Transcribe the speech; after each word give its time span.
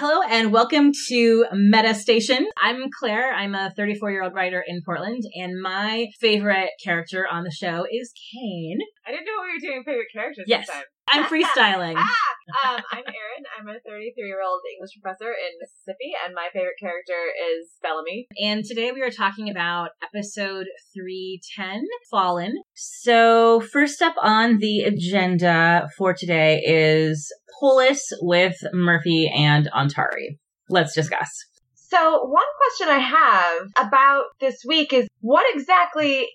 Hello 0.00 0.22
and 0.22 0.50
welcome 0.50 0.92
to 1.08 1.44
Meta 1.52 1.92
Station. 1.94 2.48
I'm 2.56 2.88
Claire. 2.98 3.34
I'm 3.34 3.54
a 3.54 3.70
34 3.76 4.10
year 4.10 4.22
old 4.24 4.32
writer 4.32 4.64
in 4.66 4.80
Portland, 4.82 5.22
and 5.34 5.60
my 5.60 6.06
favorite 6.18 6.70
character 6.82 7.26
on 7.30 7.44
the 7.44 7.50
show 7.50 7.84
is 7.84 8.10
Kane. 8.32 8.78
I 9.06 9.10
didn't 9.10 9.26
know 9.26 9.32
what 9.36 9.48
we 9.48 9.52
were 9.52 9.72
doing 9.74 9.84
favorite 9.84 10.06
characters 10.10 10.46
Yes. 10.48 10.68
this 10.68 10.74
time. 10.74 10.84
I'm 11.10 11.24
freestyling. 11.24 11.94
ah, 11.98 12.74
um, 12.74 12.82
I'm 12.92 13.04
Erin. 13.04 13.44
I'm 13.58 13.68
a 13.68 13.80
33 13.86 14.26
year 14.26 14.40
old 14.46 14.60
English 14.74 14.90
professor 15.02 15.30
in 15.30 15.58
Mississippi, 15.60 16.12
and 16.24 16.34
my 16.34 16.48
favorite 16.52 16.78
character 16.80 17.12
is 17.52 17.68
Bellamy. 17.82 18.28
And 18.42 18.64
today 18.64 18.92
we 18.92 19.02
are 19.02 19.10
talking 19.10 19.50
about 19.50 19.90
episode 20.02 20.66
310, 20.94 21.82
Fallen. 22.10 22.54
So, 22.74 23.60
first 23.60 24.02
up 24.02 24.14
on 24.22 24.58
the 24.58 24.82
agenda 24.82 25.88
for 25.96 26.14
today 26.14 26.60
is 26.64 27.32
Polis 27.58 28.08
with 28.20 28.56
Murphy 28.72 29.30
and 29.34 29.68
Ontari. 29.74 30.38
Let's 30.68 30.94
discuss. 30.94 31.30
So, 31.74 32.24
one 32.24 32.44
question 32.58 32.88
I 32.94 32.98
have 32.98 33.88
about 33.88 34.24
this 34.40 34.62
week 34.66 34.92
is 34.92 35.08
what 35.20 35.44
exactly 35.54 36.28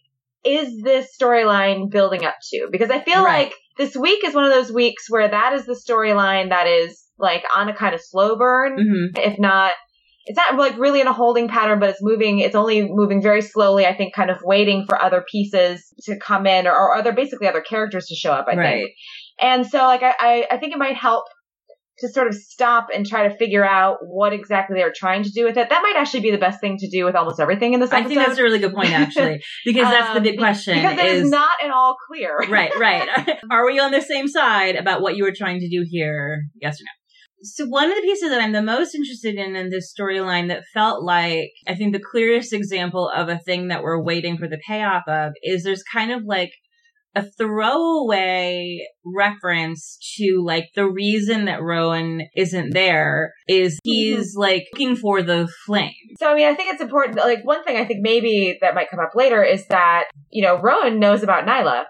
is 0.43 0.81
this 0.83 1.07
storyline 1.19 1.89
building 1.89 2.23
up 2.25 2.35
to? 2.51 2.67
Because 2.71 2.91
I 2.91 2.99
feel 2.99 3.23
Right. 3.23 3.45
like 3.47 3.55
this 3.77 3.95
week 3.95 4.23
is 4.23 4.33
one 4.33 4.45
of 4.45 4.51
those 4.51 4.71
weeks 4.71 5.09
where 5.09 5.27
that 5.27 5.53
is 5.53 5.65
the 5.65 5.73
storyline 5.73 6.49
that 6.49 6.67
is 6.67 7.03
like 7.17 7.43
on 7.55 7.69
a 7.69 7.75
kind 7.75 7.95
of 7.95 8.01
slow 8.01 8.37
burn. 8.37 8.77
hmm 8.77 9.19
if 9.21 9.39
not 9.39 9.71
it's 10.27 10.37
not 10.37 10.57
like 10.57 10.75
really 10.79 11.01
in 11.01 11.07
a 11.07 11.13
holding 11.13 11.47
pattern 11.47 11.79
but 11.79 11.89
it's 11.91 12.01
moving 12.01 12.39
it's 12.39 12.55
only 12.55 12.81
moving 12.89 13.21
very 13.21 13.41
slowly 13.41 13.85
i 13.85 13.95
think 13.95 14.13
kind 14.13 14.31
of 14.31 14.37
waiting 14.43 14.83
for 14.87 14.99
other 15.01 15.23
pieces 15.31 15.93
to 16.01 16.17
come 16.17 16.47
in 16.47 16.65
or, 16.67 16.71
or 16.75 16.95
other 16.95 17.11
basically 17.13 17.47
other 17.47 17.61
characters 17.61 18.07
to 18.07 18.15
show 18.15 18.31
up 18.31 18.45
i 18.49 18.55
Right. 18.55 18.73
think 18.85 18.91
and 19.39 19.67
so 19.67 19.77
like 19.79 20.01
I, 20.03 20.13
I 20.19 20.47
i 20.51 20.57
think 20.57 20.73
it 20.73 20.79
might 20.79 20.95
help 20.95 21.25
to 21.99 22.09
sort 22.09 22.27
of 22.27 22.35
stop 22.35 22.87
and 22.93 23.05
try 23.05 23.27
to 23.27 23.35
figure 23.37 23.65
out 23.65 23.97
what 24.01 24.33
exactly 24.33 24.77
they're 24.77 24.93
trying 24.95 25.23
to 25.23 25.29
do 25.29 25.45
with 25.45 25.57
it 25.57 25.69
that 25.69 25.81
might 25.81 25.95
actually 25.95 26.19
be 26.19 26.31
the 26.31 26.37
best 26.37 26.59
thing 26.59 26.75
to 26.77 26.89
do 26.89 27.05
with 27.05 27.15
almost 27.15 27.39
everything 27.39 27.73
in 27.73 27.79
this 27.79 27.91
episode. 27.91 28.05
I 28.05 28.07
think 28.09 28.25
that's 28.27 28.39
a 28.39 28.43
really 28.43 28.59
good 28.59 28.73
point, 28.73 28.91
actually, 28.91 29.41
because 29.65 29.83
that's 29.89 30.11
the 30.11 30.17
Um, 30.17 30.23
big 30.23 30.37
question. 30.37 30.75
because 30.75 30.97
it 30.99 31.05
is 31.05 31.23
is 31.23 31.29
not 31.31 31.51
at 31.63 31.71
all 31.71 31.95
clear 32.07 32.37
right, 32.49 32.71
right. 32.77 33.07
Are 33.51 33.65
we 33.65 33.79
on 33.79 33.91
the 33.91 34.01
same 34.01 34.27
side 34.27 34.75
about 34.75 35.01
what 35.01 35.15
you 35.15 35.23
were 35.23 35.33
trying 35.35 35.59
to 35.61 35.69
do 35.69 35.85
here? 35.89 36.43
Yes 36.61 36.81
or 36.81 36.83
no? 36.83 36.91
So 37.43 37.65
one 37.67 37.89
of 37.89 37.95
the 37.95 38.01
pieces 38.01 38.29
that 38.31 38.41
I'm 38.41 38.53
the 38.53 38.61
most 38.63 38.95
interested 38.95 39.35
in 39.35 39.55
in 39.55 39.69
this 39.69 39.93
storyline 39.93 40.47
that 40.47 40.63
felt 40.73 41.03
like 41.03 41.51
I 41.67 41.75
think 41.75 41.93
the 41.93 42.01
clearest 42.01 42.53
example 42.53 43.07
of 43.09 43.29
a 43.29 43.37
thing 43.37 43.67
that 43.67 43.83
we're 43.83 44.01
waiting 44.01 44.37
for 44.37 44.47
the 44.47 44.59
payoff 44.67 45.03
of 45.07 45.33
is 45.43 45.63
there's 45.63 45.83
kind 45.83 46.11
of 46.11 46.23
like 46.25 46.49
a 47.15 47.23
throwaway 47.23 48.85
reference 49.05 49.97
to 50.17 50.43
like 50.45 50.69
the 50.75 50.87
reason 50.87 51.45
that 51.45 51.61
Roan 51.61 52.23
isn't 52.35 52.73
there 52.73 53.33
is 53.47 53.75
mm-hmm. 53.75 53.89
he's 53.89 54.35
like 54.35 54.65
looking 54.73 54.95
for 54.95 55.21
the 55.21 55.47
flame. 55.65 55.93
So 56.19 56.29
I 56.29 56.35
mean, 56.35 56.47
I 56.47 56.55
think 56.55 56.73
it's 56.73 56.81
important. 56.81 57.17
Like 57.17 57.45
one 57.45 57.63
thing 57.63 57.77
I 57.77 57.85
think 57.85 58.01
maybe 58.01 58.57
that 58.61 58.75
might 58.75 58.89
come 58.89 58.99
up 58.99 59.11
later 59.15 59.43
is 59.43 59.65
that 59.67 60.05
you 60.29 60.43
know 60.43 60.59
Roan 60.59 60.99
knows 60.99 61.23
about 61.23 61.45
Niylah, 61.45 61.85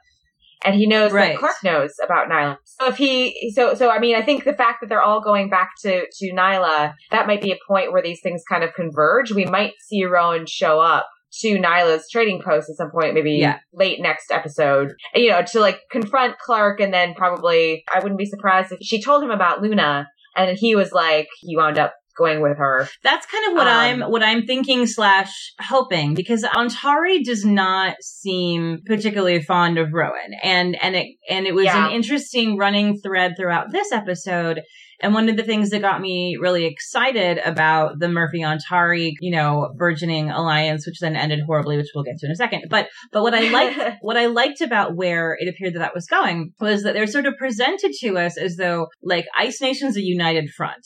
and 0.63 0.75
he 0.75 0.85
knows 0.85 1.11
Right. 1.11 1.33
that 1.33 1.39
Clarke 1.39 1.63
knows 1.63 1.93
about 2.03 2.29
Niylah. 2.29 2.57
So 2.65 2.87
if 2.87 2.97
he, 2.97 3.51
so 3.55 3.73
so 3.73 3.89
I 3.89 3.99
mean, 3.99 4.15
I 4.15 4.21
think 4.21 4.43
the 4.43 4.53
fact 4.53 4.81
that 4.81 4.89
they're 4.89 5.01
all 5.01 5.21
going 5.21 5.49
back 5.49 5.71
to 5.81 6.05
to 6.09 6.33
Niylah, 6.33 6.93
that 7.11 7.27
might 7.27 7.41
be 7.41 7.51
a 7.51 7.57
point 7.67 7.91
where 7.91 8.03
these 8.03 8.19
things 8.21 8.43
kind 8.47 8.63
of 8.63 8.73
converge. 8.75 9.31
We 9.31 9.45
might 9.45 9.73
see 9.87 10.05
Roan 10.05 10.45
show 10.45 10.79
up 10.79 11.07
to 11.41 11.57
Niylah's 11.57 12.09
trading 12.09 12.41
post 12.43 12.69
at 12.69 12.77
some 12.77 12.91
point, 12.91 13.13
maybe 13.13 13.33
Yeah. 13.33 13.59
late 13.73 13.99
next 14.01 14.31
episode. 14.31 14.93
You 15.13 15.29
know, 15.29 15.41
to 15.51 15.59
like 15.59 15.79
confront 15.91 16.37
Clarke, 16.39 16.79
and 16.79 16.93
then 16.93 17.13
probably 17.13 17.83
I 17.93 17.99
wouldn't 17.99 18.19
be 18.19 18.25
surprised 18.25 18.71
if 18.71 18.79
she 18.81 19.01
told 19.01 19.23
him 19.23 19.31
about 19.31 19.61
Luna, 19.61 20.07
and 20.35 20.57
he 20.57 20.75
was 20.75 20.91
like, 20.91 21.27
he 21.41 21.55
wound 21.55 21.77
up 21.77 21.93
going 22.15 22.41
with 22.41 22.57
her. 22.57 22.87
That's 23.03 23.25
kind 23.25 23.47
of 23.47 23.53
what 23.53 23.67
Um, 23.67 23.73
I'm 24.03 24.11
what 24.11 24.23
I'm 24.23 24.45
thinking 24.45 24.87
slash 24.87 25.31
hoping 25.59 26.13
because 26.13 26.43
Ontari 26.43 27.23
does 27.23 27.45
not 27.45 27.95
seem 28.01 28.79
particularly 28.85 29.41
fond 29.41 29.77
of 29.77 29.93
Roan 29.93 30.13
and 30.43 30.75
and 30.81 30.95
it 30.95 31.07
and 31.29 31.45
it 31.47 31.53
was 31.53 31.65
Yeah. 31.65 31.87
an 31.87 31.91
interesting 31.93 32.57
running 32.57 32.99
thread 33.01 33.33
throughout 33.37 33.71
this 33.71 33.91
episode. 33.91 34.61
And 35.01 35.13
one 35.13 35.27
of 35.27 35.35
the 35.35 35.43
things 35.43 35.71
that 35.71 35.81
got 35.81 35.99
me 35.99 36.37
really 36.39 36.65
excited 36.65 37.39
about 37.39 37.99
the 37.99 38.07
Murphy 38.07 38.39
Ontari, 38.39 39.11
you 39.19 39.35
know, 39.35 39.73
burgeoning 39.77 40.31
alliance, 40.31 40.87
which 40.87 40.99
then 41.01 41.17
ended 41.17 41.41
horribly, 41.45 41.75
which 41.75 41.87
we'll 41.93 42.05
get 42.05 42.17
to 42.19 42.27
in 42.27 42.31
a 42.31 42.35
second. 42.35 42.63
But 42.69 42.87
but 43.11 43.21
what 43.21 43.33
I 43.35 43.49
liked 43.57 43.97
what 44.01 44.15
I 44.15 44.27
liked 44.27 44.61
about 44.61 44.95
where 44.95 45.35
it 45.37 45.49
appeared 45.49 45.73
that 45.75 45.79
that 45.79 45.93
was 45.93 46.05
going 46.07 46.53
was 46.61 46.83
that 46.83 46.93
they're 46.93 47.07
sort 47.07 47.25
of 47.25 47.35
presented 47.37 47.91
to 47.99 48.17
us 48.17 48.37
as 48.37 48.55
though 48.55 48.87
like 49.03 49.25
Ice 49.37 49.59
Nation's 49.59 49.97
a 49.97 50.01
united 50.01 50.49
front. 50.51 50.85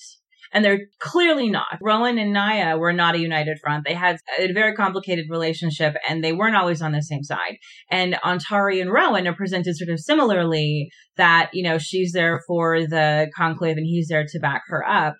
And 0.51 0.65
they're 0.65 0.87
clearly 0.99 1.49
not. 1.49 1.77
Roan 1.81 2.17
and 2.17 2.33
Nia 2.33 2.77
were 2.77 2.93
not 2.93 3.15
a 3.15 3.19
united 3.19 3.59
front. 3.59 3.85
They 3.85 3.93
had 3.93 4.17
a 4.39 4.51
very 4.51 4.73
complicated 4.73 5.25
relationship 5.29 5.95
and 6.07 6.23
they 6.23 6.33
weren't 6.33 6.55
always 6.55 6.81
on 6.81 6.91
the 6.91 7.01
same 7.01 7.23
side. 7.23 7.57
And 7.91 8.15
Ontari 8.23 8.81
and 8.81 8.91
Roan 8.91 9.27
are 9.27 9.35
presented 9.35 9.75
sort 9.75 9.89
of 9.89 9.99
similarly 9.99 10.89
that, 11.17 11.49
you 11.53 11.63
know, 11.63 11.77
she's 11.77 12.13
there 12.13 12.41
for 12.47 12.87
the 12.87 13.29
conclave 13.35 13.77
and 13.77 13.85
he's 13.85 14.07
there 14.07 14.25
to 14.27 14.39
back 14.39 14.63
her 14.67 14.87
up. 14.87 15.15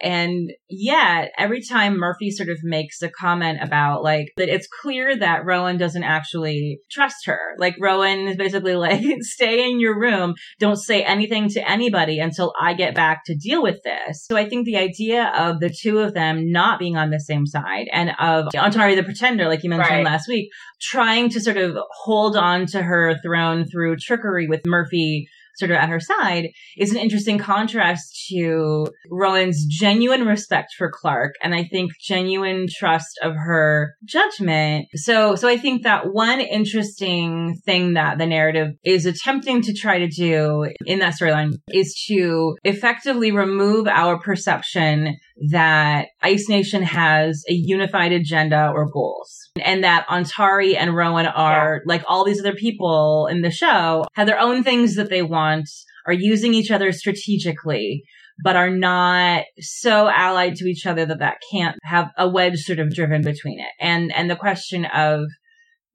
And 0.00 0.50
yet, 0.68 1.30
every 1.38 1.62
time 1.62 1.98
Murphy 1.98 2.30
sort 2.30 2.48
of 2.48 2.58
makes 2.62 3.00
a 3.02 3.08
comment 3.08 3.58
about 3.62 4.02
like 4.02 4.26
that 4.36 4.48
it's 4.48 4.68
clear 4.82 5.16
that 5.16 5.44
Roan 5.44 5.78
doesn't 5.78 6.02
actually 6.02 6.80
trust 6.90 7.26
her. 7.26 7.38
Like 7.58 7.76
Roan 7.80 8.26
is 8.28 8.36
basically 8.36 8.74
like, 8.74 9.02
stay 9.20 9.70
in 9.70 9.80
your 9.80 9.98
room. 9.98 10.34
Don't 10.58 10.76
say 10.76 11.02
anything 11.02 11.48
to 11.50 11.70
anybody 11.70 12.18
until 12.18 12.52
I 12.60 12.74
get 12.74 12.94
back 12.94 13.22
to 13.26 13.36
deal 13.36 13.62
with 13.62 13.78
this. 13.84 14.26
So 14.26 14.36
I 14.36 14.48
think 14.48 14.66
the 14.66 14.76
idea 14.76 15.32
of 15.36 15.60
the 15.60 15.70
two 15.70 16.00
of 16.00 16.14
them 16.14 16.50
not 16.50 16.78
being 16.78 16.96
on 16.96 17.10
the 17.10 17.20
same 17.20 17.46
side 17.46 17.86
and 17.92 18.10
of 18.18 18.46
Ontari 18.54 18.96
the 18.96 19.04
pretender, 19.04 19.48
like 19.48 19.62
you 19.62 19.70
mentioned 19.70 19.84
Right. 19.84 20.04
last 20.04 20.28
week, 20.28 20.50
trying 20.80 21.28
to 21.30 21.40
sort 21.40 21.56
of 21.56 21.76
hold 22.02 22.36
on 22.36 22.66
to 22.66 22.82
her 22.82 23.16
throne 23.22 23.64
through 23.66 23.96
trickery 23.96 24.46
with 24.48 24.62
Murphy 24.66 25.28
sort 25.56 25.70
of 25.70 25.76
at 25.76 25.88
her 25.88 26.00
side 26.00 26.48
is 26.76 26.90
an 26.90 26.98
interesting 26.98 27.38
contrast 27.38 28.26
to 28.30 28.86
Roan's 29.10 29.64
genuine 29.68 30.26
respect 30.26 30.74
for 30.76 30.90
Clarke 30.90 31.34
and 31.42 31.54
I 31.54 31.64
think 31.64 31.92
genuine 32.00 32.66
trust 32.68 33.18
of 33.22 33.34
her 33.34 33.94
judgment. 34.04 34.86
So, 34.94 35.36
so 35.36 35.48
I 35.48 35.56
think 35.56 35.82
that 35.82 36.12
one 36.12 36.40
interesting 36.40 37.60
thing 37.64 37.94
that 37.94 38.18
the 38.18 38.26
narrative 38.26 38.72
is 38.84 39.06
attempting 39.06 39.62
to 39.62 39.74
try 39.74 39.98
to 39.98 40.08
do 40.08 40.70
in 40.86 40.98
that 41.00 41.14
storyline 41.20 41.54
is 41.68 41.94
to 42.08 42.56
effectively 42.64 43.30
remove 43.30 43.86
our 43.86 44.18
perception 44.18 45.16
that 45.50 46.08
Ice 46.22 46.48
Nation 46.48 46.82
has 46.82 47.42
a 47.48 47.52
unified 47.52 48.12
agenda 48.12 48.70
or 48.72 48.88
goals. 48.88 49.50
And 49.62 49.82
that 49.82 50.06
Ontari 50.08 50.76
and 50.76 50.94
Roan 50.94 51.26
are 51.26 51.82
like 51.86 52.04
all 52.06 52.24
these 52.24 52.40
other 52.40 52.54
people 52.54 53.28
in 53.30 53.42
the 53.42 53.50
show 53.50 54.04
have 54.14 54.26
their 54.26 54.38
own 54.38 54.62
things 54.62 54.94
that 54.94 55.10
they 55.10 55.22
want, 55.22 55.68
are 56.06 56.12
using 56.12 56.54
each 56.54 56.70
other 56.70 56.92
strategically, 56.92 58.04
but 58.42 58.56
are 58.56 58.70
not 58.70 59.44
so 59.58 60.08
allied 60.08 60.56
to 60.56 60.66
each 60.66 60.86
other 60.86 61.04
that 61.06 61.18
that 61.18 61.38
can't 61.52 61.76
have 61.82 62.10
a 62.16 62.28
wedge 62.28 62.60
sort 62.60 62.78
of 62.78 62.94
driven 62.94 63.22
between 63.22 63.60
it. 63.60 63.72
And, 63.80 64.12
and 64.14 64.30
the 64.30 64.36
question 64.36 64.84
of 64.86 65.26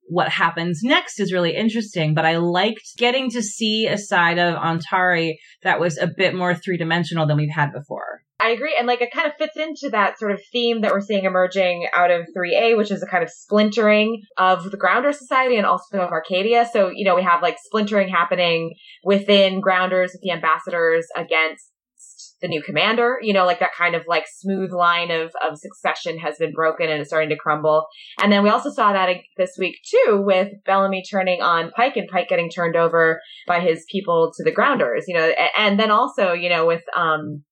what 0.10 0.30
happens 0.30 0.82
next 0.84 1.20
is 1.20 1.32
really 1.32 1.56
interesting, 1.56 2.16
but 2.16 2.26
I 2.26 2.38
liked 2.38 2.98
getting 2.98 3.30
to 3.32 3.44
see 3.44 3.86
a 3.86 3.98
side 3.98 4.40
of 4.40 4.56
Ontari 4.56 5.36
that 5.64 5.80
was 5.80 5.98
a 5.98 6.08
bit 6.08 6.34
more 6.34 6.56
three 6.56 6.78
dimensional 6.78 7.28
than 7.28 7.38
we've 7.38 7.54
had 7.54 7.72
before. 7.72 8.09
I 8.42 8.52
agree. 8.52 8.74
And 8.78 8.88
like 8.88 9.02
it 9.02 9.12
kind 9.12 9.28
of 9.28 9.34
fits 9.38 9.58
into 9.58 9.90
that 9.92 10.18
sort 10.18 10.32
of 10.32 10.40
theme 10.52 10.82
that 10.82 10.92
we're 10.92 11.02
seeing 11.02 11.26
emerging 11.26 11.88
out 11.94 12.10
of 12.10 12.22
3A, 12.36 12.78
which 12.78 12.90
is 12.90 13.04
a 13.04 13.06
kind 13.08 13.22
of 13.22 13.30
splintering 13.30 14.22
of 14.38 14.72
the 14.72 14.78
Grounder 14.78 15.12
Society 15.12 15.58
and 15.58 15.66
also 15.66 16.00
of 16.00 16.12
Arcadia. 16.12 16.66
So, 16.72 16.90
you 16.94 17.04
know, 17.04 17.16
we 17.16 17.24
have 17.24 17.42
like 17.42 17.58
splintering 17.66 18.08
happening 18.08 18.76
within 19.04 19.60
Grounders 19.60 20.12
with 20.14 20.22
the 20.22 20.32
ambassadors 20.32 21.06
against 21.18 21.72
the 22.42 22.48
new 22.48 22.62
commander, 22.62 23.18
you 23.22 23.34
know, 23.34 23.46
like 23.46 23.60
that 23.60 23.74
kind 23.78 23.94
of 23.94 24.04
like 24.08 24.24
smooth 24.26 24.72
line 24.72 25.12
of, 25.12 25.32
of 25.46 25.58
succession 25.58 26.18
has 26.20 26.38
been 26.38 26.54
broken 26.54 26.90
and 26.90 27.02
it's 27.02 27.10
starting 27.10 27.28
to 27.28 27.36
crumble. 27.36 27.88
And 28.22 28.32
then 28.32 28.44
we 28.44 28.50
also 28.50 28.72
saw 28.72 28.94
that 28.94 29.14
this 29.36 29.58
week 29.60 29.76
too 29.92 30.22
with 30.26 30.48
Bellamy 30.66 31.04
turning 31.12 31.42
on 31.42 31.72
Pike 31.72 31.98
and 31.98 32.08
Pike 32.08 32.30
getting 32.30 32.50
turned 32.50 32.78
over 32.78 33.20
by 33.46 33.60
his 33.60 33.86
people 33.92 34.32
to 34.38 34.44
the 34.46 34.54
Grounders, 34.54 35.04
you 35.08 35.16
know, 35.16 35.28
a- 35.30 35.60
and 35.60 35.78
then 35.78 35.92
also, 35.92 36.32
you 36.32 36.48
know, 36.48 36.66
with, 36.66 36.84
um, 36.96 37.44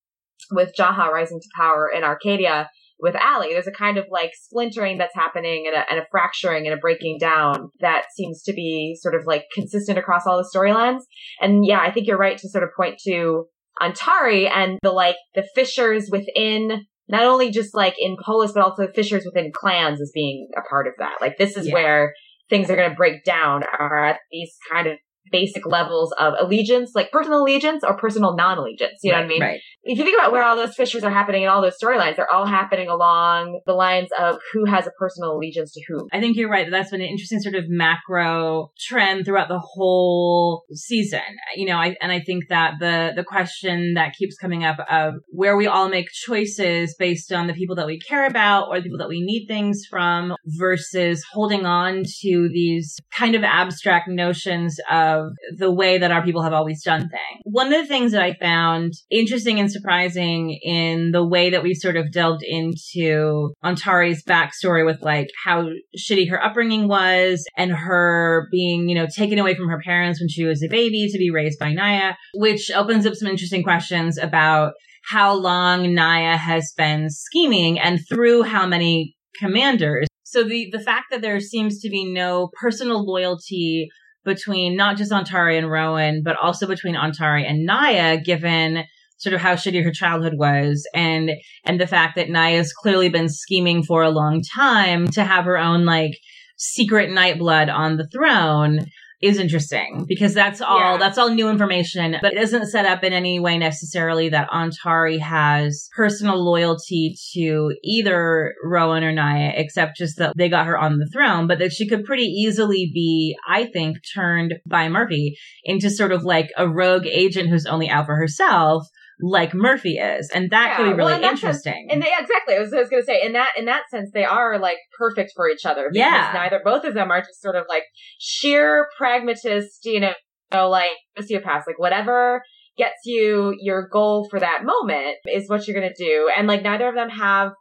with 0.51 0.73
Jaha 0.77 1.11
rising 1.11 1.39
to 1.39 1.47
power 1.55 1.89
in 1.93 2.03
Arkadia 2.03 2.67
with 2.99 3.15
ALIE. 3.15 3.49
There's 3.51 3.67
a 3.67 3.71
kind 3.71 3.97
of 3.97 4.05
like 4.09 4.31
splintering 4.33 4.97
that's 4.97 5.13
happening 5.15 5.65
and 5.67 5.75
a, 5.75 5.89
and 5.89 5.99
a 5.99 6.05
fracturing 6.09 6.65
and 6.65 6.73
a 6.73 6.77
breaking 6.77 7.17
down 7.19 7.69
that 7.79 8.05
seems 8.15 8.41
to 8.43 8.53
be 8.53 8.97
sort 8.99 9.15
of 9.15 9.25
like 9.25 9.45
consistent 9.53 9.97
across 9.97 10.23
all 10.25 10.37
the 10.37 10.49
storylines. 10.57 11.01
And 11.39 11.65
yeah, 11.65 11.79
I 11.79 11.91
think 11.91 12.07
you're 12.07 12.17
right 12.17 12.37
to 12.37 12.49
sort 12.49 12.63
of 12.63 12.71
point 12.75 12.99
to 13.05 13.45
Ontari 13.81 14.49
and 14.49 14.79
the 14.81 14.91
like 14.91 15.17
the 15.35 15.47
fissures 15.53 16.09
within 16.11 16.85
not 17.09 17.23
only 17.23 17.51
just 17.51 17.73
like 17.75 17.95
in 17.99 18.17
Polis, 18.23 18.51
but 18.51 18.63
also 18.63 18.87
fissures 18.93 19.23
within 19.25 19.51
clans 19.53 20.01
as 20.01 20.11
being 20.13 20.49
a 20.57 20.61
part 20.67 20.87
of 20.87 20.93
that. 20.97 21.17
Like 21.21 21.37
this 21.37 21.55
is 21.55 21.67
Yeah. 21.67 21.73
where 21.73 22.13
things 22.49 22.69
are 22.69 22.75
going 22.75 22.89
to 22.89 22.95
break 22.95 23.23
down 23.23 23.63
are 23.63 24.05
at 24.05 24.19
these 24.31 24.55
kind 24.71 24.87
of 24.87 24.97
basic 25.31 25.65
levels 25.65 26.13
of 26.19 26.33
allegiance, 26.39 26.91
like 26.95 27.11
personal 27.11 27.41
allegiance 27.41 27.83
or 27.83 27.97
personal 27.97 28.35
non-allegiance. 28.35 28.99
You 29.03 29.11
know 29.11 29.17
what 29.17 29.25
I 29.25 29.27
mean? 29.27 29.41
Right. 29.41 29.59
If 29.87 29.97
you 29.97 30.03
think 30.03 30.17
about 30.17 30.31
where 30.31 30.43
all 30.43 30.55
those 30.55 30.75
fissures 30.75 31.03
are 31.03 31.11
happening 31.11 31.43
and 31.43 31.51
all 31.51 31.61
those 31.61 31.77
storylines, 31.81 32.17
they're 32.17 32.31
all 32.31 32.45
happening 32.45 32.89
along 32.89 33.61
the 33.65 33.73
lines 33.73 34.09
of 34.19 34.37
who 34.51 34.65
has 34.65 34.85
a 34.85 34.91
personal 34.91 35.31
allegiance 35.31 35.71
to 35.73 35.81
whom. 35.87 36.07
I 36.11 36.19
think 36.19 36.35
you're 36.35 36.49
right. 36.49 36.69
That's 36.69 36.91
been 36.91 37.01
an 37.01 37.07
interesting 37.07 37.39
sort 37.39 37.55
of 37.55 37.65
macro 37.69 38.71
trend 38.77 39.25
throughout 39.25 39.47
the 39.47 39.59
whole 39.59 40.65
season. 40.73 41.21
You 41.55 41.67
know, 41.67 41.77
I, 41.77 41.95
and 42.01 42.11
I 42.11 42.19
think 42.19 42.45
that 42.49 42.73
the, 42.79 43.13
the 43.15 43.23
question 43.23 43.93
that 43.93 44.13
keeps 44.13 44.37
coming 44.37 44.65
up 44.65 44.77
of 44.89 45.15
where 45.29 45.55
we 45.55 45.67
all 45.67 45.89
make 45.89 46.09
choices 46.11 46.95
based 46.99 47.31
on 47.31 47.47
the 47.47 47.53
people 47.53 47.75
that 47.77 47.87
we 47.87 47.99
care 47.99 48.27
about 48.27 48.67
or 48.67 48.77
the 48.77 48.83
people 48.83 48.99
that 48.99 49.09
we 49.09 49.21
need 49.21 49.47
things 49.47 49.83
from 49.89 50.35
versus 50.45 51.23
holding 51.31 51.65
on 51.65 52.03
to 52.21 52.49
these 52.51 52.97
kind 53.17 53.35
of 53.35 53.43
abstract 53.43 54.09
notions 54.09 54.77
of 54.91 55.27
the 55.57 55.71
way 55.71 55.97
that 55.97 56.11
our 56.11 56.23
people 56.23 56.43
have 56.43 56.53
always 56.53 56.83
done 56.83 57.01
things. 57.01 57.41
One 57.43 57.71
of 57.71 57.81
the 57.81 57.87
things 57.87 58.11
that 58.11 58.21
I 58.21 58.33
found 58.33 58.93
interesting 59.09 59.59
and 59.59 59.71
surprising 59.77 60.57
in 60.63 61.11
the 61.11 61.25
way 61.25 61.49
that 61.49 61.63
we 61.63 61.73
sort 61.73 61.97
of 61.97 62.11
delved 62.11 62.43
into 62.43 63.53
Ontari's 63.63 64.23
backstory 64.23 64.85
with 64.85 65.01
like 65.01 65.29
how 65.43 65.69
shitty 65.97 66.29
her 66.29 66.43
upbringing 66.43 66.87
was 66.87 67.45
and 67.57 67.71
her 67.71 68.47
being, 68.51 68.89
you 68.89 68.95
know, 68.95 69.07
taken 69.07 69.39
away 69.39 69.55
from 69.55 69.69
her 69.69 69.81
parents 69.83 70.19
when 70.19 70.29
she 70.29 70.43
was 70.43 70.63
a 70.63 70.69
baby 70.69 71.07
to 71.11 71.17
be 71.17 71.31
raised 71.31 71.59
by 71.59 71.73
Nia, 71.73 72.17
which 72.33 72.71
opens 72.71 73.05
up 73.05 73.15
some 73.15 73.29
interesting 73.29 73.63
questions 73.63 74.17
about 74.17 74.73
how 75.09 75.33
long 75.33 75.93
Nia 75.93 76.37
has 76.37 76.73
been 76.75 77.09
scheming 77.09 77.79
and 77.79 77.99
through 78.09 78.43
how 78.43 78.65
many 78.65 79.15
commanders. 79.39 80.07
So 80.23 80.43
the, 80.43 80.69
the 80.71 80.79
fact 80.79 81.05
that 81.11 81.21
there 81.21 81.39
seems 81.39 81.79
to 81.79 81.89
be 81.89 82.11
no 82.11 82.49
personal 82.59 83.05
loyalty 83.05 83.87
between 84.25 84.75
not 84.75 84.97
just 84.97 85.11
Ontari 85.11 85.57
and 85.57 85.71
Roan, 85.71 86.21
but 86.23 86.35
also 86.41 86.67
between 86.67 86.95
Ontari 86.95 87.49
and 87.49 87.65
Nia, 87.65 88.19
given 88.21 88.83
sort 89.17 89.33
of 89.33 89.41
how 89.41 89.55
shitty 89.55 89.83
her 89.83 89.91
childhood 89.91 90.33
was 90.37 90.87
and, 90.93 91.31
and 91.65 91.79
the 91.79 91.87
fact 91.87 92.15
that 92.15 92.29
Nia's 92.29 92.73
clearly 92.73 93.09
been 93.09 93.29
scheming 93.29 93.83
for 93.83 94.03
a 94.03 94.09
long 94.09 94.41
time 94.55 95.07
to 95.09 95.23
have 95.23 95.45
her 95.45 95.57
own 95.57 95.85
like 95.85 96.17
secret 96.57 97.09
nightblood 97.09 97.73
on 97.73 97.97
the 97.97 98.07
throne 98.07 98.85
is 99.21 99.39
interesting 99.39 100.05
because 100.07 100.33
that's 100.35 100.61
all 100.61 100.91
yeah. 100.91 100.97
that's 100.97 101.17
all 101.17 101.29
new 101.29 101.49
information 101.49 102.15
but 102.21 102.33
it 102.33 102.39
doesn't 102.39 102.67
set 102.67 102.85
up 102.85 103.03
in 103.03 103.13
any 103.13 103.39
way 103.39 103.57
necessarily 103.57 104.29
that 104.29 104.49
Ontari 104.51 105.19
has 105.19 105.89
personal 105.95 106.43
loyalty 106.43 107.15
to 107.33 107.73
either 107.83 108.53
Roan 108.63 109.03
or 109.03 109.11
Nia 109.11 109.53
except 109.55 109.97
just 109.97 110.19
that 110.19 110.33
they 110.37 110.49
got 110.49 110.67
her 110.67 110.77
on 110.77 110.99
the 110.99 111.09
throne 111.11 111.47
but 111.47 111.57
that 111.57 111.71
she 111.71 111.87
could 111.87 112.05
pretty 112.05 112.25
easily 112.25 112.91
be 112.93 113.35
I 113.49 113.65
think 113.65 113.97
turned 114.13 114.55
by 114.67 114.87
Murphy 114.87 115.35
into 115.63 115.89
sort 115.89 116.11
of 116.11 116.23
like 116.23 116.51
a 116.55 116.69
rogue 116.69 117.07
agent 117.07 117.49
who's 117.49 117.65
only 117.65 117.89
out 117.89 118.05
for 118.05 118.17
herself 118.17 118.87
like 119.19 119.53
Murphy 119.53 119.97
is, 119.97 120.29
and 120.33 120.49
that 120.51 120.69
yeah, 120.69 120.77
could 120.77 120.83
be 120.83 120.93
really 120.93 121.13
well, 121.13 121.23
interesting. 121.23 121.73
Sense, 121.73 121.91
and 121.91 122.01
they 122.01 122.11
exactly, 122.17 122.55
I 122.55 122.59
was, 122.59 122.73
I 122.73 122.79
was 122.79 122.89
going 122.89 123.01
to 123.01 123.05
say, 123.05 123.21
in 123.23 123.33
that 123.33 123.49
in 123.57 123.65
that 123.65 123.83
sense, 123.89 124.11
they 124.13 124.25
are 124.25 124.59
like 124.59 124.77
perfect 124.97 125.31
for 125.35 125.49
each 125.49 125.65
other. 125.65 125.89
yeah, 125.91 126.31
neither 126.33 126.61
both 126.63 126.83
of 126.83 126.93
them 126.93 127.11
are 127.11 127.21
just 127.21 127.41
sort 127.41 127.55
of 127.55 127.65
like 127.67 127.83
sheer 128.19 128.87
pragmatist, 128.97 129.79
you 129.85 129.99
know, 129.99 130.13
you 130.51 130.57
know 130.57 130.69
like 130.69 130.91
sociopaths, 131.19 131.67
like 131.67 131.79
whatever 131.79 132.43
gets 132.77 132.99
you 133.05 133.55
your 133.59 133.87
goal 133.91 134.27
for 134.29 134.39
that 134.39 134.63
moment 134.63 135.15
is 135.25 135.49
what 135.49 135.67
you're 135.67 135.79
going 135.79 135.91
to 135.93 136.03
do, 136.03 136.31
and 136.37 136.47
like 136.47 136.61
neither 136.61 136.87
of 136.87 136.95
them 136.95 137.09
have 137.09 137.51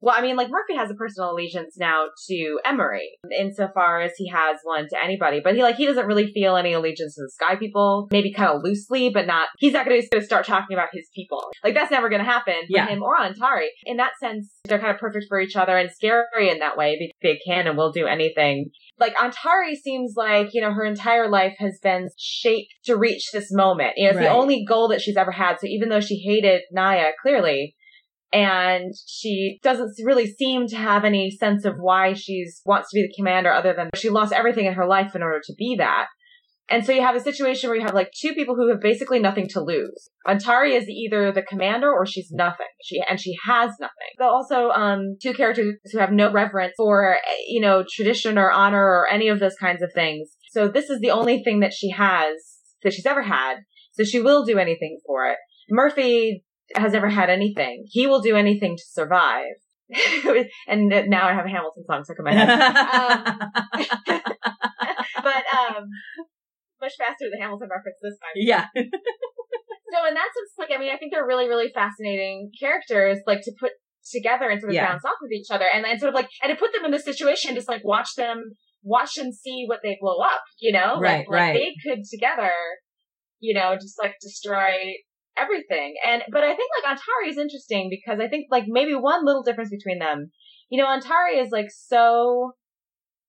well, 0.00 0.14
I 0.16 0.20
mean, 0.20 0.36
like 0.36 0.50
Murphy 0.50 0.76
has 0.76 0.90
a 0.90 0.94
personal 0.94 1.30
allegiance 1.32 1.76
now 1.78 2.06
to 2.28 2.58
Emori, 2.66 3.06
insofar 3.36 4.02
as 4.02 4.12
he 4.16 4.28
has 4.28 4.58
one 4.62 4.86
to 4.90 5.02
anybody. 5.02 5.40
But 5.42 5.54
he 5.54 5.62
like 5.62 5.76
he 5.76 5.86
doesn't 5.86 6.06
really 6.06 6.30
feel 6.32 6.56
any 6.56 6.74
allegiance 6.74 7.14
to 7.14 7.22
the 7.22 7.30
Sky 7.30 7.56
People. 7.56 8.08
Maybe 8.10 8.32
kind 8.32 8.50
of 8.50 8.62
loosely, 8.62 9.10
but 9.10 9.26
not. 9.26 9.48
He's 9.58 9.72
not 9.72 9.86
going 9.86 10.02
to 10.12 10.22
start 10.22 10.46
talking 10.46 10.76
about 10.76 10.88
his 10.92 11.08
people. 11.14 11.42
Like 11.64 11.74
that's 11.74 11.90
never 11.90 12.08
going 12.08 12.22
to 12.22 12.30
happen 12.30 12.54
for 12.54 12.76
yeah. 12.76 12.88
him 12.88 13.02
or 13.02 13.16
Ontari. 13.16 13.68
In 13.84 13.96
that 13.96 14.12
sense, 14.20 14.50
they're 14.64 14.78
kind 14.78 14.92
of 14.92 15.00
perfect 15.00 15.26
for 15.28 15.40
each 15.40 15.56
other 15.56 15.76
and 15.76 15.90
scary 15.90 16.50
in 16.50 16.58
that 16.58 16.76
way 16.76 16.96
because 16.98 17.14
they 17.22 17.40
can 17.46 17.66
and 17.66 17.76
will 17.76 17.92
do 17.92 18.06
anything. 18.06 18.70
Like 18.98 19.14
Ontari 19.14 19.76
seems 19.76 20.14
like 20.16 20.50
you 20.52 20.60
know 20.60 20.72
her 20.74 20.84
entire 20.84 21.28
life 21.28 21.54
has 21.58 21.78
been 21.82 22.08
shaped 22.18 22.72
to 22.84 22.96
reach 22.96 23.30
this 23.32 23.48
moment. 23.50 23.92
You 23.96 24.04
know, 24.04 24.10
it's 24.10 24.16
right. 24.18 24.24
the 24.24 24.34
only 24.34 24.64
goal 24.68 24.88
that 24.88 25.00
she's 25.00 25.16
ever 25.16 25.32
had. 25.32 25.56
So 25.60 25.66
even 25.66 25.88
though 25.88 26.00
she 26.00 26.16
hated 26.18 26.62
Nia 26.70 27.12
clearly 27.22 27.75
and 28.32 28.92
she 29.06 29.58
doesn't 29.62 29.92
really 30.04 30.26
seem 30.26 30.66
to 30.68 30.76
have 30.76 31.04
any 31.04 31.30
sense 31.30 31.64
of 31.64 31.76
why 31.78 32.12
she's 32.12 32.60
wants 32.64 32.90
to 32.90 32.96
be 32.96 33.02
the 33.02 33.14
commander 33.16 33.52
other 33.52 33.72
than 33.72 33.90
she 33.94 34.10
lost 34.10 34.32
everything 34.32 34.66
in 34.66 34.74
her 34.74 34.86
life 34.86 35.14
in 35.14 35.22
order 35.22 35.40
to 35.44 35.54
be 35.56 35.76
that. 35.78 36.06
And 36.68 36.84
so 36.84 36.92
you 36.92 37.02
have 37.02 37.14
a 37.14 37.20
situation 37.20 37.68
where 37.70 37.78
you 37.78 37.84
have 37.84 37.94
like 37.94 38.10
two 38.10 38.34
people 38.34 38.56
who 38.56 38.68
have 38.70 38.80
basically 38.80 39.20
nothing 39.20 39.46
to 39.50 39.60
lose. 39.60 40.10
Ontari 40.26 40.76
is 40.76 40.88
either 40.88 41.30
the 41.30 41.42
commander 41.42 41.88
or 41.88 42.04
she's 42.04 42.32
nothing. 42.32 42.66
She 42.82 43.00
and 43.08 43.20
she 43.20 43.36
has 43.46 43.70
nothing. 43.80 43.92
But 44.18 44.30
also 44.30 44.70
um 44.70 45.16
two 45.22 45.32
characters 45.32 45.76
who 45.92 45.98
have 45.98 46.10
no 46.10 46.32
reverence 46.32 46.74
for 46.76 47.18
you 47.46 47.60
know 47.60 47.84
tradition 47.88 48.36
or 48.36 48.50
honor 48.50 48.84
or 48.84 49.08
any 49.08 49.28
of 49.28 49.38
those 49.38 49.54
kinds 49.54 49.80
of 49.80 49.92
things. 49.94 50.30
So 50.50 50.66
this 50.66 50.90
is 50.90 51.00
the 51.00 51.12
only 51.12 51.42
thing 51.44 51.60
that 51.60 51.72
she 51.72 51.90
has 51.90 52.34
that 52.82 52.92
she's 52.92 53.06
ever 53.06 53.22
had. 53.22 53.58
So 53.92 54.02
she 54.02 54.20
will 54.20 54.44
do 54.44 54.58
anything 54.58 54.98
for 55.06 55.28
it. 55.30 55.36
Murphy 55.70 56.44
has 56.74 56.94
ever 56.94 57.08
had 57.08 57.30
anything. 57.30 57.84
He 57.88 58.06
will 58.06 58.20
do 58.20 58.36
anything 58.36 58.76
to 58.76 58.82
survive. 58.86 59.54
and 60.68 60.88
now 61.08 61.28
I 61.28 61.34
have 61.34 61.46
a 61.46 61.48
Hamilton 61.48 61.84
song 61.86 62.02
stuck 62.04 62.18
in 62.18 62.24
my 62.24 62.32
head. 62.32 62.50
um, 62.50 63.38
but 65.22 65.44
um, 65.54 65.86
much 66.80 66.92
faster 66.98 67.26
than 67.30 67.40
Hamilton 67.40 67.68
reference 67.70 67.98
this 68.02 68.18
time. 68.18 68.34
Yeah. 68.34 68.66
so 68.74 70.06
in 70.08 70.14
that 70.14 70.30
sense, 70.34 70.52
like 70.58 70.70
I 70.74 70.78
mean, 70.78 70.92
I 70.92 70.96
think 70.96 71.12
they're 71.12 71.26
really, 71.26 71.48
really 71.48 71.70
fascinating 71.72 72.50
characters, 72.58 73.18
like 73.26 73.42
to 73.42 73.52
put 73.58 73.72
together 74.10 74.48
and 74.48 74.60
sort 74.60 74.70
of 74.70 74.74
yeah. 74.74 74.88
bounce 74.88 75.04
off 75.04 75.18
of 75.22 75.30
each 75.30 75.50
other, 75.50 75.66
and 75.72 75.84
and 75.86 76.00
sort 76.00 76.10
of 76.10 76.14
like 76.14 76.28
and 76.42 76.50
to 76.50 76.56
put 76.56 76.72
them 76.72 76.84
in 76.84 76.90
this 76.90 77.04
situation, 77.04 77.54
just 77.54 77.68
like 77.68 77.84
watch 77.84 78.10
them, 78.16 78.42
watch 78.82 79.16
and 79.18 79.34
see 79.34 79.64
what 79.66 79.80
they 79.82 79.96
blow 80.00 80.18
up. 80.18 80.42
You 80.60 80.72
know, 80.72 80.98
right, 81.00 81.18
like, 81.18 81.30
right. 81.30 81.54
Like 81.54 81.54
they 81.54 81.74
could 81.82 82.04
together, 82.10 82.52
you 83.40 83.54
know, 83.54 83.74
just 83.74 83.96
like 84.02 84.14
destroy 84.20 84.94
everything. 85.38 85.94
And, 86.06 86.22
but 86.30 86.42
I 86.42 86.54
think 86.54 86.70
like 86.82 86.96
Ontari 86.96 87.30
is 87.30 87.38
interesting 87.38 87.88
because 87.90 88.20
I 88.20 88.28
think 88.28 88.46
like 88.50 88.64
maybe 88.66 88.94
one 88.94 89.24
little 89.24 89.42
difference 89.42 89.70
between 89.70 89.98
them, 89.98 90.30
you 90.70 90.82
know, 90.82 90.88
Ontari 90.88 91.42
is 91.42 91.50
like 91.50 91.68
so 91.70 92.52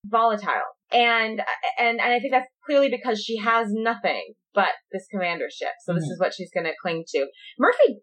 volatile. 0.05 0.75
And, 0.91 1.41
and, 1.77 1.99
and 1.99 2.13
I 2.13 2.19
think 2.19 2.31
that's 2.31 2.47
clearly 2.65 2.89
because 2.89 3.21
she 3.21 3.37
has 3.37 3.67
nothing 3.71 4.33
but 4.53 4.69
this 4.91 5.05
commandership. 5.13 5.73
So 5.85 5.91
mm-hmm. 5.91 5.99
this 5.99 6.09
is 6.09 6.19
what 6.19 6.33
she's 6.33 6.51
going 6.53 6.65
to 6.65 6.73
cling 6.81 7.03
to. 7.09 7.27
Murphy 7.59 7.99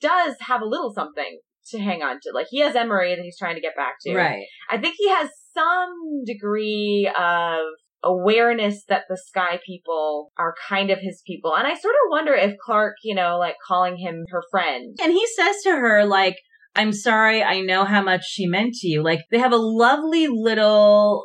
does 0.00 0.36
have 0.40 0.62
a 0.62 0.66
little 0.66 0.92
something 0.94 1.40
to 1.68 1.78
hang 1.78 2.02
on 2.02 2.18
to. 2.22 2.30
Like 2.34 2.46
he 2.50 2.60
has 2.60 2.74
Emori 2.74 3.16
that 3.16 3.22
he's 3.22 3.38
trying 3.38 3.54
to 3.54 3.60
get 3.60 3.76
back 3.76 3.94
to. 4.02 4.14
Right. 4.14 4.44
I 4.70 4.78
think 4.78 4.96
he 4.98 5.08
has 5.08 5.28
some 5.54 6.24
degree 6.26 7.10
of 7.18 7.60
awareness 8.02 8.84
that 8.88 9.04
the 9.08 9.16
sky 9.16 9.60
people 9.66 10.32
are 10.38 10.54
kind 10.68 10.90
of 10.90 10.98
his 11.00 11.22
people. 11.26 11.54
And 11.54 11.66
I 11.66 11.74
sort 11.74 11.94
of 11.94 12.10
wonder 12.10 12.34
if 12.34 12.54
Clarke, 12.64 12.96
you 13.04 13.14
know, 13.14 13.38
like 13.38 13.56
calling 13.66 13.96
him 13.96 14.24
her 14.30 14.42
friend. 14.50 14.96
And 15.02 15.12
he 15.12 15.26
says 15.26 15.56
to 15.64 15.70
her, 15.70 16.04
like, 16.04 16.36
I'm 16.74 16.92
sorry, 16.92 17.42
I 17.42 17.60
know 17.60 17.84
how 17.84 18.02
much 18.02 18.24
she 18.24 18.46
meant 18.46 18.74
to 18.74 18.88
you. 18.88 19.02
Like, 19.02 19.20
they 19.30 19.38
have 19.38 19.52
a 19.52 19.56
lovely 19.56 20.28
little 20.28 21.24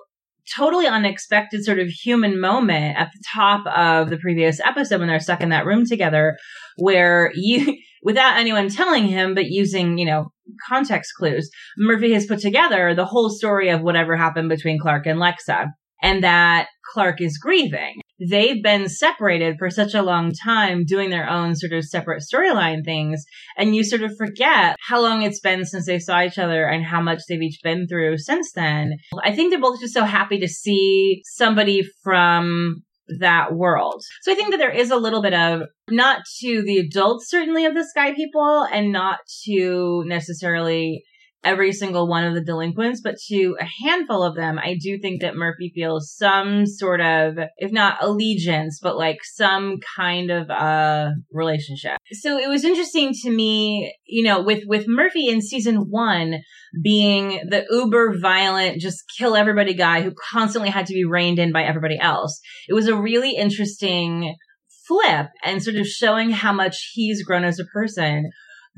totally 0.55 0.85
unexpected 0.85 1.63
sort 1.63 1.79
of 1.79 1.87
human 1.87 2.39
moment 2.39 2.97
at 2.97 3.09
the 3.11 3.23
top 3.33 3.65
of 3.67 4.09
the 4.09 4.17
previous 4.17 4.59
episode 4.59 4.99
when 4.99 5.07
they're 5.07 5.19
stuck 5.19 5.41
in 5.41 5.49
that 5.49 5.65
room 5.65 5.85
together 5.85 6.37
where 6.77 7.31
you 7.33 7.77
without 8.03 8.37
anyone 8.37 8.69
telling 8.69 9.07
him 9.07 9.33
but 9.33 9.45
using 9.45 9.97
you 9.97 10.05
know 10.05 10.31
context 10.69 11.11
clues 11.17 11.49
murphy 11.79 12.13
has 12.13 12.27
put 12.27 12.39
together 12.39 12.93
the 12.93 13.05
whole 13.05 13.31
story 13.31 13.69
of 13.69 13.81
whatever 13.81 14.15
happened 14.15 14.47
between 14.47 14.79
Clarke 14.79 15.07
and 15.07 15.19
lexa 15.19 15.69
and 16.01 16.23
that 16.23 16.67
Clarke 16.93 17.21
is 17.21 17.37
grieving. 17.37 18.01
They've 18.19 18.63
been 18.63 18.87
separated 18.87 19.57
for 19.59 19.69
such 19.69 19.93
a 19.93 20.01
long 20.01 20.31
time 20.31 20.85
doing 20.85 21.09
their 21.09 21.29
own 21.29 21.55
sort 21.55 21.73
of 21.73 21.83
separate 21.83 22.23
storyline 22.23 22.85
things. 22.85 23.25
And 23.57 23.75
you 23.75 23.83
sort 23.83 24.03
of 24.03 24.15
forget 24.17 24.77
how 24.79 25.01
long 25.01 25.21
it's 25.21 25.41
been 25.41 25.65
since 25.65 25.85
they 25.85 25.99
saw 25.99 26.21
each 26.21 26.37
other 26.37 26.65
and 26.65 26.85
how 26.85 27.01
much 27.01 27.19
they've 27.27 27.41
each 27.41 27.59
been 27.61 27.87
through 27.87 28.17
since 28.19 28.53
then. 28.53 28.93
I 29.21 29.35
think 29.35 29.51
they're 29.51 29.59
both 29.59 29.81
just 29.81 29.93
so 29.93 30.05
happy 30.05 30.39
to 30.39 30.47
see 30.47 31.21
somebody 31.25 31.83
from 32.03 32.83
that 33.19 33.53
world. 33.53 34.01
So 34.21 34.31
I 34.31 34.35
think 34.35 34.51
that 34.51 34.57
there 34.57 34.71
is 34.71 34.91
a 34.91 34.97
little 34.97 35.21
bit 35.21 35.33
of 35.33 35.63
not 35.89 36.21
to 36.39 36.63
the 36.63 36.77
adults 36.77 37.29
certainly 37.29 37.65
of 37.65 37.75
the 37.75 37.83
sky 37.83 38.13
people 38.13 38.65
and 38.71 38.91
not 38.91 39.19
to 39.45 40.03
necessarily 40.07 41.03
every 41.45 41.71
single 41.71 42.07
one 42.07 42.25
of 42.25 42.33
the 42.33 42.43
delinquents, 42.43 43.01
but 43.01 43.15
to 43.27 43.55
a 43.59 43.65
handful 43.85 44.23
of 44.23 44.35
them, 44.35 44.59
I 44.59 44.75
do 44.81 44.97
think 44.97 45.21
that 45.21 45.35
Murphy 45.35 45.71
feels 45.73 46.13
some 46.13 46.65
sort 46.65 46.99
of, 46.99 47.37
if 47.57 47.71
not 47.71 48.03
allegiance, 48.03 48.79
but 48.81 48.97
like 48.97 49.19
some 49.23 49.77
kind 49.95 50.31
of 50.31 50.49
uh 50.49 51.11
relationship. 51.31 51.97
So 52.11 52.37
it 52.37 52.49
was 52.49 52.65
interesting 52.65 53.13
to 53.21 53.29
me, 53.29 53.95
you 54.05 54.23
know, 54.23 54.41
with 54.41 54.63
with 54.65 54.85
Murphy 54.87 55.29
in 55.29 55.41
season 55.41 55.89
one 55.89 56.39
being 56.83 57.39
the 57.47 57.65
uber 57.69 58.17
violent, 58.19 58.81
just 58.81 59.03
kill 59.17 59.35
everybody 59.35 59.73
guy 59.73 60.01
who 60.01 60.13
constantly 60.31 60.69
had 60.69 60.87
to 60.87 60.93
be 60.93 61.05
reined 61.05 61.39
in 61.39 61.53
by 61.53 61.63
everybody 61.63 61.97
else. 61.99 62.41
It 62.67 62.73
was 62.73 62.87
a 62.87 62.95
really 62.95 63.35
interesting 63.35 64.35
flip 64.87 65.27
and 65.43 65.63
sort 65.63 65.77
of 65.77 65.87
showing 65.87 66.31
how 66.31 66.53
much 66.53 66.91
he's 66.93 67.23
grown 67.23 67.43
as 67.43 67.59
a 67.59 67.65
person 67.65 68.29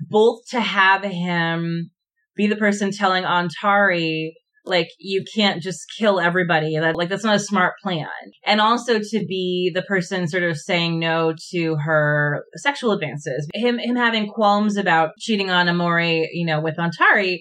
both 0.09 0.41
to 0.49 0.59
have 0.59 1.03
him 1.03 1.89
be 2.37 2.47
the 2.47 2.55
person 2.55 2.91
telling 2.91 3.23
Ontari 3.23 4.31
like 4.67 4.89
you 4.99 5.23
can't 5.35 5.61
just 5.61 5.85
kill 5.97 6.19
everybody. 6.19 6.77
That 6.77 6.95
like 6.95 7.09
that's 7.09 7.23
not 7.23 7.35
a 7.35 7.39
smart 7.39 7.75
plan. 7.81 8.07
And 8.45 8.61
also 8.61 8.99
to 8.99 9.25
be 9.25 9.71
the 9.73 9.81
person 9.81 10.27
sort 10.27 10.43
of 10.43 10.57
saying 10.57 10.99
no 10.99 11.33
to 11.51 11.75
her 11.77 12.43
sexual 12.55 12.91
advances. 12.91 13.47
Him 13.53 13.79
him 13.79 13.95
having 13.95 14.27
qualms 14.27 14.77
about 14.77 15.11
cheating 15.19 15.49
on 15.49 15.67
emori 15.67 16.27
you 16.31 16.45
know 16.45 16.61
with 16.61 16.77
ontari 16.77 17.39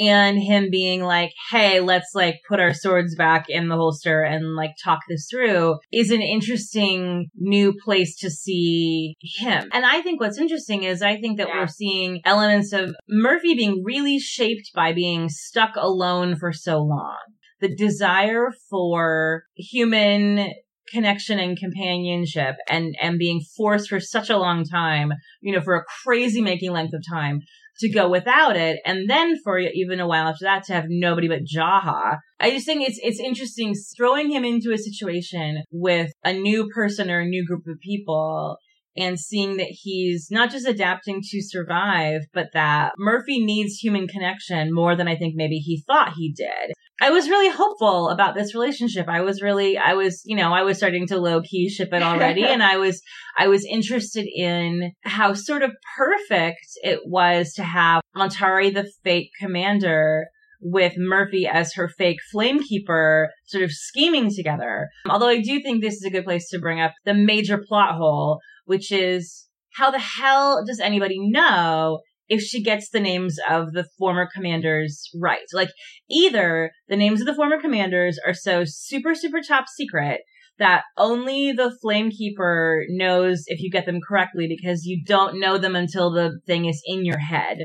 and 0.00 0.38
him 0.38 0.68
being 0.70 1.02
like, 1.02 1.32
Hey, 1.50 1.80
let's 1.80 2.10
like 2.14 2.36
put 2.48 2.60
our 2.60 2.74
swords 2.74 3.14
back 3.14 3.46
in 3.48 3.68
the 3.68 3.76
holster 3.76 4.22
and 4.22 4.54
like 4.54 4.72
talk 4.82 5.00
this 5.08 5.28
through 5.30 5.78
is 5.92 6.10
an 6.10 6.22
interesting 6.22 7.28
new 7.36 7.74
place 7.84 8.16
to 8.18 8.30
see 8.30 9.16
him. 9.38 9.68
And 9.72 9.84
I 9.84 10.02
think 10.02 10.20
what's 10.20 10.38
interesting 10.38 10.84
is 10.84 11.02
I 11.02 11.20
think 11.20 11.38
that 11.38 11.48
yeah. 11.48 11.60
we're 11.60 11.66
seeing 11.66 12.20
elements 12.24 12.72
of 12.72 12.94
Murphy 13.08 13.54
being 13.54 13.82
really 13.84 14.18
shaped 14.18 14.70
by 14.74 14.92
being 14.92 15.28
stuck 15.28 15.76
alone 15.76 16.36
for 16.36 16.52
so 16.52 16.78
long. 16.78 17.18
The 17.60 17.74
desire 17.74 18.50
for 18.70 19.44
human 19.56 20.52
connection 20.92 21.38
and 21.38 21.58
companionship 21.58 22.56
and 22.68 22.94
and 23.00 23.18
being 23.18 23.40
forced 23.56 23.88
for 23.88 24.00
such 24.00 24.30
a 24.30 24.38
long 24.38 24.64
time 24.64 25.12
you 25.40 25.54
know 25.54 25.60
for 25.60 25.76
a 25.76 25.84
crazy 26.02 26.40
making 26.40 26.72
length 26.72 26.94
of 26.94 27.02
time 27.10 27.40
to 27.80 27.88
go 27.88 28.08
without 28.08 28.56
it. 28.56 28.80
And 28.84 29.08
then 29.08 29.36
for 29.42 29.58
even 29.58 30.00
a 30.00 30.06
while 30.06 30.28
after 30.28 30.44
that 30.44 30.64
to 30.64 30.74
have 30.74 30.86
nobody 30.88 31.28
but 31.28 31.44
Jaha. 31.44 32.18
I 32.40 32.50
just 32.50 32.66
think 32.66 32.86
it's, 32.86 32.98
it's 33.02 33.20
interesting 33.20 33.74
throwing 33.96 34.30
him 34.30 34.44
into 34.44 34.72
a 34.72 34.78
situation 34.78 35.62
with 35.70 36.12
a 36.24 36.32
new 36.32 36.68
person 36.74 37.10
or 37.10 37.20
a 37.20 37.26
new 37.26 37.44
group 37.46 37.66
of 37.66 37.78
people 37.80 38.58
and 38.98 39.18
seeing 39.18 39.56
that 39.58 39.68
he's 39.70 40.28
not 40.30 40.50
just 40.50 40.66
adapting 40.66 41.20
to 41.30 41.42
survive, 41.42 42.22
but 42.32 42.48
that 42.52 42.92
Murphy 42.98 43.44
needs 43.44 43.78
human 43.78 44.08
connection 44.08 44.74
more 44.74 44.96
than 44.96 45.08
I 45.08 45.16
think 45.16 45.34
maybe 45.36 45.58
he 45.58 45.82
thought 45.86 46.14
he 46.16 46.32
did. 46.32 46.72
I 47.00 47.10
was 47.10 47.28
really 47.28 47.50
hopeful 47.54 48.08
about 48.08 48.34
this 48.34 48.54
relationship. 48.54 49.06
I 49.08 49.20
was 49.20 49.40
really, 49.40 49.78
I 49.78 49.94
was, 49.94 50.22
you 50.24 50.36
know, 50.36 50.52
I 50.52 50.62
was 50.62 50.78
starting 50.78 51.06
to 51.08 51.18
low 51.18 51.40
key 51.42 51.68
ship 51.68 51.90
it 51.92 52.02
already. 52.02 52.44
and 52.46 52.62
I 52.62 52.76
was, 52.76 53.00
I 53.36 53.46
was 53.46 53.64
interested 53.64 54.26
in 54.26 54.92
how 55.02 55.34
sort 55.34 55.62
of 55.62 55.70
perfect 55.96 56.66
it 56.82 57.00
was 57.04 57.52
to 57.54 57.62
have 57.62 58.02
Ontari, 58.16 58.74
the 58.74 58.90
fake 59.04 59.30
commander, 59.40 60.26
with 60.60 60.94
Murphy 60.96 61.46
as 61.46 61.74
her 61.74 61.88
fake 61.88 62.18
flame 62.30 62.62
keeper 62.62 63.30
sort 63.46 63.64
of 63.64 63.70
scheming 63.72 64.30
together. 64.34 64.88
Although 65.08 65.28
I 65.28 65.40
do 65.40 65.60
think 65.60 65.80
this 65.80 65.94
is 65.94 66.04
a 66.04 66.10
good 66.10 66.24
place 66.24 66.48
to 66.50 66.58
bring 66.58 66.80
up 66.80 66.92
the 67.04 67.14
major 67.14 67.58
plot 67.58 67.94
hole, 67.96 68.40
which 68.64 68.90
is 68.90 69.48
how 69.74 69.90
the 69.90 69.98
hell 69.98 70.64
does 70.64 70.80
anybody 70.80 71.18
know 71.18 72.00
if 72.28 72.42
she 72.42 72.62
gets 72.62 72.90
the 72.90 73.00
names 73.00 73.38
of 73.48 73.72
the 73.72 73.86
former 73.98 74.28
commanders 74.32 75.08
right? 75.14 75.46
Like 75.52 75.70
either 76.10 76.72
the 76.88 76.96
names 76.96 77.20
of 77.20 77.26
the 77.26 77.34
former 77.34 77.60
commanders 77.60 78.18
are 78.24 78.34
so 78.34 78.64
super, 78.66 79.14
super 79.14 79.40
top 79.40 79.66
secret 79.68 80.20
that 80.58 80.82
only 80.96 81.52
the 81.52 81.76
flame 81.80 82.10
keeper 82.10 82.84
knows 82.88 83.44
if 83.46 83.60
you 83.60 83.70
get 83.70 83.86
them 83.86 84.00
correctly 84.06 84.46
because 84.48 84.84
you 84.84 85.02
don't 85.04 85.40
know 85.40 85.58
them 85.58 85.76
until 85.76 86.10
the 86.10 86.40
thing 86.46 86.66
is 86.66 86.82
in 86.86 87.04
your 87.04 87.18
head. 87.18 87.58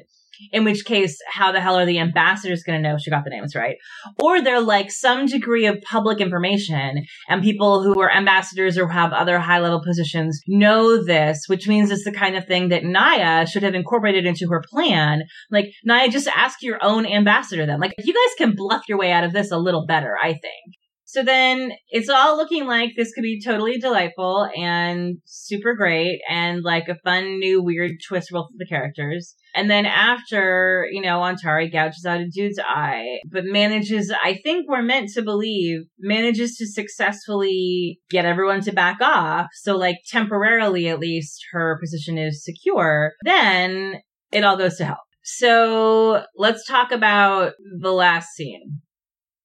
In 0.52 0.64
which 0.64 0.84
case, 0.86 1.18
how 1.32 1.52
the 1.52 1.62
hell 1.62 1.78
are 1.78 1.86
the 1.86 2.00
ambassadors 2.00 2.64
going 2.64 2.82
to 2.82 2.90
know 2.90 2.98
she 2.98 3.12
got 3.12 3.24
the 3.24 3.30
names 3.30 3.56
right? 3.56 3.76
Or 4.20 4.42
they're 4.42 4.60
like 4.60 4.92
some 4.92 5.28
degree 5.28 5.68
of 5.68 5.82
public 5.90 6.20
information 6.20 7.06
and 7.30 7.44
people 7.44 7.84
who 7.84 8.02
are 8.02 8.12
ambassadors 8.12 8.78
or 8.78 8.88
have 8.88 9.14
other 9.14 9.40
high 9.40 9.60
level 9.60 9.82
positions 9.84 10.42
know 10.48 11.04
this, 11.04 11.44
which 11.48 11.68
means 11.68 11.92
it's 11.92 12.04
the 12.04 12.12
kind 12.12 12.36
of 12.36 12.46
thing 12.46 12.70
that 12.70 12.84
Nia 12.84 13.46
should 13.46 13.64
have 13.64 13.76
incorporated 13.76 14.26
into 14.26 14.48
her 14.50 14.64
plan. 14.72 15.22
Like, 15.52 15.72
Nia, 15.86 16.10
just 16.10 16.28
ask 16.28 16.62
your 16.62 16.80
own 16.84 17.06
ambassador 17.06 17.66
then. 17.66 17.80
Like, 17.80 17.94
you 18.00 18.14
guys 18.14 18.36
can 18.38 18.56
bluff 18.56 18.84
your 18.90 18.98
way 18.98 19.12
out 19.12 19.24
of 19.24 19.34
this 19.34 19.52
a 19.52 19.58
little 19.58 19.86
better, 19.86 20.18
I 20.22 20.34
think. 20.34 20.76
So 21.14 21.22
then 21.22 21.74
it's 21.90 22.10
all 22.10 22.38
looking 22.38 22.66
like 22.66 22.94
this 22.98 23.14
could 23.14 23.22
be 23.22 23.40
totally 23.40 23.78
delightful 23.78 24.50
and 24.58 25.18
super 25.26 25.76
great 25.76 26.22
and 26.28 26.64
like 26.64 26.88
a 26.88 26.98
fun 27.04 27.38
new 27.38 27.62
weird 27.62 27.98
twist 28.08 28.30
for 28.30 28.40
both 28.40 28.48
of 28.52 28.58
the 28.58 28.66
characters. 28.66 29.36
And 29.54 29.70
then 29.70 29.86
after, 29.86 30.88
you 30.92 31.04
know, 31.04 31.20
Ontari 31.20 31.72
gouges 31.72 32.04
out 32.04 32.20
a 32.20 32.28
dude's 32.28 32.58
eye, 32.58 33.20
but 33.30 33.44
manages, 33.46 34.12
I 34.24 34.40
think 34.44 34.68
we're 34.68 34.82
meant 34.82 35.10
to 35.10 35.22
believe, 35.22 35.82
manages 36.00 36.56
to 36.56 36.66
successfully 36.66 38.00
get 38.10 38.26
everyone 38.26 38.62
to 38.62 38.74
back 38.74 39.00
off. 39.00 39.50
So 39.54 39.78
like 39.78 39.98
temporarily 40.10 40.88
at 40.88 40.98
least 40.98 41.46
her 41.52 41.78
position 41.80 42.18
is 42.18 42.44
secure. 42.44 43.12
Then 43.24 44.02
it 44.32 44.44
all 44.44 44.58
goes 44.58 44.78
to 44.78 44.86
hell. 44.86 45.02
So 45.24 46.24
let's 46.36 46.66
talk 46.66 46.92
about 46.92 47.54
the 47.80 47.92
last 47.92 48.30
scene. 48.30 48.82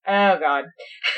Oh 0.08 0.38
god. 0.40 0.64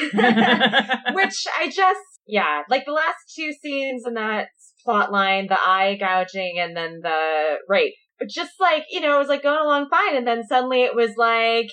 Which 1.14 1.46
I 1.58 1.66
just 1.68 2.00
yeah, 2.26 2.62
like 2.68 2.84
the 2.86 2.92
last 2.92 3.16
two 3.36 3.52
scenes 3.52 4.04
in 4.06 4.14
that 4.14 4.48
plot 4.84 5.12
line, 5.12 5.46
the 5.48 5.58
eye 5.58 5.96
gouging 5.98 6.56
and 6.58 6.76
then 6.76 7.00
the 7.02 7.56
rape. 7.68 7.94
Just 8.28 8.52
like, 8.60 8.84
you 8.90 9.00
know, 9.00 9.16
it 9.16 9.18
was 9.18 9.28
like 9.28 9.42
going 9.42 9.60
along 9.60 9.88
fine 9.90 10.16
and 10.16 10.26
then 10.26 10.44
suddenly 10.46 10.82
it 10.82 10.94
was 10.94 11.12
like 11.16 11.68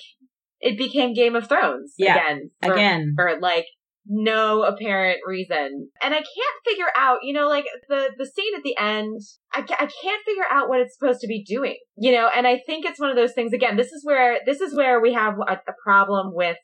it 0.60 0.78
became 0.78 1.12
Game 1.14 1.36
of 1.36 1.48
Thrones 1.48 1.94
yeah, 1.98 2.14
again. 2.14 2.50
For, 2.62 2.72
again. 2.72 3.12
For 3.16 3.38
like 3.40 3.66
no 4.08 4.62
apparent 4.62 5.18
reason. 5.26 5.90
And 6.02 6.14
I 6.14 6.18
can't 6.18 6.64
figure 6.66 6.90
out, 6.96 7.18
you 7.22 7.34
know, 7.34 7.46
like 7.46 7.66
the, 7.88 8.10
the 8.16 8.24
scene 8.24 8.54
at 8.56 8.62
the 8.62 8.76
end, 8.78 9.20
I, 9.52 9.60
I 9.60 9.88
can't 10.02 10.24
figure 10.24 10.46
out 10.50 10.68
what 10.68 10.80
it's 10.80 10.96
supposed 10.98 11.20
to 11.20 11.26
be 11.26 11.44
doing, 11.44 11.76
you 11.98 12.12
know, 12.12 12.28
and 12.34 12.46
I 12.46 12.60
think 12.66 12.86
it's 12.86 12.98
one 12.98 13.10
of 13.10 13.16
those 13.16 13.34
things, 13.34 13.52
again, 13.52 13.76
this 13.76 13.92
is 13.92 14.02
where, 14.04 14.38
this 14.46 14.62
is 14.62 14.74
where 14.74 15.00
we 15.00 15.12
have 15.12 15.34
a, 15.46 15.52
a 15.52 15.74
problem 15.84 16.30
with 16.32 16.56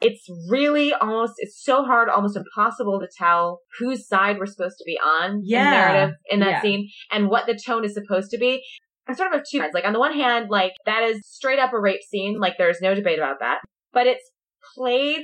it's 0.00 0.26
really 0.48 0.92
almost 0.92 1.34
it's 1.38 1.62
so 1.62 1.82
hard 1.84 2.08
almost 2.08 2.36
impossible 2.36 3.00
to 3.00 3.08
tell 3.16 3.60
whose 3.78 4.06
side 4.06 4.38
we're 4.38 4.46
supposed 4.46 4.78
to 4.78 4.84
be 4.86 4.98
on 4.98 5.42
yeah. 5.44 5.64
in 5.64 5.70
narrative 5.70 6.16
in 6.30 6.40
that 6.40 6.50
yeah. 6.50 6.62
scene 6.62 6.88
and 7.10 7.28
what 7.28 7.46
the 7.46 7.58
tone 7.66 7.84
is 7.84 7.94
supposed 7.94 8.30
to 8.30 8.38
be 8.38 8.62
I'm 9.06 9.14
sort 9.14 9.28
of 9.28 9.34
have 9.34 9.46
two 9.50 9.58
sides 9.58 9.74
like 9.74 9.84
on 9.84 9.92
the 9.92 9.98
one 9.98 10.14
hand 10.14 10.50
like 10.50 10.72
that 10.86 11.02
is 11.02 11.26
straight 11.26 11.58
up 11.58 11.72
a 11.72 11.80
rape 11.80 12.02
scene 12.02 12.38
like 12.38 12.54
there's 12.58 12.80
no 12.80 12.94
debate 12.94 13.18
about 13.18 13.40
that 13.40 13.58
but 13.92 14.06
it's 14.06 14.30
played 14.76 15.22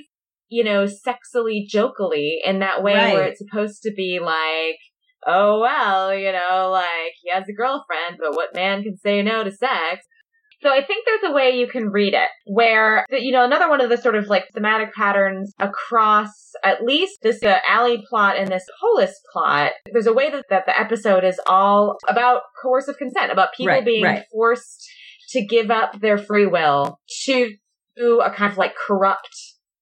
you 0.49 0.64
know 0.64 0.87
sexily 0.87 1.66
jokily 1.66 2.40
in 2.45 2.59
that 2.59 2.83
way 2.83 2.95
right. 2.95 3.14
where 3.14 3.26
it's 3.26 3.38
supposed 3.38 3.83
to 3.83 3.93
be 3.93 4.19
like 4.21 4.78
oh 5.26 5.61
well 5.61 6.14
you 6.14 6.33
know 6.33 6.71
like 6.73 7.12
he 7.23 7.31
has 7.31 7.45
a 7.49 7.52
girlfriend 7.52 8.19
but 8.19 8.35
what 8.35 8.54
man 8.54 8.83
can 8.83 8.97
say 8.97 9.23
no 9.23 9.45
to 9.45 9.52
sex 9.52 10.07
so 10.64 10.71
I 10.71 10.83
think 10.83 11.04
there's 11.04 11.30
a 11.30 11.35
way 11.35 11.50
you 11.50 11.66
can 11.66 11.90
read 11.90 12.14
it 12.14 12.30
where, 12.47 13.04
you 13.11 13.33
know, 13.33 13.44
another 13.44 13.68
one 13.68 13.83
of 13.83 13.90
the 13.90 13.99
sort 13.99 14.14
of 14.14 14.28
like 14.28 14.44
thematic 14.54 14.94
patterns 14.94 15.52
across 15.59 16.30
at 16.64 16.83
least 16.83 17.18
this 17.23 17.42
uh, 17.42 17.59
ALIE 17.68 18.02
plot 18.09 18.38
and 18.38 18.50
this 18.50 18.64
Polis 18.80 19.12
plot, 19.30 19.73
there's 19.92 20.06
a 20.06 20.14
way 20.14 20.30
that, 20.30 20.47
that 20.49 20.64
the 20.64 20.78
episode 20.78 21.23
is 21.23 21.38
all 21.47 21.99
about 22.09 22.40
coercive 22.62 22.97
consent, 22.97 23.30
about 23.30 23.50
people 23.54 23.75
right, 23.75 23.85
being 23.85 24.04
right. 24.04 24.25
forced 24.33 24.88
to 25.33 25.44
give 25.44 25.71
up 25.71 26.00
their 26.00 26.16
free 26.16 26.47
will 26.47 26.99
to 27.25 28.23
a 28.25 28.30
kind 28.30 28.50
of 28.50 28.56
like 28.56 28.75
corrupt 28.75 29.37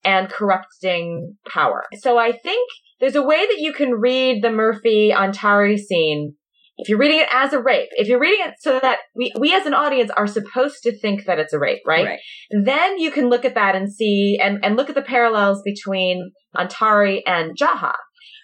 and 0.04 0.28
corrupting 0.28 1.36
power. 1.48 1.84
So 2.00 2.18
I 2.18 2.32
think 2.32 2.68
there's 2.98 3.14
a 3.14 3.22
way 3.22 3.46
that 3.46 3.58
you 3.58 3.72
can 3.72 3.92
read 3.92 4.42
the 4.42 4.50
Murphy 4.50 5.12
Ontari 5.14 5.78
scene 5.78 6.34
if 6.78 6.88
you're 6.88 6.98
reading 6.98 7.20
it 7.20 7.28
as 7.32 7.52
a 7.52 7.60
rape, 7.60 7.88
if 7.92 8.08
you're 8.08 8.20
reading 8.20 8.46
it 8.46 8.54
so 8.58 8.80
that 8.80 8.98
we, 9.14 9.32
we 9.38 9.54
as 9.54 9.66
an 9.66 9.74
audience 9.74 10.10
are 10.16 10.26
supposed 10.26 10.82
to 10.82 10.98
think 10.98 11.26
that 11.26 11.38
it's 11.38 11.52
a 11.52 11.58
rape, 11.58 11.82
right? 11.86 12.06
right. 12.06 12.18
Then 12.50 12.98
you 12.98 13.10
can 13.10 13.28
look 13.28 13.44
at 13.44 13.54
that 13.54 13.74
and 13.74 13.92
see 13.92 14.38
and, 14.42 14.58
and 14.64 14.76
look 14.76 14.88
at 14.88 14.94
the 14.94 15.02
parallels 15.02 15.62
between 15.64 16.32
Ontari 16.56 17.20
and 17.26 17.56
Jaha 17.56 17.92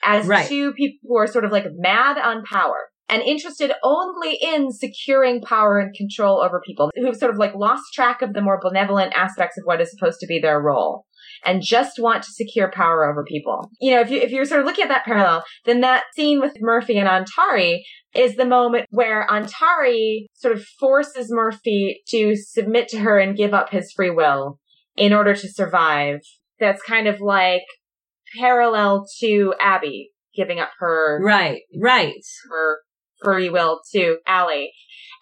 as 0.05 0.27
right. 0.27 0.47
two 0.47 0.73
people 0.73 0.99
who 1.09 1.17
are 1.17 1.27
sort 1.27 1.45
of 1.45 1.53
like 1.53 1.67
mad 1.77 2.19
on 2.19 2.43
power 2.45 2.89
and 3.09 3.23
interested 3.23 3.73
only 3.83 4.39
in 4.41 4.71
securing 4.71 5.41
power 5.41 5.79
and 5.79 5.95
control 5.95 6.43
over 6.43 6.61
people 6.65 6.91
who've 6.95 7.17
sort 7.17 7.33
of 7.33 7.39
like 7.39 7.55
lost 7.55 7.83
track 7.95 8.21
of 8.21 8.35
the 8.35 8.43
more 8.43 8.61
benevolent 8.63 9.13
aspects 9.17 9.57
of 9.59 9.65
what 9.65 9.81
is 9.81 9.91
supposed 9.91 10.21
to 10.21 10.27
be 10.27 10.39
their 10.39 10.61
role 10.61 11.07
and 11.45 11.63
just 11.63 11.99
want 11.99 12.23
to 12.23 12.33
secure 12.33 12.71
power 12.71 13.09
over 13.09 13.25
people. 13.25 13.71
You 13.81 13.93
know, 13.93 14.01
if 14.01 14.11
you 14.11 14.21
if 14.21 14.31
you're 14.31 14.45
sort 14.45 14.61
of 14.61 14.67
looking 14.67 14.85
at 14.85 14.89
that 14.89 15.05
parallel, 15.05 15.45
then 15.65 15.81
that 15.81 16.05
scene 16.15 16.41
with 16.41 16.55
Murphy 16.61 16.99
and 16.99 17.09
Ontari 17.09 17.81
is 18.19 18.35
the 18.35 18.45
moment 18.45 18.87
where 18.91 19.27
Ontari 19.31 20.27
sort 20.35 20.55
of 20.55 20.65
forces 20.65 21.31
Murphy 21.31 22.03
to 22.09 22.35
submit 22.35 22.89
to 22.89 22.99
her 22.99 23.19
and 23.19 23.37
give 23.37 23.55
up 23.55 23.71
his 23.71 23.93
free 23.93 24.11
will 24.11 24.59
in 24.97 25.13
order 25.13 25.35
to 25.35 25.49
survive. 25.49 26.21
That's 26.59 26.83
kind 26.83 27.07
of 27.07 27.21
like 27.21 27.63
parallel 28.37 29.07
to 29.21 29.55
Abby 29.61 30.11
giving 30.35 30.59
up 30.59 30.71
her 30.81 31.21
right, 31.23 31.63
right, 31.81 32.15
her 32.51 32.79
free 33.23 33.51
will 33.51 33.81
to 33.93 34.19
ALIE. 34.27 34.73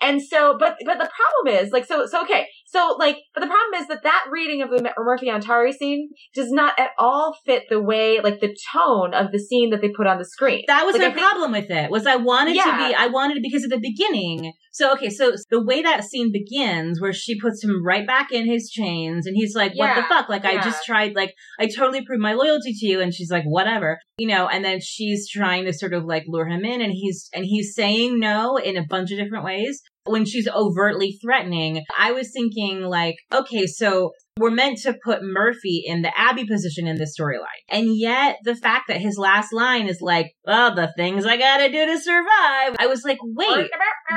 And 0.01 0.21
so, 0.23 0.57
but, 0.59 0.77
but 0.85 0.99
the 0.99 1.09
problem 1.11 1.63
is 1.63 1.73
like, 1.73 1.87
so, 1.87 2.07
so, 2.07 2.23
okay. 2.23 2.47
So, 2.67 2.97
like, 2.99 3.19
but 3.35 3.41
the 3.41 3.47
problem 3.47 3.81
is 3.81 3.89
that 3.89 4.03
that 4.03 4.25
reading 4.31 4.61
of 4.63 4.71
the 4.71 4.93
Murphy 4.99 5.27
Ontari 5.27 5.73
scene 5.73 6.11
does 6.35 6.51
not 6.51 6.79
at 6.79 6.91
all 6.99 7.37
fit 7.47 7.65
the 7.71 7.81
way, 7.81 8.21
like, 8.21 8.41
the 8.41 8.55
tone 8.73 9.15
of 9.15 9.33
the 9.33 9.39
scene 9.39 9.71
that 9.71 9.81
they 9.81 9.89
put 9.89 10.07
on 10.07 10.19
the 10.19 10.25
screen. 10.25 10.65
That 10.67 10.85
was 10.85 10.95
like, 10.95 11.03
my 11.03 11.15
think- 11.15 11.27
problem 11.27 11.53
with 11.53 11.71
it. 11.71 11.91
Was 11.91 12.07
I 12.07 12.17
wanted 12.17 12.57
Yeah. 12.57 12.65
to 12.65 12.89
be, 12.89 12.95
I 12.95 13.07
wanted 13.07 13.41
because 13.43 13.65
at 13.65 13.71
the 13.71 13.79
beginning. 13.79 14.53
So 14.73 14.93
okay, 14.93 15.09
so 15.09 15.33
the 15.51 15.65
way 15.65 15.81
that 15.81 16.05
scene 16.05 16.31
begins, 16.31 17.01
where 17.01 17.15
she 17.15 17.41
puts 17.41 17.65
him 17.65 17.83
right 17.83 18.07
back 18.07 18.31
in 18.31 18.45
his 18.45 18.69
chains, 18.69 19.27
and 19.27 19.35
he's 19.35 19.55
like, 19.57 19.73
"What 19.75 19.95
the 19.95 20.03
fuck? 20.03 20.29
Like 20.29 20.45
I 20.45 20.61
just 20.61 20.85
tried, 20.85 21.15
like 21.17 21.33
I 21.59 21.67
totally 21.67 22.05
proved 22.05 22.21
my 22.21 22.35
loyalty 22.35 22.75
to 22.75 22.87
you," 22.87 23.01
and 23.01 23.15
she's 23.15 23.31
like, 23.31 23.45
"Whatever," 23.45 23.99
you 24.19 24.29
know. 24.29 24.49
And 24.49 24.63
then 24.63 24.81
she's 24.83 25.31
trying 25.31 25.65
to 25.65 25.73
sort 25.73 25.95
of 25.95 26.05
like 26.05 26.25
lure 26.29 26.47
him 26.47 26.63
in, 26.67 26.83
and 26.83 26.93
he's 26.93 27.31
and 27.33 27.47
he's 27.47 27.75
saying 27.75 28.19
no 28.19 28.59
in 28.59 28.77
a 28.77 28.85
bunch 28.85 29.11
of 29.13 29.17
different 29.19 29.47
ways. 29.47 29.81
When 30.07 30.25
she's 30.25 30.49
overtly 30.49 31.19
threatening, 31.23 31.85
I 31.99 32.13
was 32.13 32.31
thinking 32.33 32.83
like, 32.83 33.17
okay, 33.33 33.67
so 33.67 34.13
we're 34.39 34.51
meant 34.51 34.79
to 34.83 34.95
put 35.03 35.23
Murphy 35.23 35.83
in 35.87 36.03
the 36.03 36.13
Abby 36.17 36.47
position 36.47 36.87
in 36.87 36.97
this 36.97 37.17
storyline. 37.19 37.63
And 37.71 37.97
yet 37.97 38.37
the 38.45 38.55
fact 38.55 38.89
that 38.89 39.01
his 39.01 39.17
last 39.17 39.53
line 39.53 39.89
is 39.89 40.01
like, 40.03 40.33
oh, 40.47 40.75
the 40.75 40.93
things 40.97 41.25
I 41.25 41.39
gotta 41.39 41.71
do 41.71 41.87
to 41.87 41.99
survive. 41.99 42.77
I 42.79 42.87
was 42.87 43.03
like, 43.03 43.19
wait, 43.23 43.71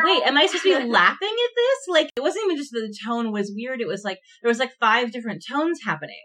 wait, 0.04 0.24
am 0.24 0.38
I 0.38 0.46
supposed 0.46 0.64
to 0.64 0.80
be 0.80 0.86
laughing 0.90 1.30
at 1.30 1.56
this? 1.56 1.88
Like, 1.88 2.10
it 2.16 2.22
wasn't 2.22 2.46
even 2.46 2.58
just 2.58 2.72
that 2.74 2.82
the 2.82 2.98
tone 3.06 3.32
was 3.32 3.54
weird. 3.56 3.80
It 3.80 3.88
was 3.88 4.04
like, 4.04 4.20
there 4.42 4.50
was 4.50 4.60
like 4.60 4.72
five 4.80 5.12
different 5.12 5.44
tones 5.50 5.80
happening. 5.86 6.20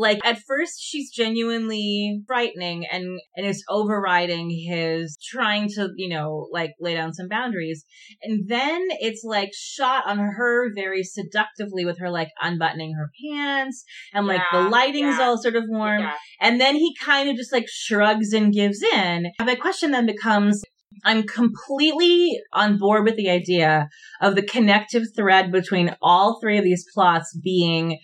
Like, 0.00 0.18
at 0.24 0.38
first 0.48 0.80
she's 0.80 1.10
genuinely 1.10 2.22
frightening 2.26 2.86
and, 2.90 3.20
and 3.36 3.46
is 3.46 3.62
overriding 3.68 4.48
his 4.48 5.18
trying 5.22 5.68
to, 5.74 5.90
you 5.94 6.08
know, 6.08 6.48
like 6.50 6.70
lay 6.80 6.94
down 6.94 7.12
some 7.12 7.28
boundaries. 7.28 7.84
And 8.22 8.48
then 8.48 8.88
it's 8.92 9.22
like 9.24 9.50
shot 9.52 10.06
on 10.06 10.16
her 10.16 10.72
very 10.74 11.02
seductively 11.02 11.84
with 11.84 11.98
her 11.98 12.08
like 12.08 12.30
unbuttoning 12.40 12.94
her 12.94 13.10
pants 13.22 13.84
and 14.14 14.26
like 14.26 14.40
the 14.52 14.62
lighting's 14.62 15.18
yeah. 15.18 15.24
all 15.24 15.36
sort 15.36 15.56
of 15.56 15.64
warm. 15.68 16.00
Yeah. 16.00 16.14
And 16.40 16.58
then 16.58 16.76
he 16.76 16.94
kind 16.96 17.28
of 17.28 17.36
just 17.36 17.52
like 17.52 17.66
shrugs 17.68 18.32
and 18.32 18.54
gives 18.54 18.82
in. 18.82 19.30
My 19.38 19.54
question 19.54 19.90
then 19.90 20.06
becomes, 20.06 20.62
I'm 21.04 21.24
completely 21.24 22.40
on 22.54 22.78
board 22.78 23.04
with 23.04 23.16
the 23.16 23.28
idea 23.28 23.90
of 24.22 24.34
the 24.34 24.42
connective 24.42 25.04
thread 25.14 25.52
between 25.52 25.94
all 26.00 26.38
three 26.40 26.56
of 26.56 26.64
these 26.64 26.86
plots 26.94 27.36
being 27.36 27.98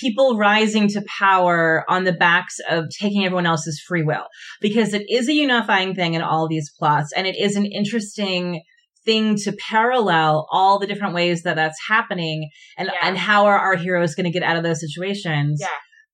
people 0.00 0.36
rising 0.38 0.88
to 0.88 1.02
power 1.18 1.84
on 1.88 2.04
the 2.04 2.12
backs 2.12 2.56
of 2.70 2.84
taking 2.98 3.24
everyone 3.24 3.46
else's 3.46 3.80
free 3.86 4.02
will. 4.02 4.26
Because 4.60 4.94
it 4.94 5.04
is 5.08 5.28
a 5.28 5.32
unifying 5.34 5.94
thing 5.94 6.14
in 6.14 6.22
all 6.22 6.48
these 6.48 6.70
plots 6.78 7.12
and 7.16 7.26
it 7.26 7.36
is 7.36 7.56
an 7.56 7.66
interesting 7.66 8.62
thing 9.04 9.36
to 9.36 9.52
parallel 9.68 10.48
all 10.50 10.78
the 10.78 10.86
different 10.86 11.14
ways 11.14 11.42
that 11.42 11.54
that's 11.56 11.78
happening 11.88 12.48
and, 12.76 12.88
Yeah. 12.92 13.08
and 13.08 13.16
how 13.16 13.46
are 13.46 13.58
our 13.58 13.76
heroes 13.76 14.14
going 14.14 14.24
to 14.26 14.32
get 14.32 14.42
out 14.42 14.56
of 14.56 14.62
those 14.64 14.80
situations. 14.80 15.58
Yeah. 15.60 15.68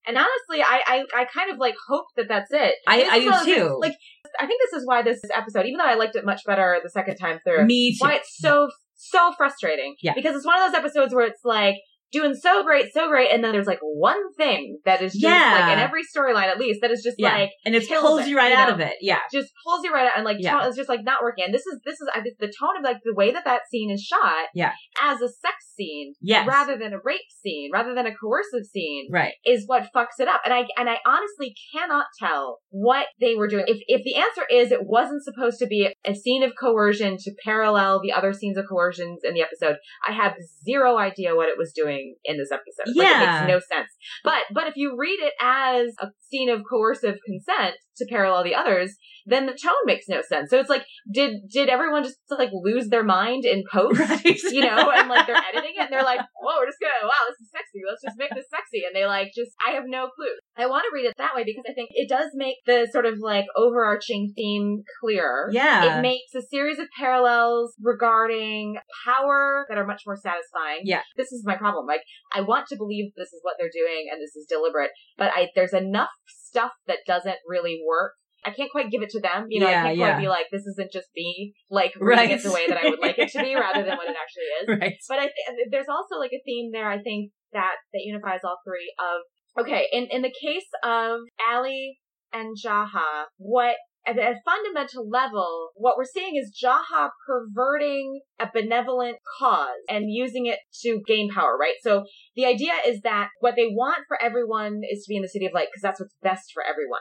And 0.06 0.18
honestly, 0.18 0.62
I, 0.62 0.82
I, 1.14 1.22
I 1.22 1.24
kind 1.26 1.50
of 1.50 1.58
like 1.58 1.74
hope 1.88 2.06
that 2.16 2.26
that's 2.28 2.50
it. 2.52 2.74
I- 2.86 3.04
I 3.04 3.18
do 3.20 3.54
too. 3.54 3.78
Like, 3.80 3.94
I 4.40 4.46
think 4.46 4.60
this 4.62 4.80
is 4.80 4.86
why 4.86 5.02
this 5.02 5.20
episode, 5.34 5.64
even 5.66 5.78
though 5.78 5.84
I 5.86 5.94
liked 5.94 6.16
it 6.16 6.24
much 6.24 6.40
better 6.46 6.78
the 6.82 6.90
second 6.90 7.16
time 7.16 7.38
through, 7.44 7.64
Me 7.66 7.92
too. 7.92 7.98
why 8.04 8.14
it's 8.14 8.36
so 8.38 8.68
so 8.94 9.32
frustrating. 9.36 9.94
Yeah. 10.02 10.12
Because 10.14 10.36
it's 10.36 10.46
one 10.46 10.60
of 10.62 10.70
those 10.70 10.78
episodes 10.78 11.14
where 11.14 11.26
it's 11.26 11.44
like 11.44 11.76
doing 12.12 12.34
so 12.34 12.62
great, 12.62 12.92
so 12.92 13.08
great, 13.08 13.30
and 13.32 13.42
then 13.42 13.52
there's 13.52 13.66
like 13.66 13.80
one 13.82 14.32
thing 14.34 14.78
that 14.84 15.00
is 15.02 15.12
just 15.12 15.24
Yeah. 15.24 15.58
like 15.66 15.72
in 15.72 15.78
every 15.78 16.02
storyline 16.04 16.44
at 16.48 16.58
least 16.58 16.80
that 16.82 16.90
is 16.90 17.02
just 17.02 17.16
Yeah. 17.18 17.34
like 17.36 17.50
and 17.64 17.74
it 17.74 17.88
pulls 17.88 18.22
it, 18.22 18.28
you 18.28 18.36
right 18.36 18.52
you 18.52 18.56
out 18.58 18.70
of 18.70 18.80
it. 18.80 18.94
Yeah. 19.00 19.20
just 19.32 19.50
pulls 19.64 19.84
you 19.84 19.92
right 19.92 20.06
out 20.06 20.12
and 20.16 20.24
like 20.24 20.36
Yeah. 20.40 20.52
tone- 20.52 20.68
it's 20.68 20.76
just 20.76 20.88
like 20.88 21.04
not 21.04 21.22
working. 21.22 21.44
And 21.44 21.54
this 21.54 21.66
is 21.66 21.80
this 21.84 21.94
is 22.00 22.08
I 22.14 22.20
the 22.20 22.46
tone 22.46 22.76
of 22.78 22.84
like 22.84 22.98
the 23.04 23.14
way 23.14 23.30
that 23.32 23.44
that 23.44 23.62
scene 23.70 23.90
is 23.90 24.02
shot, 24.02 24.46
Yeah. 24.54 24.72
as 25.02 25.20
a 25.20 25.28
sex 25.28 25.72
scene 25.74 26.14
Yes. 26.20 26.46
rather 26.46 26.76
than 26.76 26.92
a 26.92 26.98
rape 27.02 27.30
scene, 27.30 27.70
rather 27.72 27.94
than 27.94 28.06
a 28.06 28.14
coercive 28.14 28.66
scene 28.70 29.08
right. 29.10 29.32
is 29.46 29.64
what 29.66 29.88
fucks 29.94 30.20
it 30.20 30.28
up. 30.28 30.42
And 30.44 30.52
I 30.52 30.66
and 30.76 30.88
I 30.90 30.98
honestly 31.06 31.54
cannot 31.74 32.06
tell 32.18 32.60
what 32.70 33.06
they 33.20 33.34
were 33.34 33.48
doing. 33.48 33.64
If 33.66 33.78
if 33.88 34.02
the 34.04 34.16
answer 34.16 34.42
is 34.50 34.70
it 34.70 34.86
wasn't 34.86 35.24
supposed 35.24 35.58
to 35.60 35.66
be 35.66 35.88
a 36.04 36.14
scene 36.14 36.42
of 36.42 36.52
coercion 36.60 37.16
to 37.18 37.32
parallel 37.44 38.00
the 38.02 38.12
other 38.12 38.32
scenes 38.32 38.56
of 38.58 38.66
coercions 38.70 39.18
in 39.24 39.34
the 39.34 39.42
episode, 39.42 39.76
I 40.06 40.12
have 40.12 40.34
zero 40.64 40.98
idea 40.98 41.34
what 41.34 41.48
it 41.48 41.56
was 41.58 41.72
doing 41.72 42.01
in 42.24 42.36
this 42.38 42.50
episode. 42.52 42.94
Like, 42.96 43.06
it 43.06 43.10
Yeah. 43.10 43.46
makes 43.46 43.48
no 43.48 43.76
sense. 43.76 43.90
But 44.24 44.42
but 44.52 44.66
if 44.66 44.74
you 44.76 44.96
read 44.98 45.18
it 45.20 45.34
as 45.40 45.94
a 46.00 46.08
scene 46.30 46.48
of 46.48 46.62
coercive 46.68 47.16
consent 47.24 47.76
to 47.96 48.06
parallel 48.08 48.44
the 48.44 48.54
others, 48.54 48.96
then 49.26 49.46
the 49.46 49.52
tone 49.52 49.72
makes 49.86 50.06
no 50.08 50.22
sense. 50.22 50.50
So 50.50 50.58
it's 50.58 50.68
like, 50.68 50.84
did 51.10 51.48
did 51.50 51.68
everyone 51.68 52.02
just 52.04 52.18
like 52.30 52.50
lose 52.52 52.88
their 52.88 53.04
mind 53.04 53.44
in 53.44 53.64
post? 53.70 54.00
Right. 54.12 54.42
you 54.50 54.60
know, 54.60 54.90
and 54.90 55.08
like 55.08 55.26
they're 55.26 55.36
editing 55.36 55.72
it 55.76 55.82
and 55.82 55.92
they're 55.92 56.02
like, 56.02 56.20
whoa, 56.40 56.58
we're 56.58 56.66
just 56.66 56.80
gonna, 56.80 57.06
wow, 57.06 57.22
this 57.28 57.40
is 57.40 57.50
sexy. 57.52 57.80
Let's 57.86 58.02
just 58.02 58.18
make 58.18 58.30
this 58.34 58.46
sexy. 58.50 58.82
And 58.84 58.94
they 58.94 59.06
like 59.06 59.28
just, 59.34 59.52
I 59.64 59.72
have 59.72 59.84
no 59.86 60.08
clue. 60.14 60.34
I 60.56 60.66
want 60.66 60.84
to 60.84 60.90
read 60.92 61.06
it 61.06 61.14
that 61.18 61.34
way 61.34 61.44
because 61.44 61.64
I 61.68 61.72
think 61.72 61.90
it 61.92 62.08
does 62.08 62.30
make 62.34 62.56
the 62.66 62.88
sort 62.90 63.06
of 63.06 63.18
like 63.20 63.46
overarching 63.56 64.32
theme 64.34 64.82
clearer. 65.00 65.48
Yeah. 65.52 65.98
It 65.98 66.02
makes 66.02 66.34
a 66.34 66.42
series 66.42 66.78
of 66.78 66.88
parallels 66.98 67.74
regarding 67.80 68.76
power 69.04 69.66
that 69.68 69.78
are 69.78 69.86
much 69.86 70.02
more 70.04 70.16
satisfying. 70.16 70.80
Yeah. 70.84 71.02
This 71.16 71.32
is 71.32 71.44
my 71.46 71.56
problem. 71.56 71.86
Like, 71.86 72.02
I 72.32 72.40
want 72.40 72.66
to 72.68 72.76
believe 72.76 73.12
this 73.16 73.32
is 73.32 73.40
what 73.42 73.54
they're 73.58 73.70
doing 73.72 74.08
and 74.10 74.20
this 74.20 74.36
is 74.36 74.46
deliberate, 74.48 74.90
but 75.16 75.30
I, 75.34 75.48
there's 75.54 75.74
enough 75.74 76.10
stuff 76.52 76.72
that 76.86 76.98
doesn't 77.06 77.38
really 77.48 77.80
work. 77.86 78.12
I 78.44 78.50
can't 78.50 78.70
quite 78.72 78.90
give 78.90 79.02
it 79.02 79.10
to 79.10 79.20
them. 79.20 79.46
You 79.48 79.60
know, 79.60 79.70
Yeah, 79.70 79.80
I 79.82 79.86
can't 79.86 79.98
yeah. 79.98 80.12
quite 80.14 80.20
be 80.22 80.28
like, 80.28 80.46
this 80.50 80.66
isn't 80.66 80.90
just 80.92 81.08
me, 81.16 81.54
like, 81.70 81.92
reading 81.98 82.28
Right. 82.28 82.30
it 82.38 82.42
the 82.42 82.52
way 82.52 82.66
that 82.68 82.76
I 82.84 82.90
would 82.90 82.98
like 82.98 83.16
it 83.18 83.30
to 83.32 83.38
be 83.42 83.54
rather 83.66 83.82
than 83.84 83.96
what 83.96 84.08
it 84.08 84.16
actually 84.24 84.48
is. 84.74 84.80
right. 84.80 84.96
But 85.08 85.18
I 85.20 85.26
th- 85.30 85.68
there's 85.70 85.88
also 85.88 86.18
like 86.18 86.32
a 86.32 86.42
theme 86.44 86.70
there. 86.72 86.88
I 86.90 87.00
think 87.00 87.30
that 87.52 87.76
that 87.92 88.00
unifies 88.02 88.40
all 88.44 88.58
three. 88.66 88.92
Of 88.98 89.64
okay, 89.64 89.86
in 89.92 90.08
in 90.10 90.22
the 90.22 90.34
case 90.46 90.66
of 90.82 91.20
ALIE 91.48 91.98
and 92.32 92.56
Jaha, 92.64 93.26
what 93.38 93.76
at 94.06 94.18
a 94.18 94.40
fundamental 94.44 95.08
level, 95.08 95.70
what 95.74 95.96
we're 95.96 96.04
seeing 96.04 96.36
is 96.36 96.52
Jaha 96.62 97.10
perverting 97.26 98.20
a 98.40 98.48
benevolent 98.52 99.18
cause 99.38 99.68
and 99.88 100.06
using 100.10 100.46
it 100.46 100.58
to 100.82 101.00
gain 101.06 101.30
power, 101.30 101.56
right? 101.58 101.74
So 101.82 102.04
the 102.34 102.46
idea 102.46 102.72
is 102.86 103.00
that 103.02 103.28
what 103.40 103.54
they 103.56 103.66
want 103.66 104.00
for 104.08 104.20
everyone 104.20 104.80
is 104.90 105.04
to 105.04 105.08
be 105.08 105.16
in 105.16 105.22
the 105.22 105.28
city 105.28 105.46
of 105.46 105.52
light 105.52 105.68
because 105.72 105.82
that's 105.82 106.00
what's 106.00 106.16
best 106.22 106.50
for 106.52 106.62
everyone. 106.64 107.00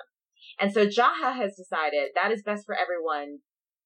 And 0.60 0.72
so 0.72 0.86
Jaha 0.86 1.36
has 1.36 1.56
decided 1.56 2.10
that 2.16 2.32
is 2.32 2.44
best 2.44 2.66
for 2.66 2.76
everyone. 2.76 3.40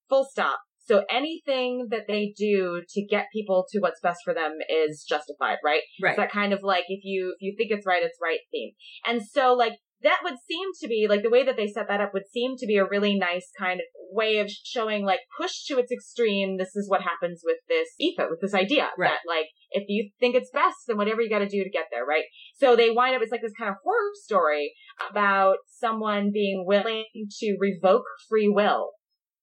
Full 0.09 0.25
stop. 0.29 0.59
So 0.85 1.03
anything 1.09 1.87
that 1.89 2.03
they 2.07 2.33
do 2.37 2.83
to 2.87 3.05
get 3.05 3.25
people 3.33 3.65
to 3.71 3.79
what's 3.79 3.99
best 4.01 4.19
for 4.23 4.35
them 4.35 4.57
is 4.69 5.03
justified, 5.07 5.57
right? 5.63 5.81
Right. 6.01 6.11
It's 6.11 6.17
that 6.17 6.31
kind 6.31 6.53
of 6.53 6.59
like 6.61 6.85
if 6.89 7.03
you 7.03 7.35
if 7.39 7.41
you 7.41 7.55
think 7.57 7.71
it's 7.71 7.87
right, 7.87 8.03
it's 8.03 8.19
right 8.21 8.39
theme. 8.51 8.71
And 9.05 9.21
so 9.25 9.53
like 9.53 9.73
that 10.03 10.19
would 10.23 10.35
seem 10.47 10.69
to 10.81 10.87
be 10.87 11.07
like 11.09 11.23
the 11.23 11.29
way 11.29 11.43
that 11.43 11.55
they 11.55 11.67
set 11.67 11.87
that 11.87 12.01
up 12.01 12.13
would 12.13 12.27
seem 12.31 12.55
to 12.57 12.67
be 12.67 12.77
a 12.77 12.85
really 12.85 13.17
nice 13.17 13.49
kind 13.57 13.79
of 13.79 13.85
way 14.11 14.37
of 14.37 14.49
showing 14.49 15.05
like 15.05 15.21
push 15.39 15.65
to 15.65 15.77
its 15.77 15.91
extreme. 15.91 16.57
This 16.57 16.75
is 16.75 16.89
what 16.89 17.01
happens 17.01 17.41
with 17.43 17.57
this 17.67 17.89
ethos, 17.99 18.27
with 18.29 18.41
this 18.41 18.53
idea 18.53 18.89
Right. 18.97 19.09
that 19.09 19.19
like 19.27 19.47
if 19.71 19.85
you 19.87 20.11
think 20.19 20.35
it's 20.35 20.51
best, 20.51 20.77
then 20.87 20.97
whatever 20.97 21.21
you 21.21 21.29
got 21.29 21.39
to 21.39 21.49
do 21.49 21.63
to 21.63 21.69
get 21.69 21.85
there, 21.91 22.05
right? 22.05 22.25
So 22.55 22.75
they 22.75 22.91
wind 22.91 23.15
up 23.15 23.21
it's 23.21 23.31
like 23.31 23.41
this 23.41 23.53
kind 23.57 23.69
of 23.69 23.77
horror 23.83 24.11
story 24.23 24.73
about 25.09 25.57
someone 25.67 26.31
being 26.31 26.65
willing 26.67 27.05
to 27.39 27.57
revoke 27.59 28.05
free 28.29 28.47
will 28.47 28.91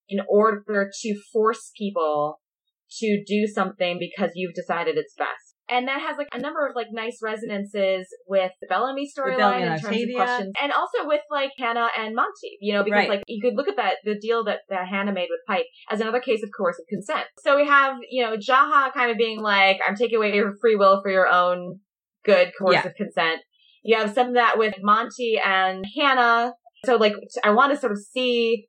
in 0.08 0.20
order 0.28 0.90
to 1.00 1.20
force 1.32 1.70
people 1.76 2.40
to 2.98 3.24
do 3.26 3.46
something 3.46 3.98
because 3.98 4.32
you've 4.34 4.54
decided 4.54 4.96
it's 4.96 5.14
best. 5.16 5.41
And 5.72 5.88
that 5.88 6.00
has 6.02 6.18
like 6.18 6.28
a 6.32 6.38
number 6.38 6.66
of 6.66 6.76
like 6.76 6.88
nice 6.92 7.18
resonances 7.22 8.06
with 8.28 8.52
the 8.60 8.66
Bellamy 8.68 9.08
storyline 9.16 9.62
in 9.62 9.68
terms 9.68 9.84
Octavia. 9.84 10.20
of 10.20 10.26
questions, 10.26 10.52
and 10.62 10.72
also 10.72 11.08
with 11.08 11.22
like 11.30 11.50
Hannah 11.58 11.88
and 11.98 12.14
Monty. 12.14 12.58
You 12.60 12.74
know, 12.74 12.84
because 12.84 12.98
Right. 12.98 13.08
like 13.08 13.22
you 13.26 13.40
could 13.40 13.56
look 13.56 13.68
at 13.68 13.76
that 13.76 13.94
the 14.04 14.18
deal 14.18 14.44
that, 14.44 14.60
that 14.68 14.86
Hannah 14.86 15.12
made 15.12 15.28
with 15.30 15.40
Pike 15.48 15.66
as 15.90 16.00
another 16.00 16.20
case 16.20 16.42
of 16.42 16.50
coercive 16.56 16.84
consent. 16.88 17.24
So 17.38 17.56
we 17.56 17.66
have 17.66 17.96
you 18.10 18.22
know 18.22 18.36
Jaha 18.36 18.92
kind 18.92 19.10
of 19.10 19.16
being 19.16 19.40
like, 19.40 19.78
"I'm 19.86 19.96
taking 19.96 20.18
away 20.18 20.34
your 20.34 20.52
free 20.60 20.76
will 20.76 21.00
for 21.02 21.10
your 21.10 21.26
own 21.26 21.80
good, 22.24 22.52
coercive 22.58 22.94
consent." 22.96 23.40
You 23.82 23.96
have 23.96 24.12
some 24.12 24.28
of 24.28 24.34
that 24.34 24.58
with 24.58 24.74
Monty 24.82 25.40
and 25.44 25.84
Hannah. 25.98 26.52
So 26.84 26.96
like 26.96 27.14
I 27.42 27.50
want 27.50 27.72
to 27.72 27.78
sort 27.78 27.92
of 27.92 27.98
see 27.98 28.68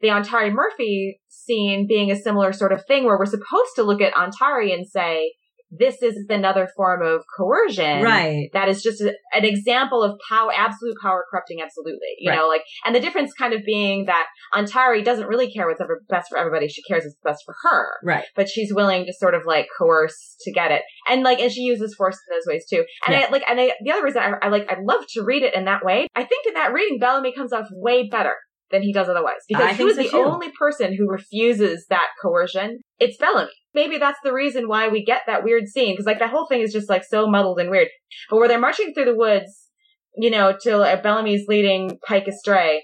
the 0.00 0.08
Ontari 0.08 0.52
Murphy 0.52 1.20
scene 1.28 1.86
being 1.88 2.10
a 2.10 2.16
similar 2.16 2.52
sort 2.52 2.72
of 2.72 2.84
thing 2.86 3.04
where 3.04 3.18
we're 3.18 3.26
supposed 3.26 3.74
to 3.76 3.82
look 3.82 4.00
at 4.00 4.14
Ontari 4.14 4.72
and 4.74 4.86
say, 4.86 5.32
this 5.74 6.02
is 6.02 6.26
another 6.28 6.68
form 6.76 7.00
of 7.02 7.22
coercion. 7.36 8.02
Right. 8.02 8.50
That 8.52 8.68
is 8.68 8.82
just 8.82 9.00
a, 9.00 9.14
an 9.32 9.44
example 9.46 10.02
of 10.02 10.18
power, 10.28 10.52
absolute 10.54 10.96
power 11.02 11.24
corrupting 11.30 11.60
absolutely. 11.62 12.08
You 12.18 12.30
Right. 12.30 12.36
know, 12.36 12.46
like, 12.46 12.62
and 12.84 12.94
the 12.94 13.00
difference 13.00 13.32
kind 13.32 13.54
of 13.54 13.62
being 13.64 14.04
that 14.04 14.26
Ontari 14.54 15.02
doesn't 15.02 15.26
really 15.26 15.50
care 15.50 15.66
what's 15.66 15.80
ever 15.80 16.02
best 16.10 16.28
for 16.28 16.36
everybody. 16.36 16.68
She 16.68 16.82
cares 16.82 17.04
what's 17.04 17.16
best 17.24 17.42
for 17.46 17.54
her. 17.62 17.86
Right. 18.04 18.24
But 18.36 18.48
she's 18.48 18.72
willing 18.74 19.06
to 19.06 19.14
sort 19.14 19.34
of 19.34 19.42
like 19.46 19.66
coerce 19.78 20.36
to 20.42 20.52
get 20.52 20.70
it. 20.70 20.82
And 21.08 21.22
like, 21.22 21.40
and 21.40 21.50
she 21.50 21.62
uses 21.62 21.94
force 21.94 22.18
in 22.28 22.36
those 22.36 22.46
ways 22.46 22.66
too. 22.68 22.84
And 23.06 23.16
Yeah. 23.16 23.26
I 23.26 23.30
like, 23.30 23.44
and 23.48 23.58
I, 23.58 23.72
the 23.82 23.92
other 23.92 24.04
reason 24.04 24.22
I, 24.22 24.46
I 24.46 24.48
like, 24.50 24.70
I 24.70 24.76
love 24.82 25.04
to 25.14 25.22
read 25.22 25.42
it 25.42 25.54
in 25.54 25.64
that 25.64 25.84
way. 25.84 26.06
I 26.14 26.24
think 26.24 26.46
in 26.46 26.54
that 26.54 26.74
reading, 26.74 26.98
Bellamy 26.98 27.32
comes 27.34 27.52
off 27.52 27.66
way 27.72 28.08
better 28.08 28.34
than 28.72 28.82
he 28.82 28.92
does 28.92 29.08
otherwise. 29.08 29.36
I 29.44 29.46
Because 29.48 29.76
think 29.76 29.78
who's 29.78 29.96
so 29.96 30.02
the 30.02 30.08
too. 30.08 30.16
only 30.24 30.50
person 30.58 30.96
who 30.96 31.08
refuses 31.08 31.86
that 31.90 32.08
coercion? 32.20 32.80
It's 32.98 33.16
Bellamy. 33.18 33.50
Maybe 33.74 33.98
that's 33.98 34.18
the 34.24 34.32
reason 34.32 34.68
why 34.68 34.88
we 34.88 35.04
get 35.04 35.22
that 35.26 35.44
weird 35.44 35.68
scene. 35.68 35.92
Because 35.94 36.06
like 36.06 36.18
that 36.18 36.30
whole 36.30 36.46
thing 36.46 36.60
is 36.62 36.72
just 36.72 36.88
like 36.90 37.04
so 37.04 37.26
muddled 37.28 37.58
and 37.60 37.70
weird. 37.70 37.88
But 38.28 38.36
where 38.38 38.48
they're 38.48 38.58
marching 38.58 38.92
through 38.92 39.04
the 39.06 39.16
woods, 39.16 39.68
you 40.16 40.30
know, 40.30 40.54
till 40.62 40.82
uh, 40.82 41.00
Bellamy's 41.00 41.46
leading 41.48 41.98
Pike 42.06 42.26
astray. 42.26 42.82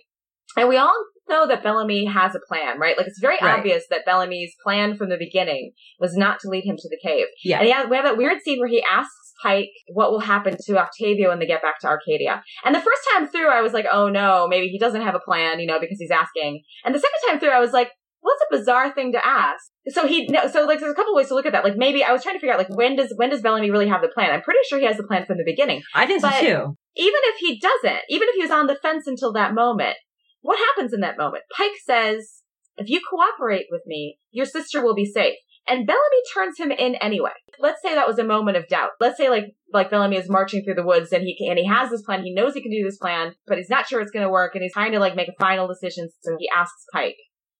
And 0.56 0.68
we 0.68 0.76
all 0.76 0.94
know 1.28 1.46
that 1.46 1.62
Bellamy 1.62 2.06
has 2.06 2.34
a 2.34 2.40
plan, 2.48 2.78
right? 2.78 2.96
Like 2.96 3.06
it's 3.06 3.20
very 3.20 3.36
Right. 3.42 3.58
obvious 3.58 3.84
that 3.90 4.06
Bellamy's 4.06 4.54
plan 4.64 4.96
from 4.96 5.10
the 5.10 5.18
beginning 5.18 5.72
was 6.00 6.16
not 6.16 6.40
to 6.40 6.48
lead 6.48 6.64
him 6.64 6.76
to 6.78 6.88
the 6.88 6.98
cave. 7.02 7.26
Yeah. 7.44 7.58
And 7.60 7.68
yeah, 7.68 7.84
we 7.86 7.96
have 7.96 8.06
that 8.06 8.16
weird 8.16 8.40
scene 8.42 8.58
where 8.58 8.68
he 8.68 8.82
asks 8.90 9.27
Pike 9.42 9.70
what 9.92 10.10
will 10.10 10.20
happen 10.20 10.56
to 10.66 10.78
Octavia 10.78 11.28
when 11.28 11.38
they 11.38 11.46
get 11.46 11.62
back 11.62 11.78
to 11.80 11.86
Arkadia. 11.86 12.42
And 12.64 12.74
the 12.74 12.80
first 12.80 13.02
time 13.12 13.28
through, 13.28 13.48
I 13.48 13.60
was 13.60 13.72
like, 13.72 13.86
oh 13.90 14.08
no, 14.08 14.46
maybe 14.48 14.68
he 14.68 14.78
doesn't 14.78 15.02
have 15.02 15.14
a 15.14 15.20
plan, 15.20 15.60
you 15.60 15.66
know, 15.66 15.80
because 15.80 15.98
he's 15.98 16.10
asking. 16.10 16.62
And 16.84 16.94
the 16.94 16.98
second 16.98 17.28
time 17.28 17.40
through, 17.40 17.50
I 17.50 17.60
was 17.60 17.72
like, 17.72 17.90
what's 18.20 18.42
a 18.42 18.56
bizarre 18.56 18.92
thing 18.92 19.12
to 19.12 19.26
ask? 19.26 19.64
So 19.88 20.06
he, 20.06 20.26
no, 20.26 20.48
so 20.48 20.64
like, 20.64 20.80
there's 20.80 20.92
a 20.92 20.96
couple 20.96 21.14
ways 21.14 21.28
to 21.28 21.34
look 21.34 21.46
at 21.46 21.52
that. 21.52 21.64
Like 21.64 21.76
maybe 21.76 22.02
I 22.02 22.12
was 22.12 22.22
trying 22.22 22.34
to 22.34 22.40
figure 22.40 22.52
out, 22.52 22.58
like, 22.58 22.76
when 22.76 22.96
does, 22.96 23.12
when 23.16 23.30
does 23.30 23.42
Bellamy 23.42 23.70
really 23.70 23.88
have 23.88 24.02
the 24.02 24.08
plan? 24.08 24.30
I'm 24.30 24.42
pretty 24.42 24.60
sure 24.68 24.78
he 24.78 24.86
has 24.86 24.96
the 24.96 25.04
plan 25.04 25.24
from 25.24 25.38
the 25.38 25.44
beginning. 25.44 25.82
I 25.94 26.06
think 26.06 26.20
so 26.20 26.30
too. 26.30 26.76
Even 26.96 27.20
if 27.24 27.36
he 27.38 27.60
doesn't, 27.60 28.02
even 28.08 28.28
if 28.28 28.34
he 28.34 28.42
was 28.42 28.50
on 28.50 28.66
the 28.66 28.74
fence 28.74 29.06
until 29.06 29.32
that 29.34 29.54
moment, 29.54 29.96
what 30.40 30.58
happens 30.58 30.92
in 30.92 31.00
that 31.00 31.16
moment? 31.16 31.44
Pike 31.56 31.72
says, 31.84 32.42
if 32.76 32.88
you 32.88 33.00
cooperate 33.08 33.66
with 33.70 33.82
me, 33.86 34.18
your 34.30 34.46
sister 34.46 34.82
will 34.82 34.94
be 34.94 35.04
safe. 35.04 35.36
And 35.68 35.86
Bellamy 35.86 36.22
turns 36.32 36.58
him 36.58 36.70
in 36.70 36.94
anyway. 36.96 37.32
Let's 37.58 37.82
say 37.82 37.94
that 37.94 38.06
was 38.08 38.18
a 38.18 38.24
moment 38.24 38.56
of 38.56 38.68
doubt. 38.68 38.90
Let's 39.00 39.16
say 39.18 39.28
like 39.28 39.54
like 39.72 39.90
Bellamy 39.90 40.16
is 40.16 40.30
marching 40.30 40.64
through 40.64 40.74
the 40.76 40.86
woods 40.86 41.12
and 41.12 41.22
he 41.24 41.36
can, 41.36 41.50
and 41.50 41.58
he 41.58 41.66
has 41.66 41.90
this 41.90 42.02
plan. 42.02 42.22
He 42.22 42.32
knows 42.32 42.54
he 42.54 42.62
can 42.62 42.70
do 42.70 42.84
this 42.84 42.96
plan, 42.98 43.34
but 43.46 43.58
he's 43.58 43.68
not 43.70 43.86
sure 43.86 44.00
it's 44.00 44.10
going 44.10 44.24
to 44.24 44.30
work, 44.32 44.54
and 44.54 44.62
he's 44.62 44.72
trying 44.72 44.92
to 44.92 44.98
like 44.98 45.14
make 45.14 45.28
a 45.28 45.34
final 45.38 45.68
decision. 45.68 46.08
So 46.20 46.36
he 46.38 46.48
asks 46.54 46.84
Pike, 46.92 47.16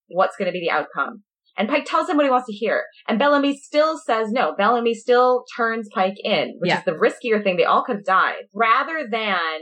"What's 0.09 0.37
going 0.37 0.47
to 0.47 0.53
be 0.53 0.61
the 0.61 0.71
outcome?" 0.71 1.23
And 1.57 1.69
Pike 1.69 1.87
tells 1.87 2.09
him 2.09 2.17
what 2.17 2.25
he 2.25 2.31
wants 2.31 2.47
to 2.47 2.53
hear. 2.53 2.85
And 3.09 3.19
Bellamy 3.19 3.59
still 3.59 3.99
says 3.99 4.31
no. 4.31 4.55
Bellamy 4.57 4.95
still 4.95 5.45
turns 5.57 5.89
Pike 5.93 6.15
in, 6.23 6.55
which 6.61 6.69
Yeah. 6.71 6.79
is 6.79 6.85
the 6.85 6.93
riskier 6.93 7.43
thing. 7.43 7.57
They 7.57 7.65
all 7.65 7.83
could 7.83 7.97
have 7.97 8.05
died. 8.05 8.45
Rather 8.55 9.09
than 9.11 9.59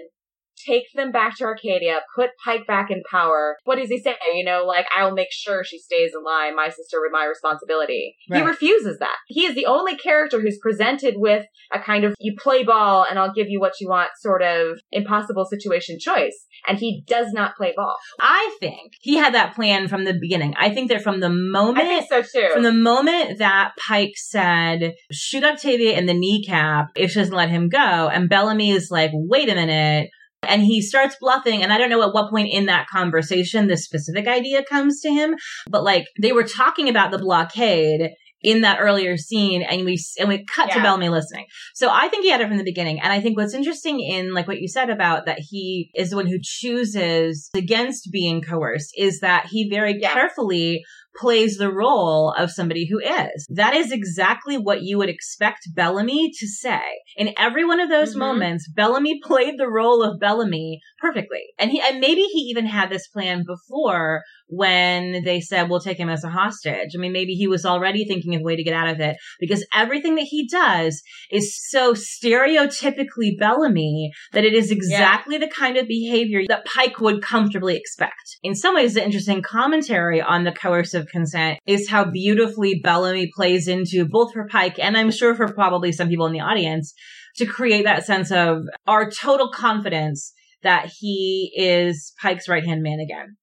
take 0.64 0.84
them 0.94 1.12
back 1.12 1.36
to 1.36 1.44
Arkadia, 1.44 1.98
put 2.14 2.30
Pike 2.44 2.66
back 2.66 2.90
in 2.90 3.02
power. 3.10 3.56
What 3.64 3.76
does 3.76 3.88
he 3.88 3.98
say? 3.98 4.16
You 4.34 4.44
know, 4.44 4.64
like, 4.64 4.86
I'll 4.96 5.14
make 5.14 5.32
sure 5.32 5.64
she 5.64 5.78
stays 5.78 6.12
in 6.16 6.24
line, 6.24 6.56
my 6.56 6.68
sister 6.68 7.00
with 7.00 7.12
my 7.12 7.24
responsibility. 7.24 8.16
Right. 8.30 8.40
He 8.40 8.46
refuses 8.46 8.98
that. 8.98 9.16
He 9.26 9.44
is 9.44 9.54
the 9.54 9.66
only 9.66 9.96
character 9.96 10.40
who's 10.40 10.58
presented 10.60 11.14
with 11.16 11.44
a 11.72 11.78
kind 11.78 12.04
of, 12.04 12.14
you 12.18 12.34
play 12.38 12.64
ball 12.64 13.06
and 13.08 13.18
I'll 13.18 13.32
give 13.32 13.48
you 13.48 13.60
what 13.60 13.74
you 13.80 13.88
want 13.88 14.10
sort 14.18 14.42
of 14.42 14.78
impossible 14.92 15.44
situation 15.44 15.98
choice. 16.00 16.46
And 16.68 16.78
he 16.78 17.04
does 17.06 17.32
not 17.32 17.56
play 17.56 17.72
ball. 17.76 17.96
I 18.20 18.56
think 18.60 18.92
he 19.00 19.16
had 19.16 19.34
that 19.34 19.54
plan 19.54 19.88
from 19.88 20.04
the 20.04 20.14
beginning. 20.18 20.54
I 20.58 20.70
think 20.70 20.90
that 20.90 21.02
from 21.02 21.20
the 21.20 21.28
moment, 21.28 21.78
I 21.78 21.86
moment 21.86 22.08
think 22.08 22.26
so 22.26 22.40
too. 22.40 22.48
From 22.52 22.62
the 22.62 22.72
moment 22.72 23.38
that 23.38 23.72
Pike 23.86 24.14
said, 24.16 24.94
shoot 25.12 25.44
Octavia 25.44 25.96
in 25.96 26.06
the 26.06 26.14
kneecap 26.14 26.88
if 26.96 27.10
she 27.10 27.18
doesn't 27.18 27.34
let 27.34 27.50
him 27.50 27.68
go, 27.68 27.78
and 27.78 28.28
Bellamy 28.28 28.70
is 28.70 28.88
like, 28.90 29.10
wait 29.12 29.48
a 29.48 29.54
minute. 29.54 30.10
And 30.42 30.62
he 30.62 30.80
starts 30.82 31.16
bluffing, 31.20 31.62
and 31.62 31.72
I 31.72 31.78
don't 31.78 31.90
know 31.90 32.02
at 32.02 32.14
what 32.14 32.30
point 32.30 32.50
in 32.52 32.66
that 32.66 32.86
conversation 32.88 33.66
this 33.66 33.84
specific 33.84 34.28
idea 34.28 34.62
comes 34.64 35.00
to 35.00 35.10
him, 35.10 35.34
but 35.68 35.82
like 35.82 36.06
they 36.20 36.32
were 36.32 36.44
talking 36.44 36.88
about 36.88 37.10
the 37.10 37.18
blockade 37.18 38.10
in 38.42 38.60
that 38.60 38.78
earlier 38.80 39.16
scene, 39.16 39.62
and 39.62 39.84
we 39.84 39.98
and 40.20 40.28
we 40.28 40.44
cut 40.54 40.70
to 40.70 40.80
Bellamy 40.80 41.08
listening. 41.08 41.46
So 41.74 41.88
I 41.90 42.08
think 42.08 42.22
he 42.22 42.30
had 42.30 42.40
it 42.40 42.48
from 42.48 42.58
the 42.58 42.64
beginning, 42.64 43.00
and 43.00 43.12
I 43.12 43.20
think 43.20 43.36
what's 43.36 43.54
interesting 43.54 43.98
in 43.98 44.34
like 44.34 44.46
what 44.46 44.60
you 44.60 44.68
said 44.68 44.90
about 44.90 45.26
that 45.26 45.38
he 45.40 45.90
is 45.94 46.10
the 46.10 46.16
one 46.16 46.26
who 46.26 46.38
chooses 46.40 47.50
against 47.54 48.10
being 48.12 48.42
coerced 48.42 48.92
is 48.96 49.20
that 49.20 49.46
he 49.50 49.68
very 49.68 49.98
Yeah. 49.98 50.12
carefully 50.12 50.84
plays 51.18 51.56
the 51.56 51.72
role 51.72 52.32
of 52.36 52.50
somebody 52.50 52.86
who 52.86 52.98
is. 52.98 53.46
That 53.48 53.74
is 53.74 53.92
exactly 53.92 54.56
what 54.56 54.82
you 54.82 54.98
would 54.98 55.08
expect 55.08 55.74
Bellamy 55.74 56.30
to 56.38 56.46
say. 56.46 56.82
In 57.16 57.34
every 57.38 57.64
one 57.64 57.80
of 57.80 57.88
those 57.88 58.14
Mhm. 58.14 58.18
moments, 58.18 58.68
Bellamy 58.68 59.20
played 59.22 59.58
the 59.58 59.70
role 59.70 60.02
of 60.02 60.20
Bellamy 60.20 60.80
perfectly. 61.00 61.44
And 61.58 61.70
he, 61.70 61.80
and 61.80 62.00
maybe 62.00 62.22
he 62.22 62.40
even 62.50 62.66
had 62.66 62.90
this 62.90 63.08
plan 63.08 63.44
before 63.46 64.22
when 64.48 65.24
they 65.24 65.40
said, 65.40 65.68
we'll 65.68 65.80
take 65.80 65.98
him 65.98 66.08
as 66.08 66.24
a 66.24 66.30
hostage. 66.30 66.90
I 66.94 66.98
mean, 66.98 67.12
maybe 67.12 67.32
he 67.32 67.46
was 67.46 67.64
already 67.64 68.04
thinking 68.04 68.34
of 68.34 68.42
a 68.42 68.44
way 68.44 68.56
to 68.56 68.62
get 68.62 68.74
out 68.74 68.88
of 68.88 69.00
it 69.00 69.16
because 69.40 69.66
everything 69.74 70.14
that 70.16 70.26
he 70.28 70.48
does 70.48 71.02
is 71.30 71.58
so 71.68 71.94
stereotypically 71.94 73.38
Bellamy 73.38 74.10
that 74.32 74.44
it 74.44 74.54
is 74.54 74.70
exactly 74.70 75.38
the 75.38 75.48
kind 75.48 75.76
of 75.76 75.88
behavior 75.88 76.42
that 76.48 76.64
Pike 76.64 77.00
would 77.00 77.22
comfortably 77.22 77.76
expect. 77.76 78.38
In 78.42 78.54
some 78.54 78.74
ways, 78.74 78.94
the 78.94 79.04
interesting 79.04 79.42
commentary 79.42 80.20
on 80.20 80.44
the 80.44 80.52
coercive 80.52 81.06
consent 81.08 81.58
is 81.66 81.88
how 81.88 82.04
beautifully 82.04 82.80
Bellamy 82.82 83.30
plays 83.34 83.68
into 83.68 84.06
both 84.08 84.32
for 84.32 84.46
Pike 84.46 84.78
and 84.78 84.96
I'm 84.96 85.10
sure 85.10 85.34
for 85.34 85.52
probably 85.52 85.92
some 85.92 86.08
people 86.08 86.26
in 86.26 86.32
the 86.32 86.40
audience 86.40 86.94
to 87.36 87.46
create 87.46 87.84
that 87.84 88.06
sense 88.06 88.30
of 88.30 88.62
our 88.86 89.10
total 89.10 89.50
confidence 89.50 90.32
that 90.62 90.90
he 90.98 91.52
is 91.56 92.12
Pike's 92.20 92.48
right 92.48 92.64
hand 92.64 92.82
man 92.82 92.98
again. 93.00 93.36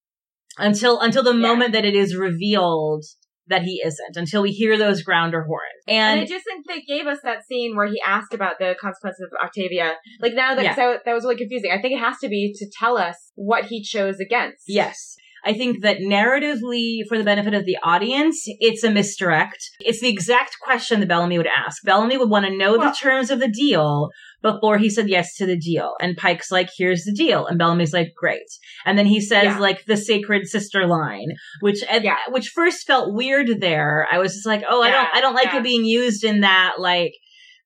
Until 0.57 0.99
until 0.99 1.23
the 1.23 1.31
Yeah. 1.31 1.37
moment 1.47 1.73
that 1.73 1.85
it 1.85 1.95
is 1.95 2.15
revealed 2.15 3.03
that 3.47 3.63
he 3.63 3.81
isn't, 3.85 4.15
until 4.15 4.41
we 4.41 4.51
hear 4.51 4.77
those 4.77 5.01
grounder 5.01 5.43
horns. 5.43 5.83
And 5.87 6.19
And, 6.19 6.21
I 6.21 6.25
just 6.25 6.45
think 6.45 6.65
they 6.65 6.81
gave 6.81 7.07
us 7.07 7.19
that 7.23 7.43
scene 7.45 7.75
where 7.75 7.87
he 7.87 7.99
asked 8.05 8.33
about 8.33 8.57
the 8.57 8.73
consequences 8.79 9.27
of 9.29 9.45
Octavia. 9.45 9.95
Like 10.21 10.33
now 10.33 10.55
that, 10.55 10.63
Yeah. 10.63 10.97
that 11.05 11.13
was 11.13 11.23
really 11.25 11.35
confusing. 11.35 11.69
I 11.71 11.81
think 11.81 11.93
it 11.93 11.99
has 11.99 12.19
to 12.19 12.29
be 12.29 12.53
to 12.55 12.65
tell 12.79 12.97
us 12.97 13.31
what 13.35 13.65
he 13.65 13.83
chose 13.83 14.19
against. 14.21 14.63
Yes. 14.67 15.17
I 15.45 15.51
think 15.51 15.81
that 15.81 15.97
narratively, 15.97 16.99
for 17.09 17.17
the 17.17 17.23
benefit 17.25 17.53
of 17.53 17.65
the 17.65 17.75
audience, 17.83 18.43
it's 18.59 18.81
a 18.81 18.89
misdirect. 18.89 19.57
It's 19.81 19.99
the 19.99 20.07
exact 20.07 20.55
question 20.61 21.01
that 21.01 21.07
Bellamy 21.09 21.37
would 21.37 21.49
ask. 21.65 21.83
Bellamy 21.83 22.15
would 22.15 22.29
want 22.29 22.45
to 22.45 22.55
know 22.55 22.77
Well- 22.77 22.89
the 22.89 22.95
terms 22.95 23.29
of 23.29 23.41
the 23.41 23.49
deal 23.49 24.09
before 24.43 24.77
he 24.77 24.89
said 24.89 25.09
yes 25.09 25.35
to 25.37 25.45
the 25.47 25.57
deal. 25.57 25.93
And 26.01 26.15
Pike's 26.17 26.51
like, 26.51 26.69
here's 26.77 27.05
the 27.05 27.13
deal. 27.13 27.47
And 27.47 27.57
Bellamy's 27.57 27.93
like, 27.93 28.09
great. 28.15 28.41
And 28.85 28.97
then 28.97 29.05
he 29.07 29.19
says 29.21 29.45
Yeah. 29.45 29.57
like 29.59 29.85
the 29.85 29.97
sacred 29.97 30.45
sister 30.47 30.85
line, 30.85 31.29
which, 31.61 31.81
Yeah. 31.89 32.17
which 32.29 32.49
first 32.49 32.85
felt 32.85 33.15
weird 33.15 33.61
there. 33.61 34.05
I 34.11 34.19
was 34.19 34.33
just 34.33 34.45
like, 34.45 34.63
oh, 34.69 34.83
I 34.83 34.91
don't, 34.91 35.07
I 35.15 35.21
don't 35.21 35.33
like 35.33 35.53
yeah. 35.53 35.57
it 35.59 35.63
being 35.63 35.85
used 35.85 36.23
in 36.25 36.41
that 36.41 36.73
like 36.77 37.13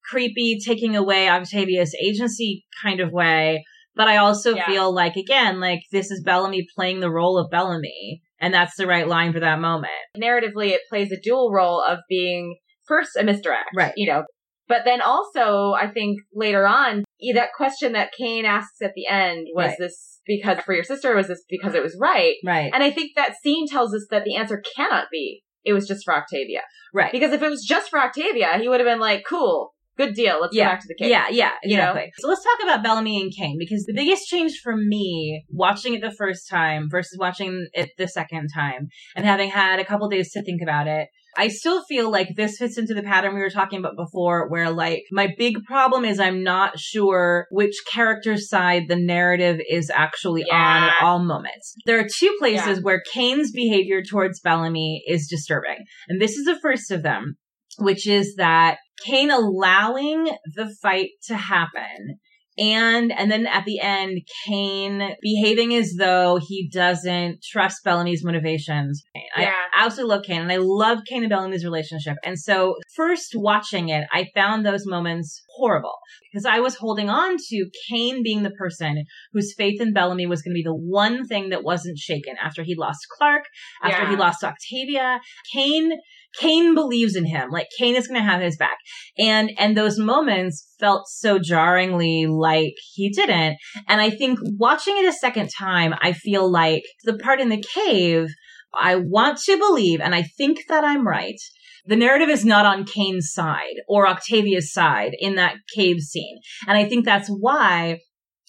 creepy 0.10 0.60
taking 0.66 0.96
away 0.96 1.28
Octavia's 1.28 1.94
agency 2.02 2.66
kind 2.82 3.00
of 3.02 3.12
way. 3.12 3.66
But 3.96 4.08
I 4.08 4.18
also 4.18 4.56
Yeah. 4.56 4.68
feel 4.68 4.94
like, 4.94 5.16
again, 5.16 5.60
like 5.60 5.82
this 5.92 6.12
is 6.12 6.22
Bellamy 6.24 6.68
playing 6.76 7.00
the 7.00 7.12
role 7.12 7.40
of 7.40 7.50
Bellamy. 7.50 8.22
And 8.40 8.54
that's 8.54 8.76
the 8.78 8.86
right 8.86 9.08
line 9.08 9.34
for 9.34 9.40
that 9.40 9.60
moment. 9.60 9.92
narratively 10.16 10.70
it 10.70 10.82
plays 10.90 11.12
a 11.12 11.20
dual 11.20 11.52
role 11.52 11.82
of 11.84 11.98
being 12.08 12.58
first 12.88 13.16
a 13.18 13.24
misdirect, 13.24 13.70
Right. 13.76 13.94
You 13.98 14.12
know, 14.12 14.24
but 14.68 14.82
then 14.86 15.02
also 15.02 15.74
I 15.74 15.88
think 15.88 16.20
later 16.34 16.68
on 16.68 17.04
that 17.34 17.50
question 17.56 17.94
that 17.94 18.12
Kane 18.18 18.46
asks 18.46 18.82
at 18.82 18.94
the 18.96 19.08
end 19.08 19.48
was 19.54 19.68
Right. 19.68 19.76
this 19.80 20.20
because 20.26 20.60
for 20.66 20.74
your 20.74 20.84
sister 20.84 21.14
or 21.14 21.16
was 21.16 21.28
this 21.28 21.44
because 21.50 21.74
it 21.74 21.82
was 21.84 21.98
right? 22.00 22.36
Right. 22.46 22.70
And 22.74 22.84
I 22.84 22.92
think 22.92 23.12
that 23.16 23.36
scene 23.42 23.68
tells 23.68 23.94
us 23.94 24.06
that 24.12 24.24
the 24.26 24.36
answer 24.36 24.62
cannot 24.76 25.06
be 25.12 25.44
it 25.64 25.74
was 25.74 25.88
just 25.88 26.04
for 26.06 26.14
Octavia 26.16 26.62
Right. 26.94 27.12
because 27.12 27.34
if 27.34 27.42
it 27.42 27.50
was 27.50 27.64
just 27.66 27.90
for 27.90 28.00
Octavia 28.00 28.58
he 28.60 28.68
would 28.70 28.80
have 28.80 28.88
been 28.88 29.00
like 29.00 29.24
cool 29.28 29.74
good 29.98 30.14
deal 30.14 30.40
let's 30.40 30.56
Yeah. 30.56 30.66
go 30.66 30.72
back 30.74 30.82
to 30.82 30.88
the 30.90 30.96
cave. 30.96 31.10
Yeah, 31.10 31.26
yeah, 31.32 31.52
You 31.64 31.78
know? 31.78 31.90
exactly. 31.94 32.12
So 32.20 32.28
let's 32.28 32.44
talk 32.44 32.60
about 32.64 32.84
Bellamy 32.84 33.20
and 33.20 33.34
Kane 33.36 33.56
because 33.58 33.84
the 33.86 33.94
biggest 33.96 34.28
change 34.28 34.60
for 34.64 34.76
me 34.78 35.44
watching 35.50 35.96
it 35.96 36.02
the 36.02 36.12
first 36.12 36.48
time 36.48 36.88
versus 36.90 37.18
watching 37.20 37.68
it 37.74 37.90
the 37.98 38.08
second 38.08 38.50
time 38.54 38.90
and 39.16 39.26
having 39.26 39.50
had 39.50 39.80
a 39.80 39.86
couple 39.86 40.08
days 40.08 40.32
to 40.34 40.44
think 40.44 40.62
about 40.62 40.88
it, 40.88 41.08
I 41.38 41.50
still 41.50 41.84
feel 41.84 42.12
like 42.12 42.30
this 42.36 42.58
fits 42.58 42.78
into 42.78 42.94
the 42.94 43.04
pattern 43.04 43.36
we 43.36 43.42
were 43.42 43.50
talking 43.50 43.80
about 43.80 43.96
before 43.96 44.50
where 44.50 44.72
like 44.72 45.04
my 45.12 45.34
big 45.38 45.64
problem 45.66 46.04
is 46.04 46.20
I'm 46.20 46.44
not 46.44 46.80
sure 46.80 47.48
which 47.52 47.76
character 47.92 48.38
side 48.38 48.84
the 48.88 48.96
narrative 48.96 49.60
is 49.70 49.92
actually 49.94 50.44
on 50.44 50.84
at 50.84 51.02
all 51.02 51.20
moments. 51.20 51.76
There 51.86 52.00
are 52.00 52.08
two 52.08 52.36
places 52.40 52.82
where 52.82 53.04
Kane's 53.14 53.52
behavior 53.52 54.02
towards 54.02 54.40
Bellamy 54.40 55.04
is 55.08 55.28
disturbing. 55.28 55.78
And 56.08 56.22
this 56.22 56.38
is 56.38 56.46
the 56.46 56.60
first 56.60 56.92
of 56.92 57.04
them 57.04 57.38
which 57.80 58.08
is 58.08 58.36
that 58.36 58.78
Kane 59.06 59.32
allowing 59.32 60.30
the 60.56 60.74
fight 60.82 61.10
to 61.28 61.36
happen. 61.36 62.20
And, 62.58 63.12
and 63.12 63.30
then 63.32 63.46
at 63.46 63.66
the 63.66 63.80
end, 63.80 64.20
Kane 64.46 65.16
behaving 65.22 65.76
as 65.76 65.94
though 65.98 66.40
he 66.48 66.70
doesn't 66.72 67.44
trust 67.44 67.84
Bellamy's 67.84 68.24
motivations. 68.24 69.04
Yeah. 69.38 69.54
I 69.76 69.86
absolutely 69.86 70.16
love 70.16 70.26
Kane 70.26 70.42
and 70.42 70.52
I 70.52 70.58
love 70.58 71.00
Kane 71.08 71.24
and 71.24 71.30
Bellamy's 71.30 71.64
relationship. 71.64 72.16
And 72.24 72.40
so 72.40 72.76
first 72.96 73.34
watching 73.36 73.90
it, 73.90 74.08
I 74.12 74.28
found 74.34 74.66
those 74.66 74.86
moments 74.86 75.44
horrible 75.56 75.96
because 76.32 76.46
I 76.46 76.60
was 76.60 76.76
holding 76.76 77.10
on 77.10 77.38
to 77.50 77.70
Kane 77.90 78.24
being 78.24 78.44
the 78.44 78.52
person 78.52 79.04
whose 79.34 79.54
faith 79.56 79.80
in 79.82 79.94
Bellamy 79.94 80.26
was 80.26 80.42
going 80.42 80.54
to 80.54 80.60
be 80.60 80.64
the 80.64 80.74
one 80.74 81.28
thing 81.28 81.50
that 81.50 81.64
wasn't 81.64 81.98
shaken 81.98 82.36
after 82.44 82.64
he 82.64 82.76
lost 82.76 83.00
Clarke, 83.18 83.46
after 83.84 84.04
Yeah. 84.04 84.10
he 84.10 84.16
lost 84.16 84.44
Octavia. 84.44 85.20
Kane 85.54 85.92
Kane 86.40 86.76
believes 86.76 87.16
in 87.16 87.26
him. 87.26 87.50
Like 87.50 87.68
Kane 87.78 87.96
is 87.96 88.08
going 88.08 88.20
to 88.20 88.30
have 88.30 88.42
his 88.42 88.58
back. 88.58 88.78
And, 89.18 89.52
and 89.58 89.76
those 89.76 89.98
moments 89.98 90.68
felt 90.80 91.08
so 91.08 91.40
jarringly 91.40 92.26
like 92.28 92.74
he 92.94 93.10
didn't. 93.10 93.58
And 93.88 94.02
I 94.02 94.10
think 94.10 94.40
watching 94.42 94.98
it 94.98 95.08
a 95.08 95.14
second 95.14 95.50
time, 95.58 95.94
I 96.02 96.14
feel 96.14 96.50
like 96.50 96.84
the 97.04 97.18
part 97.18 97.40
in 97.40 97.50
the 97.50 97.64
cave, 97.74 98.30
I 98.74 98.96
want 98.96 99.40
to 99.46 99.58
believe, 99.58 100.02
and 100.02 100.14
I 100.14 100.24
think 100.24 100.60
that 100.70 100.84
I'm 100.84 101.08
right. 101.08 101.40
The 101.86 101.96
narrative 101.96 102.30
is 102.30 102.44
not 102.44 102.66
on 102.66 102.84
Kane's 102.84 103.32
side 103.32 103.76
or 103.88 104.08
Octavia's 104.08 104.74
side 104.74 105.14
in 105.18 105.36
that 105.36 105.56
cave 105.74 106.02
scene. 106.02 106.38
And 106.68 106.78
I 106.78 106.84
think 106.84 107.06
that's 107.06 107.30
why 107.30 108.00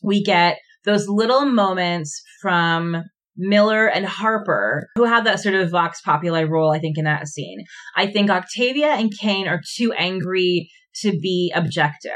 we 0.03 0.23
get 0.23 0.59
those 0.85 1.09
little 1.09 1.45
moments 1.45 2.21
from 2.43 3.05
Miller 3.39 3.87
and 3.87 4.05
Harper, 4.05 4.89
who 4.97 5.05
have 5.05 5.25
that 5.25 5.41
sort 5.41 5.55
of 5.55 5.71
vox 5.71 6.01
populi 6.01 6.43
role, 6.43 6.73
I 6.73 6.81
think, 6.81 6.99
in 6.99 7.05
that 7.05 7.29
scene. 7.29 7.65
I 7.97 8.09
think 8.09 8.29
Octavia 8.29 8.89
and 8.89 9.13
Kane 9.17 9.47
are 9.47 9.63
too 9.77 9.93
angry 9.93 10.69
to 11.03 11.13
be 11.13 11.53
objective. 11.55 12.13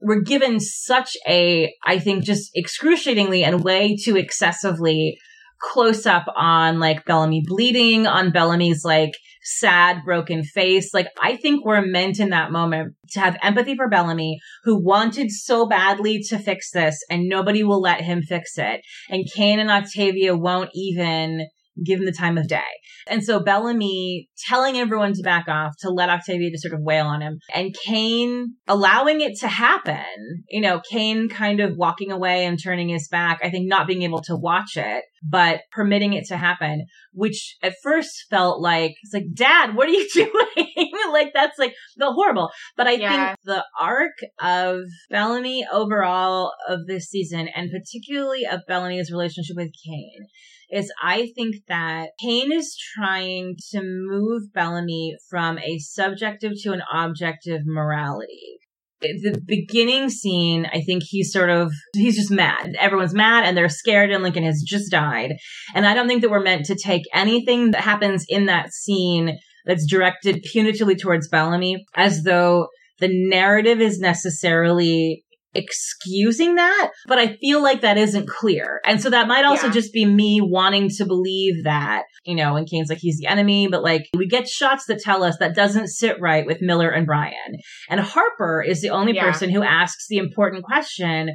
We're 0.00 0.20
given 0.20 0.60
such 0.60 1.16
a, 1.26 1.72
I 1.84 1.98
think, 1.98 2.24
just 2.24 2.50
excruciatingly 2.56 3.44
and 3.44 3.62
way 3.62 3.96
too 3.96 4.16
excessively 4.16 5.18
close 5.60 6.06
up 6.06 6.26
on 6.36 6.78
like 6.78 7.04
Bellamy 7.04 7.42
bleeding, 7.46 8.06
on 8.06 8.30
Bellamy's 8.30 8.84
like 8.84 9.12
sad, 9.56 10.04
broken 10.04 10.44
face. 10.44 10.92
Like, 10.92 11.08
I 11.22 11.36
think 11.36 11.64
we're 11.64 11.84
meant 11.84 12.20
in 12.20 12.30
that 12.30 12.52
moment 12.52 12.94
to 13.12 13.20
have 13.20 13.36
empathy 13.42 13.74
for 13.76 13.88
Bellamy, 13.88 14.38
who 14.64 14.82
wanted 14.82 15.30
so 15.30 15.66
badly 15.66 16.22
to 16.28 16.38
fix 16.38 16.70
this 16.70 17.02
and 17.10 17.28
nobody 17.28 17.62
will 17.62 17.80
let 17.80 18.00
him 18.00 18.22
fix 18.22 18.58
it. 18.58 18.82
And 19.08 19.24
Kane 19.34 19.58
and 19.58 19.70
Octavia 19.70 20.36
won't 20.36 20.70
even 20.74 21.46
give 21.84 22.00
him 22.00 22.06
the 22.06 22.12
time 22.12 22.38
of 22.38 22.48
day. 22.48 22.62
And 23.08 23.24
so 23.24 23.40
Bellamy 23.42 24.28
telling 24.48 24.76
everyone 24.76 25.14
to 25.14 25.22
back 25.22 25.48
off, 25.48 25.72
to 25.80 25.90
let 25.90 26.10
Octavia 26.10 26.50
just 26.50 26.62
sort 26.62 26.74
of 26.74 26.82
wail 26.82 27.06
on 27.06 27.20
him, 27.20 27.38
and 27.54 27.74
Kane 27.84 28.54
allowing 28.66 29.20
it 29.20 29.38
to 29.40 29.48
happen. 29.48 30.04
You 30.48 30.60
know, 30.60 30.80
Kane 30.90 31.28
kind 31.28 31.60
of 31.60 31.76
walking 31.76 32.10
away 32.10 32.44
and 32.44 32.58
turning 32.62 32.88
his 32.88 33.08
back. 33.08 33.40
I 33.42 33.50
think 33.50 33.68
not 33.68 33.86
being 33.86 34.02
able 34.02 34.22
to 34.22 34.36
watch 34.36 34.76
it, 34.76 35.04
but 35.22 35.60
permitting 35.72 36.12
it 36.12 36.26
to 36.26 36.36
happen, 36.36 36.86
which 37.12 37.56
at 37.62 37.74
first 37.82 38.26
felt 38.30 38.60
like 38.60 38.94
it's 39.02 39.14
like, 39.14 39.34
Dad, 39.34 39.74
what 39.74 39.88
are 39.88 39.92
you 39.92 40.08
doing? 40.14 40.87
like 41.12 41.32
that's 41.34 41.58
like 41.58 41.74
the 41.96 42.12
horrible. 42.12 42.50
But 42.76 42.86
I 42.86 42.92
yeah. 42.92 43.28
think 43.28 43.38
the 43.44 43.64
arc 43.80 44.14
of 44.40 44.80
Bellamy 45.10 45.66
overall 45.70 46.52
of 46.68 46.86
this 46.86 47.06
season, 47.06 47.48
and 47.54 47.70
particularly 47.70 48.44
of 48.44 48.60
Bellamy's 48.66 49.10
relationship 49.10 49.56
with 49.56 49.72
Kane, 49.86 50.26
is 50.70 50.92
I 51.02 51.30
think 51.34 51.56
that 51.68 52.10
Kane 52.20 52.52
is 52.52 52.76
trying 52.94 53.56
to 53.70 53.80
move 53.82 54.52
Bellamy 54.52 55.16
from 55.30 55.58
a 55.58 55.78
subjective 55.78 56.52
to 56.62 56.72
an 56.72 56.82
objective 56.92 57.62
morality 57.64 58.58
the 59.00 59.40
beginning 59.44 60.10
scene, 60.10 60.66
I 60.66 60.80
think 60.80 61.02
he's 61.06 61.32
sort 61.32 61.50
of, 61.50 61.72
he's 61.94 62.16
just 62.16 62.30
mad. 62.30 62.74
Everyone's 62.78 63.14
mad 63.14 63.44
and 63.44 63.56
they're 63.56 63.68
scared 63.68 64.10
and 64.10 64.22
Lincoln 64.22 64.44
has 64.44 64.62
just 64.66 64.90
died. 64.90 65.34
And 65.74 65.86
I 65.86 65.94
don't 65.94 66.08
think 66.08 66.22
that 66.22 66.30
we're 66.30 66.40
meant 66.40 66.66
to 66.66 66.76
take 66.76 67.02
anything 67.14 67.70
that 67.72 67.82
happens 67.82 68.24
in 68.28 68.46
that 68.46 68.72
scene 68.72 69.38
that's 69.68 69.86
directed 69.86 70.44
punitively 70.52 70.98
towards 70.98 71.28
Bellamy 71.28 71.84
as 71.94 72.24
though 72.24 72.66
the 72.98 73.08
narrative 73.08 73.80
is 73.80 74.00
necessarily 74.00 75.22
excusing 75.54 76.56
that, 76.56 76.90
but 77.06 77.18
I 77.18 77.36
feel 77.36 77.62
like 77.62 77.80
that 77.80 77.96
isn't 77.96 78.28
clear. 78.28 78.80
And 78.84 79.00
so 79.00 79.10
that 79.10 79.28
might 79.28 79.44
also 79.44 79.66
yeah. 79.68 79.72
just 79.72 79.92
be 79.92 80.04
me 80.04 80.40
wanting 80.42 80.90
to 80.90 81.06
believe 81.06 81.64
that, 81.64 82.04
you 82.24 82.34
know, 82.34 82.54
when 82.54 82.66
Kane's 82.66 82.90
like, 82.90 82.98
he's 82.98 83.18
the 83.18 83.26
enemy, 83.26 83.66
but 83.66 83.82
like 83.82 84.08
we 84.16 84.26
get 84.26 84.48
shots 84.48 84.86
that 84.86 85.00
tell 85.00 85.24
us 85.24 85.38
that 85.38 85.54
doesn't 85.54 85.88
sit 85.88 86.20
right 86.20 86.44
with 86.46 86.60
Miller 86.60 86.90
and 86.90 87.06
Bryan. 87.06 87.56
And 87.88 88.00
Harper 88.00 88.62
is 88.62 88.82
the 88.82 88.90
only 88.90 89.14
yeah. 89.14 89.24
person 89.24 89.50
who 89.50 89.62
asks 89.62 90.06
the 90.08 90.18
important 90.18 90.64
question, 90.64 91.30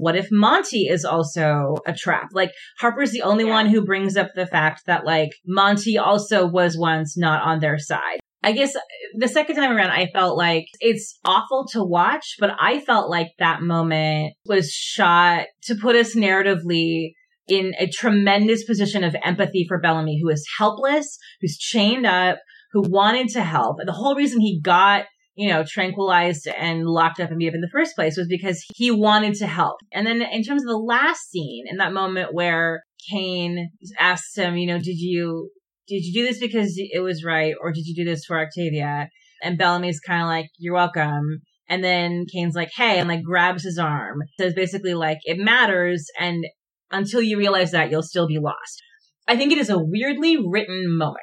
what 0.00 0.16
if 0.16 0.28
Monty 0.30 0.86
is 0.88 1.04
also 1.04 1.76
a 1.86 1.92
trap? 1.92 2.28
Like 2.32 2.52
Harper's 2.80 3.12
the 3.12 3.22
only 3.22 3.44
yeah. 3.44 3.50
one 3.50 3.66
who 3.66 3.84
brings 3.84 4.16
up 4.16 4.30
the 4.34 4.46
fact 4.46 4.82
that 4.86 5.04
like 5.04 5.30
Monty 5.46 5.98
also 5.98 6.46
was 6.46 6.76
once 6.76 7.16
not 7.18 7.42
on 7.42 7.60
their 7.60 7.78
side. 7.78 8.20
I 8.42 8.52
guess 8.52 8.74
uh, 8.74 8.80
the 9.18 9.28
second 9.28 9.56
time 9.56 9.76
around, 9.76 9.90
I 9.90 10.06
felt 10.14 10.38
like 10.38 10.64
it's 10.80 11.18
awful 11.24 11.66
to 11.72 11.84
watch, 11.84 12.36
but 12.38 12.52
I 12.58 12.80
felt 12.80 13.10
like 13.10 13.28
that 13.38 13.60
moment 13.60 14.32
was 14.46 14.72
shot 14.72 15.46
to 15.64 15.74
put 15.74 15.94
us 15.94 16.16
narratively 16.16 17.12
in 17.48 17.74
a 17.78 17.86
tremendous 17.86 18.64
position 18.64 19.04
of 19.04 19.14
empathy 19.22 19.66
for 19.68 19.80
Bellamy, 19.80 20.20
who 20.22 20.30
is 20.30 20.46
helpless, 20.56 21.18
who's 21.40 21.58
chained 21.58 22.06
up, 22.06 22.38
who 22.72 22.82
wanted 22.88 23.28
to 23.30 23.42
help. 23.42 23.76
And 23.78 23.88
the 23.88 23.92
whole 23.92 24.14
reason 24.14 24.40
he 24.40 24.60
got 24.60 25.04
you 25.34 25.48
know, 25.48 25.64
tranquilized 25.66 26.46
and 26.48 26.86
locked 26.86 27.20
up 27.20 27.30
and 27.30 27.38
beat 27.38 27.48
up 27.48 27.54
in 27.54 27.60
the 27.60 27.70
first 27.72 27.94
place 27.94 28.16
was 28.16 28.26
because 28.28 28.64
he 28.74 28.90
wanted 28.90 29.34
to 29.34 29.46
help. 29.46 29.76
And 29.92 30.06
then 30.06 30.22
in 30.22 30.42
terms 30.42 30.62
of 30.62 30.68
the 30.68 30.76
last 30.76 31.30
scene, 31.30 31.64
in 31.68 31.78
that 31.78 31.92
moment 31.92 32.34
where 32.34 32.82
Kane 33.10 33.70
asks 33.98 34.36
him, 34.36 34.56
you 34.56 34.66
know, 34.66 34.78
did 34.78 34.98
you 34.98 35.50
did 35.88 36.04
you 36.04 36.22
do 36.22 36.26
this 36.26 36.38
because 36.38 36.74
it 36.76 37.00
was 37.00 37.24
right 37.24 37.54
or 37.60 37.72
did 37.72 37.84
you 37.86 37.94
do 37.94 38.08
this 38.08 38.24
for 38.24 38.38
Octavia? 38.38 39.08
And 39.42 39.58
Bellamy's 39.58 40.00
kind 40.00 40.22
of 40.22 40.28
like, 40.28 40.50
you're 40.58 40.74
welcome. 40.74 41.40
And 41.68 41.82
then 41.82 42.26
Kane's 42.32 42.54
like, 42.54 42.70
hey, 42.76 42.98
and 42.98 43.08
like 43.08 43.22
grabs 43.22 43.64
his 43.64 43.78
arm. 43.78 44.18
Says 44.38 44.54
basically 44.54 44.94
like, 44.94 45.18
it 45.24 45.38
matters. 45.38 46.06
And 46.18 46.44
until 46.90 47.22
you 47.22 47.38
realize 47.38 47.70
that, 47.72 47.90
you'll 47.90 48.02
still 48.02 48.28
be 48.28 48.38
lost. 48.38 48.82
I 49.26 49.36
think 49.36 49.52
it 49.52 49.58
is 49.58 49.70
a 49.70 49.78
weirdly 49.78 50.36
written 50.36 50.96
moment. 50.96 51.16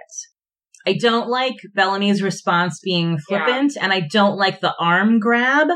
I 0.88 0.93
don't 0.93 1.28
like 1.28 1.58
Bellamy's 1.76 2.21
response 2.21 2.80
being 2.82 3.17
flippant 3.28 3.73
yeah. 3.76 3.84
and 3.84 3.91
I 3.91 4.00
don't 4.00 4.38
like 4.38 4.62
the 4.62 4.73
arm 4.80 5.19
grab 5.19 5.67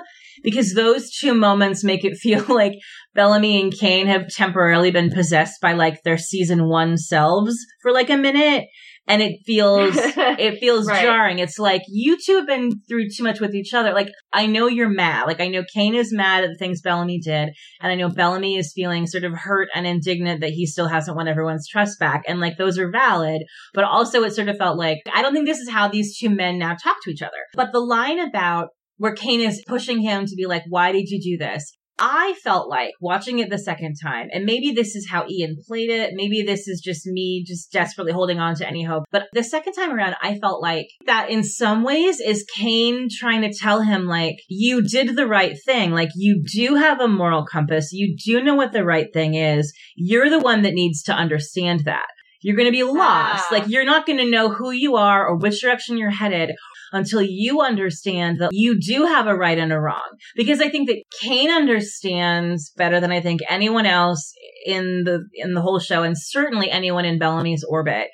because 0.42 0.74
those 0.74 1.12
two 1.12 1.34
moments 1.34 1.84
make 1.84 2.06
it 2.06 2.16
feel 2.22 2.46
like 2.48 2.80
Bellamy 3.14 3.62
and 3.62 3.74
Kane 3.74 4.08
have 4.08 4.30
temporarily 4.30 4.90
been 4.90 5.12
possessed 5.12 5.60
by 5.62 5.74
like 5.74 6.04
their 6.04 6.18
season 6.18 6.70
one 6.70 6.98
selves 6.98 7.58
for 7.82 7.92
like 7.92 8.10
a 8.10 8.16
minute 8.16 8.68
and 9.08 9.22
it 9.22 9.40
feels 9.46 9.96
it 9.98 10.60
feels 10.60 10.88
right. 10.88 11.02
jarring. 11.02 11.40
It's 11.40 11.60
like 11.60 11.82
you 11.88 12.18
two 12.24 12.38
have 12.38 12.48
been 12.48 12.82
through 12.88 13.10
too 13.10 13.24
much 13.24 13.40
with 13.40 13.54
each 13.54 13.74
other. 13.74 13.94
Like 13.94 14.10
I 14.32 14.46
know 14.46 14.68
you're 14.68 14.90
mad. 14.90 15.28
Like 15.28 15.42
I 15.42 15.48
know 15.48 15.64
Kane 15.74 15.96
is 15.96 16.14
mad 16.14 16.44
at 16.44 16.50
the 16.50 16.58
things 16.58 16.82
Bellamy 16.82 17.20
did, 17.20 17.50
and 17.82 17.92
I 17.92 17.96
know 17.96 18.10
Bellamy 18.10 18.58
is 18.58 18.74
feeling 18.74 19.08
sort 19.08 19.24
of 19.24 19.34
hurt 19.34 19.70
and 19.76 19.86
indignant 19.86 20.42
that 20.42 20.52
he 20.52 20.66
still 20.66 20.88
hasn't 20.88 21.18
won 21.18 21.28
everyone's 21.28 21.68
trust 21.68 22.00
back. 22.00 22.24
And 22.28 22.40
like 22.40 22.58
those 22.58 22.78
are 22.78 22.92
valid, 22.92 23.44
but 23.74 23.84
also 23.84 24.24
it 24.24 24.34
sort 24.34 24.50
of 24.50 24.58
felt 24.58 24.78
like 24.78 25.00
I 25.14 25.22
don't 25.22 25.34
think 25.34 25.48
this 25.48 25.60
is 25.60 25.70
how 25.70 25.88
these 25.88 26.18
two 26.18 26.30
men 26.30 26.58
now 26.58 26.76
talk 26.76 26.98
to 27.04 27.12
each 27.12 27.22
other. 27.22 27.32
But 27.54 27.72
the 27.72 27.80
line 27.80 28.20
about 28.20 28.70
where 28.98 29.16
Kane 29.16 29.42
is 29.42 29.64
pushing 29.68 30.02
him 30.02 30.28
to 30.28 30.36
be 30.36 30.46
like, 30.46 30.64
why 30.70 30.92
did 30.92 31.10
you 31.10 31.20
do 31.20 31.44
this? 31.44 31.76
I 32.04 32.34
felt 32.44 32.68
like 32.68 32.94
watching 33.00 33.38
it 33.38 33.52
the 33.52 33.60
second 33.60 33.96
time, 34.02 34.28
and 34.34 34.44
maybe 34.44 34.72
this 34.72 34.96
is 34.96 35.08
how 35.08 35.28
Ian 35.30 35.58
played 35.68 35.92
it. 35.92 36.14
Maybe 36.16 36.42
this 36.42 36.68
is 36.68 36.82
just 36.82 37.06
me 37.06 37.44
just 37.46 37.72
desperately 37.72 38.12
holding 38.12 38.40
on 38.40 38.56
to 38.56 38.68
any 38.68 38.84
hope. 38.84 39.04
But 39.12 39.28
the 39.34 39.44
second 39.44 39.74
time 39.74 39.92
around, 39.92 40.16
I 40.20 40.40
felt 40.40 40.64
like 40.64 40.88
that 41.06 41.30
in 41.30 41.44
some 41.44 41.84
ways 41.84 42.20
is 42.20 42.44
Kane 42.58 43.08
trying 43.10 43.42
to 43.42 43.54
tell 43.54 43.82
him, 43.82 44.08
like, 44.08 44.38
you 44.50 44.82
did 44.82 45.16
the 45.16 45.28
right 45.28 45.56
thing. 45.64 45.92
Like, 45.92 46.10
you 46.16 46.44
do 46.44 46.74
have 46.76 47.00
a 47.00 47.08
moral 47.08 47.46
compass. 47.46 47.94
You 47.94 48.18
do 48.18 48.42
know 48.42 48.56
what 48.56 48.74
the 48.74 48.84
right 48.84 49.14
thing 49.14 49.36
is. 49.36 49.72
You're 49.96 50.32
the 50.32 50.40
one 50.40 50.64
that 50.64 50.74
needs 50.74 51.04
to 51.04 51.14
understand 51.14 51.82
that. 51.86 52.08
You're 52.42 52.56
going 52.56 52.68
to 52.68 52.72
be 52.72 52.84
lost. 52.84 53.46
Ah. 53.48 53.48
Like, 53.52 53.68
you're 53.68 53.86
not 53.86 54.06
going 54.06 54.20
to 54.20 54.30
know 54.30 54.50
who 54.50 54.72
you 54.72 54.96
are 54.96 55.28
or 55.28 55.38
which 55.38 55.62
direction 55.62 55.98
you're 55.98 56.10
headed 56.10 56.52
until 56.92 57.22
you 57.22 57.62
understand 57.62 58.40
that 58.40 58.50
you 58.52 58.80
do 58.80 59.06
have 59.06 59.28
a 59.28 59.36
right 59.36 59.58
and 59.58 59.72
a 59.72 59.80
wrong. 59.80 60.18
Because 60.36 60.60
I 60.60 60.70
think 60.70 60.90
that 60.90 61.04
Kane 61.22 61.50
understands 61.50 62.72
better 62.76 63.00
than 63.00 63.12
I 63.12 63.22
think 63.22 63.42
anyone 63.48 63.86
else 63.86 64.34
in 64.66 65.04
the, 65.06 65.26
in 65.36 65.54
the 65.54 65.62
whole 65.62 65.80
show 65.80 66.04
and 66.04 66.16
certainly 66.18 66.70
anyone 66.70 67.06
in 67.06 67.20
Bellamy's 67.20 67.64
orbit 67.68 68.08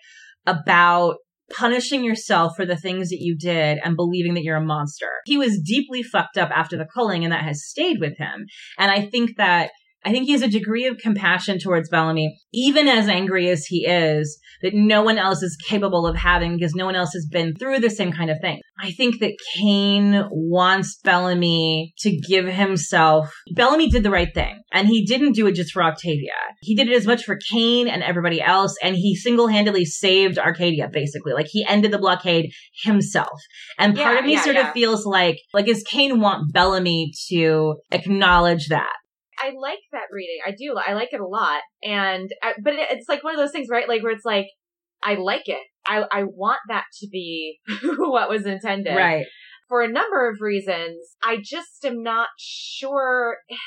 about 0.46 1.16
punishing 1.56 2.04
yourself 2.04 2.54
for 2.56 2.66
the 2.66 2.76
things 2.76 3.10
that 3.10 3.22
you 3.22 3.38
did 3.38 3.80
and 3.84 3.96
believing 3.96 4.34
that 4.34 4.44
you're 4.44 4.58
a 4.58 4.62
monster. 4.62 5.10
He 5.26 5.38
was 5.38 5.62
deeply 5.62 6.04
fucked 6.04 6.38
up 6.38 6.50
after 6.54 6.78
the 6.78 6.88
culling 6.94 7.24
and 7.24 7.32
that 7.32 7.44
has 7.44 7.66
stayed 7.66 8.00
with 8.00 8.18
him. 8.18 8.46
And 8.78 8.92
I 8.92 9.06
think 9.06 9.38
that 9.38 9.72
I 10.08 10.12
think 10.12 10.26
he 10.26 10.32
has 10.32 10.42
a 10.42 10.48
degree 10.48 10.86
of 10.86 11.00
compassion 11.00 11.60
towards 11.60 11.90
Bellamy, 11.90 12.40
even 12.54 12.88
as 12.88 13.10
angry 13.10 13.50
as 13.50 13.66
he 13.66 13.86
is, 13.86 14.40
that 14.62 14.74
no 14.74 15.04
one 15.04 15.18
else 15.18 15.44
is 15.44 15.58
capable 15.68 16.08
of 16.08 16.16
having 16.16 16.56
because 16.56 16.74
no 16.74 16.86
one 16.86 16.96
else 16.96 17.12
has 17.12 17.28
been 17.30 17.54
through 17.54 17.82
the 17.82 17.90
same 17.90 18.14
kind 18.14 18.32
of 18.32 18.38
thing. 18.40 18.62
I 18.80 18.92
think 18.92 19.20
that 19.20 19.34
Kane 19.58 20.24
wants 20.32 20.98
Bellamy 21.04 21.94
to 21.98 22.18
give 22.26 22.46
himself. 22.46 23.34
Bellamy 23.54 23.90
did 23.90 24.04
the 24.04 24.10
right 24.10 24.34
thing, 24.34 24.62
and 24.72 24.88
he 24.88 25.06
didn't 25.06 25.34
do 25.34 25.46
it 25.46 25.56
just 25.56 25.74
for 25.74 25.84
Octavia. 25.84 26.32
He 26.62 26.74
did 26.74 26.88
it 26.88 26.96
as 26.96 27.06
much 27.06 27.26
for 27.26 27.38
Kane 27.52 27.90
and 27.90 28.02
everybody 28.02 28.42
else, 28.42 28.78
and 28.82 28.96
he 28.96 29.14
single 29.14 29.50
handedly 29.50 29.84
saved 29.84 30.38
Arkadia, 30.38 30.90
basically. 30.90 31.34
Like 31.34 31.48
he 31.50 31.66
ended 31.68 31.92
the 31.92 31.98
blockade 31.98 32.50
himself. 32.82 33.42
And 33.78 33.94
part 33.94 34.14
yeah, 34.14 34.20
of 34.20 34.26
me 34.26 34.34
yeah, 34.36 34.42
sort 34.42 34.56
yeah. 34.56 34.68
of 34.70 34.74
feels 34.74 35.06
like, 35.06 35.40
like, 35.54 35.66
does 35.66 35.84
Kane 35.84 36.22
want 36.22 36.54
Bellamy 36.54 37.12
to 37.28 37.76
acknowledge 37.92 38.68
that? 38.70 38.94
I 39.40 39.52
like 39.60 39.80
that 39.92 40.08
reading. 40.12 40.40
I 40.46 40.52
do. 40.52 40.76
I 40.78 40.94
like 40.94 41.10
it 41.12 41.20
a 41.20 41.28
lot. 41.28 41.62
And, 41.84 42.30
uh, 42.44 42.54
but 42.64 42.74
it's 42.76 43.08
like 43.08 43.24
one 43.24 43.34
of 43.34 43.40
those 43.40 43.52
things, 43.52 43.68
right? 43.70 43.88
Like 43.88 44.04
where 44.04 44.12
it's 44.12 44.26
like, 44.26 44.48
I 45.04 45.16
like 45.16 45.48
it. 45.48 45.62
I, 45.86 46.04
I 46.12 46.24
want 46.24 46.60
that 46.70 46.86
to 47.00 47.08
be 47.08 47.60
what 47.98 48.30
was 48.30 48.46
intended. 48.46 48.96
Right. 48.96 49.26
For 49.70 49.82
a 49.82 49.88
number 49.88 50.30
of 50.30 50.42
reasons. 50.42 51.16
I 51.24 51.38
just 51.44 51.84
am 51.86 52.04
not 52.04 52.30
sure. 52.38 53.38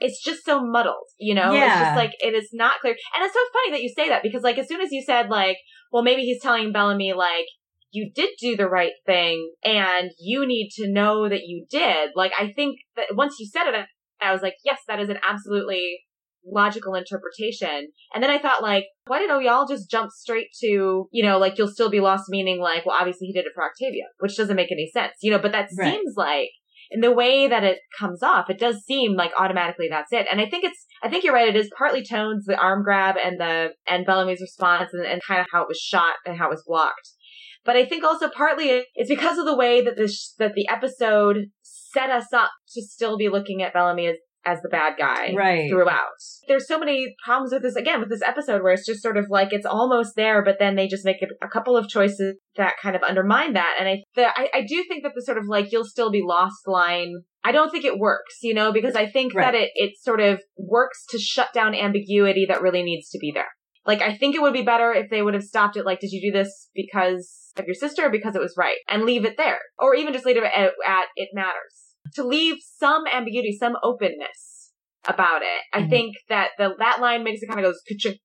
It's 0.00 0.22
just 0.22 0.44
so 0.44 0.60
muddled, 0.60 1.06
you 1.18 1.34
know? 1.34 1.52
Yeah. 1.54 1.70
It's 1.70 1.80
just 1.80 1.96
like, 1.96 2.12
it 2.18 2.34
is 2.34 2.50
not 2.52 2.80
clear. 2.80 2.94
And 3.14 3.24
it's 3.24 3.32
so 3.32 3.40
funny 3.52 3.70
that 3.70 3.82
you 3.82 3.88
say 3.88 4.08
that 4.10 4.22
because 4.22 4.42
like, 4.42 4.58
as 4.58 4.68
soon 4.68 4.82
as 4.82 4.90
you 4.90 5.00
said 5.00 5.30
like, 5.30 5.56
well, 5.92 6.02
maybe 6.02 6.22
he's 6.22 6.42
telling 6.42 6.72
Bellamy 6.72 7.14
like, 7.14 7.46
you 7.94 8.10
did 8.12 8.30
do 8.40 8.56
the 8.56 8.68
right 8.68 8.92
thing 9.06 9.52
and 9.64 10.10
you 10.18 10.46
need 10.46 10.70
to 10.76 10.90
know 10.90 11.28
that 11.28 11.44
you 11.46 11.64
did. 11.70 12.10
Like, 12.16 12.32
I 12.38 12.52
think 12.52 12.80
that 12.96 13.06
once 13.12 13.36
you 13.38 13.46
said 13.46 13.68
it, 13.68 13.86
I 14.20 14.32
was 14.32 14.42
like, 14.42 14.54
yes, 14.64 14.80
that 14.88 15.00
is 15.00 15.08
an 15.08 15.18
absolutely 15.28 16.00
logical 16.46 16.94
interpretation. 16.94 17.88
And 18.14 18.22
then 18.22 18.30
I 18.30 18.38
thought 18.38 18.62
like, 18.62 18.84
why 19.06 19.18
did 19.18 19.28
y'all 19.28 19.66
just 19.66 19.90
jump 19.90 20.10
straight 20.10 20.48
to, 20.60 21.08
you 21.10 21.22
know, 21.24 21.38
like 21.38 21.56
you'll 21.58 21.68
still 21.68 21.90
be 21.90 22.00
lost 22.00 22.24
meaning 22.28 22.60
like, 22.60 22.84
well, 22.84 22.96
obviously 22.98 23.26
he 23.28 23.32
did 23.32 23.46
it 23.46 23.52
for 23.54 23.64
Octavia, 23.64 24.04
which 24.18 24.36
doesn't 24.36 24.56
make 24.56 24.72
any 24.72 24.90
sense, 24.92 25.14
you 25.22 25.30
know, 25.30 25.38
but 25.38 25.52
that 25.52 25.68
Right. 25.78 25.92
seems 25.92 26.14
like 26.16 26.50
in 26.90 27.00
the 27.00 27.12
way 27.12 27.48
that 27.48 27.64
it 27.64 27.78
comes 27.98 28.22
off, 28.22 28.50
it 28.50 28.58
does 28.58 28.84
seem 28.84 29.14
like 29.14 29.32
automatically 29.38 29.88
that's 29.90 30.12
it. 30.12 30.26
And 30.30 30.40
I 30.40 30.48
think 30.48 30.64
it's, 30.64 30.86
I 31.02 31.08
think 31.08 31.24
you're 31.24 31.34
right. 31.34 31.48
It 31.48 31.56
is 31.56 31.70
partly 31.76 32.04
tones, 32.04 32.44
the 32.44 32.58
arm 32.58 32.84
grab 32.84 33.16
and 33.22 33.40
the, 33.40 33.70
and 33.88 34.04
Bellamy's 34.04 34.40
response 34.40 34.90
and, 34.92 35.04
and 35.04 35.22
kind 35.26 35.40
of 35.40 35.46
how 35.50 35.62
it 35.62 35.68
was 35.68 35.78
shot 35.78 36.14
and 36.26 36.38
how 36.38 36.46
it 36.46 36.50
was 36.50 36.64
blocked. 36.66 37.10
But 37.64 37.76
I 37.76 37.86
think 37.86 38.04
also 38.04 38.28
partly 38.28 38.84
it's 38.94 39.08
because 39.08 39.38
of 39.38 39.46
the 39.46 39.56
way 39.56 39.82
that 39.82 39.96
this, 39.96 40.34
that 40.38 40.52
the 40.54 40.68
episode 40.68 41.46
set 41.94 42.10
us 42.10 42.32
up 42.32 42.50
to 42.74 42.82
still 42.82 43.16
be 43.16 43.28
looking 43.30 43.62
at 43.62 43.72
Bellamy 43.72 44.08
as, 44.08 44.16
as 44.44 44.60
the 44.62 44.68
bad 44.68 44.94
guy 44.98 45.32
Right. 45.34 45.70
throughout. 45.70 46.18
There's 46.48 46.68
so 46.68 46.78
many 46.78 47.14
problems 47.24 47.52
with 47.52 47.62
this, 47.62 47.76
again, 47.76 48.00
with 48.00 48.10
this 48.10 48.20
episode 48.20 48.62
where 48.62 48.74
it's 48.74 48.86
just 48.86 49.02
sort 49.02 49.16
of 49.16 49.26
like 49.30 49.48
it's 49.52 49.64
almost 49.64 50.16
there, 50.16 50.44
but 50.44 50.56
then 50.58 50.76
they 50.76 50.86
just 50.86 51.04
make 51.04 51.22
a, 51.22 51.46
a 51.46 51.48
couple 51.48 51.76
of 51.78 51.88
choices 51.88 52.36
that 52.56 52.74
kind 52.82 52.94
of 52.94 53.02
undermine 53.02 53.54
that. 53.54 53.76
And 53.78 53.88
I, 53.88 54.02
the, 54.14 54.26
I, 54.26 54.48
I 54.52 54.60
do 54.68 54.84
think 54.86 55.02
that 55.04 55.12
the 55.14 55.22
sort 55.22 55.38
of 55.38 55.44
like, 55.48 55.72
you'll 55.72 55.86
still 55.86 56.10
be 56.10 56.22
lost 56.22 56.66
line, 56.66 57.14
I 57.42 57.52
don't 57.52 57.70
think 57.70 57.84
it 57.86 57.98
works, 57.98 58.38
you 58.42 58.52
know, 58.52 58.70
because 58.72 58.94
I 58.96 59.06
think 59.06 59.34
Right. 59.34 59.44
that 59.52 59.54
it, 59.54 59.70
it 59.74 59.92
sort 60.00 60.20
of 60.20 60.42
works 60.58 61.06
to 61.10 61.18
shut 61.18 61.52
down 61.54 61.74
ambiguity 61.74 62.44
that 62.48 62.60
really 62.62 62.82
needs 62.82 63.08
to 63.10 63.18
be 63.18 63.32
there. 63.32 63.48
Like, 63.86 64.00
I 64.00 64.16
think 64.16 64.34
it 64.34 64.40
would 64.40 64.54
be 64.54 64.62
better 64.62 64.92
if 64.94 65.10
they 65.10 65.20
would 65.20 65.34
have 65.34 65.42
stopped 65.42 65.76
it, 65.76 65.84
like, 65.84 66.00
did 66.00 66.10
you 66.10 66.30
do 66.32 66.38
this 66.38 66.70
because 66.74 67.52
of 67.58 67.66
your 67.66 67.74
sister 67.74 68.06
or 68.06 68.10
because 68.10 68.34
it 68.34 68.40
was 68.40 68.54
right? 68.56 68.78
And 68.88 69.04
leave 69.04 69.26
it 69.26 69.36
there. 69.36 69.58
Or 69.78 69.94
even 69.94 70.14
just 70.14 70.24
leave 70.24 70.38
it 70.38 70.42
at, 70.44 70.70
at 70.86 71.04
it 71.16 71.28
matters. 71.34 71.83
To 72.16 72.24
leave 72.24 72.56
some 72.78 73.04
ambiguity, 73.12 73.56
some 73.58 73.76
openness 73.82 74.72
about 75.06 75.42
it. 75.42 75.62
I 75.72 75.82
Mhm. 75.82 75.90
think 75.90 76.16
that 76.28 76.50
the, 76.58 76.74
that 76.78 77.00
line 77.00 77.24
makes 77.24 77.42
it 77.42 77.46
kind 77.48 77.60
of 77.60 77.64
goes, 77.64 77.80
ka-ching. 77.88 78.18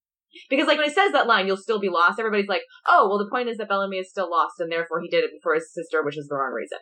because 0.49 0.67
like 0.67 0.78
when 0.78 0.88
he 0.88 0.93
says 0.93 1.12
that 1.12 1.25
line, 1.28 1.47
you'll 1.47 1.58
still 1.58 1.80
be 1.80 1.89
lost. 1.89 2.19
Everybody's 2.19 2.47
like, 2.47 2.62
oh, 2.88 3.10
well, 3.10 3.17
the 3.17 3.30
point 3.30 3.49
is 3.49 3.58
that 3.58 3.67
Bellamy 3.67 3.97
is 3.97 4.10
still 4.10 4.30
lost 4.30 4.60
and 4.60 4.71
therefore 4.71 5.02
he 5.02 5.10
did 5.10 5.23
it 5.23 5.32
for 5.41 5.56
his 5.56 5.73
sister, 5.73 6.04
which 6.04 6.17
is 6.17 6.28
the 6.28 6.36
wrong 6.36 6.54
reason. 6.54 6.78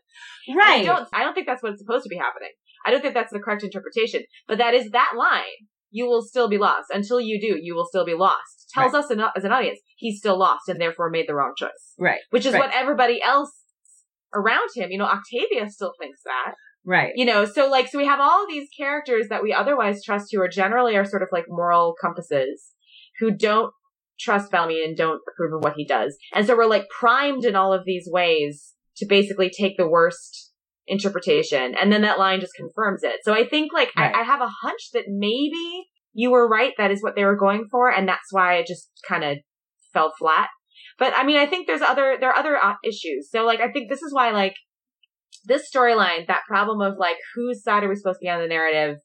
And 0.48 0.60
I 0.62 0.66
Right. 0.76 0.86
don't, 0.86 1.08
I 1.14 1.24
don't 1.24 1.34
think 1.34 1.48
that's 1.48 1.64
what's 1.64 1.80
supposed 1.80 2.04
to 2.04 2.10
be 2.10 2.18
happening. 2.18 2.52
I 2.86 2.92
don't 2.92 3.02
think 3.02 3.14
that's 3.14 3.32
the 3.32 3.40
correct 3.40 3.64
interpretation, 3.64 4.24
but 4.48 4.58
that 4.60 4.74
is 4.74 4.92
that 4.92 5.14
line. 5.18 5.44
You 5.90 6.06
will 6.08 6.22
still 6.22 6.50
be 6.50 6.58
lost. 6.58 6.90
Until 6.94 7.22
you 7.22 7.40
do, 7.40 7.58
you 7.60 7.74
will 7.74 7.86
still 7.86 8.06
be 8.06 8.14
lost. 8.14 8.70
Tells 8.74 8.94
us 8.94 9.10
an, 9.10 9.24
as 9.36 9.46
an 9.46 9.54
audience, 9.54 9.80
he's 9.96 10.20
still 10.20 10.38
lost 10.38 10.68
and 10.68 10.80
therefore 10.82 11.10
made 11.10 11.28
the 11.30 11.34
wrong 11.34 11.54
choice. 11.58 11.94
Right. 11.98 12.20
Which 12.32 12.46
is 12.46 12.54
Right. 12.54 12.60
what 12.64 12.76
everybody 12.76 13.22
else 13.24 13.64
around 14.34 14.70
him, 14.76 14.92
you 14.92 14.98
know, 14.98 15.06
Octavia 15.06 15.70
still 15.70 15.94
thinks 16.00 16.22
that 16.24 16.54
Right. 16.88 17.12
you 17.16 17.26
know 17.26 17.44
so 17.44 17.70
like 17.70 17.90
so 17.90 17.98
we 17.98 18.06
have 18.08 18.22
all 18.22 18.48
these 18.48 18.70
characters 18.76 19.28
that 19.28 19.44
we 19.44 19.54
otherwise 19.54 20.04
trust 20.04 20.30
who 20.32 20.42
are 20.42 20.48
generally 20.48 20.96
are 20.96 21.06
sort 21.06 21.22
of 21.22 21.28
like 21.34 21.46
moral 21.50 21.94
compasses 22.02 22.72
who 23.20 23.32
don't 23.32 23.74
trust 24.20 24.52
Bellamy 24.52 24.84
and 24.84 24.98
don't 24.98 25.22
approve 25.32 25.54
of 25.54 25.64
what 25.64 25.76
he 25.76 25.86
does. 25.86 26.18
And 26.34 26.46
so 26.46 26.56
we're 26.56 26.66
like 26.66 26.88
primed 26.90 27.46
in 27.46 27.56
all 27.56 27.74
of 27.74 27.86
these 27.86 28.08
ways 28.12 28.74
to 28.98 29.06
basically 29.06 29.50
take 29.50 29.78
the 29.78 29.88
worst 29.88 30.52
interpretation. 30.88 31.76
And 31.80 31.92
then 31.92 32.02
that 32.02 32.18
line 32.18 32.40
just 32.40 32.56
confirms 32.56 33.04
it. 33.04 33.18
So 33.24 33.34
i 33.34 33.46
think 33.46 33.74
like 33.74 33.92
Right. 33.98 34.14
I, 34.16 34.22
I 34.22 34.24
have 34.24 34.42
a 34.42 34.48
hunch 34.62 34.90
that 34.94 35.06
maybe 35.08 35.86
you 36.14 36.32
were 36.32 36.48
right 36.48 36.74
that 36.78 36.92
is 36.92 37.04
what 37.04 37.16
they 37.16 37.26
were 37.26 37.36
going 37.36 37.68
for 37.70 37.92
and 37.92 38.08
that's 38.08 38.32
why 38.32 38.56
it 38.56 38.68
just 38.68 38.90
kind 39.08 39.24
of 39.24 39.38
fell 39.94 40.14
flat. 40.18 40.50
But 40.98 41.14
i 41.16 41.24
mean 41.24 41.38
i 41.38 41.46
think 41.46 41.68
there's 41.68 41.82
other 41.82 42.18
there 42.20 42.30
are 42.30 42.38
other 42.38 42.58
uh, 42.58 42.76
issues. 42.84 43.30
So 43.30 43.46
like 43.46 43.60
i 43.60 43.72
think 43.72 43.90
this 43.90 44.02
is 44.02 44.14
why 44.14 44.32
like 44.32 44.56
this 45.46 45.70
storyline, 45.74 46.28
that 46.28 46.42
problem 46.48 46.82
of 46.82 46.98
like 46.98 47.18
whose 47.36 47.64
side 47.64 47.84
are 47.84 47.90
we 47.90 47.96
supposed 47.96 48.20
to 48.20 48.26
be 48.26 48.30
on 48.30 48.42
the 48.42 48.48
narrative 48.48 48.98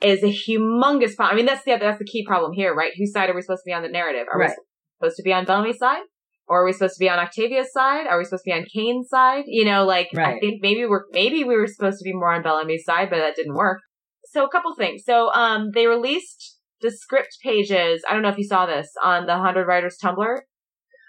is 0.00 0.22
a 0.22 0.26
humongous 0.26 1.14
problem. 1.16 1.34
I 1.34 1.36
mean, 1.36 1.46
that's 1.46 1.64
the 1.64 1.76
that's 1.80 1.98
the 1.98 2.04
key 2.04 2.24
problem 2.26 2.52
here, 2.52 2.74
right? 2.74 2.92
Whose 2.98 3.12
side 3.12 3.30
are 3.30 3.34
we 3.34 3.42
supposed 3.42 3.62
to 3.64 3.68
be 3.70 3.72
on 3.74 3.82
the 3.82 3.88
narrative? 3.88 4.26
Are 4.32 4.38
Right. 4.38 4.50
we 4.50 4.54
supposed 5.00 5.16
to 5.16 5.22
be 5.22 5.32
on 5.32 5.44
Bellamy's 5.44 5.78
side? 5.78 6.02
Or 6.46 6.60
are 6.60 6.64
we 6.66 6.72
supposed 6.72 6.96
to 6.96 7.00
be 7.00 7.08
on 7.08 7.18
Octavia's 7.18 7.72
side? 7.72 8.06
Are 8.06 8.18
we 8.18 8.24
supposed 8.24 8.44
to 8.44 8.50
be 8.50 8.52
on 8.52 8.66
Kane's 8.74 9.08
side? 9.08 9.44
You 9.46 9.64
know, 9.64 9.84
like 9.86 10.08
I 10.36 10.38
think 10.40 10.60
maybe 10.62 10.84
we're 10.84 11.04
maybe 11.12 11.42
we 11.44 11.56
were 11.56 11.66
supposed 11.66 11.98
to 11.98 12.04
be 12.04 12.12
more 12.12 12.32
on 12.34 12.42
Bellamy's 12.42 12.84
side, 12.84 13.08
but 13.08 13.16
that 13.16 13.34
didn't 13.36 13.54
work. 13.54 13.80
So 14.26 14.44
a 14.44 14.50
couple 14.50 14.74
things. 14.74 15.04
So 15.04 15.32
um 15.32 15.70
they 15.74 15.86
released 15.86 16.58
the 16.82 16.90
script 16.90 17.38
pages. 17.42 18.02
I 18.08 18.12
don't 18.12 18.22
know 18.22 18.28
if 18.28 18.36
you 18.36 18.44
saw 18.44 18.66
this 18.66 18.88
on 19.02 19.24
the 19.26 19.38
Hundred 19.38 19.66
Writers 19.66 19.96
Tumblr. 20.02 20.38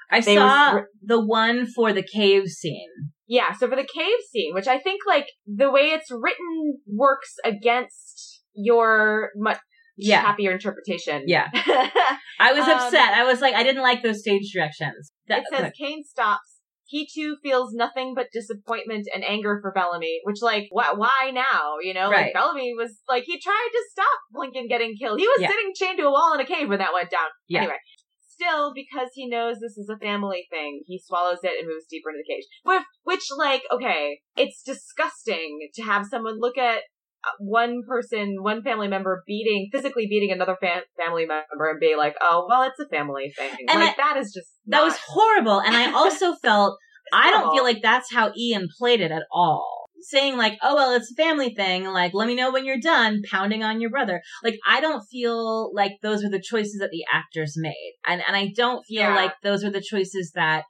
I 0.09 0.21
They 0.21 0.35
saw 0.35 0.75
was- 0.75 0.83
the 1.01 1.19
one 1.25 1.65
for 1.65 1.91
the 1.91 2.03
cave 2.03 2.47
scene. 2.47 3.11
Yeah, 3.27 3.53
so 3.53 3.67
for 3.67 3.75
the 3.75 3.87
cave 3.91 4.19
scene, 4.31 4.53
which 4.53 4.67
I 4.67 4.79
think 4.79 5.01
like 5.07 5.27
the 5.47 5.71
way 5.71 5.91
it's 5.91 6.11
written 6.11 6.79
works 6.87 7.35
against 7.43 8.41
your 8.53 9.31
much 9.35 9.57
Yeah. 9.97 10.21
happier 10.21 10.51
interpretation. 10.51 11.23
Yeah. 11.27 11.47
I 12.39 12.51
was 12.53 12.63
Um, 12.65 12.71
upset. 12.71 13.13
I 13.13 13.23
was 13.23 13.41
like, 13.41 13.55
I 13.55 13.63
didn't 13.63 13.81
like 13.83 14.03
those 14.03 14.19
stage 14.19 14.51
directions. 14.53 15.11
That, 15.27 15.39
it 15.39 15.45
says 15.51 15.71
Kane 15.79 16.03
stops. 16.03 16.51
He 16.87 17.07
too 17.11 17.37
feels 17.41 17.73
nothing 17.73 18.13
but 18.15 18.27
disappointment 18.31 19.07
and 19.13 19.23
anger 19.23 19.57
for 19.59 19.71
Bellamy, 19.71 20.19
which 20.23 20.41
like, 20.43 20.67
why, 20.69 20.91
why 20.95 21.31
now? 21.33 21.77
You 21.81 21.95
know, 21.95 22.11
Right. 22.11 22.25
like 22.25 22.33
Bellamy 22.35 22.75
was 22.77 23.01
like, 23.09 23.23
he 23.25 23.39
tried 23.39 23.69
to 23.71 23.83
stop 23.91 24.19
Lincoln 24.35 24.67
getting 24.67 24.95
killed. 24.95 25.19
He 25.19 25.25
was 25.27 25.39
Yeah. 25.41 25.49
sitting 25.49 25.71
chained 25.75 25.97
to 25.97 26.05
a 26.05 26.11
wall 26.11 26.33
in 26.35 26.41
a 26.41 26.45
cave 26.45 26.69
when 26.69 26.77
that 26.77 26.93
went 26.93 27.09
down. 27.09 27.27
Yeah. 27.47 27.61
Anyway. 27.61 27.77
Still, 28.35 28.73
because 28.73 29.09
he 29.13 29.27
knows 29.27 29.59
this 29.59 29.77
is 29.77 29.89
a 29.89 29.97
family 29.97 30.47
thing, 30.49 30.81
he 30.85 31.01
swallows 31.03 31.39
it 31.43 31.53
and 31.59 31.67
moves 31.67 31.85
deeper 31.89 32.09
into 32.09 32.21
the 32.25 32.33
cage. 32.33 32.43
Which, 32.63 32.83
which 33.03 33.25
like, 33.37 33.63
okay, 33.71 34.19
it's 34.35 34.61
disgusting 34.63 35.69
to 35.75 35.83
have 35.83 36.05
someone 36.05 36.39
look 36.39 36.57
at 36.57 36.79
uh, 37.23 37.31
one 37.39 37.81
person, 37.87 38.37
one 38.41 38.61
family 38.61 38.87
member 38.87 39.23
beating, 39.25 39.69
physically 39.71 40.07
beating 40.07 40.31
another 40.31 40.57
fam- 40.59 40.83
family 40.97 41.25
member 41.25 41.69
and 41.69 41.79
be 41.79 41.95
like, 41.95 42.15
oh, 42.21 42.45
well, 42.49 42.63
it's 42.63 42.79
a 42.79 42.87
family 42.87 43.33
thing. 43.37 43.51
And 43.69 43.79
like, 43.79 43.97
that 43.97 44.17
is 44.17 44.33
just, 44.33 44.49
that 44.67 44.83
was 44.83 44.97
horrible. 45.07 45.61
And 45.61 45.75
I 45.75 45.91
also 45.93 46.35
felt 46.41 46.77
I 47.13 47.31
don't 47.31 47.53
feel 47.53 47.63
like 47.63 47.81
that's 47.81 48.11
how 48.11 48.31
Ian 48.37 48.67
played 48.77 49.01
it 49.01 49.11
at 49.11 49.23
all. 49.31 49.84
Saying 50.01 50.37
like, 50.37 50.57
oh 50.61 50.75
well, 50.75 50.93
it's 50.93 51.11
a 51.11 51.15
family 51.15 51.53
thing. 51.53 51.85
Like, 51.85 52.13
let 52.13 52.27
me 52.27 52.35
know 52.35 52.51
when 52.51 52.65
you're 52.65 52.79
done 52.79 53.21
pounding 53.29 53.63
on 53.63 53.81
your 53.81 53.89
brother. 53.89 54.21
Like, 54.43 54.59
I 54.67 54.81
don't 54.81 55.03
feel 55.03 55.73
like 55.73 55.93
those 56.01 56.23
are 56.23 56.29
the 56.29 56.41
choices 56.41 56.77
that 56.79 56.91
the 56.91 57.05
actors 57.11 57.55
made, 57.57 57.93
and 58.05 58.21
and 58.27 58.35
I 58.35 58.51
don't 58.55 58.85
feel 58.85 59.01
Yeah. 59.01 59.15
like 59.15 59.33
those 59.41 59.63
are 59.63 59.71
the 59.71 59.81
choices 59.81 60.31
that 60.35 60.65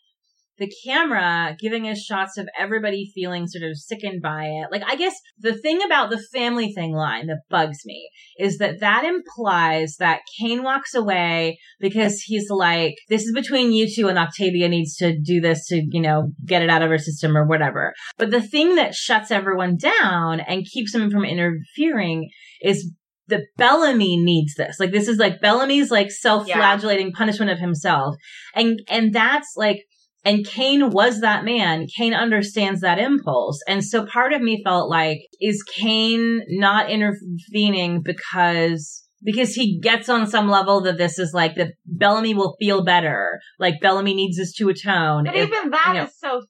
the 0.58 0.72
camera 0.86 1.56
giving 1.60 1.88
us 1.88 2.02
shots 2.02 2.38
of 2.38 2.48
everybody 2.58 3.12
feeling 3.14 3.48
sort 3.48 3.70
of 3.70 3.78
sickened 3.78 4.22
by 4.22 4.46
it. 4.46 4.68
Like, 4.72 4.84
I 4.86 4.96
guess 4.96 5.14
the 5.38 5.54
thing 5.54 5.82
about 5.84 6.10
the 6.10 6.24
family 6.34 6.72
thing 6.72 6.94
line 6.94 7.28
that 7.28 7.42
bugs 7.50 7.80
me 7.86 8.10
is 8.38 8.58
that 8.60 8.80
that 8.80 9.04
implies 9.04 9.98
that 10.00 10.22
Kane 10.40 10.64
walks 10.64 10.94
away 10.94 11.60
because 11.80 12.22
he's 12.22 12.50
like, 12.50 12.96
this 13.10 13.24
is 13.24 13.34
between 13.34 13.74
you 13.74 13.88
two 13.94 14.08
and 14.08 14.18
Octavia 14.18 14.70
needs 14.70 14.96
to 14.98 15.18
do 15.20 15.42
this 15.42 15.68
to, 15.68 15.84
you 15.90 16.02
know, 16.02 16.32
get 16.46 16.62
it 16.62 16.70
out 16.70 16.82
of 16.82 16.90
her 16.90 16.98
system 16.98 17.36
or 17.36 17.46
whatever. 17.46 17.94
But 18.18 18.32
the 18.32 18.42
thing 18.42 18.76
that 18.76 18.96
shuts 18.96 19.32
everyone 19.32 19.78
down 19.78 20.40
and 20.40 20.66
keeps 20.66 20.94
them 20.94 21.12
from 21.12 21.26
interfering 21.26 22.30
is 22.62 22.92
that 23.28 23.42
Bellamy 23.58 24.18
needs 24.18 24.54
this. 24.56 24.78
Like 24.80 24.92
this 24.92 25.08
is 25.08 25.18
like 25.18 25.42
Bellamy's 25.42 25.92
like 25.92 26.12
self-flagellating 26.12 27.12
punishment 27.12 27.52
of 27.52 27.60
himself. 27.60 28.16
And, 28.54 28.80
and 28.88 29.14
that's 29.14 29.54
like, 29.58 29.84
and 30.26 30.46
Kane 30.46 30.90
was 30.90 31.22
that 31.22 31.46
man. 31.46 31.86
Kane 31.96 32.14
understands 32.14 32.82
that 32.82 32.98
impulse. 33.00 33.62
And 33.68 33.84
so 33.84 34.06
part 34.06 34.34
of 34.34 34.42
me 34.42 34.62
felt 34.66 34.90
like, 34.90 35.20
is 35.40 35.64
Kane 35.64 36.42
not 36.50 36.90
intervening 36.90 38.02
because 38.04 39.04
because 39.24 39.54
he 39.54 39.80
gets 39.80 40.08
on 40.10 40.28
some 40.28 40.48
level 40.50 40.82
that 40.82 40.98
this 40.98 41.18
is 41.18 41.34
like 41.34 41.56
that 41.56 41.74
Bellamy 41.86 42.34
will 42.34 42.56
feel 42.60 42.84
better. 42.84 43.40
Like 43.60 43.76
Bellamy 43.82 44.14
needs 44.14 44.38
this 44.38 44.54
to 44.56 44.70
atone. 44.70 45.24
But 45.26 45.36
If- 45.36 45.48
even 45.50 45.70
that 45.72 45.86
is 45.88 45.94
you 46.22 46.30
know. 46.30 46.40
so 46.42 46.46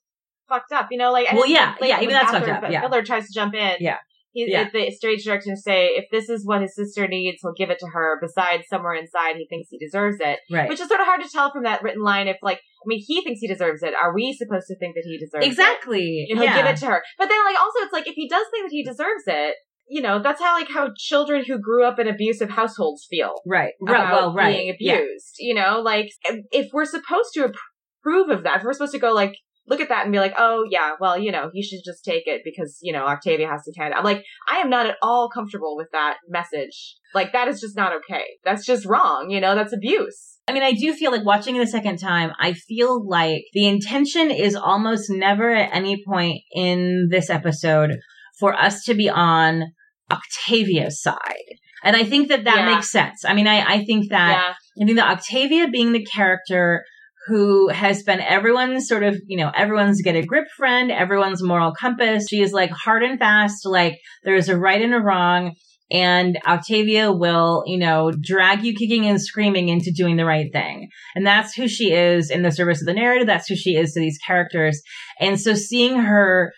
fucked 0.50 0.72
up, 0.72 0.88
you 0.92 0.98
know. 0.98 1.12
Like, 1.12 1.32
Well, 1.34 1.48
yeah, 1.48 1.76
like, 1.80 1.90
yeah, 1.90 2.02
even 2.02 2.14
that's 2.14 2.32
fucked 2.32 2.48
up, 2.48 2.64
yeah. 2.70 2.82
Miller 2.82 3.04
tries 3.04 3.28
to 3.28 3.34
jump 3.34 3.54
in. 3.56 3.78
Yeah. 3.80 3.98
He's 4.36 4.50
Yeah. 4.50 4.66
if 4.68 4.74
the 4.74 4.92
stage 4.92 5.24
director 5.24 5.56
say, 5.56 5.88
if 5.96 6.06
this 6.12 6.28
is 6.30 6.46
what 6.46 6.62
his 6.62 6.76
sister 6.76 7.08
needs, 7.08 7.38
he'll 7.42 7.54
give 7.54 7.70
it 7.70 7.80
to 7.80 7.88
her. 7.88 8.20
Besides, 8.22 8.66
somewhere 8.70 8.94
inside, 8.94 9.38
he 9.38 9.48
thinks 9.50 9.70
he 9.72 9.78
deserves 9.80 10.18
it, 10.20 10.40
right. 10.52 10.68
which 10.68 10.82
is 10.82 10.90
sort 10.90 11.00
of 11.00 11.06
hard 11.08 11.22
to 11.24 11.30
tell 11.30 11.52
from 11.52 11.64
that 11.64 11.82
written 11.82 12.04
line. 12.04 12.28
If 12.28 12.38
like, 12.44 12.58
I 12.58 12.86
mean, 12.86 13.02
he 13.08 13.24
thinks 13.24 13.40
he 13.40 13.48
deserves 13.48 13.82
it. 13.82 13.94
Are 13.96 14.14
we 14.14 14.34
supposed 14.34 14.68
to 14.68 14.78
think 14.78 14.96
that 14.96 15.06
he 15.06 15.18
deserves 15.18 15.46
it? 15.46 15.50
exactly. 15.50 16.26
He'll 16.28 16.44
yeah. 16.44 16.58
give 16.58 16.66
it 16.66 16.78
to 16.82 16.88
her. 16.88 17.02
But 17.18 17.30
then, 17.30 17.44
like, 17.46 17.56
also, 17.60 17.80
it's 17.80 17.94
like 17.94 18.08
if 18.08 18.16
he 18.16 18.28
does 18.28 18.46
think 18.52 18.66
that 18.66 18.72
he 18.74 18.84
deserves 18.84 19.24
it, 19.28 19.56
you 19.88 20.02
know, 20.02 20.22
that's 20.22 20.42
how 20.42 20.54
like 20.60 20.70
how 20.70 20.90
children 20.98 21.46
who 21.48 21.58
grew 21.60 21.86
up 21.86 21.98
in 22.00 22.08
abusive 22.08 22.50
households 22.50 23.06
feel. 23.10 23.36
Right. 23.48 23.74
Uh, 23.88 23.92
right. 23.94 24.12
Well, 24.12 24.34
right. 24.34 24.58
being 24.58 24.76
Yeah. 24.80 24.94
abused. 24.96 25.36
You 25.40 25.54
know, 25.56 25.80
like 25.82 26.10
if 26.52 26.72
we're 26.74 26.86
supposed 26.86 27.30
to 27.36 27.52
approve 28.04 28.30
of 28.30 28.44
that, 28.44 28.58
if 28.58 28.64
we're 28.64 28.74
supposed 28.74 28.94
to 28.94 29.00
go 29.00 29.14
like 29.14 29.38
look 29.68 29.82
at 29.82 29.90
that 29.90 30.04
and 30.04 30.12
be 30.12 30.20
like, 30.20 30.34
oh 30.38 30.64
yeah, 30.70 30.94
well, 31.00 31.18
you 31.18 31.32
know, 31.32 31.50
you 31.54 31.64
should 31.64 31.80
just 31.84 32.04
take 32.04 32.24
it 32.28 32.42
because, 32.44 32.78
you 32.82 32.94
know, 32.94 33.06
Octavia 33.06 33.48
has 33.48 33.64
to 33.64 33.72
it. 33.76 33.94
I'm 33.96 34.04
like, 34.04 34.24
I 34.48 34.58
am 34.58 34.70
not 34.70 34.86
at 34.86 34.98
all 35.02 35.30
comfortable 35.30 35.76
with 35.76 35.88
that 35.92 36.18
message. 36.28 36.96
Like 37.14 37.34
that 37.34 37.48
is 37.48 37.62
just 37.62 37.76
not 37.76 37.94
okay. 37.94 38.24
That's 38.44 38.66
just 38.66 38.86
wrong, 38.86 39.30
you 39.30 39.42
know, 39.42 39.56
that's 39.56 39.74
abuse. 39.74 40.38
I 40.48 40.54
mean, 40.54 40.64
I 40.64 40.74
do 40.74 40.94
feel 40.94 41.12
like 41.12 41.26
watching 41.26 41.56
it 41.56 41.62
a 41.62 41.68
second 41.68 41.98
time, 41.98 42.32
I 42.40 42.54
feel 42.54 43.06
like 43.08 43.44
the 43.54 43.68
intention 43.68 44.30
is 44.30 44.56
almost 44.56 45.10
never 45.10 45.50
at 45.52 45.74
any 45.74 46.04
point 46.06 46.42
in 46.54 47.08
this 47.10 47.30
episode 47.30 47.98
for 48.40 48.54
us 48.54 48.84
to 48.84 48.94
be 48.94 49.10
on 49.10 49.64
Octavia's 50.12 51.02
side. 51.02 51.18
And 51.84 51.96
I 51.96 52.04
think 52.04 52.30
that 52.30 52.44
that 52.46 52.58
Yeah. 52.58 52.76
makes 52.76 52.92
sense. 52.92 53.26
I 53.26 53.34
mean, 53.34 53.48
I, 53.48 53.62
I 53.66 53.86
think 53.86 54.10
that, 54.10 54.32
yeah. 54.32 54.84
I 54.84 54.86
think 54.86 54.98
that 54.98 55.18
Octavia 55.18 55.68
being 55.70 55.92
the 55.94 56.06
character 56.06 56.84
who 57.28 57.70
has 57.70 58.04
been 58.04 58.20
everyone's 58.22 58.88
sort 58.88 59.04
of, 59.04 59.20
you 59.28 59.38
know, 59.38 59.52
everyone's 59.56 60.02
get 60.02 60.16
a 60.16 60.26
grip 60.26 60.48
friend, 60.56 60.92
everyone's 60.92 61.42
moral 61.42 61.74
compass. 61.74 62.28
She 62.30 62.42
is 62.42 62.54
like 62.54 62.72
hard 62.72 63.04
and 63.04 63.18
fast, 63.18 63.66
like 63.66 64.00
there's 64.24 64.50
a 64.50 64.58
right 64.58 64.82
and 64.82 64.94
a 64.94 65.00
wrong. 65.00 65.56
And 65.92 66.40
Octavia 66.48 67.12
will, 67.12 67.64
you 67.68 67.78
know, 67.78 68.12
drag 68.20 68.64
you 68.64 68.74
kicking 68.74 69.06
and 69.06 69.22
screaming 69.22 69.70
into 69.70 69.92
doing 69.96 70.18
the 70.18 70.26
right 70.26 70.52
thing. 70.52 70.90
And 71.14 71.26
that's 71.26 71.54
who 71.54 71.68
she 71.68 71.92
is 71.92 72.32
in 72.32 72.42
the 72.42 72.52
service 72.52 72.82
of 72.82 72.88
the 72.88 72.94
narrative. 72.94 73.28
That's 73.28 73.48
who 73.48 73.56
she 73.56 73.76
is 73.76 73.94
to 73.94 74.00
these 74.00 74.18
characters. 74.26 74.82
And 75.20 75.40
so 75.40 75.54
seeing 75.54 76.00
her 76.00 76.54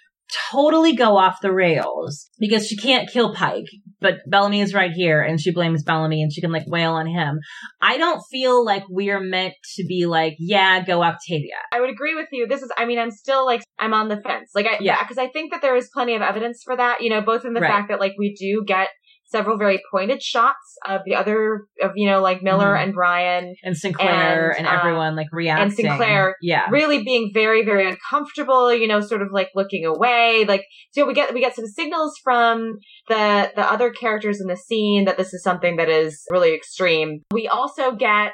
totally 0.52 0.96
go 0.96 1.18
off 1.18 1.42
the 1.42 1.52
rails 1.52 2.30
because 2.40 2.68
she 2.68 2.78
can't 2.78 3.10
kill 3.10 3.34
Pike, 3.34 3.68
but 4.00 4.20
Bellamy 4.28 4.62
is 4.62 4.74
right 4.74 4.92
here 4.92 5.22
and 5.22 5.40
she 5.40 5.52
blames 5.52 5.84
Bellamy 5.84 6.22
and 6.22 6.32
she 6.32 6.42
can 6.42 6.52
like 6.52 6.68
wail 6.68 6.94
on 6.94 7.08
him. 7.08 7.40
I 7.82 7.98
don't 7.98 8.22
feel 8.32 8.64
like 8.64 8.84
we're 8.90 9.20
meant 9.20 9.54
to 9.76 9.86
be 9.88 10.06
like, 10.06 10.36
yeah, 10.40 10.84
go 10.84 11.04
Octavia. 11.04 11.56
I 11.72 11.80
would 11.80 11.90
agree 11.90 12.16
with 12.16 12.28
you. 12.32 12.48
This 12.48 12.62
is, 12.62 12.72
I 12.78 12.86
mean, 12.86 13.00
I'm 13.00 13.12
still 13.12 13.46
like, 13.46 13.62
I'm 13.80 13.94
on 13.94 14.08
the 14.08 14.18
fence. 14.22 14.52
Like, 14.54 14.66
I, 14.68 14.78
Yeah. 14.80 15.02
because 15.02 15.18
I 15.18 15.28
think 15.28 15.52
that 15.52 15.62
there 15.62 15.76
is 15.76 15.90
plenty 15.94 16.16
of 16.16 16.22
evidence 16.22 16.62
for 16.64 16.76
that, 16.76 17.02
you 17.02 17.10
know, 17.10 17.22
both 17.22 17.46
in 17.46 17.54
the 17.54 17.62
Right. 17.62 17.72
fact 17.72 17.90
that 17.90 18.00
like 18.00 18.14
we 18.18 18.34
do 18.36 18.64
get 18.66 18.90
several 19.30 19.58
very 19.58 19.82
pointed 19.92 20.22
shots 20.24 20.78
of 20.88 21.02
the 21.06 21.16
other, 21.16 21.66
of, 21.82 21.92
you 21.96 22.08
know, 22.10 22.22
like 22.22 22.42
Miller 22.42 22.74
Mhm. 22.76 22.84
and 22.84 22.94
Bryan 22.94 23.56
And 23.64 23.76
Sinclair 23.78 24.50
and, 24.58 24.66
And, 24.66 24.78
everyone 24.78 25.16
like 25.16 25.28
reacting. 25.32 25.64
And 25.64 25.74
Sinclair. 25.74 26.36
Yeah. 26.42 26.68
really 26.72 27.04
being 27.04 27.32
very, 27.34 27.66
very 27.66 27.90
uncomfortable, 27.90 28.74
you 28.74 28.88
know, 28.88 29.02
sort 29.02 29.22
of 29.22 29.30
like 29.32 29.50
looking 29.54 29.86
away. 29.86 30.46
Like, 30.48 30.64
so 30.92 31.06
we 31.06 31.14
get, 31.14 31.34
we 31.34 31.42
get 31.42 31.56
some 31.56 31.66
signals 31.68 32.14
from 32.24 32.78
the, 33.10 33.52
the 33.56 33.70
other 33.70 33.92
characters 33.92 34.40
in 34.40 34.48
the 34.48 34.56
scene 34.58 35.06
that 35.06 35.18
this 35.18 35.34
is 35.34 35.44
something 35.44 35.76
that 35.78 35.90
is 35.90 36.24
really 36.32 36.54
extreme. 36.56 37.22
We 37.32 37.48
also 37.48 37.92
get 37.96 38.34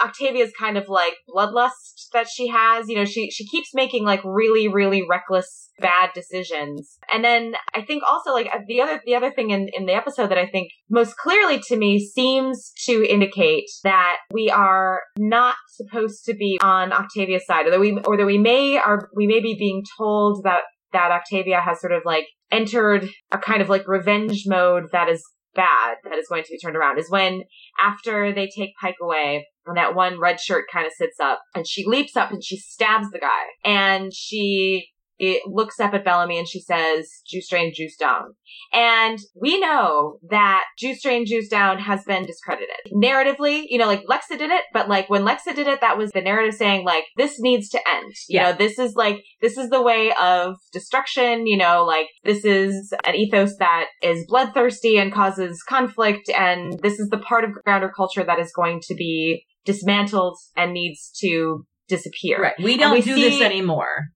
Octavia's 0.00 0.52
kind 0.58 0.76
of 0.76 0.88
like 0.88 1.14
bloodlust 1.28 2.10
that 2.12 2.26
she 2.28 2.48
has. 2.48 2.88
You 2.88 2.96
know, 2.96 3.04
she, 3.04 3.30
she 3.30 3.46
keeps 3.46 3.74
making 3.74 4.04
like 4.04 4.20
really, 4.24 4.68
really 4.68 5.02
reckless, 5.08 5.70
bad 5.78 6.10
decisions. 6.14 6.98
And 7.12 7.24
then 7.24 7.54
I 7.74 7.82
think 7.82 8.02
also 8.08 8.32
like 8.32 8.48
uh, 8.52 8.58
the 8.66 8.80
other, 8.80 9.00
the 9.04 9.14
other 9.14 9.30
thing 9.30 9.50
in, 9.50 9.68
in 9.72 9.86
the 9.86 9.94
episode 9.94 10.28
that 10.28 10.38
I 10.38 10.46
think 10.46 10.70
most 10.90 11.16
clearly 11.16 11.60
to 11.68 11.76
me 11.76 11.98
seems 11.98 12.72
to 12.86 13.06
indicate 13.08 13.64
that 13.84 14.16
we 14.32 14.50
are 14.50 15.00
not 15.18 15.56
supposed 15.70 16.24
to 16.26 16.34
be 16.34 16.58
on 16.62 16.92
Octavia's 16.92 17.46
side, 17.46 17.66
or 17.66 17.70
that 17.70 17.80
we, 17.80 17.98
or 18.04 18.16
that 18.16 18.26
we 18.26 18.38
may 18.38 18.78
are, 18.78 19.08
we 19.14 19.26
may 19.26 19.40
be 19.40 19.54
being 19.58 19.82
told 19.98 20.44
that, 20.44 20.62
that 20.92 21.10
Octavia 21.10 21.60
has 21.60 21.80
sort 21.80 21.92
of 21.92 22.02
like 22.04 22.26
entered 22.50 23.08
a 23.32 23.38
kind 23.38 23.60
of 23.60 23.68
like 23.68 23.86
revenge 23.86 24.44
mode 24.46 24.84
that 24.92 25.08
is 25.08 25.22
bad, 25.54 25.96
that 26.04 26.18
is 26.18 26.28
going 26.28 26.44
to 26.44 26.50
be 26.50 26.58
turned 26.58 26.76
around, 26.76 26.98
is 26.98 27.10
when 27.10 27.42
after 27.82 28.32
they 28.32 28.48
take 28.56 28.70
Pike 28.80 28.96
away, 29.02 29.46
and 29.66 29.76
that 29.76 29.94
one 29.94 30.20
red 30.20 30.40
shirt 30.40 30.66
kind 30.72 30.86
of 30.86 30.92
sits 30.92 31.18
up, 31.20 31.40
and 31.54 31.66
she 31.66 31.84
leaps 31.86 32.16
up 32.16 32.30
and 32.30 32.42
she 32.42 32.56
stabs 32.58 33.10
the 33.10 33.18
guy, 33.18 33.44
and 33.64 34.12
she 34.14 34.88
it 35.18 35.42
looks 35.46 35.80
up 35.80 35.94
at 35.94 36.04
Bellamy 36.04 36.38
and 36.38 36.48
she 36.48 36.60
says, 36.60 37.22
"Jus 37.26 37.50
drein, 37.50 37.72
jus 37.72 37.96
daun." 37.98 38.34
And 38.72 39.18
we 39.34 39.58
know 39.58 40.18
that 40.28 40.64
jus 40.78 41.02
drein, 41.04 41.24
jus 41.26 41.48
daun 41.48 41.78
has 41.78 42.04
been 42.04 42.26
discredited 42.26 42.76
narratively. 42.92 43.64
You 43.68 43.78
know, 43.78 43.86
like 43.86 44.04
Lexa 44.04 44.38
did 44.38 44.50
it, 44.50 44.64
but 44.72 44.88
like 44.88 45.08
when 45.08 45.22
Lexa 45.22 45.54
did 45.54 45.66
it, 45.66 45.80
that 45.80 45.96
was 45.96 46.10
the 46.12 46.20
narrative 46.20 46.54
saying 46.54 46.84
like 46.84 47.04
this 47.16 47.40
needs 47.40 47.68
to 47.70 47.78
end. 47.78 48.12
You 48.28 48.40
Yeah. 48.40 48.42
know, 48.50 48.52
this 48.58 48.78
is 48.78 48.94
like 48.94 49.24
this 49.40 49.56
is 49.56 49.70
the 49.70 49.82
way 49.82 50.12
of 50.20 50.56
destruction. 50.72 51.46
You 51.46 51.56
know, 51.56 51.84
like 51.84 52.08
this 52.24 52.44
is 52.44 52.92
an 53.06 53.14
ethos 53.14 53.56
that 53.58 53.86
is 54.02 54.26
bloodthirsty 54.28 54.98
and 54.98 55.12
causes 55.12 55.62
conflict, 55.62 56.28
and 56.28 56.78
this 56.82 56.98
is 57.00 57.08
the 57.08 57.18
part 57.18 57.44
of 57.44 57.52
grounder 57.64 57.90
culture 57.94 58.24
that 58.24 58.38
is 58.38 58.52
going 58.52 58.80
to 58.82 58.94
be 58.94 59.46
dismantled 59.66 60.38
and 60.56 60.72
needs 60.72 61.10
to 61.20 61.66
disappear. 61.88 62.40
Right. 62.40 62.54
We 62.62 62.76
don't 62.78 62.92
we 62.92 63.02
do 63.02 63.14
see- 63.14 63.28
this 63.28 63.40
anymore. 63.42 64.06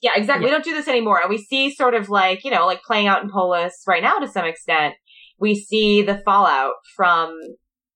Yeah, 0.00 0.12
exactly. 0.14 0.46
We 0.46 0.50
don't 0.50 0.64
do 0.64 0.72
this 0.72 0.88
anymore. 0.88 1.20
And 1.20 1.28
we 1.28 1.36
see 1.36 1.70
sort 1.74 1.92
of 1.94 2.08
like, 2.08 2.42
you 2.42 2.50
know, 2.50 2.64
like 2.64 2.82
playing 2.82 3.06
out 3.06 3.22
in 3.22 3.28
Polis 3.28 3.82
right 3.86 4.02
now 4.02 4.16
to 4.18 4.26
some 4.28 4.46
extent. 4.46 4.94
We 5.38 5.54
see 5.54 6.00
the 6.00 6.22
fallout 6.24 6.72
from 6.96 7.36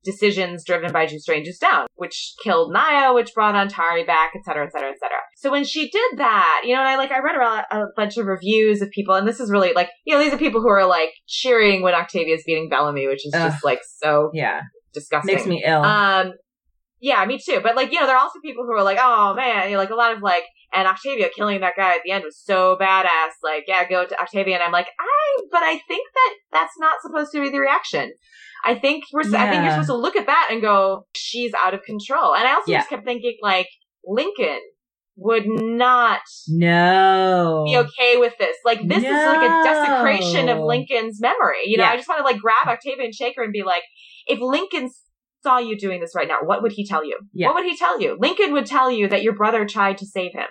decisions 0.05 0.65
driven 0.67 0.93
by 0.93 1.07
Jus 1.07 1.25
Drein, 1.27 1.45
Jus 1.45 1.59
Daun, 1.59 1.87
which 1.95 2.35
killed 2.43 2.73
Nia, 2.75 3.15
which 3.15 3.33
brought 3.35 3.55
Ontari 3.55 4.07
back, 4.07 4.33
et 4.37 4.45
cetera, 4.45 4.67
et 4.67 4.73
cetera, 4.73 4.91
et 4.91 4.99
cetera. 5.01 5.17
So 5.39 5.51
when 5.51 5.65
she 5.65 5.89
did 5.91 6.19
that, 6.19 6.63
you 6.65 6.75
know, 6.75 6.81
and 6.81 6.89
I 6.89 6.97
like, 6.97 7.11
I 7.11 7.21
read 7.21 7.37
about 7.37 7.65
a 7.71 7.87
bunch 7.97 8.19
of 8.19 8.27
reviews 8.27 8.83
of 8.83 8.91
people, 8.91 9.15
and 9.15 9.27
this 9.27 9.41
is 9.41 9.51
really 9.51 9.73
like, 9.73 9.89
you 10.05 10.15
know, 10.15 10.23
these 10.23 10.35
are 10.35 10.39
people 10.39 10.61
who 10.61 10.69
are 10.69 10.87
like 10.87 11.11
cheering 11.27 11.81
when 11.83 11.95
Octavia's 11.95 12.43
beating 12.47 12.69
Bellamy, 12.69 13.07
which 13.07 13.27
is 13.27 13.33
Ugh. 13.35 13.51
just 13.51 13.65
like 13.65 13.81
so 13.99 14.31
Yeah. 14.35 14.61
disgusting. 14.93 15.35
Makes 15.35 15.47
me 15.47 15.63
ill. 15.67 15.83
Um, 15.83 16.33
yeah, 17.05 17.23
me 17.27 17.39
too. 17.39 17.61
But 17.63 17.77
like, 17.77 17.93
you 17.93 18.01
know, 18.01 18.07
there 18.07 18.17
are 18.17 18.23
also 18.23 18.41
people 18.41 18.65
who 18.65 18.73
are 18.73 18.83
like, 18.83 18.97
oh 18.99 19.35
man, 19.35 19.67
you 19.67 19.73
know, 19.73 19.79
like 19.79 19.91
a 19.91 19.95
lot 19.95 20.17
of 20.17 20.23
like, 20.23 20.45
and 20.73 20.89
Octavia 20.89 21.29
killing 21.37 21.61
that 21.61 21.75
guy 21.77 21.91
at 21.91 22.01
the 22.03 22.13
end 22.13 22.25
was 22.25 22.41
so 22.43 22.79
badass. 22.81 23.33
Like, 23.43 23.65
yeah, 23.69 23.87
go 23.87 24.07
to 24.07 24.19
Octavia. 24.19 24.55
And 24.55 24.63
I'm 24.63 24.73
like, 24.73 24.87
I, 24.99 25.43
but 25.53 25.63
I 25.63 25.79
think 25.87 26.09
that 26.15 26.35
that's 26.51 26.73
not 26.79 26.95
supposed 27.03 27.31
to 27.33 27.43
be 27.43 27.51
the 27.51 27.59
reaction. 27.59 28.15
I 28.65 28.75
think 28.75 29.05
we're, 29.13 29.21
I 29.37 29.51
think 29.51 29.65
you're 29.65 29.73
supposed 29.73 29.91
to 29.91 29.97
look 29.97 30.17
at 30.17 30.25
that 30.25 30.49
and 30.51 30.63
go, 30.63 31.07
she's 31.15 31.53
out 31.63 31.75
of 31.75 31.83
control. 31.83 32.35
And 32.35 32.49
I 32.49 32.55
also 32.55 32.73
Yeah. 32.73 32.79
just 32.79 32.89
kept 32.89 33.05
thinking 33.05 33.37
like, 33.43 33.69
Lincoln 34.07 34.61
would 35.17 35.45
not 35.47 36.23
no. 36.49 37.65
be 37.67 37.77
okay 37.77 38.17
with 38.17 38.33
this. 38.39 38.57
Like, 38.65 38.81
this 38.89 39.05
is 39.05 39.13
like 39.13 39.43
a 39.43 39.63
desecration 39.63 40.49
of 40.49 40.59
Lincoln's 40.61 41.21
memory. 41.21 41.65
You 41.67 41.77
know, 41.77 41.85
Yeah. 41.85 41.91
I 41.91 41.97
just 41.97 42.09
want 42.09 42.21
to 42.21 42.25
like 42.25 42.41
grab 42.41 42.67
Octavia 42.67 43.05
and 43.05 43.15
shake 43.15 43.35
her 43.37 43.45
and 43.45 43.53
be 43.53 43.63
like, 43.63 43.83
if 44.27 44.41
Lincoln 44.41 44.89
saw 45.45 45.59
you 45.59 45.77
doing 45.79 46.01
this 46.01 46.15
right 46.17 46.27
now, 46.27 46.39
what 46.43 46.63
would 46.63 46.73
he 46.73 46.87
tell 46.87 47.05
you? 47.05 47.19
Yeah. 47.33 47.49
What 47.49 47.57
would 47.57 47.67
he 47.67 47.77
tell 47.77 48.01
you? 48.01 48.17
Lincoln 48.19 48.53
would 48.53 48.67
tell 48.67 48.91
you 48.91 49.09
that 49.09 49.23
your 49.23 49.35
brother 49.35 49.67
tried 49.67 49.99
to 49.99 50.07
save 50.07 50.33
him. 50.33 50.49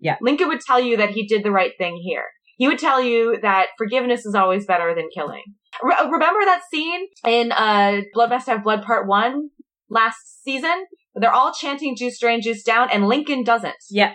Yeah. 0.00 0.16
Lincoln 0.20 0.48
would 0.48 0.60
tell 0.60 0.80
you 0.80 0.96
that 0.96 1.10
he 1.10 1.26
did 1.26 1.44
the 1.44 1.52
right 1.52 1.72
thing 1.78 1.96
here. 2.04 2.24
He 2.58 2.68
would 2.68 2.78
tell 2.78 3.02
you 3.02 3.38
that 3.40 3.68
forgiveness 3.78 4.26
is 4.26 4.34
always 4.34 4.66
better 4.66 4.94
than 4.94 5.08
killing. 5.14 5.42
Re- 5.82 5.96
remember 6.10 6.40
that 6.44 6.62
scene 6.70 7.06
in 7.26 7.52
uh, 7.52 8.02
Blood 8.12 8.30
Must 8.30 8.46
Have 8.48 8.64
Blood 8.64 8.82
Part 8.82 9.06
1 9.06 9.48
last 9.88 10.42
season? 10.42 10.86
They're 11.14 11.32
all 11.32 11.52
chanting 11.52 11.96
jus 11.96 12.20
drein, 12.22 12.42
jus 12.42 12.62
daun, 12.62 12.88
and 12.92 13.06
Lincoln 13.06 13.44
doesn't. 13.44 13.76
Yeah. 13.90 14.14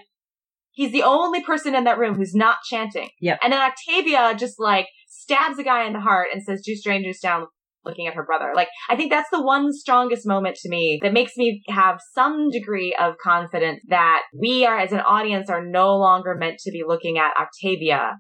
He's 0.72 0.92
the 0.92 1.04
only 1.04 1.42
person 1.42 1.74
in 1.74 1.86
that 1.86 1.98
room 1.98 2.16
who's 2.16 2.36
not 2.36 2.58
chanting. 2.70 3.10
Yeah. 3.20 3.38
And 3.42 3.52
then 3.52 3.62
Octavia 3.62 4.36
just 4.38 4.60
like 4.60 4.88
stabs 5.08 5.58
a 5.58 5.64
guy 5.64 5.88
in 5.88 5.94
the 5.94 6.00
heart 6.00 6.28
and 6.32 6.44
says, 6.44 6.64
jus 6.66 6.86
drein, 6.86 7.04
jus 7.04 7.20
daun, 7.20 7.48
looking 7.88 8.08
at 8.08 8.14
her 8.16 8.24
brother. 8.24 8.52
Like, 8.56 8.70
I 8.90 8.96
think 8.96 9.12
that's 9.12 9.30
the 9.32 9.42
one 9.42 9.74
strongest 9.74 10.28
moment 10.28 10.56
to 10.58 10.70
me 10.70 11.00
that 11.02 11.14
makes 11.14 11.36
me 11.38 11.64
have 11.70 12.00
some 12.14 12.50
degree 12.50 12.96
of 13.00 13.16
confidence 13.24 13.82
that 13.90 14.24
we 14.40 14.66
are, 14.66 14.78
as 14.78 14.92
an 14.92 15.00
audience, 15.00 15.50
are 15.50 15.66
no 15.66 15.96
longer 15.98 16.36
meant 16.36 16.60
to 16.60 16.72
be 16.72 16.84
looking 16.88 17.18
at 17.18 17.32
Octavia 17.40 18.20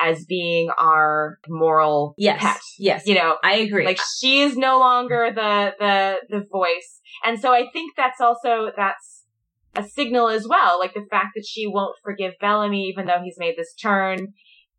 as 0.00 0.24
being 0.24 0.70
our 0.78 1.36
moral 1.48 2.14
Yes. 2.16 2.40
pet. 2.40 2.60
Yes. 2.78 3.06
You 3.06 3.14
know, 3.16 3.36
I 3.44 3.56
agree. 3.56 3.84
like 3.84 4.00
she 4.18 4.40
is 4.40 4.56
no 4.56 4.78
longer 4.78 5.30
the 5.34 5.74
the 5.78 6.16
the 6.30 6.46
voice 6.50 7.00
and 7.24 7.38
so 7.38 7.52
i 7.52 7.66
think 7.72 7.92
that's 7.96 8.20
also 8.20 8.70
that's 8.76 9.24
a 9.76 9.82
signal 9.84 10.28
as 10.28 10.48
well 10.48 10.78
like 10.78 10.94
the 10.94 11.04
fact 11.10 11.32
that 11.34 11.44
she 11.46 11.66
won't 11.66 11.96
forgive 12.02 12.32
bellamy 12.40 12.84
even 12.84 13.04
though 13.06 13.20
he's 13.22 13.36
made 13.38 13.54
this 13.58 13.74
turn 13.74 14.28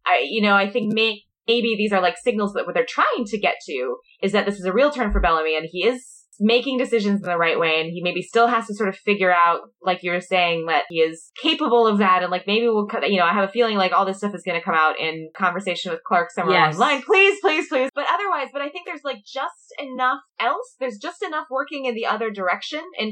i 0.05 0.25
you 0.27 0.41
know 0.41 0.55
i 0.55 0.69
think 0.69 0.91
may, 0.93 1.21
maybe 1.51 1.71
these 1.77 1.93
are 1.95 2.01
like 2.07 2.17
signals 2.27 2.53
that 2.53 2.65
what 2.65 2.73
they're 2.75 2.85
trying 2.99 3.23
to 3.25 3.37
get 3.47 3.55
to 3.69 3.77
is 4.25 4.31
that 4.33 4.45
this 4.45 4.59
is 4.61 4.65
a 4.65 4.73
real 4.79 4.91
turn 4.91 5.11
for 5.11 5.21
bellamy 5.25 5.55
and 5.57 5.67
he 5.71 5.81
is 5.91 5.99
making 6.43 6.77
decisions 6.83 7.21
in 7.23 7.29
the 7.29 7.37
right 7.37 7.59
way 7.59 7.73
and 7.81 7.91
he 7.91 8.01
maybe 8.01 8.21
still 8.21 8.47
has 8.47 8.65
to 8.65 8.73
sort 8.73 8.89
of 8.89 8.95
figure 9.09 9.31
out 9.45 9.59
like 9.89 9.99
you 10.01 10.09
were 10.11 10.21
saying 10.35 10.65
that 10.71 10.83
he 10.89 10.97
is 11.09 11.29
capable 11.47 11.85
of 11.85 11.99
that 11.99 12.23
and 12.23 12.31
like 12.31 12.47
maybe 12.47 12.65
we'll 12.67 12.87
cut 12.87 13.07
you 13.11 13.19
know 13.19 13.25
i 13.31 13.33
have 13.39 13.47
a 13.47 13.51
feeling 13.51 13.77
like 13.77 13.91
all 13.91 14.05
this 14.07 14.17
stuff 14.21 14.33
is 14.33 14.41
going 14.47 14.57
to 14.59 14.65
come 14.69 14.73
out 14.73 14.95
in 14.99 15.29
conversation 15.37 15.91
with 15.91 16.01
clarke 16.03 16.31
somewhere 16.31 16.55
Yes. 16.55 16.75
along 16.77 16.89
the 16.89 16.93
line 16.95 17.01
please 17.03 17.37
please 17.41 17.67
please. 17.67 17.89
But 17.93 18.05
otherwise 18.11 18.47
but 18.53 18.61
i 18.63 18.69
think 18.69 18.83
there's 18.87 19.03
like 19.11 19.21
just 19.25 19.67
enough 19.79 20.21
else. 20.39 20.75
There's 20.79 20.97
just 20.97 21.21
enough 21.21 21.45
working 21.51 21.85
in 21.85 21.93
the 21.93 22.07
other 22.07 22.31
direction 22.31 22.81
in 22.97 23.11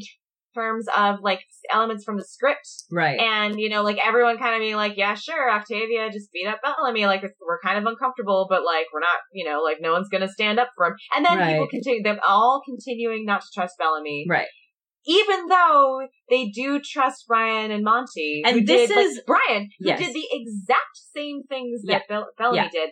terms 0.56 0.88
of 0.96 1.18
like 1.22 1.42
elements 1.72 2.04
from 2.04 2.18
the 2.18 2.24
script. 2.24 2.68
Right. 2.92 3.20
And, 3.20 3.60
you 3.60 3.70
know, 3.70 3.84
like 3.84 3.98
everyone 4.06 4.38
kind 4.38 4.56
of 4.56 4.60
being 4.60 4.76
like, 4.76 4.94
yeah, 4.98 5.14
sure, 5.16 5.52
Octavia 5.52 6.10
just 6.12 6.32
beat 6.32 6.48
up 6.48 6.60
Bellamy. 6.64 7.06
Like, 7.06 7.22
we're 7.42 7.60
kind 7.64 7.78
of 7.78 7.86
uncomfortable, 7.86 8.48
but 8.50 8.64
like, 8.64 8.86
we're 8.94 9.00
not, 9.00 9.18
you 9.34 9.46
know, 9.46 9.62
like 9.62 9.78
no 9.80 9.92
one's 9.92 10.10
going 10.10 10.22
to 10.22 10.28
stand 10.32 10.60
up 10.60 10.70
for 10.76 10.88
him. 10.88 10.94
And 11.16 11.26
then 11.26 11.38
Right. 11.38 11.52
people 11.54 11.68
continue, 11.70 12.02
they're 12.04 12.20
all 12.28 12.62
continuing 12.66 13.26
not 13.26 13.42
to 13.42 13.48
trust 13.54 13.76
Bellamy. 13.78 14.26
right. 14.30 14.48
Even 15.08 15.48
though 15.48 16.02
they 16.30 16.50
do 16.50 16.82
trust 16.84 17.26
Bryan 17.28 17.72
and 17.72 17.84
Monty. 17.86 18.44
And 18.46 18.68
this 18.68 18.90
did, 18.90 18.96
like, 18.98 19.06
is- 19.06 19.22
Bryan, 19.26 19.70
who 19.80 19.88
Yes. 19.88 20.00
did 20.00 20.14
the 20.14 20.28
exact 20.30 20.98
same 21.16 21.44
things 21.50 21.82
Yeah. 21.86 22.00
that 22.00 22.08
Bell- 22.10 22.30
Bellamy 22.38 22.58
Yeah. 22.58 22.70
did. 22.70 22.90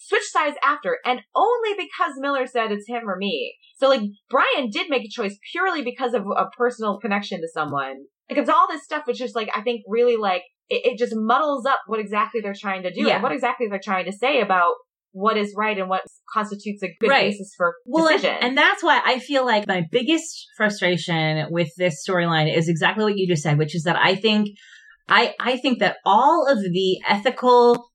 Switch 0.00 0.22
sides 0.30 0.56
after, 0.64 0.98
and 1.04 1.20
only 1.34 1.70
because 1.76 2.14
Miller 2.18 2.46
said 2.46 2.70
it's 2.70 2.86
him 2.88 3.02
or 3.08 3.16
me. 3.16 3.56
So 3.76 3.88
like 3.88 4.00
Bryan 4.30 4.70
did 4.70 4.88
make 4.88 5.04
a 5.04 5.08
choice 5.10 5.36
purely 5.52 5.82
because 5.82 6.14
of 6.14 6.22
a 6.36 6.46
personal 6.56 6.98
connection 7.00 7.40
to 7.40 7.48
someone. 7.52 7.96
Because 8.28 8.48
all 8.48 8.68
this 8.70 8.84
stuff 8.84 9.04
was 9.06 9.18
just 9.18 9.34
like 9.34 9.48
I 9.54 9.62
think 9.62 9.82
really 9.88 10.16
like 10.16 10.42
it, 10.68 10.92
it 10.92 10.98
just 10.98 11.14
muddles 11.16 11.66
up 11.66 11.80
what 11.86 11.98
exactly 12.00 12.40
they're 12.40 12.54
trying 12.58 12.82
to 12.84 12.92
do 12.92 13.02
Yeah. 13.06 13.14
and 13.14 13.22
what 13.22 13.32
exactly 13.32 13.66
they're 13.68 13.80
trying 13.82 14.04
to 14.04 14.12
say 14.12 14.40
about 14.40 14.74
what 15.12 15.36
is 15.36 15.54
right 15.56 15.78
and 15.78 15.88
what 15.88 16.02
constitutes 16.32 16.82
a 16.82 16.88
good 17.00 17.08
Right. 17.08 17.30
basis 17.30 17.52
for 17.56 17.74
Well, 17.86 18.06
and, 18.06 18.20
decision. 18.20 18.36
and 18.42 18.56
that's 18.56 18.82
why 18.82 19.00
I 19.04 19.18
feel 19.18 19.44
like 19.44 19.66
my 19.66 19.82
biggest 19.90 20.46
frustration 20.56 21.46
with 21.50 21.70
this 21.76 22.04
storyline 22.08 22.54
is 22.54 22.68
exactly 22.68 23.04
what 23.04 23.16
you 23.16 23.26
just 23.26 23.42
said, 23.42 23.58
which 23.58 23.74
is 23.74 23.82
that 23.84 23.96
I 23.96 24.14
think, 24.14 24.48
I, 25.08 25.34
I 25.40 25.56
think 25.56 25.78
that 25.80 25.96
all 26.04 26.46
of 26.46 26.58
the 26.58 26.98
ethical 27.08 27.88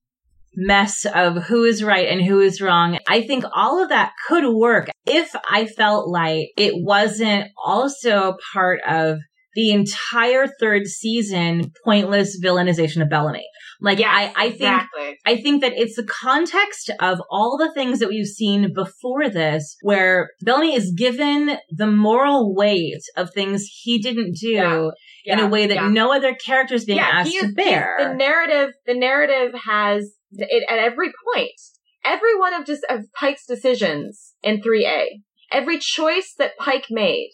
mess 0.56 1.04
of 1.14 1.44
who 1.44 1.64
is 1.64 1.82
right 1.82 2.08
and 2.08 2.24
who 2.24 2.40
is 2.40 2.60
wrong, 2.60 2.98
I 3.08 3.22
think 3.22 3.44
all 3.54 3.82
of 3.82 3.88
that 3.90 4.12
could 4.28 4.44
work 4.52 4.88
if 5.06 5.34
I 5.50 5.66
felt 5.66 6.08
like 6.08 6.48
it 6.56 6.74
wasn't 6.76 7.48
also 7.64 8.36
part 8.52 8.80
of 8.88 9.18
the 9.54 9.70
entire 9.70 10.46
third 10.60 10.86
season 10.86 11.72
pointless 11.84 12.40
villainization 12.44 13.02
of 13.02 13.08
Bellamy. 13.08 13.46
Like 13.80 13.98
Yes, 13.98 14.08
I, 14.10 14.32
I 14.36 14.48
think 14.50 14.54
exactly. 14.62 15.18
I 15.26 15.36
think 15.36 15.60
that 15.60 15.72
it's 15.74 15.96
the 15.96 16.06
context 16.06 16.90
of 17.00 17.20
all 17.30 17.56
the 17.58 17.72
things 17.72 17.98
that 17.98 18.08
we've 18.08 18.26
seen 18.26 18.72
before 18.74 19.28
this, 19.28 19.76
where 19.82 20.30
Bellamy 20.42 20.74
is 20.74 20.92
given 20.96 21.56
the 21.70 21.86
moral 21.86 22.54
weight 22.54 23.02
of 23.16 23.30
things 23.32 23.66
he 23.82 24.00
didn't 24.00 24.36
do 24.40 24.92
Yeah. 25.24 25.38
in 25.38 25.38
a 25.40 25.48
way 25.48 25.66
that 25.66 25.74
yeah. 25.74 25.88
no 25.88 26.12
other 26.12 26.34
character 26.34 26.74
is 26.74 26.84
being 26.84 26.98
asked 26.98 27.30
to 27.30 27.36
is- 27.36 27.44
he 27.46 27.52
bear. 27.54 27.96
The 27.98 28.14
narrative, 28.14 28.70
the 28.86 28.94
narrative 28.94 29.54
has 29.66 30.14
it 30.38 30.64
at 30.68 30.78
every 30.78 31.12
point. 31.34 31.60
Every 32.04 32.38
one 32.38 32.52
of 32.52 32.66
just 32.66 32.84
of 32.90 33.06
Pike's 33.18 33.46
decisions 33.46 34.34
in 34.42 34.60
3A, 34.60 35.06
every 35.50 35.78
choice 35.78 36.34
that 36.38 36.58
Pike 36.58 36.86
made 36.90 37.30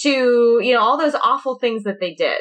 to, 0.00 0.60
you 0.62 0.74
know, 0.74 0.80
all 0.80 0.98
those 0.98 1.14
awful 1.14 1.58
things 1.58 1.84
that 1.84 2.00
they 2.00 2.14
did 2.14 2.40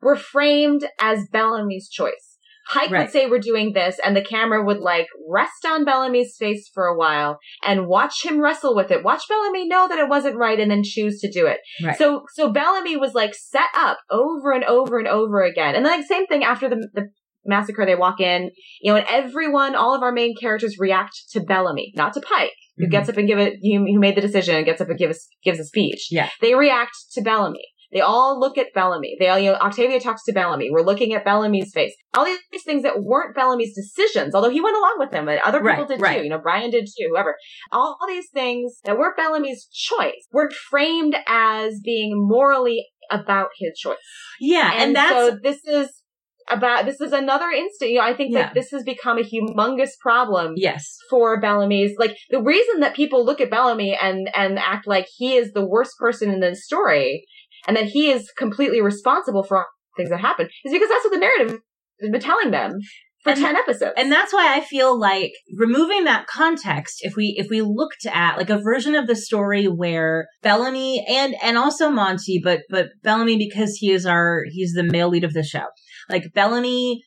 were 0.00 0.16
framed 0.16 0.86
as 1.00 1.28
Bellamy's 1.30 1.88
choice. 1.88 2.34
Pike 2.72 2.90
Right. 2.90 3.00
would 3.02 3.10
say 3.10 3.26
we're 3.26 3.40
doing 3.40 3.72
this 3.74 3.98
and 4.02 4.16
the 4.16 4.24
camera 4.24 4.64
would 4.64 4.78
like 4.78 5.06
rest 5.28 5.66
on 5.66 5.84
Bellamy's 5.84 6.34
face 6.38 6.70
for 6.72 6.86
a 6.86 6.96
while 6.96 7.38
and 7.62 7.86
watch 7.86 8.24
him 8.24 8.40
wrestle 8.40 8.74
with 8.74 8.90
it. 8.90 9.04
Watch 9.04 9.22
Bellamy 9.28 9.68
know 9.68 9.86
that 9.86 9.98
it 9.98 10.08
wasn't 10.08 10.36
right 10.36 10.58
and 10.58 10.70
then 10.70 10.82
choose 10.82 11.20
to 11.20 11.30
do 11.30 11.46
it. 11.46 11.58
Right. 11.82 11.96
So, 11.98 12.22
so 12.32 12.50
Bellamy 12.50 12.96
was 12.96 13.14
like 13.14 13.34
set 13.34 13.68
up 13.76 13.98
over 14.10 14.52
and 14.52 14.64
over 14.64 14.98
and 14.98 15.08
over 15.08 15.42
again. 15.42 15.74
And 15.74 15.84
like 15.84 16.06
same 16.06 16.26
thing 16.26 16.42
after 16.42 16.70
the, 16.70 16.88
the 16.94 17.08
massacre, 17.46 17.84
they 17.86 17.94
walk 17.94 18.20
in, 18.20 18.50
you 18.80 18.92
know, 18.92 18.98
and 18.98 19.06
everyone, 19.08 19.74
all 19.74 19.94
of 19.94 20.02
our 20.02 20.12
main 20.12 20.34
characters 20.40 20.76
react 20.78 21.12
to 21.32 21.40
Bellamy, 21.40 21.92
not 21.96 22.14
to 22.14 22.20
Pike, 22.20 22.52
who 22.76 22.86
Mhm. 22.86 22.90
gets 22.90 23.08
up 23.08 23.16
and 23.16 23.26
give 23.28 23.38
it, 23.38 23.54
who, 23.62 23.98
made 24.00 24.16
the 24.16 24.20
decision 24.20 24.56
and 24.56 24.64
gets 24.64 24.80
up 24.80 24.88
and 24.88 24.98
gives, 24.98 25.28
gives 25.44 25.58
a 25.60 25.64
speech. 25.64 26.08
Yeah. 26.10 26.28
They 26.40 26.54
react 26.54 26.92
to 27.12 27.22
Bellamy. 27.22 27.64
They 27.92 28.00
all 28.00 28.40
look 28.40 28.58
at 28.58 28.72
Bellamy. 28.74 29.14
They 29.20 29.28
all, 29.28 29.38
you 29.38 29.52
know, 29.52 29.56
Octavia 29.58 30.00
talks 30.00 30.24
to 30.24 30.32
Bellamy. 30.32 30.68
We're 30.68 30.82
looking 30.82 31.14
at 31.14 31.24
Bellamy's 31.24 31.70
face. 31.72 31.94
All 32.16 32.24
these, 32.24 32.40
these 32.50 32.64
things 32.64 32.82
that 32.82 33.00
weren't 33.00 33.36
Bellamy's 33.36 33.72
decisions, 33.72 34.34
although 34.34 34.50
he 34.50 34.60
went 34.60 34.76
along 34.76 34.96
with 34.98 35.12
them 35.12 35.28
and 35.28 35.38
other 35.44 35.58
people 35.60 35.72
Right, 35.76 35.88
did 35.88 36.00
right. 36.00 36.18
too. 36.18 36.24
You 36.24 36.30
know, 36.30 36.38
Bryan 36.40 36.70
did 36.72 36.86
too, 36.86 37.06
whoever. 37.10 37.36
All 37.70 37.96
these 38.08 38.26
things 38.34 38.80
that 38.84 38.98
weren't 38.98 39.16
Bellamy's 39.16 39.68
choice 39.72 40.26
were 40.32 40.50
framed 40.70 41.14
as 41.28 41.78
being 41.84 42.14
morally 42.14 42.84
about 43.12 43.50
his 43.60 43.78
choice. 43.78 43.98
yeah, 44.40 44.72
and, 44.72 44.82
And, 44.82 44.96
that's 44.96 45.12
so 45.12 45.38
this 45.40 45.64
is 45.64 46.02
about, 46.50 46.84
this 46.86 47.00
is 47.00 47.12
another 47.12 47.50
instant. 47.50 47.90
You 47.90 47.98
know, 47.98 48.04
I 48.04 48.14
think 48.14 48.32
Yeah. 48.32 48.42
that 48.44 48.54
this 48.54 48.70
has 48.70 48.82
become 48.84 49.18
a 49.18 49.22
humongous 49.22 49.90
problem 50.00 50.54
yes, 50.56 50.96
for 51.10 51.40
Bellamy's 51.40 51.92
like 51.98 52.16
the 52.30 52.42
reason 52.42 52.80
that 52.80 52.94
people 52.94 53.24
look 53.24 53.40
at 53.40 53.50
Bellamy 53.50 53.96
and 54.00 54.28
and 54.34 54.58
act 54.58 54.86
like 54.86 55.06
he 55.16 55.34
is 55.36 55.52
the 55.52 55.64
worst 55.66 55.92
person 55.98 56.30
in 56.32 56.40
the 56.40 56.54
story 56.54 57.24
and 57.66 57.76
that 57.76 57.86
he 57.86 58.10
is 58.10 58.30
completely 58.36 58.80
responsible 58.80 59.42
for 59.42 59.66
things 59.96 60.10
that 60.10 60.20
happen 60.20 60.48
is 60.64 60.72
because 60.72 60.88
that's 60.88 61.04
what 61.04 61.12
the 61.12 61.18
narrative 61.18 61.60
has 62.00 62.10
been 62.10 62.20
telling 62.20 62.50
them 62.50 62.72
for 63.22 63.30
And- 63.30 63.40
10 63.40 63.56
episodes. 63.56 63.94
and 63.96 64.12
that's 64.12 64.34
why 64.34 64.54
I 64.54 64.60
feel 64.60 64.98
like 64.98 65.32
removing 65.56 66.04
that 66.04 66.26
context, 66.26 66.98
if 67.00 67.16
we 67.16 67.34
if 67.38 67.46
we 67.48 67.62
looked 67.62 68.04
at 68.04 68.36
like 68.36 68.50
a 68.50 68.58
version 68.58 68.94
of 68.94 69.06
the 69.06 69.16
story 69.16 69.64
where 69.64 70.26
Bellamy 70.42 71.06
and 71.08 71.34
and 71.42 71.56
also 71.56 71.88
Monty, 71.90 72.38
but 72.44 72.60
but 72.68 72.88
Bellamy 73.02 73.38
because 73.38 73.76
he 73.76 73.90
is 73.92 74.04
our 74.04 74.44
he's 74.50 74.74
the 74.74 74.82
male 74.82 75.08
lead 75.08 75.24
of 75.24 75.32
the 75.32 75.42
show. 75.42 75.64
Like 76.08 76.32
Bellamy 76.34 77.02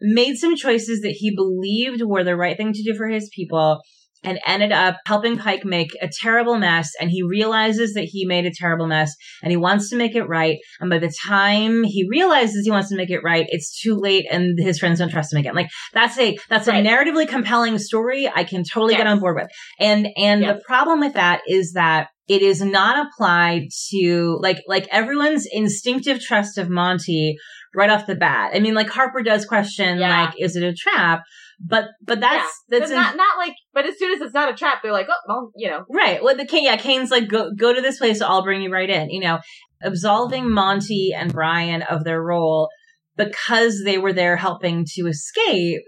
made 0.00 0.36
some 0.36 0.56
choices 0.56 1.00
that 1.02 1.16
he 1.18 1.34
believed 1.34 2.02
were 2.02 2.24
the 2.24 2.36
right 2.36 2.56
thing 2.56 2.72
to 2.72 2.82
do 2.82 2.94
for 2.96 3.08
his 3.08 3.30
people 3.34 3.80
and 4.24 4.38
ended 4.46 4.70
up 4.70 4.98
helping 5.04 5.36
Pike 5.36 5.64
make 5.64 5.90
a 6.00 6.08
terrible 6.08 6.56
mess. 6.56 6.92
And 7.00 7.10
he 7.10 7.22
realizes 7.24 7.94
that 7.94 8.04
he 8.04 8.24
made 8.24 8.46
a 8.46 8.52
terrible 8.56 8.86
mess 8.86 9.12
and 9.42 9.50
he 9.50 9.56
wants 9.56 9.90
to 9.90 9.96
make 9.96 10.14
it 10.14 10.24
right. 10.24 10.58
And 10.80 10.88
by 10.88 10.98
the 10.98 11.12
time 11.26 11.82
he 11.82 12.06
realizes 12.08 12.64
he 12.64 12.70
wants 12.70 12.88
to 12.90 12.96
make 12.96 13.10
it 13.10 13.22
right 13.24 13.46
it's 13.48 13.80
too 13.80 13.96
late 13.96 14.26
and 14.30 14.56
his 14.58 14.78
friends 14.78 15.00
don't 15.00 15.10
trust 15.10 15.32
him 15.32 15.40
again. 15.40 15.54
Like 15.54 15.70
that's 15.92 16.18
a 16.18 16.36
that's 16.48 16.68
Right. 16.68 16.84
a 16.84 16.88
narratively 16.88 17.26
compelling 17.28 17.78
story 17.78 18.28
I 18.32 18.44
can 18.44 18.62
totally 18.64 18.94
get 18.94 19.08
on 19.08 19.18
board 19.18 19.36
with. 19.36 19.48
And 19.80 20.06
and 20.16 20.42
Yes. 20.42 20.56
the 20.56 20.62
problem 20.66 21.00
with 21.00 21.14
that 21.14 21.40
is 21.48 21.72
that 21.72 22.08
it 22.28 22.42
is 22.42 22.62
not 22.62 23.04
applied 23.06 23.62
to 23.90 24.38
like 24.40 24.58
like 24.68 24.86
everyone's 24.92 25.46
instinctive 25.50 26.20
trust 26.20 26.58
of 26.58 26.70
Monty 26.70 27.36
right 27.74 27.90
off 27.90 28.06
the 28.06 28.14
bat. 28.14 28.52
I 28.54 28.60
mean, 28.60 28.74
like 28.74 28.90
Harper 28.90 29.22
does 29.22 29.44
question 29.44 29.98
Yeah. 29.98 30.24
like, 30.26 30.34
is 30.38 30.56
it 30.56 30.62
a 30.62 30.74
trap? 30.74 31.22
But 31.64 31.86
but 32.04 32.18
that's 32.20 32.52
yeah. 32.70 32.78
that's 32.78 32.90
in- 32.90 32.96
not 32.96 33.16
not 33.16 33.38
like 33.38 33.54
but 33.72 33.86
as 33.86 33.96
soon 33.98 34.12
as 34.14 34.20
it's 34.20 34.34
not 34.34 34.50
a 34.50 34.54
trap 34.56 34.78
they're 34.82 34.90
like 34.90 35.06
oh 35.08 35.20
well 35.28 35.50
you 35.54 35.68
know 35.70 35.84
right. 35.90 36.20
Well, 36.22 36.36
the 36.36 36.44
Kane, 36.44 36.64
yeah, 36.64 36.76
Kane's 36.76 37.10
like, 37.12 37.28
go 37.28 37.52
go 37.56 37.72
to 37.72 37.80
this 37.80 37.98
place, 37.98 38.20
I'll 38.20 38.42
bring 38.42 38.62
you 38.62 38.72
right 38.72 38.90
in. 38.90 39.10
You 39.10 39.20
know, 39.20 39.38
absolving 39.82 40.50
Monty 40.50 41.12
and 41.16 41.32
Bryan 41.32 41.82
of 41.82 42.02
their 42.04 42.20
role 42.20 42.68
because 43.16 43.82
they 43.84 43.96
were 43.98 44.12
there 44.12 44.36
helping 44.36 44.84
to 44.94 45.02
escape 45.06 45.82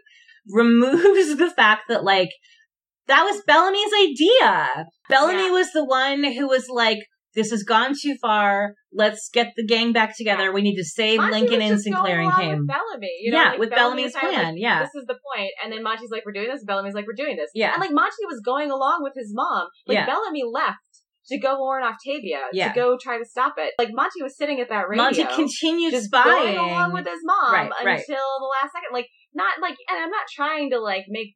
removes 0.48 1.36
the 1.38 1.50
fact 1.50 1.82
that 1.88 2.04
like 2.04 2.30
that 3.06 3.22
was 3.24 3.42
Bellamy's 3.46 3.92
idea. 4.00 4.86
Bellamy 5.10 5.44
Yeah. 5.46 5.50
was 5.50 5.72
the 5.72 5.84
one 5.84 6.22
who 6.24 6.46
was 6.48 6.66
like, 6.70 6.98
this 7.34 7.50
has 7.50 7.62
gone 7.62 7.94
too 8.00 8.16
far. 8.20 8.74
Let's 8.92 9.28
get 9.32 9.52
the 9.56 9.66
gang 9.66 9.92
back 9.92 10.16
together. 10.16 10.52
We 10.52 10.62
need 10.62 10.76
to 10.76 10.84
save 10.84 11.18
Monty 11.18 11.40
Lincoln 11.40 11.62
and 11.62 11.80
Sinclair 11.80 12.20
and 12.20 12.32
Kane. 12.32 12.58
with 12.58 12.68
Bellamy 12.68 13.10
you 13.20 13.32
know 13.32 13.42
yeah, 13.42 13.50
like 13.50 13.58
with 13.58 13.70
Bellamy 13.70 14.02
Bellamy's 14.02 14.14
kind 14.14 14.26
of 14.28 14.32
like, 14.34 14.42
plan. 14.42 14.56
yeah. 14.56 14.80
this 14.80 14.94
is 14.94 15.06
the 15.06 15.14
point. 15.14 15.22
point 15.36 15.50
and 15.62 15.72
then 15.72 15.82
Monty's 15.82 16.10
like 16.10 16.24
we're 16.24 16.32
doing 16.32 16.48
this 16.48 16.64
Bellamy's 16.64 16.94
like 16.94 17.06
we're 17.06 17.14
doing 17.14 17.36
this 17.36 17.50
Yeah. 17.54 17.72
and 17.72 17.80
like 17.80 17.90
Monty 17.92 18.24
was 18.26 18.40
going 18.44 18.70
along 18.70 19.02
with 19.02 19.14
his 19.16 19.32
mom 19.34 19.68
like 19.86 19.96
Yeah. 19.96 20.06
Bellamy 20.06 20.42
left 20.44 20.78
to 21.28 21.38
go 21.38 21.58
warn 21.58 21.82
Octavia 21.82 22.42
Yeah. 22.52 22.68
to 22.68 22.74
go 22.74 22.96
try 23.00 23.18
to 23.18 23.24
stop 23.24 23.54
it 23.58 23.72
like 23.78 23.88
Monty 23.92 24.22
was 24.22 24.36
sitting 24.36 24.60
at 24.60 24.68
that 24.68 24.88
radio 24.88 25.04
Monty 25.04 25.24
continued 25.24 25.90
just 25.92 26.06
spying. 26.06 26.54
going 26.54 26.58
along 26.58 26.92
with 26.92 27.06
his 27.06 27.20
mom 27.24 27.52
Right, 27.52 27.70
until 27.70 27.86
right. 27.86 28.04
the 28.06 28.50
last 28.62 28.72
second. 28.72 28.92
Like, 28.92 29.08
not 29.34 29.54
like, 29.60 29.76
and 29.88 29.98
I'm 29.98 30.10
not 30.10 30.26
trying 30.32 30.70
to 30.70 30.78
like 30.80 31.06
make 31.08 31.34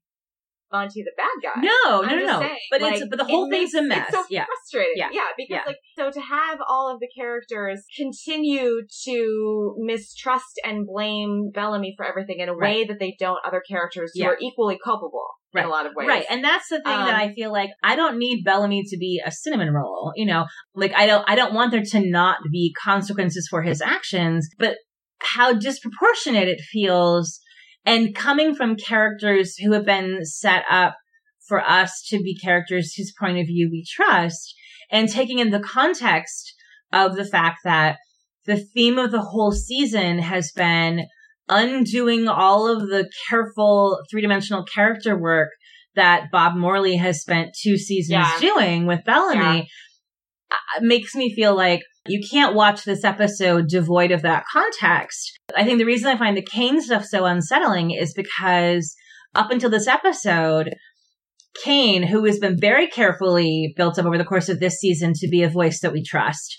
Monty 0.71 1.03
the 1.03 1.13
bad 1.17 1.29
guy. 1.43 1.61
no, 1.63 2.03
I'm 2.03 2.19
no, 2.19 2.25
no, 2.27 2.41
saying, 2.41 2.57
but 2.71 2.83
like, 2.83 2.97
it's 3.01 3.07
but 3.09 3.19
the 3.19 3.25
whole 3.25 3.49
thing's 3.51 3.73
makes- 3.73 3.85
a 3.85 3.89
mess. 3.89 4.09
It's 4.09 4.17
so 4.19 4.25
yeah. 4.29 4.45
frustrating. 4.45 4.93
Yeah. 4.97 5.09
Yeah, 5.13 5.23
because 5.37 5.51
Yeah. 5.51 5.63
like 5.67 5.79
so 5.97 6.11
to 6.11 6.21
have 6.21 6.59
all 6.69 6.93
of 6.93 7.01
the 7.01 7.09
characters 7.17 7.85
continue 7.97 8.83
to 9.05 9.75
mistrust 9.79 10.61
and 10.65 10.87
blame 10.87 11.51
Bellamy 11.55 11.95
for 11.97 12.05
everything 12.07 12.41
in 12.41 12.49
a 12.49 12.57
way 12.57 12.85
that 12.85 12.99
they 12.99 13.17
don't 13.19 13.39
other 13.47 13.63
characters 13.69 14.13
who 14.15 14.21
Yeah. 14.23 14.29
are 14.29 14.37
equally 14.41 14.79
culpable 14.83 15.27
in 15.55 15.65
a 15.65 15.69
lot 15.69 15.87
of 15.87 15.93
ways. 15.97 16.07
Right. 16.07 16.27
And 16.29 16.45
that's 16.45 16.69
the 16.69 16.77
thing 16.77 16.85
that 16.99 17.15
Um, 17.15 17.21
I 17.21 17.33
feel 17.35 17.51
like 17.51 17.71
I 17.83 17.97
don't 17.97 18.19
need 18.19 18.45
Bellamy 18.45 18.83
to 18.89 18.97
be 18.99 19.23
a 19.25 19.31
cinnamon 19.33 19.73
roll. 19.73 20.13
You 20.15 20.27
know, 20.27 20.47
like 20.75 20.93
I 20.95 21.07
don't, 21.07 21.25
I 21.27 21.35
don't 21.35 21.55
want 21.55 21.71
there 21.73 21.83
to 21.83 22.01
not 22.11 22.39
be 22.53 22.75
consequences 22.85 23.49
for 23.51 23.63
his 23.63 23.81
actions, 23.81 24.49
but 24.59 24.77
how 25.21 25.53
disproportionate 25.55 26.49
it 26.49 26.61
feels 26.61 27.41
and 27.85 28.15
coming 28.15 28.55
from 28.55 28.77
characters 28.77 29.57
who 29.57 29.73
have 29.73 29.85
been 29.87 30.25
set 30.25 30.65
up 30.71 30.97
for 31.47 31.61
us 31.61 32.05
to 32.09 32.19
be 32.19 32.37
characters 32.39 32.93
whose 32.95 33.13
point 33.19 33.39
of 33.39 33.47
view 33.47 33.69
we 33.71 33.85
trust 33.91 34.55
and 34.91 35.09
taking 35.09 35.39
in 35.39 35.51
the 35.51 35.61
context 35.61 36.55
of 36.93 37.17
the 37.17 37.25
fact 37.25 37.59
that 37.65 37.97
the 38.47 38.57
theme 38.57 38.99
of 38.99 39.11
the 39.11 39.21
whole 39.23 39.53
season 39.53 40.19
has 40.19 40.53
been 40.53 41.07
undoing 41.49 42.29
all 42.29 42.67
of 42.69 42.89
the 42.89 43.11
careful 43.29 43.99
three 44.11 44.21
dimensional 44.21 44.65
character 44.65 45.19
work 45.19 45.49
that 45.95 46.31
Bob 46.31 46.55
Morley 46.57 46.97
has 46.97 47.21
spent 47.23 47.55
two 47.61 47.77
seasons 47.77 48.27
Yeah. 48.27 48.39
doing 48.41 48.87
with 48.87 49.05
Bellamy 49.05 49.69
uh, 50.51 50.81
makes 50.81 51.15
me 51.15 51.35
feel 51.35 51.55
like 51.55 51.83
You 52.09 52.21
can't 52.29 52.55
watch 52.55 52.85
this 52.85 53.05
episode 53.05 53.69
devoid 53.69 54.11
of 54.11 54.23
that 54.23 54.45
context. 54.53 55.39
I 55.57 55.65
think 55.65 55.79
the 55.79 55.85
reason 55.85 56.09
I 56.09 56.17
find 56.17 56.37
the 56.37 56.43
Kane 56.43 56.81
stuff 56.81 57.05
so 57.05 57.25
unsettling 57.25 57.91
is 57.91 58.15
because 58.15 58.95
up 59.35 59.51
until 59.51 59.71
this 59.71 59.87
episode, 59.87 60.75
Kane, 61.65 62.03
who 62.03 62.25
has 62.25 62.39
been 62.39 62.59
very 62.59 62.87
carefully 62.87 63.73
built 63.77 63.99
up 63.99 64.07
over 64.07 64.19
the 64.19 64.25
course 64.25 64.49
of 64.49 64.61
this 64.61 64.79
season 64.79 65.13
to 65.17 65.29
be 65.29 65.43
a 65.43 65.49
voice 65.49 65.81
that 65.81 65.93
we 65.93 66.03
trust, 66.03 66.57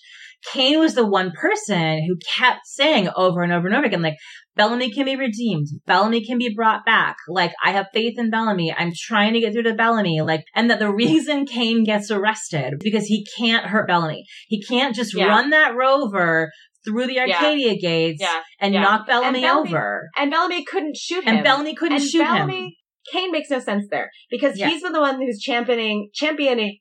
Kane 0.53 0.79
was 0.79 0.95
the 0.95 1.05
one 1.05 1.31
person 1.31 2.05
who 2.07 2.17
kept 2.37 2.61
saying 2.65 3.09
over 3.15 3.41
and 3.43 3.51
over 3.51 3.67
and 3.67 3.75
over 3.75 3.85
again, 3.85 4.01
like, 4.01 4.17
Bellamy 4.59 4.91
can 4.91 5.05
be 5.05 5.15
redeemed. 5.15 5.67
Bellamy 5.85 6.25
can 6.25 6.37
be 6.37 6.53
brought 6.53 6.85
back. 6.85 7.15
Like, 7.29 7.53
I 7.63 7.71
have 7.71 7.87
faith 7.93 8.19
in 8.19 8.29
Bellamy. 8.29 8.75
I'm 8.77 8.91
trying 8.93 9.31
to 9.31 9.39
get 9.39 9.53
through 9.53 9.63
to 9.63 9.73
Bellamy. 9.73 10.19
Like, 10.19 10.43
and 10.53 10.69
that 10.69 10.79
the 10.79 10.91
reason 10.93 11.45
Kane 11.45 11.85
gets 11.85 12.11
arrested 12.11 12.73
because 12.81 13.05
he 13.05 13.25
can't 13.37 13.67
hurt 13.67 13.87
Bellamy. 13.87 14.25
He 14.49 14.61
can't 14.61 14.93
just 14.93 15.15
yeah. 15.15 15.27
run 15.27 15.51
that 15.51 15.77
rover 15.77 16.51
through 16.83 17.07
the 17.07 17.15
Arkadia 17.15 17.71
yeah. 17.71 17.73
gates 17.75 18.21
yeah. 18.21 18.41
and 18.59 18.73
knock 18.73 19.07
Bellamy, 19.07 19.27
and 19.27 19.43
Bellamy, 19.45 19.69
over. 19.69 20.09
And 20.17 20.29
Bellamy 20.29 20.65
couldn't 20.65 20.97
shoot 20.97 21.23
him. 21.23 21.35
And 21.35 21.43
Bellamy 21.45 21.75
couldn't 21.75 22.01
and 22.01 22.09
shoot 22.09 22.19
Bellamy, 22.19 22.65
him. 22.65 22.71
Kane 23.13 23.31
makes 23.31 23.49
no 23.49 23.59
sense 23.59 23.85
there 23.89 24.09
because 24.29 24.55
he's 24.55 24.83
been 24.83 24.91
the 24.91 24.99
one 24.99 25.21
who's 25.21 25.39
championing 25.39 26.09
championing 26.13 26.79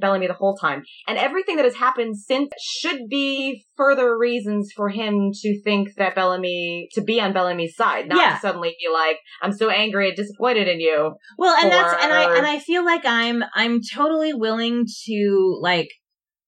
Bellamy 0.00 0.26
the 0.26 0.34
whole 0.34 0.56
time. 0.56 0.82
And 1.06 1.18
everything 1.18 1.56
that 1.56 1.64
has 1.64 1.76
happened 1.76 2.16
since 2.18 2.50
should 2.60 3.08
be 3.08 3.64
further 3.76 4.16
reasons 4.16 4.70
for 4.74 4.88
him 4.88 5.30
to 5.32 5.60
think 5.62 5.94
that 5.96 6.14
Bellamy, 6.14 6.88
to 6.92 7.00
be 7.00 7.20
on 7.20 7.32
Bellamy's 7.32 7.76
side, 7.76 8.08
not 8.08 8.18
yeah. 8.18 8.34
to 8.34 8.40
suddenly 8.40 8.76
be 8.80 8.92
like, 8.92 9.18
I'm 9.42 9.52
so 9.52 9.70
angry 9.70 10.08
and 10.08 10.16
disappointed 10.16 10.68
in 10.68 10.80
you. 10.80 11.14
Well, 11.36 11.56
and 11.62 11.70
that's, 11.70 12.02
and 12.02 12.12
I, 12.12 12.36
and 12.36 12.46
I 12.46 12.58
feel 12.58 12.84
like 12.84 13.04
I'm, 13.04 13.42
I'm 13.54 13.80
totally 13.94 14.34
willing 14.34 14.86
to, 15.06 15.58
like, 15.60 15.88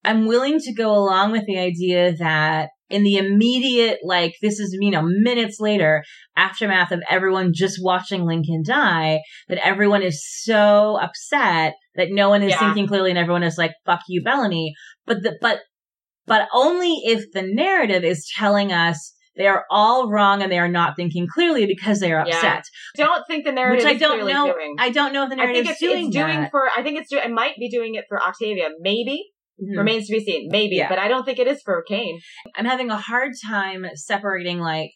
I'm 0.05 0.27
willing 0.27 0.59
to 0.59 0.73
go 0.73 0.93
along 0.93 1.33
with 1.33 1.45
the 1.47 1.59
idea 1.59 2.17
that 2.17 2.71
in 2.91 3.05
the 3.05 3.17
immediate, 3.17 3.99
like, 4.03 4.35
this 4.43 4.59
is, 4.59 4.77
you 4.79 4.91
know, 4.91 5.03
minutes 5.03 5.59
later, 5.61 6.03
aftermath 6.37 6.91
of 6.91 7.01
everyone 7.09 7.53
just 7.55 7.79
watching 7.81 8.27
Lincoln 8.27 8.63
die, 8.67 9.21
that 9.49 9.65
everyone 9.65 10.03
is 10.03 10.25
so 10.43 10.99
upset 11.01 11.75
that 11.95 12.09
no 12.11 12.29
one 12.29 12.43
is 12.43 12.51
yeah. 12.51 12.59
thinking 12.59 12.87
clearly 12.87 13.11
and 13.11 13.19
everyone 13.19 13.43
is 13.43 13.57
like, 13.57 13.73
fuck 13.87 14.01
you, 14.09 14.23
Bellamy. 14.23 14.75
But 15.07 15.23
the, 15.23 15.39
but, 15.41 15.61
but 16.27 16.49
only 16.53 17.01
if 17.05 17.31
the 17.33 17.43
narrative 17.43 18.05
is 18.05 18.29
telling 18.37 18.73
us 18.73 19.15
they 19.37 19.47
are 19.47 19.65
all 19.71 20.11
wrong 20.11 20.43
and 20.43 20.51
they 20.51 20.59
are 20.59 20.69
not 20.69 20.97
thinking 20.97 21.27
clearly 21.33 21.67
because 21.67 22.01
they 22.01 22.13
are 22.13 22.21
upset. 22.21 22.65
Yeah. 22.97 23.07
Don't 23.07 23.25
think 23.27 23.47
the 23.47 23.53
narrative 23.53 23.85
Which 23.85 23.95
I 23.95 23.99
don't 23.99 24.27
know. 24.27 24.53
Doing. 24.53 24.77
I 24.79 24.91
don't 24.91 25.13
know 25.13 25.25
if 25.25 25.31
the 25.31 25.37
narrative 25.37 25.69
is 25.69 25.79
doing 25.79 26.09
it's 26.09 26.17
doing 26.17 26.49
for. 26.51 26.69
I 26.77 26.83
think 26.83 26.99
it's 26.99 27.09
doing. 27.09 27.25
It 27.25 27.31
might 27.31 27.55
be 27.59 27.71
doing 27.71 27.95
it 27.95 28.05
for 28.09 28.21
Octavia. 28.21 28.69
Maybe 28.81 29.31
Mm-hmm. 29.63 29.79
Remains 29.79 30.07
to 30.07 30.13
be 30.13 30.25
seen. 30.25 30.49
Maybe, 30.51 30.77
yeah. 30.77 30.89
but 30.89 30.99
I 30.99 31.09
don't 31.09 31.25
think 31.25 31.39
it 31.39 31.47
is 31.47 31.61
for 31.63 31.83
Kane. 31.83 32.21
I'm 32.57 32.65
having 32.65 32.91
a 32.91 32.97
hard 32.97 33.33
time 33.47 33.85
separating 33.95 34.59
like 34.59 34.93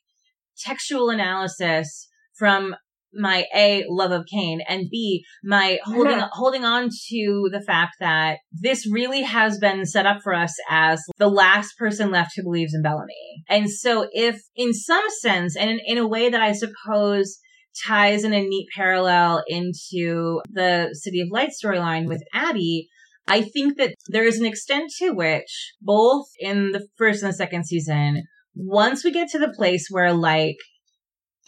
textual 0.59 1.11
analysis 1.11 2.09
from 2.39 2.75
my 3.17 3.45
A 3.55 3.85
love 3.89 4.11
of 4.11 4.27
Kane 4.27 4.61
and 4.69 4.89
B 4.91 5.25
my 5.45 5.79
holding 5.85 6.19
yeah. 6.19 6.29
holding 6.33 6.65
on 6.65 6.89
to 7.11 7.49
the 7.53 7.63
fact 7.65 7.97
that 8.01 8.39
this 8.53 8.91
really 8.91 9.23
has 9.23 9.59
been 9.59 9.87
set 9.87 10.07
up 10.07 10.19
for 10.23 10.35
us 10.35 10.55
as 10.69 11.01
the 11.19 11.29
last 11.29 11.79
person 11.79 12.11
left 12.11 12.33
who 12.37 12.43
believes 12.43 12.75
in 12.75 12.83
Bellamy. 12.83 13.45
And 13.49 13.71
so 13.71 14.09
if 14.13 14.41
in 14.57 14.73
some 14.73 15.05
sense 15.21 15.57
and 15.57 15.71
in, 15.71 15.81
in 15.87 15.99
a 15.99 16.09
way 16.09 16.29
that 16.29 16.41
I 16.41 16.53
suppose 16.53 17.39
ties 17.87 18.25
in 18.25 18.33
a 18.33 18.41
neat 18.41 18.69
parallel 18.75 19.43
into 19.49 20.41
the 20.51 20.91
City 20.93 21.21
of 21.21 21.29
Light 21.31 21.51
storyline 21.51 22.07
with 22.07 22.23
Abby, 22.33 22.89
I 23.27 23.43
think 23.43 23.79
that 23.79 23.95
there 24.09 24.25
is 24.25 24.39
an 24.39 24.47
extent 24.47 24.91
to 24.99 25.11
which 25.11 25.73
both 25.81 26.27
in 26.39 26.73
the 26.73 26.87
first 26.97 27.23
and 27.23 27.33
the 27.33 27.37
second 27.37 27.67
season, 27.67 28.25
once 28.55 29.05
we 29.05 29.11
get 29.11 29.29
to 29.31 29.39
the 29.39 29.53
place 29.57 29.89
where 29.91 30.13
like 30.13 30.57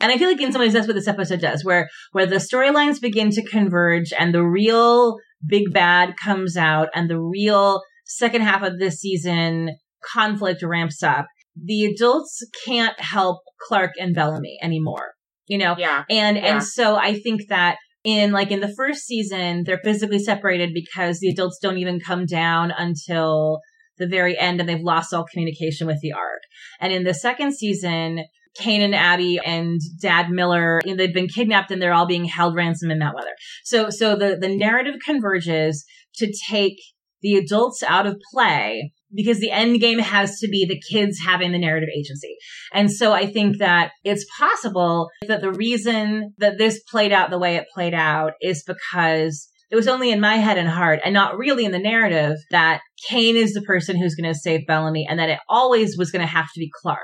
and 0.01 0.13
I 0.13 0.19
feel 0.19 0.29
like 0.29 0.41
in 0.41 0.53
some 0.53 0.61
ways 0.61 0.75
that's 0.75 0.87
what 0.87 0.95
this 0.95 1.09
episode 1.09 1.41
does, 1.41 1.65
where 1.65 1.89
where 2.13 2.27
the 2.27 2.37
storylines 2.37 3.01
begin 3.01 3.31
to 3.31 3.49
converge 3.49 4.13
and 4.19 4.35
the 4.35 4.45
real 4.45 5.17
big 5.47 5.73
bad 5.73 6.15
comes 6.23 6.57
out 6.57 6.89
and 6.95 7.09
the 7.09 7.21
real 7.21 7.83
second 8.05 8.43
half 8.43 8.63
of 8.63 8.79
this 8.79 9.01
season 9.01 9.71
conflict 10.13 10.63
ramps 10.63 11.03
up. 11.03 11.27
The 11.57 11.87
adults 11.87 12.45
can't 12.65 12.99
help 13.01 13.39
Clarke 13.67 13.95
and 13.99 14.15
Bellamy 14.15 14.59
anymore. 14.63 15.13
You 15.47 15.59
know? 15.59 15.77
Yeah. 15.79 16.05
And 16.11 16.37
yeah. 16.37 16.45
and 16.45 16.63
so 16.63 16.97
I 16.97 17.19
think 17.19 17.49
that 17.49 17.79
in 18.07 18.31
like 18.31 18.53
in 18.53 18.61
the 18.61 18.73
first 18.73 19.05
season, 19.05 19.65
they're 19.65 19.81
physically 19.83 20.21
separated 20.21 20.73
because 20.73 21.19
the 21.19 21.29
adults 21.29 21.59
don't 21.61 21.79
even 21.79 21.99
come 21.99 22.25
down 22.25 22.71
until 22.71 23.59
the 23.99 24.07
very 24.07 24.39
end 24.39 24.61
and 24.61 24.69
they've 24.69 24.81
lost 24.81 25.13
all 25.13 25.25
communication 25.25 25.89
with 25.89 25.99
the 26.01 26.13
Ark. 26.13 26.43
And 26.81 26.93
in 26.93 27.03
the 27.03 27.13
second 27.13 27.57
season, 27.57 28.25
Kane 28.55 28.81
and 28.81 28.95
Abby 28.95 29.41
and 29.45 29.81
Dad 30.01 30.31
Miller, 30.31 30.81
you 30.85 30.93
know, 30.93 30.97
they've 30.97 31.13
been 31.13 31.27
kidnapped 31.27 31.73
and 31.73 31.83
they're 31.83 31.93
all 31.93 32.07
being 32.07 32.27
held 32.27 32.55
ransom 32.55 32.93
in 32.93 33.01
Mount 33.01 33.17
Weather. 33.17 33.35
So, 33.65 33.91
so 33.91 34.15
the, 34.15 34.39
the 34.41 34.57
narrative 34.57 34.95
converges 35.05 35.85
to 36.19 36.33
take 36.49 36.77
the 37.23 37.35
adults 37.35 37.83
out 37.83 38.07
of 38.07 38.21
play 38.33 38.93
because 39.15 39.41
the 39.41 39.51
end 39.51 39.81
game 39.81 39.99
has 39.99 40.39
to 40.39 40.49
be 40.49 40.67
the 40.67 40.81
kids 40.91 41.19
having 41.25 41.53
the 41.53 41.59
narrative 41.59 41.89
agency. 41.97 42.37
And 42.73 42.91
so 42.91 43.13
I 43.13 43.27
think 43.27 43.59
that 43.59 43.93
it's 44.05 44.27
possible 44.39 45.09
that 45.27 45.41
the 45.41 45.53
reason 45.53 46.35
that 46.39 46.59
this 46.59 46.83
played 46.91 47.13
out 47.13 47.31
the 47.31 47.39
way 47.39 47.57
it 47.57 47.67
played 47.73 47.95
out 47.95 48.33
is 48.41 48.65
because 48.67 49.49
it 49.71 49.77
was 49.77 49.89
only 49.89 50.11
in 50.11 50.21
my 50.21 50.37
head 50.37 50.59
and 50.59 50.69
heart 50.69 51.01
and 51.05 51.13
not 51.13 51.37
really 51.37 51.65
in 51.65 51.73
the 51.73 51.79
narrative 51.79 52.37
that 52.51 52.81
Kane 53.09 53.37
is 53.37 53.53
the 53.53 53.63
person 53.63 53.97
who's 53.97 54.15
going 54.15 54.33
to 54.33 54.39
save 54.39 54.67
Bellamy 54.67 55.07
and 55.09 55.19
that 55.19 55.29
it 55.29 55.41
always 55.49 55.97
was 55.99 56.11
going 56.11 56.21
to 56.21 56.33
have 56.33 56.47
to 56.47 56.61
be 56.61 56.71
Clarke. 56.83 57.01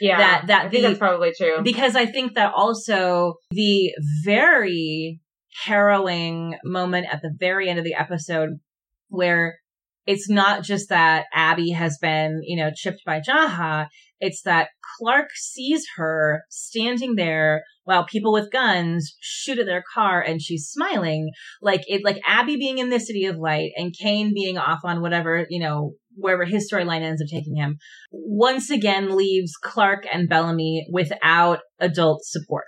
Yeah. 0.00 0.16
That, 0.16 0.46
that 0.46 0.64
I 0.66 0.68
the, 0.68 0.80
that's 0.80 0.98
probably 0.98 1.32
true. 1.36 1.62
Because 1.62 1.94
I 1.94 2.06
think 2.06 2.34
that 2.34 2.52
also 2.56 3.34
the 3.50 3.92
very 4.24 5.20
harrowing 5.64 6.56
moment 6.64 7.06
at 7.12 7.22
the 7.22 7.30
very 7.38 7.68
end 7.68 7.78
of 7.78 7.84
the 7.84 7.94
episode 7.94 8.50
where 9.08 9.58
it's 10.06 10.28
not 10.28 10.64
just 10.64 10.88
that 10.88 11.26
Abby 11.32 11.70
has 11.70 11.98
been, 12.00 12.40
you 12.42 12.56
know, 12.56 12.70
chipped 12.74 13.02
by 13.04 13.20
Jaha. 13.20 13.86
It's 14.20 14.42
that 14.42 14.68
Clarke 14.98 15.30
sees 15.34 15.84
her 15.96 16.42
standing 16.50 17.14
there 17.14 17.64
while 17.84 18.04
people 18.04 18.32
with 18.32 18.52
guns 18.52 19.14
shoot 19.20 19.58
at 19.58 19.66
their 19.66 19.84
car 19.94 20.20
and 20.20 20.42
she's 20.42 20.68
smiling. 20.68 21.30
Like 21.62 21.82
it, 21.86 22.02
like 22.04 22.20
Abby 22.26 22.56
being 22.56 22.78
in 22.78 22.90
the 22.90 23.00
city 23.00 23.24
of 23.24 23.36
light 23.36 23.70
and 23.76 23.94
Kane 23.98 24.32
being 24.34 24.58
off 24.58 24.80
on 24.84 25.00
whatever, 25.00 25.46
you 25.48 25.60
know, 25.60 25.92
wherever 26.14 26.44
his 26.44 26.70
storyline 26.70 27.02
ends 27.02 27.22
up 27.22 27.28
taking 27.28 27.56
him, 27.56 27.78
once 28.10 28.70
again 28.70 29.16
leaves 29.16 29.52
Clarke 29.62 30.04
and 30.12 30.28
Bellamy 30.28 30.86
without 30.90 31.60
adult 31.78 32.24
support. 32.24 32.66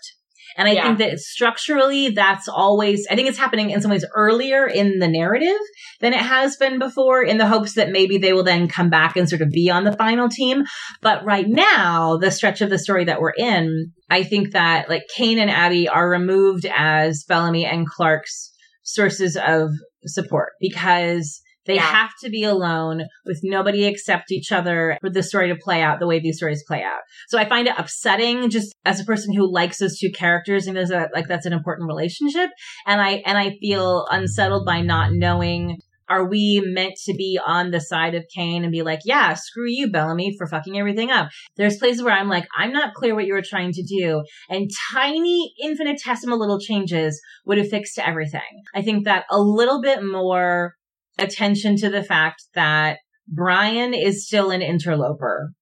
And 0.57 0.68
I 0.68 0.72
yeah. 0.72 0.86
think 0.86 0.99
that 0.99 1.18
structurally, 1.18 2.11
that's 2.11 2.49
always, 2.49 3.07
I 3.11 3.14
think 3.14 3.28
it's 3.28 3.38
happening 3.38 3.70
in 3.70 3.80
some 3.80 3.90
ways 3.90 4.05
earlier 4.14 4.66
in 4.66 4.99
the 4.99 5.09
narrative 5.09 5.59
than 6.01 6.12
it 6.12 6.20
has 6.20 6.57
been 6.57 6.78
before 6.78 7.22
in 7.22 7.38
the 7.38 7.47
hopes 7.47 7.74
that 7.74 7.90
maybe 7.90 8.18
they 8.18 8.32
will 8.32 8.43
then 8.43 8.68
come 8.68 8.90
back 8.90 9.16
and 9.16 9.28
sort 9.28 9.43
of 9.43 9.51
be 9.51 9.70
on 9.70 9.84
the 9.84 9.97
final 9.97 10.28
team. 10.28 10.64
But 11.01 11.24
right 11.24 11.49
now, 11.49 12.18
the 12.18 12.30
stretch 12.30 12.61
of 12.61 12.70
the 12.70 12.78
story 12.78 13.05
that 13.05 13.20
we're 13.20 13.32
in, 13.36 13.93
I 14.11 14.24
think 14.24 14.53
that 14.53 14.88
like 14.88 15.05
Kane 15.14 15.38
and 15.38 15.51
Abby 15.51 15.88
are 15.88 16.09
removed 16.09 16.66
as 16.66 17.24
Bellamy 17.26 17.64
and 17.64 17.86
Clarke's 17.86 18.51
sources 18.82 19.36
of 19.36 19.70
support 20.07 20.53
because 20.61 21.40
they 21.67 21.77
yeah. 21.77 21.83
have 21.83 22.11
to 22.23 22.31
be 22.31 22.45
alone 22.45 23.05
with 23.25 23.41
nobody 23.43 23.85
except 23.85 24.33
each 24.33 24.53
other 24.53 24.99
for 25.01 25.11
the 25.11 25.23
story 25.23 25.49
to 25.49 25.57
play 25.57 25.83
out 25.83 26.01
the 26.01 26.07
way 26.07 26.21
these 26.21 26.37
stories 26.37 26.65
play 26.67 26.83
out. 26.83 27.01
So 27.29 27.39
I 27.39 27.49
find 27.49 27.69
it 27.69 27.79
upsetting 27.79 28.51
just 28.51 28.75
as 28.85 29.01
a 29.01 29.05
person 29.05 29.35
who 29.35 29.53
likes 29.53 29.79
those 29.79 29.99
two 29.99 30.11
characters 30.11 30.67
and 30.67 30.77
there's 30.77 30.91
a, 30.91 31.09
like 31.15 31.29
that's 31.29 31.47
an 31.47 31.53
important 31.53 31.89
relationship. 31.89 32.51
And 32.87 33.01
I, 33.01 33.23
and 33.27 33.39
I 33.39 33.57
feel 33.61 34.07
unsettled 34.11 34.67
by 34.67 34.81
not 34.81 35.13
knowing 35.13 35.79
are 36.13 36.29
we 36.29 36.63
meant 36.63 36.97
to 37.07 37.15
be 37.15 37.41
on 37.45 37.71
the 37.71 37.81
side 37.81 38.15
of 38.15 38.27
Kane 38.35 38.65
and 38.65 38.73
be 38.73 38.83
like, 38.83 39.01
yeah, 39.07 39.33
screw 39.33 39.71
you, 39.71 39.91
Bellamy, 39.91 40.35
for 40.37 40.47
fucking 40.47 40.79
everything 40.79 41.11
up? 41.11 41.31
There's 41.57 41.79
places 41.79 42.03
where 42.03 42.13
I'm 42.13 42.29
like, 42.29 42.47
I'm 42.59 42.71
not 42.71 42.93
clear 42.93 43.15
what 43.15 43.25
you 43.25 43.33
were 43.33 43.43
trying 43.43 43.73
to 43.73 43.83
do. 43.83 44.23
And 44.51 44.69
tiny, 44.93 45.55
infinitesimal 45.63 46.39
little 46.39 46.61
changes 46.61 47.19
would 47.47 47.57
have 47.57 47.69
fixed 47.69 47.99
everything. 47.99 48.43
I 48.75 48.83
think 48.83 49.07
that 49.07 49.25
a 49.31 49.41
little 49.41 49.81
bit 49.81 50.05
more 50.05 50.75
attention 51.19 51.77
to 51.77 51.91
the 51.91 52.03
fact 52.03 52.45
that 52.55 52.99
Bryan 53.29 53.95
is 53.95 54.27
still 54.27 54.51
an 54.51 54.63
interloper. 54.63 55.53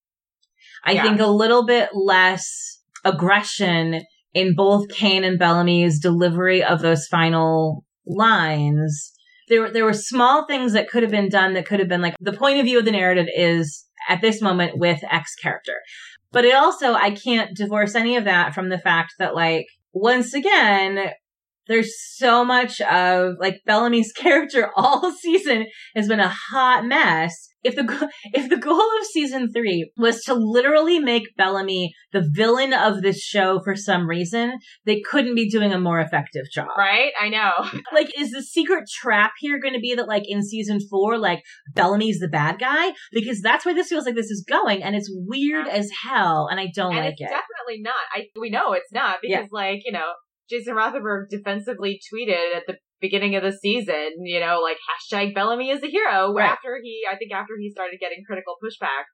I 0.84 0.92
yeah. 0.92 1.02
think 1.02 1.20
a 1.20 1.26
little 1.26 1.66
bit 1.66 1.90
less 1.92 2.80
aggression 3.04 4.02
in 4.32 4.54
both 4.54 4.88
Kane 4.88 5.24
and 5.24 5.38
Bellamy's 5.38 5.98
delivery 5.98 6.62
of 6.62 6.80
those 6.80 7.06
final 7.06 7.84
lines. 8.06 9.12
There, 9.48 9.70
there 9.70 9.84
were 9.84 9.92
small 9.92 10.46
things 10.46 10.72
that 10.72 10.88
could 10.88 11.02
have 11.02 11.10
been 11.10 11.28
done 11.28 11.54
that 11.54 11.66
could 11.66 11.80
have 11.80 11.88
been 11.88 12.02
like 12.02 12.14
the 12.20 12.32
point 12.32 12.58
of 12.58 12.64
view 12.64 12.78
of 12.78 12.84
the 12.84 12.92
narrative 12.92 13.26
is 13.34 13.84
at 14.08 14.20
this 14.20 14.40
moment 14.40 14.78
with 14.78 15.00
X 15.10 15.34
character. 15.34 15.74
But 16.32 16.44
it 16.44 16.54
also, 16.54 16.94
I 16.94 17.10
can't 17.10 17.56
divorce 17.56 17.94
any 17.94 18.16
of 18.16 18.24
that 18.24 18.54
from 18.54 18.68
the 18.68 18.78
fact 18.78 19.14
that 19.18 19.34
like, 19.34 19.66
once 19.92 20.32
again, 20.32 21.10
there's 21.70 21.94
so 22.16 22.44
much 22.44 22.80
of 22.80 23.36
like 23.38 23.60
Bellamy's 23.64 24.12
character 24.16 24.70
all 24.76 25.12
season 25.12 25.66
has 25.94 26.08
been 26.08 26.20
a 26.20 26.28
hot 26.28 26.84
mess. 26.84 27.48
If 27.62 27.76
the 27.76 28.10
if 28.32 28.48
the 28.48 28.56
goal 28.56 28.80
of 28.80 29.06
season 29.12 29.52
three 29.52 29.92
was 29.96 30.22
to 30.22 30.34
literally 30.34 30.98
make 30.98 31.36
Bellamy 31.36 31.92
the 32.10 32.26
villain 32.32 32.72
of 32.72 33.02
this 33.02 33.20
show 33.20 33.60
for 33.62 33.76
some 33.76 34.08
reason, 34.08 34.54
they 34.86 35.00
couldn't 35.00 35.34
be 35.34 35.48
doing 35.48 35.70
a 35.70 35.78
more 35.78 36.00
effective 36.00 36.44
job. 36.52 36.68
Right? 36.76 37.12
I 37.20 37.28
know. 37.28 37.52
Like, 37.92 38.18
is 38.18 38.30
the 38.30 38.42
secret 38.42 38.84
trap 38.88 39.32
here 39.38 39.60
going 39.60 39.74
to 39.74 39.80
be 39.80 39.94
that 39.94 40.08
like 40.08 40.22
in 40.26 40.42
season 40.42 40.78
four, 40.88 41.18
like 41.18 41.42
Bellamy's 41.74 42.18
the 42.18 42.28
bad 42.28 42.58
guy? 42.58 42.92
Because 43.12 43.42
that's 43.42 43.64
where 43.64 43.74
this 43.74 43.88
feels 43.88 44.06
like 44.06 44.14
this 44.14 44.30
is 44.30 44.44
going, 44.48 44.82
and 44.82 44.96
it's 44.96 45.10
weird 45.12 45.68
as 45.68 45.90
hell, 46.02 46.48
and 46.50 46.58
I 46.58 46.68
don't 46.74 46.96
and 46.96 47.04
like 47.04 47.14
it's 47.18 47.22
it. 47.22 47.24
definitely 47.24 47.82
not. 47.82 47.94
I 48.14 48.26
we 48.40 48.48
know 48.48 48.72
it's 48.72 48.92
not 48.92 49.18
because 49.22 49.48
like, 49.50 49.80
you 49.84 49.92
know, 49.92 50.12
Jason 50.50 50.74
Rothenberg 50.74 51.28
defensively 51.30 52.00
tweeted 52.12 52.56
at 52.56 52.64
the 52.66 52.76
beginning 53.00 53.36
of 53.36 53.42
the 53.42 53.52
season, 53.52 54.10
you 54.24 54.40
know, 54.40 54.60
like 54.60 54.76
hashtag 54.76 55.34
Bellamy 55.34 55.70
is 55.70 55.82
a 55.82 55.86
hero 55.86 56.32
Right. 56.34 56.50
after 56.50 56.78
he 56.82 57.02
I 57.10 57.16
think 57.16 57.32
after 57.32 57.54
he 57.58 57.70
started 57.70 57.98
getting 58.00 58.24
critical 58.26 58.56
pushback 58.62 59.04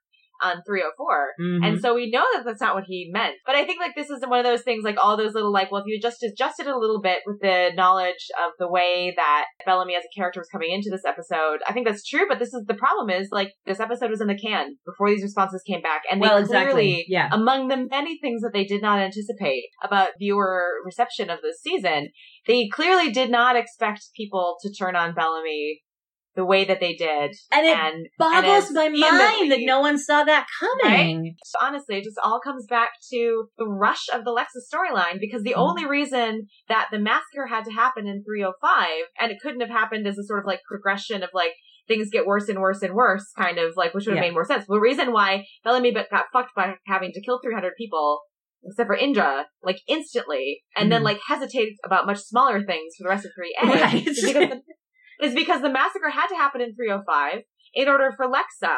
on 0.41 0.61
304. 0.65 1.33
Mhm. 1.39 1.67
And 1.67 1.81
so 1.81 1.95
we 1.95 2.09
know 2.09 2.23
that 2.33 2.45
that's 2.45 2.61
not 2.61 2.75
what 2.75 2.85
he 2.87 3.09
meant. 3.11 3.35
But 3.45 3.55
I 3.55 3.65
think 3.65 3.79
like 3.79 3.95
this 3.95 4.09
is 4.09 4.23
one 4.25 4.39
of 4.39 4.45
those 4.45 4.63
things, 4.63 4.83
like 4.83 4.97
all 5.03 5.17
those 5.17 5.33
little 5.33 5.51
like, 5.51 5.71
well, 5.71 5.81
if 5.81 5.87
you 5.87 5.99
just 6.01 6.23
adjusted 6.23 6.67
a 6.67 6.77
little 6.77 7.01
bit 7.01 7.19
with 7.25 7.39
the 7.41 7.71
knowledge 7.75 8.27
of 8.43 8.51
the 8.59 8.69
way 8.69 9.13
that 9.15 9.45
Bellamy 9.65 9.95
as 9.95 10.03
a 10.03 10.15
character 10.15 10.39
was 10.39 10.49
coming 10.49 10.71
into 10.71 10.89
this 10.89 11.05
episode, 11.05 11.59
I 11.67 11.73
think 11.73 11.87
that's 11.87 12.05
true. 12.07 12.25
But 12.27 12.39
this 12.39 12.53
is 12.53 12.63
the 12.67 12.73
problem 12.73 13.09
is 13.09 13.29
like 13.31 13.53
this 13.65 13.79
episode 13.79 14.09
was 14.09 14.21
in 14.21 14.27
the 14.27 14.37
can 14.37 14.77
before 14.85 15.09
these 15.09 15.23
responses 15.23 15.63
came 15.65 15.81
back, 15.81 16.03
and 16.11 16.21
they 16.21 16.27
well, 16.27 16.45
clearly 16.45 17.01
exactly. 17.01 17.05
Yeah. 17.07 17.29
among 17.31 17.67
the 17.67 17.87
many 17.89 18.19
things 18.19 18.41
that 18.41 18.51
they 18.53 18.65
did 18.65 18.81
not 18.81 18.99
anticipate 18.99 19.65
about 19.83 20.09
viewer 20.19 20.73
reception 20.85 21.29
of 21.29 21.41
this 21.41 21.61
season, 21.61 22.09
they 22.45 22.67
clearly 22.71 23.11
did 23.11 23.29
not 23.29 23.55
expect 23.55 24.01
people 24.15 24.57
to 24.61 24.71
turn 24.73 24.95
on 24.95 25.13
Bellamy 25.13 25.81
the 26.37 26.45
way 26.45 26.63
that 26.63 26.79
they 26.79 26.93
did. 26.93 27.35
And 27.51 27.65
it 27.67 27.75
and 27.77 28.07
boggles 28.17 28.69
and 28.69 28.75
my 28.97 29.11
mind 29.11 29.51
that 29.51 29.59
no 29.61 29.81
one 29.81 29.97
saw 29.97 30.23
that 30.23 30.45
coming. 30.59 31.35
honestly, 31.61 31.97
it 31.97 32.03
just 32.03 32.19
all 32.23 32.39
comes 32.39 32.65
back 32.67 32.91
to 33.11 33.47
the 33.57 33.65
rush 33.67 34.05
of 34.13 34.23
the 34.23 34.31
Lexus 34.31 34.71
storyline 34.73 35.19
because 35.19 35.41
the 35.43 35.55
Mhm. 35.57 35.67
only 35.67 35.85
reason 35.85 36.47
that 36.69 36.87
the 36.91 36.99
massacre 36.99 37.47
had 37.47 37.65
to 37.65 37.71
happen 37.71 38.07
in 38.07 38.23
305 38.23 38.87
and 39.19 39.31
it 39.31 39.39
couldn't 39.41 39.61
have 39.61 39.69
happened 39.71 40.07
as 40.07 40.17
a 40.17 40.23
sort 40.23 40.39
of 40.39 40.45
like 40.47 40.61
progression 40.69 41.23
of 41.23 41.31
like 41.33 41.53
things 41.87 42.09
get 42.11 42.27
worse 42.27 42.47
and 42.49 42.59
worse 42.59 42.81
and 42.83 42.93
worse, 42.93 43.31
kind 43.37 43.57
of 43.57 43.73
like, 43.75 43.93
which 43.95 44.05
would 44.05 44.15
have 44.15 44.23
Yeah. 44.23 44.29
made 44.29 44.33
more 44.35 44.45
sense. 44.45 44.65
The 44.67 44.79
reason 44.79 45.11
why 45.11 45.45
Bellamy 45.63 45.91
got 45.93 46.09
got 46.11 46.25
fucked 46.31 46.53
by 46.55 46.75
having 46.85 47.11
to 47.13 47.21
kill 47.21 47.39
300 47.41 47.73
people, 47.77 48.21
except 48.63 48.87
for 48.87 48.95
Indra, 48.95 49.47
like 49.63 49.79
instantly, 49.87 50.63
and 50.75 50.91
then 50.91 51.01
Mhm. 51.01 51.05
like 51.05 51.19
hesitated 51.27 51.73
about 51.83 52.05
much 52.05 52.19
smaller 52.19 52.61
things 52.63 52.93
for 52.95 53.03
the 53.05 53.09
rest 53.09 53.25
of 53.25 53.31
3A, 53.35 53.61
Right. 53.93 54.05
because 54.05 54.61
is 55.21 55.33
because 55.33 55.61
the 55.61 55.69
massacre 55.69 56.09
had 56.09 56.27
to 56.27 56.35
happen 56.35 56.61
in 56.61 56.75
305 56.75 57.41
in 57.73 57.87
order 57.87 58.11
for 58.15 58.27
Lexa 58.27 58.75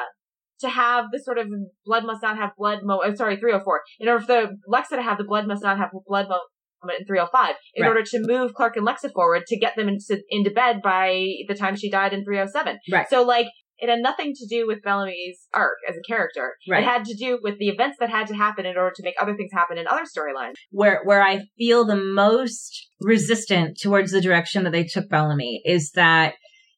to 0.61 0.69
have 0.69 1.05
the 1.11 1.19
sort 1.19 1.37
of 1.37 1.47
blood 1.85 2.05
must 2.05 2.21
not 2.21 2.37
have 2.37 2.51
blood 2.57 2.79
mo, 2.83 2.97
uh, 2.99 3.15
sorry, 3.15 3.37
304. 3.37 3.81
In 3.99 4.09
order 4.09 4.19
for 4.19 4.27
the 4.27 4.57
Lexa 4.71 4.95
to 4.97 5.01
have 5.01 5.17
the 5.17 5.23
blood 5.23 5.47
must 5.47 5.63
not 5.63 5.77
have 5.77 5.89
blood 6.05 6.27
moment 6.27 6.99
in 6.99 7.05
305. 7.05 7.55
In 7.75 7.83
Right. 7.83 7.89
order 7.89 8.03
to 8.03 8.19
move 8.21 8.53
Clarke 8.53 8.77
and 8.77 8.87
Lexa 8.87 9.11
forward 9.13 9.43
to 9.47 9.57
get 9.57 9.75
them 9.75 9.87
into, 9.87 10.21
into 10.29 10.49
bed 10.51 10.81
by 10.81 11.27
the 11.47 11.55
time 11.55 11.75
she 11.75 11.89
died 11.89 12.13
in 12.13 12.23
307. 12.23 12.79
Right. 12.91 13.07
So 13.09 13.23
like, 13.23 13.47
it 13.79 13.89
had 13.89 13.99
nothing 13.99 14.33
to 14.35 14.47
do 14.47 14.67
with 14.67 14.83
Bellamy's 14.83 15.39
arc 15.53 15.77
as 15.87 15.95
a 15.95 16.07
character. 16.07 16.55
Right. 16.69 16.83
It 16.83 16.85
had 16.85 17.05
to 17.05 17.15
do 17.15 17.39
with 17.41 17.57
the 17.59 17.69
events 17.69 17.97
that 17.99 18.09
had 18.09 18.27
to 18.27 18.35
happen 18.35 18.65
in 18.65 18.77
order 18.77 18.93
to 18.95 19.03
make 19.03 19.15
other 19.19 19.35
things 19.35 19.51
happen 19.53 19.77
in 19.77 19.87
other 19.87 20.03
storylines. 20.03 20.53
where 20.71 21.01
where 21.03 21.23
I 21.23 21.45
feel 21.57 21.85
the 21.85 21.95
most 21.95 22.87
resistant 23.01 23.77
towards 23.81 24.11
the 24.11 24.21
direction 24.21 24.63
that 24.63 24.71
they 24.71 24.83
took 24.83 25.09
Bellamy 25.09 25.61
is 25.65 25.91
that 25.95 26.33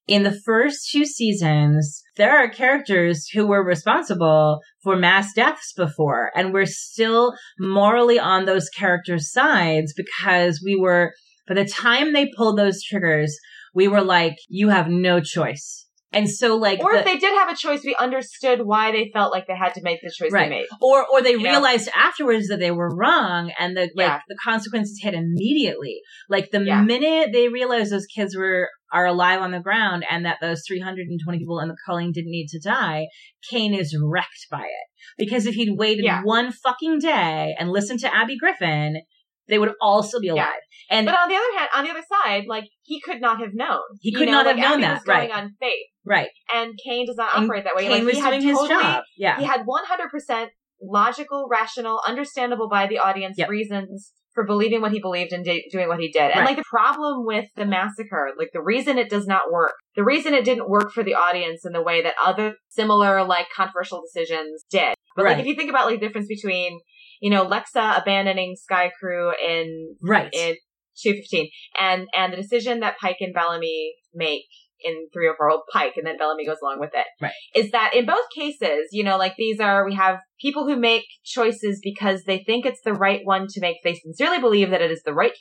in 0.07 0.23
the 0.23 0.39
first 0.45 0.89
two 0.91 1.05
seasons, 1.05 2.03
there 2.17 2.37
are 2.37 2.49
characters 2.49 3.27
who 3.33 3.47
were 3.47 3.63
responsible 3.63 4.59
for 4.83 4.95
mass 4.95 5.33
deaths 5.33 5.73
before, 5.73 6.31
and 6.35 6.51
we're 6.53 6.65
still 6.65 7.33
morally 7.59 8.19
on 8.19 8.45
those 8.45 8.67
characters' 8.69 9.31
sides 9.31 9.93
because 9.95 10.61
we 10.65 10.75
were, 10.75 11.13
by 11.47 11.53
the 11.53 11.65
time 11.65 12.13
they 12.13 12.29
pulled 12.35 12.57
those 12.57 12.83
triggers, 12.83 13.37
we 13.73 13.87
were 13.87 14.03
like, 14.03 14.35
you 14.49 14.69
have 14.69 14.87
no 14.89 15.21
choice. 15.21 15.80
And 16.13 16.29
so 16.29 16.55
like, 16.57 16.79
Or 16.83 16.91
the- 16.93 16.99
if 16.99 17.05
they 17.05 17.17
did 17.17 17.33
have 17.33 17.49
a 17.49 17.55
choice, 17.55 17.81
we 17.85 17.95
understood 17.95 18.61
why 18.65 18.91
they 18.91 19.09
felt 19.13 19.31
like 19.31 19.47
they 19.47 19.55
had 19.55 19.73
to 19.75 19.81
make 19.81 19.99
the 20.01 20.11
choice 20.11 20.31
Right. 20.31 20.49
they 20.49 20.55
made. 20.57 20.67
or 20.81 21.05
or 21.07 21.21
they 21.21 21.31
You 21.31 21.37
know? 21.39 21.49
realized 21.51 21.89
afterwards 21.95 22.47
that 22.49 22.59
they 22.59 22.71
were 22.71 22.89
wrong 22.95 23.51
and 23.57 23.75
the 23.77 23.83
like 23.95 24.07
Yeah. 24.07 24.19
the 24.27 24.37
consequences 24.43 24.99
hit 25.01 25.13
immediately 25.13 26.01
like 26.29 26.51
the 26.51 26.63
Yeah. 26.63 26.81
minute 26.81 27.29
they 27.31 27.47
realized 27.47 27.91
those 27.91 28.05
kids 28.05 28.35
were 28.35 28.69
are 28.93 29.05
alive 29.05 29.39
on 29.41 29.51
the 29.51 29.59
ground 29.61 30.03
and 30.09 30.25
that 30.25 30.37
those 30.41 30.63
320 30.67 31.39
people 31.39 31.59
in 31.61 31.69
the 31.69 31.77
culling 31.85 32.11
didn't 32.11 32.29
need 32.31 32.47
to 32.49 32.59
die 32.59 33.07
kane 33.49 33.73
is 33.73 33.97
wrecked 34.03 34.47
by 34.51 34.63
it 34.63 34.87
because 35.17 35.45
if 35.45 35.55
he'd 35.55 35.77
waited 35.77 36.03
Yeah. 36.03 36.21
one 36.23 36.51
fucking 36.51 36.99
day 36.99 37.55
and 37.57 37.71
listened 37.71 37.99
to 38.01 38.13
abby 38.13 38.35
griffin 38.37 39.01
they 39.47 39.57
would 39.59 39.73
all 39.81 40.03
still 40.03 40.21
be 40.21 40.27
Yeah. 40.27 40.33
alive 40.33 40.61
and 40.89 41.05
But 41.05 41.15
on 41.17 41.27
the 41.29 41.35
other 41.35 41.57
hand, 41.57 41.69
on 41.75 41.83
the 41.83 41.89
other 41.91 42.03
side, 42.23 42.43
like 42.47 42.65
he 42.83 42.99
could 43.01 43.21
not 43.21 43.39
have 43.39 43.53
known. 43.53 43.81
He 43.99 44.11
You 44.11 44.17
could 44.19 44.27
know, 44.27 44.33
not 44.43 44.45
have 44.47 44.57
known 44.57 44.81
that, 44.81 44.95
was 44.95 45.03
going 45.03 45.29
right. 45.29 45.31
on 45.31 45.51
faith, 45.59 45.87
right 46.05 46.29
and 46.53 46.73
Kane 46.85 47.05
does 47.05 47.17
not 47.17 47.29
And 47.35 47.45
operate 47.45 47.63
that 47.65 47.75
way. 47.75 47.83
kane 47.83 47.91
like, 47.91 48.03
was 48.03 48.15
he 48.15 48.19
had 48.21 48.29
doing 48.31 48.41
his 48.43 48.57
totally- 48.57 48.81
job 48.81 49.03
yeah 49.17 49.37
He 49.39 49.45
had 49.45 49.65
100% 49.65 50.49
logical, 50.81 51.47
rational, 51.49 52.01
understandable 52.07 52.67
by 52.69 52.87
the 52.87 52.97
audience 52.97 53.37
Yep. 53.37 53.49
reasons 53.49 54.13
for 54.33 54.45
believing 54.45 54.79
what 54.81 54.91
he 54.93 54.99
believed 54.99 55.33
and 55.33 55.43
da- 55.43 55.63
doing 55.71 55.89
what 55.89 55.99
he 55.99 56.09
did. 56.09 56.31
And 56.31 56.39
Right. 56.39 56.45
like 56.47 56.55
the 56.57 56.63
problem 56.69 57.25
with 57.25 57.45
the 57.57 57.65
massacre, 57.65 58.31
like 58.37 58.49
the 58.53 58.61
reason 58.61 58.97
it 58.97 59.09
does 59.09 59.27
not 59.27 59.51
work, 59.51 59.73
the 59.95 60.05
reason 60.05 60.33
it 60.33 60.45
didn't 60.45 60.69
work 60.69 60.91
for 60.93 61.03
the 61.03 61.13
audience 61.13 61.65
in 61.65 61.73
the 61.73 61.81
way 61.83 62.01
that 62.01 62.15
other 62.23 62.55
similar 62.69 63.23
like 63.25 63.47
controversial 63.55 64.01
decisions 64.01 64.63
did. 64.71 64.95
But 65.17 65.25
like 65.25 65.39
if 65.39 65.45
you 65.45 65.55
think 65.55 65.69
about 65.69 65.85
like 65.87 65.99
the 65.99 66.07
difference 66.07 66.27
between, 66.29 66.79
you 67.21 67.29
know, 67.29 67.45
Lexa 67.45 68.01
abandoning 68.01 68.55
Sky 68.57 68.91
Crew 68.99 69.31
in 69.47 69.95
right 70.01 70.29
in 70.33 70.55
215 71.01 71.49
and 71.79 72.07
and 72.13 72.33
the 72.33 72.37
decision 72.37 72.81
that 72.81 72.97
Pike 72.99 73.17
and 73.21 73.33
Bellamy 73.33 73.93
make 74.13 74.43
in 74.83 74.93
three 75.13 75.27
304 75.27 75.49
old 75.51 75.61
Pike 75.71 75.93
and 75.95 76.05
then 76.05 76.17
Bellamy 76.17 76.45
goes 76.45 76.57
along 76.61 76.79
with 76.79 76.89
it 76.93 77.05
Right. 77.21 77.31
is 77.55 77.71
that 77.71 77.91
in 77.95 78.05
both 78.05 78.25
cases 78.35 78.87
you 78.91 79.03
know 79.03 79.17
like 79.17 79.35
these 79.37 79.59
are 79.59 79.85
we 79.85 79.93
have 79.95 80.19
people 80.41 80.67
who 80.67 80.75
make 80.75 81.05
choices 81.23 81.79
because 81.81 82.23
they 82.23 82.39
think 82.39 82.65
it's 82.65 82.81
the 82.83 82.93
right 82.93 83.21
one 83.23 83.45
to 83.49 83.61
make 83.61 83.77
they 83.83 83.95
sincerely 83.95 84.39
believe 84.39 84.71
that 84.71 84.81
it 84.81 84.91
is 84.91 85.03
the 85.05 85.13
right 85.13 85.33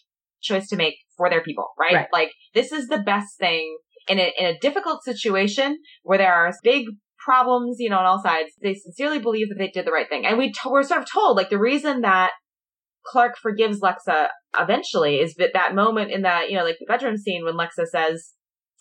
choice 0.42 0.68
to 0.68 0.76
make 0.76 0.94
for 1.16 1.28
their 1.30 1.42
people 1.42 1.68
right, 1.78 1.94
Right. 1.94 2.08
like 2.12 2.32
this 2.54 2.70
is 2.72 2.88
the 2.88 2.98
best 2.98 3.38
thing 3.38 3.76
in 4.08 4.18
a 4.18 4.32
in 4.38 4.46
a 4.46 4.58
difficult 4.58 5.02
situation 5.04 5.78
where 6.02 6.18
there 6.18 6.32
are 6.34 6.52
big 6.62 6.84
problems 7.24 7.76
you 7.78 7.90
know 7.90 7.98
on 7.98 8.06
all 8.06 8.22
sides 8.22 8.50
they 8.62 8.74
sincerely 8.74 9.18
believe 9.18 9.48
that 9.48 9.58
they 9.58 9.68
did 9.68 9.86
the 9.86 9.92
right 9.92 10.08
thing 10.08 10.24
and 10.24 10.38
we 10.38 10.50
to- 10.52 10.70
we're 10.70 10.82
sort 10.82 11.00
of 11.00 11.10
told 11.10 11.36
like 11.36 11.50
the 11.50 11.58
reason 11.58 12.00
that 12.00 12.30
Clarke 13.06 13.38
forgives 13.38 13.80
Lexa 13.80 14.28
eventually 14.58 15.16
is 15.16 15.34
that 15.34 15.50
that 15.54 15.74
moment 15.74 16.10
in 16.10 16.22
that, 16.22 16.50
you 16.50 16.56
know, 16.56 16.64
like 16.64 16.76
the 16.78 16.86
bedroom 16.86 17.16
scene 17.16 17.44
when 17.44 17.54
Lexa 17.54 17.86
says, 17.86 18.32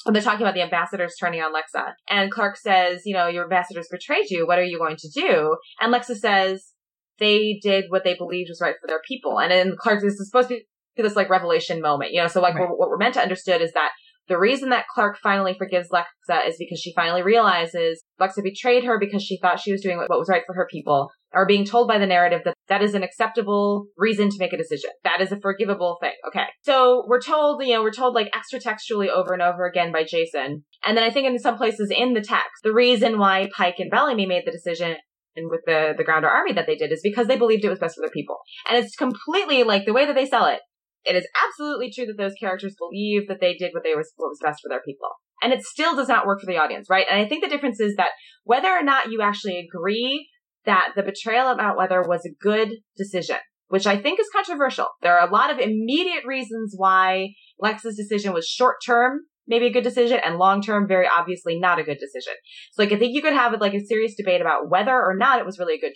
when 0.03 0.13
they're 0.13 0.21
talking 0.21 0.41
about 0.41 0.53
the 0.55 0.61
ambassadors 0.61 1.15
turning 1.19 1.41
on 1.41 1.53
Lexa 1.53 1.93
and 2.09 2.31
Clarke 2.31 2.57
says, 2.57 3.03
you 3.05 3.13
know, 3.13 3.27
your 3.27 3.43
ambassadors 3.43 3.87
betrayed 3.89 4.29
you. 4.29 4.45
What 4.47 4.59
are 4.59 4.63
you 4.63 4.77
going 4.77 4.97
to 4.97 5.09
do? 5.09 5.57
And 5.79 5.93
Lexa 5.93 6.15
says 6.17 6.73
they 7.19 7.59
did 7.61 7.85
what 7.89 8.03
they 8.03 8.15
believed 8.15 8.49
was 8.49 8.61
right 8.61 8.75
for 8.81 8.87
their 8.87 9.01
people. 9.07 9.39
And 9.39 9.51
then 9.51 9.75
Clarke, 9.77 10.01
this 10.01 10.13
is 10.13 10.29
supposed 10.29 10.49
to 10.49 10.59
be 10.95 11.03
this 11.03 11.15
like 11.15 11.29
revelation 11.29 11.81
moment, 11.81 12.11
you 12.11 12.21
know, 12.21 12.27
so 12.27 12.41
like 12.41 12.55
Right. 12.55 12.67
what, 12.69 12.77
what 12.77 12.89
we're 12.89 12.97
meant 12.97 13.13
to 13.13 13.21
understood 13.21 13.61
is 13.61 13.71
that 13.73 13.91
the 14.29 14.39
reason 14.39 14.69
that 14.69 14.85
Clarke 14.93 15.17
finally 15.21 15.55
forgives 15.57 15.89
Lexa 15.89 16.47
is 16.47 16.55
because 16.57 16.79
she 16.79 16.93
finally 16.95 17.21
realizes 17.21 18.03
Lexa 18.21 18.43
betrayed 18.43 18.85
her 18.85 18.99
because 18.99 19.23
she 19.23 19.39
thought 19.41 19.59
she 19.59 19.71
was 19.71 19.81
doing 19.81 19.97
what 19.97 20.09
was 20.09 20.29
right 20.29 20.43
for 20.45 20.53
her 20.53 20.67
people, 20.71 21.09
or 21.33 21.45
being 21.45 21.65
told 21.65 21.87
by 21.87 21.97
the 21.97 22.05
narrative 22.05 22.41
that 22.45 22.53
that 22.67 22.81
is 22.81 22.93
an 22.93 23.03
acceptable 23.03 23.87
reason 23.97 24.29
to 24.29 24.37
make 24.39 24.53
a 24.53 24.57
decision. 24.57 24.91
That 25.03 25.19
is 25.19 25.31
a 25.31 25.39
forgivable 25.39 25.97
thing. 25.99 26.13
Okay. 26.27 26.45
So 26.61 27.03
we're 27.07 27.21
told, 27.21 27.65
you 27.65 27.73
know, 27.73 27.81
we're 27.81 27.91
told 27.91 28.15
like 28.15 28.31
extra 28.33 28.59
textually 28.59 29.09
over 29.09 29.33
and 29.33 29.41
over 29.41 29.65
again 29.65 29.91
by 29.91 30.03
Jason. 30.03 30.63
And 30.85 30.95
then 30.95 31.03
I 31.03 31.09
think 31.09 31.27
in 31.27 31.39
some 31.39 31.57
places 31.57 31.91
in 31.95 32.13
the 32.13 32.21
text, 32.21 32.61
the 32.63 32.73
reason 32.73 33.17
why 33.17 33.49
Pike 33.55 33.79
and 33.79 33.91
Bellamy 33.91 34.25
made 34.25 34.43
the 34.45 34.51
decision 34.51 34.95
and 35.35 35.49
with 35.49 35.61
the, 35.65 35.93
the 35.97 36.03
Grounder 36.03 36.29
army 36.29 36.53
that 36.53 36.65
they 36.67 36.75
did 36.75 36.91
is 36.91 37.01
because 37.03 37.27
they 37.27 37.37
believed 37.37 37.63
it 37.63 37.69
was 37.69 37.79
best 37.79 37.95
for 37.95 38.01
their 38.01 38.09
people. 38.09 38.37
And 38.69 38.83
it's 38.83 38.95
completely 38.95 39.63
like 39.63 39.85
the 39.85 39.93
way 39.93 40.05
that 40.05 40.15
they 40.15 40.25
sell 40.25 40.45
it. 40.45 40.59
It 41.05 41.15
is 41.15 41.27
absolutely 41.45 41.91
true 41.91 42.05
that 42.05 42.17
those 42.17 42.33
characters 42.39 42.75
believe 42.77 43.27
that 43.27 43.39
they 43.39 43.53
did 43.53 43.71
what 43.73 43.83
they 43.83 43.95
were 43.95 44.05
what 44.17 44.29
was 44.29 44.39
best 44.43 44.61
for 44.61 44.69
their 44.69 44.81
people. 44.81 45.09
And 45.41 45.53
it 45.53 45.63
still 45.63 45.95
does 45.95 46.09
not 46.09 46.25
work 46.25 46.41
for 46.41 46.45
the 46.45 46.57
audience, 46.57 46.87
right? 46.89 47.05
And 47.09 47.19
I 47.19 47.27
think 47.27 47.43
the 47.43 47.49
difference 47.49 47.79
is 47.79 47.95
that 47.95 48.11
whether 48.43 48.67
or 48.67 48.83
not 48.83 49.11
you 49.11 49.21
actually 49.21 49.57
agree 49.57 50.27
that 50.65 50.89
the 50.95 51.03
betrayal 51.03 51.47
of 51.47 51.57
Mount 51.57 51.77
Weather 51.77 52.03
was 52.05 52.25
a 52.25 52.43
good 52.43 52.69
decision, 52.97 53.37
which 53.69 53.87
I 53.87 53.97
think 53.97 54.19
is 54.19 54.27
controversial. 54.33 54.87
There 55.01 55.17
are 55.17 55.27
a 55.27 55.31
lot 55.31 55.51
of 55.51 55.59
immediate 55.59 56.25
reasons 56.25 56.73
why 56.75 57.29
Lex's 57.59 57.95
decision 57.95 58.33
was 58.33 58.45
short 58.45 58.77
term, 58.85 59.21
maybe 59.47 59.67
a 59.67 59.71
good 59.71 59.83
decision, 59.83 60.19
and 60.23 60.37
long 60.37 60.61
term, 60.61 60.87
very 60.87 61.07
obviously 61.07 61.57
not 61.57 61.79
a 61.79 61.83
good 61.83 61.97
decision. 61.99 62.33
So 62.73 62.83
like 62.83 62.91
I 62.91 62.99
think 62.99 63.15
you 63.15 63.21
could 63.21 63.33
have 63.33 63.53
like 63.59 63.73
a 63.73 63.85
serious 63.85 64.15
debate 64.15 64.41
about 64.41 64.69
whether 64.69 64.91
or 64.91 65.15
not 65.15 65.39
it 65.39 65.45
was 65.45 65.57
really 65.57 65.75
a 65.75 65.79
good 65.79 65.93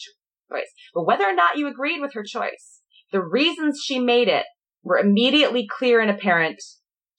choice. 0.50 0.72
But 0.94 1.06
whether 1.06 1.26
or 1.26 1.36
not 1.36 1.58
you 1.58 1.68
agreed 1.68 2.00
with 2.00 2.14
her 2.14 2.24
choice, 2.24 2.82
the 3.12 3.22
reasons 3.22 3.82
she 3.84 4.00
made 4.00 4.30
it 4.30 4.46
were 4.84 4.98
immediately 4.98 5.68
clear 5.68 6.00
and 6.00 6.12
apparent 6.12 6.62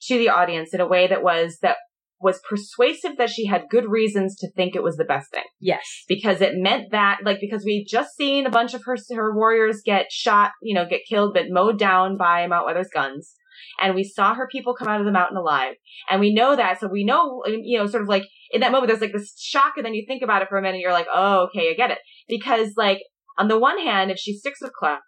to 0.03 0.19
the 0.19 0.29
audience 0.29 0.75
in 0.75 0.81
a 0.81 0.87
way 0.87 1.07
that 1.07 1.23
was 1.23 1.59
that 1.63 1.77
was 2.21 2.41
persuasive 2.49 3.19
that 3.19 3.29
she 3.29 3.47
had 3.47 3.69
good 3.69 3.85
reasons 3.87 4.35
to 4.37 4.51
think 4.53 4.75
it 4.75 4.83
was 4.83 4.97
the 4.97 5.05
best 5.05 5.31
thing. 5.31 5.45
Yes. 5.61 5.83
Because 6.09 6.41
it 6.41 6.55
meant 6.55 6.91
that, 6.91 7.19
like, 7.23 7.39
because 7.39 7.65
we 7.65 7.85
just 7.89 8.17
seen 8.17 8.47
a 8.47 8.51
bunch 8.51 8.73
of 8.73 8.83
her, 8.87 8.97
her 9.15 9.37
warriors 9.37 9.83
get 9.85 10.11
shot, 10.11 10.53
you 10.63 10.75
know, 10.75 10.87
get 10.89 11.03
killed, 11.09 11.35
but 11.35 11.51
mowed 11.51 11.79
down 11.79 12.17
by 12.17 12.47
Mount 12.47 12.65
Weather's 12.65 12.89
guns. 12.93 13.35
And 13.81 13.95
we 13.95 14.05
saw 14.05 14.35
her 14.35 14.49
people 14.51 14.75
come 14.75 14.89
out 14.89 15.01
of 15.01 15.07
the 15.07 15.13
mountain 15.13 15.37
alive. 15.37 15.75
And 16.09 16.19
we 16.19 16.33
know 16.33 16.57
that. 16.57 16.81
So 16.81 16.89
we 16.89 17.05
know, 17.05 17.43
you 17.47 17.79
know, 17.79 17.87
sort 17.87 18.03
of 18.03 18.09
like 18.09 18.25
in 18.51 18.63
that 18.63 18.73
moment, 18.73 18.89
there's 18.89 19.03
like 19.03 19.13
this 19.13 19.35
shock. 19.39 19.75
And 19.77 19.85
then 19.85 19.95
you 19.95 20.05
think 20.09 20.23
about 20.23 20.41
it 20.41 20.49
for 20.49 20.57
a 20.57 20.63
minute. 20.63 20.81
You're 20.81 20.93
like, 20.93 21.09
oh, 21.13 21.49
okay, 21.49 21.71
I 21.71 21.75
get 21.75 21.91
it. 21.91 21.99
Because 22.27 22.73
like, 22.77 23.01
on 23.37 23.49
the 23.49 23.59
one 23.59 23.79
hand, 23.79 24.11
if 24.11 24.19
she 24.19 24.35
sticks 24.35 24.61
with 24.63 24.73
Clarke, 24.73 25.03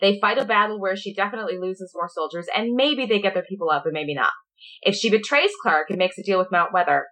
they 0.00 0.18
fight 0.20 0.38
a 0.38 0.44
battle 0.44 0.80
where 0.80 0.96
she 0.96 1.14
definitely 1.14 1.58
loses 1.58 1.92
more 1.94 2.08
soldiers 2.12 2.46
and 2.54 2.74
maybe 2.74 3.06
they 3.06 3.20
get 3.20 3.34
their 3.34 3.44
people 3.48 3.70
up, 3.70 3.84
but 3.84 3.92
maybe 3.92 4.14
not. 4.14 4.32
If 4.82 4.94
she 4.94 5.10
betrays 5.10 5.50
Clarke 5.62 5.90
and 5.90 5.98
makes 5.98 6.18
a 6.18 6.22
deal 6.22 6.38
with 6.38 6.52
Mount 6.52 6.72
Weather, 6.72 7.06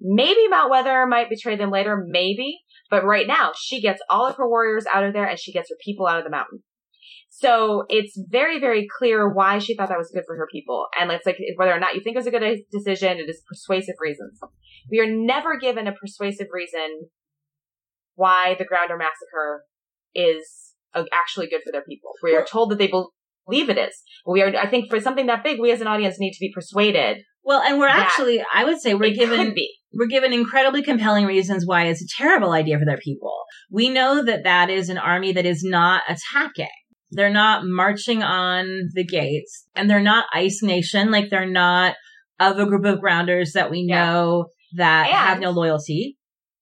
maybe 0.00 0.48
Mount 0.48 0.70
Weather 0.70 1.06
might 1.06 1.30
betray 1.30 1.56
them 1.56 1.70
later, 1.70 2.02
maybe. 2.06 2.58
But 2.90 3.04
right 3.04 3.26
now, 3.26 3.52
she 3.58 3.80
gets 3.80 4.00
all 4.08 4.26
of 4.26 4.36
her 4.36 4.48
warriors 4.48 4.86
out 4.92 5.04
of 5.04 5.12
there 5.12 5.26
and 5.26 5.38
she 5.38 5.52
gets 5.52 5.70
her 5.70 5.76
people 5.84 6.06
out 6.06 6.18
of 6.18 6.24
the 6.24 6.30
mountain. 6.30 6.62
So 7.28 7.84
it's 7.88 8.18
very, 8.30 8.60
very 8.60 8.86
clear 8.98 9.28
why 9.28 9.58
she 9.58 9.74
thought 9.74 9.88
that 9.88 9.98
was 9.98 10.10
good 10.14 10.24
for 10.26 10.36
her 10.36 10.48
people. 10.50 10.86
And 10.98 11.10
it's 11.10 11.26
like 11.26 11.38
whether 11.56 11.74
or 11.74 11.80
not 11.80 11.94
you 11.94 12.00
think 12.00 12.14
it 12.14 12.18
was 12.18 12.26
a 12.26 12.30
good 12.30 12.60
decision, 12.72 13.18
it 13.18 13.28
is 13.28 13.42
persuasive 13.46 13.96
reasons. 14.00 14.38
We 14.90 15.00
are 15.00 15.10
never 15.10 15.58
given 15.58 15.86
a 15.86 15.92
persuasive 15.92 16.46
reason 16.52 17.08
why 18.14 18.56
the 18.58 18.64
Grounder 18.64 18.96
massacre 18.96 19.64
is 20.14 20.65
Uh, 20.96 21.04
actually 21.12 21.48
good 21.48 21.60
for 21.64 21.72
their 21.72 21.84
people. 21.84 22.10
We 22.22 22.34
are 22.34 22.44
told 22.44 22.70
that 22.70 22.78
they 22.78 22.88
believe 22.88 23.68
it 23.68 23.78
is. 23.78 24.02
We 24.26 24.42
are, 24.42 24.56
I 24.56 24.68
think 24.68 24.88
for 24.90 25.00
something 25.00 25.26
that 25.26 25.44
big, 25.44 25.60
we 25.60 25.70
as 25.70 25.80
an 25.80 25.86
audience 25.86 26.16
need 26.18 26.32
to 26.32 26.40
be 26.40 26.50
persuaded. 26.54 27.18
Well, 27.44 27.60
and 27.60 27.78
we're 27.78 27.86
actually, 27.86 28.42
I 28.52 28.64
would 28.64 28.80
say 28.80 28.94
we're 28.94 29.14
given, 29.14 29.54
we're 29.92 30.08
given 30.08 30.32
incredibly 30.32 30.82
compelling 30.82 31.26
reasons 31.26 31.64
why 31.64 31.84
it's 31.84 32.02
a 32.02 32.16
terrible 32.16 32.52
idea 32.52 32.78
for 32.78 32.84
their 32.84 32.98
people. 32.98 33.32
We 33.70 33.88
know 33.88 34.24
that 34.24 34.44
that 34.44 34.70
is 34.70 34.88
an 34.88 34.98
army 34.98 35.32
that 35.32 35.46
is 35.46 35.62
not 35.62 36.02
attacking. 36.08 36.66
They're 37.12 37.30
not 37.30 37.64
marching 37.64 38.22
on 38.22 38.88
the 38.94 39.04
gates 39.04 39.66
and 39.76 39.88
they're 39.88 40.00
not 40.00 40.26
ice 40.32 40.60
nation. 40.62 41.10
Like 41.10 41.30
they're 41.30 41.48
not 41.48 41.94
of 42.40 42.58
a 42.58 42.66
group 42.66 42.84
of 42.84 43.00
grounders 43.00 43.52
that 43.52 43.70
we 43.70 43.86
know 43.86 44.46
yeah. 44.72 44.84
that 44.84 45.06
and, 45.06 45.16
have 45.16 45.40
no 45.40 45.50
loyalty. 45.50 46.16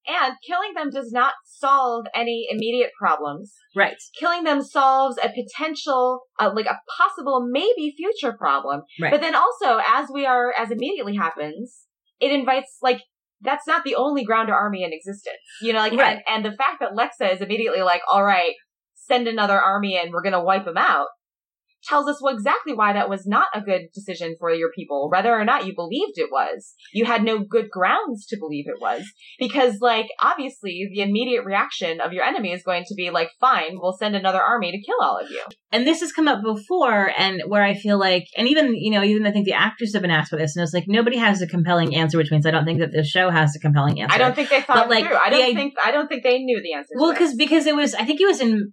And 0.07 0.35
killing 0.45 0.73
them 0.75 0.91
does 0.91 1.11
not 1.11 1.33
solve 1.59 2.05
any 2.13 2.47
immediate 2.49 2.91
problems. 2.99 3.53
Right. 3.75 3.97
Killing 4.19 4.43
them 4.43 4.61
solves 4.61 5.17
a 5.17 5.29
potential, 5.29 6.21
uh, 6.39 6.51
like 6.53 6.65
a 6.65 6.79
possible, 6.97 7.47
maybe 7.49 7.93
future 7.95 8.33
problem. 8.37 8.81
Right. 9.01 9.11
But 9.11 9.21
then 9.21 9.35
also, 9.35 9.79
as 9.87 10.09
we 10.13 10.25
are, 10.25 10.53
as 10.57 10.71
immediately 10.71 11.15
happens, 11.15 11.85
it 12.19 12.31
invites, 12.31 12.77
like, 12.81 13.01
that's 13.41 13.67
not 13.67 13.83
the 13.83 13.95
only 13.95 14.23
grounder 14.23 14.53
army 14.53 14.83
in 14.83 14.93
existence. 14.93 15.35
You 15.61 15.73
know, 15.73 15.79
like, 15.79 15.93
right. 15.93 16.17
and, 16.27 16.45
and 16.45 16.45
the 16.45 16.57
fact 16.57 16.79
that 16.79 16.91
Lexa 16.91 17.33
is 17.33 17.41
immediately 17.41 17.81
like, 17.81 18.01
all 18.11 18.23
right, 18.23 18.53
send 18.95 19.27
another 19.27 19.59
army 19.59 19.95
in, 19.95 20.11
we're 20.11 20.23
going 20.23 20.33
to 20.33 20.41
wipe 20.41 20.65
them 20.65 20.77
out 20.77 21.07
tells 21.85 22.07
us 22.07 22.21
well, 22.21 22.33
exactly 22.33 22.73
why 22.73 22.93
that 22.93 23.09
was 23.09 23.25
not 23.25 23.47
a 23.53 23.61
good 23.61 23.87
decision 23.93 24.35
for 24.39 24.51
your 24.51 24.71
people, 24.71 25.09
whether 25.09 25.33
or 25.33 25.45
not 25.45 25.65
you 25.65 25.73
believed 25.75 26.13
it 26.15 26.29
was. 26.31 26.73
You 26.93 27.05
had 27.05 27.23
no 27.23 27.39
good 27.39 27.69
grounds 27.69 28.25
to 28.27 28.37
believe 28.37 28.65
it 28.67 28.81
was. 28.81 29.03
Because, 29.39 29.77
like, 29.81 30.07
obviously, 30.21 30.89
the 30.93 31.01
immediate 31.01 31.45
reaction 31.45 32.01
of 32.01 32.13
your 32.13 32.23
enemy 32.23 32.51
is 32.51 32.63
going 32.63 32.83
to 32.87 32.95
be 32.95 33.09
like, 33.09 33.29
fine, 33.39 33.77
we'll 33.79 33.97
send 33.97 34.15
another 34.15 34.41
army 34.41 34.71
to 34.71 34.81
kill 34.81 34.97
all 35.01 35.17
of 35.17 35.29
you. 35.29 35.43
And 35.71 35.85
this 35.85 36.01
has 36.01 36.11
come 36.11 36.27
up 36.27 36.41
before, 36.43 37.11
and 37.17 37.41
where 37.47 37.63
I 37.63 37.73
feel 37.73 37.99
like, 37.99 38.25
and 38.37 38.47
even, 38.47 38.75
you 38.75 38.91
know, 38.91 39.03
even 39.03 39.25
I 39.25 39.31
think 39.31 39.45
the 39.45 39.53
actors 39.53 39.93
have 39.93 40.01
been 40.01 40.11
asked 40.11 40.29
for 40.29 40.37
this, 40.37 40.55
and 40.55 40.63
it's 40.63 40.73
like, 40.73 40.85
nobody 40.87 41.17
has 41.17 41.41
a 41.41 41.47
compelling 41.47 41.95
answer, 41.95 42.17
which 42.17 42.31
means 42.31 42.45
I 42.45 42.51
don't 42.51 42.65
think 42.65 42.79
that 42.79 42.91
the 42.91 43.03
show 43.03 43.29
has 43.29 43.55
a 43.55 43.59
compelling 43.59 44.01
answer. 44.01 44.15
I 44.15 44.17
don't 44.17 44.35
think 44.35 44.49
they 44.49 44.61
thought 44.61 44.75
but, 44.75 44.89
like, 44.89 45.05
through. 45.05 45.17
I 45.17 45.29
don't 45.29 45.45
the, 45.47 45.55
think, 45.55 45.73
I 45.83 45.91
don't 45.91 46.07
think 46.07 46.23
they 46.23 46.39
knew 46.39 46.61
the 46.61 46.73
answer. 46.73 46.93
Well, 46.97 47.11
because, 47.11 47.35
because 47.35 47.65
it 47.65 47.75
was, 47.75 47.93
I 47.93 48.05
think 48.05 48.21
it 48.21 48.25
was 48.25 48.39
in 48.39 48.71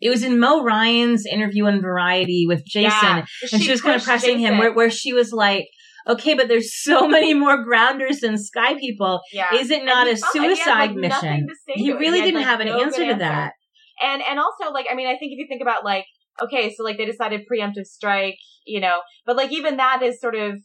it 0.00 0.10
was 0.10 0.22
in 0.22 0.38
Mo 0.38 0.62
Ryan's 0.62 1.24
interview 1.26 1.66
in 1.66 1.80
Variety 1.80 2.44
with 2.46 2.64
Jason, 2.64 2.90
yeah, 2.92 3.24
and 3.52 3.62
she, 3.62 3.70
was 3.70 3.82
kind 3.82 3.96
of 3.96 4.04
pressing 4.04 4.38
Jason. 4.38 4.54
him 4.54 4.58
where, 4.58 4.72
where 4.72 4.90
she 4.90 5.12
was 5.12 5.32
like, 5.32 5.66
okay, 6.08 6.34
but 6.34 6.48
there's 6.48 6.74
so 6.82 7.06
many 7.16 7.34
more 7.34 7.62
grounders 7.62 8.20
than 8.20 8.38
sky 8.38 8.74
people. 8.78 9.20
Yeah. 9.32 9.54
Is 9.54 9.70
it 9.70 9.84
not 9.84 10.08
a 10.08 10.16
suicide 10.16 10.94
mission? 10.94 11.48
He 11.74 11.92
really 11.92 12.20
he 12.20 12.26
didn't 12.26 12.40
like, 12.40 12.46
have 12.46 12.60
an 12.60 12.68
no 12.68 12.80
answer 12.80 13.04
to 13.04 13.06
answer. 13.06 13.18
that. 13.18 13.52
And, 14.02 14.22
and 14.22 14.38
also, 14.38 14.72
like, 14.72 14.86
I 14.90 14.94
mean, 14.94 15.08
I 15.08 15.18
think 15.18 15.32
if 15.32 15.38
you 15.38 15.46
think 15.48 15.60
about, 15.60 15.84
like, 15.84 16.04
okay, 16.40 16.72
so, 16.72 16.84
like, 16.84 16.96
they 16.96 17.04
decided 17.04 17.42
preemptive 17.52 17.84
strike, 17.84 18.36
you 18.64 18.80
know, 18.80 19.00
but, 19.26 19.36
like, 19.36 19.50
even 19.50 19.76
that 19.78 20.02
is 20.02 20.20
sort 20.20 20.36
of, 20.36 20.60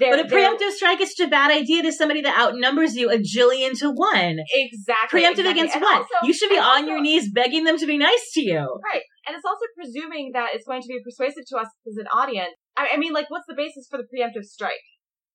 they're, 0.00 0.16
but 0.16 0.26
a 0.26 0.28
preemptive 0.28 0.72
strike 0.72 1.00
is 1.00 1.14
such 1.16 1.26
a 1.26 1.30
bad 1.30 1.50
idea 1.50 1.82
to 1.82 1.92
somebody 1.92 2.22
that 2.22 2.36
outnumbers 2.36 2.96
you 2.96 3.10
a 3.10 3.18
jillion 3.18 3.78
to 3.78 3.90
one. 3.90 4.38
Exactly. 4.52 5.20
Preemptive 5.20 5.46
exactly. 5.46 5.50
against 5.50 5.74
and 5.76 5.82
what? 5.82 5.98
Also, 5.98 6.26
you 6.26 6.32
should 6.32 6.48
be 6.48 6.58
on 6.58 6.64
also, 6.64 6.86
your 6.86 7.00
knees 7.00 7.30
begging 7.32 7.64
them 7.64 7.78
to 7.78 7.86
be 7.86 7.96
nice 7.96 8.30
to 8.34 8.42
you. 8.42 8.58
Right. 8.58 9.02
And 9.26 9.36
it's 9.36 9.44
also 9.44 9.64
presuming 9.76 10.30
that 10.34 10.50
it's 10.54 10.66
going 10.66 10.82
to 10.82 10.88
be 10.88 10.98
persuasive 11.04 11.44
to 11.48 11.56
us 11.58 11.68
as 11.86 11.96
an 11.98 12.06
audience. 12.08 12.54
I, 12.76 12.88
I 12.94 12.96
mean, 12.96 13.12
like, 13.12 13.30
what's 13.30 13.46
the 13.46 13.54
basis 13.54 13.86
for 13.88 13.96
the 13.96 14.04
preemptive 14.04 14.44
strike? 14.44 14.82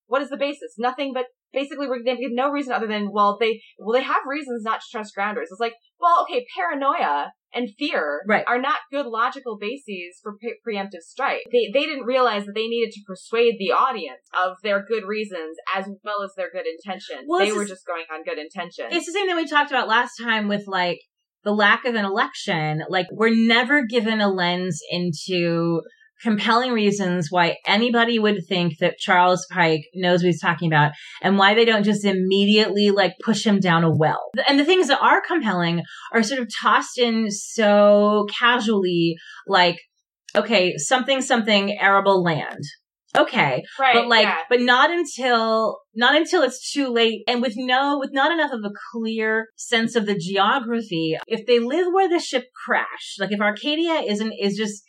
What 0.07 0.21
is 0.21 0.29
the 0.29 0.37
basis? 0.37 0.75
Nothing 0.77 1.11
but 1.13 1.25
basically 1.53 1.87
we're 1.87 2.03
going 2.03 2.17
to 2.17 2.21
give 2.21 2.33
no 2.33 2.49
reason 2.49 2.73
other 2.73 2.87
than, 2.87 3.09
well, 3.11 3.37
they, 3.39 3.61
well, 3.79 3.93
they 3.93 4.03
have 4.03 4.21
reasons 4.27 4.63
not 4.63 4.81
to 4.81 4.87
trust 4.91 5.15
grounders. 5.15 5.47
It's 5.51 5.61
like, 5.61 5.75
well, 5.99 6.23
okay, 6.23 6.45
paranoia 6.57 7.31
and 7.53 7.69
fear 7.77 8.21
right. 8.27 8.43
are 8.47 8.59
not 8.59 8.79
good 8.91 9.05
logical 9.05 9.57
bases 9.57 10.19
for 10.21 10.37
pre- 10.37 10.59
preemptive 10.65 11.01
strike. 11.01 11.41
They, 11.51 11.69
they 11.73 11.85
didn't 11.85 12.05
realize 12.05 12.45
that 12.45 12.53
they 12.55 12.67
needed 12.67 12.91
to 12.93 13.01
persuade 13.05 13.55
the 13.59 13.71
audience 13.71 14.21
of 14.45 14.57
their 14.63 14.83
good 14.83 15.03
reasons 15.05 15.57
as 15.75 15.87
well 16.03 16.23
as 16.23 16.31
their 16.35 16.49
good 16.51 16.65
intentions. 16.65 17.25
Well, 17.27 17.39
they 17.39 17.51
were 17.51 17.65
just 17.65 17.85
going 17.85 18.05
on 18.13 18.23
good 18.23 18.37
intentions. 18.37 18.89
It's 18.91 19.05
the 19.05 19.13
same 19.13 19.27
that 19.27 19.35
we 19.35 19.47
talked 19.47 19.71
about 19.71 19.87
last 19.87 20.13
time 20.21 20.47
with 20.47 20.63
like 20.67 20.99
the 21.43 21.51
lack 21.51 21.85
of 21.85 21.95
an 21.95 22.05
election. 22.05 22.83
Like 22.89 23.07
we're 23.11 23.35
never 23.35 23.85
given 23.85 24.21
a 24.21 24.29
lens 24.29 24.79
into 24.89 25.81
compelling 26.21 26.71
reasons 26.71 27.27
why 27.29 27.57
anybody 27.65 28.19
would 28.19 28.45
think 28.47 28.77
that 28.79 28.97
Charles 28.97 29.45
Pike 29.51 29.85
knows 29.95 30.21
what 30.21 30.27
he's 30.27 30.41
talking 30.41 30.67
about 30.67 30.91
and 31.21 31.37
why 31.37 31.53
they 31.53 31.65
don't 31.65 31.83
just 31.83 32.05
immediately 32.05 32.91
like 32.91 33.13
push 33.23 33.45
him 33.45 33.59
down 33.59 33.83
a 33.83 33.91
well. 33.91 34.29
And 34.47 34.59
the 34.59 34.65
things 34.65 34.87
that 34.87 35.01
are 35.01 35.21
compelling 35.21 35.81
are 36.13 36.23
sort 36.23 36.41
of 36.41 36.49
tossed 36.61 36.97
in 36.97 37.31
so 37.31 38.27
casually, 38.39 39.15
like, 39.47 39.77
okay, 40.35 40.77
something, 40.77 41.21
something 41.21 41.77
arable 41.79 42.23
land. 42.23 42.59
Okay. 43.17 43.63
Right. 43.77 43.93
But 43.93 44.07
like, 44.07 44.23
yeah. 44.23 44.37
but 44.49 44.61
not 44.61 44.89
until, 44.89 45.79
not 45.93 46.15
until 46.15 46.43
it's 46.43 46.71
too 46.71 46.87
late 46.87 47.23
and 47.27 47.41
with 47.41 47.53
no, 47.57 47.97
with 47.99 48.11
not 48.13 48.31
enough 48.31 48.53
of 48.53 48.61
a 48.63 48.71
clear 48.93 49.47
sense 49.57 49.95
of 49.95 50.05
the 50.05 50.17
geography. 50.17 51.17
If 51.27 51.45
they 51.45 51.59
live 51.59 51.87
where 51.91 52.07
the 52.07 52.19
ship 52.19 52.45
crashed, 52.65 53.19
like 53.19 53.31
if 53.31 53.39
Arkadia 53.39 54.09
isn't, 54.09 54.33
is 54.39 54.55
just, 54.55 54.83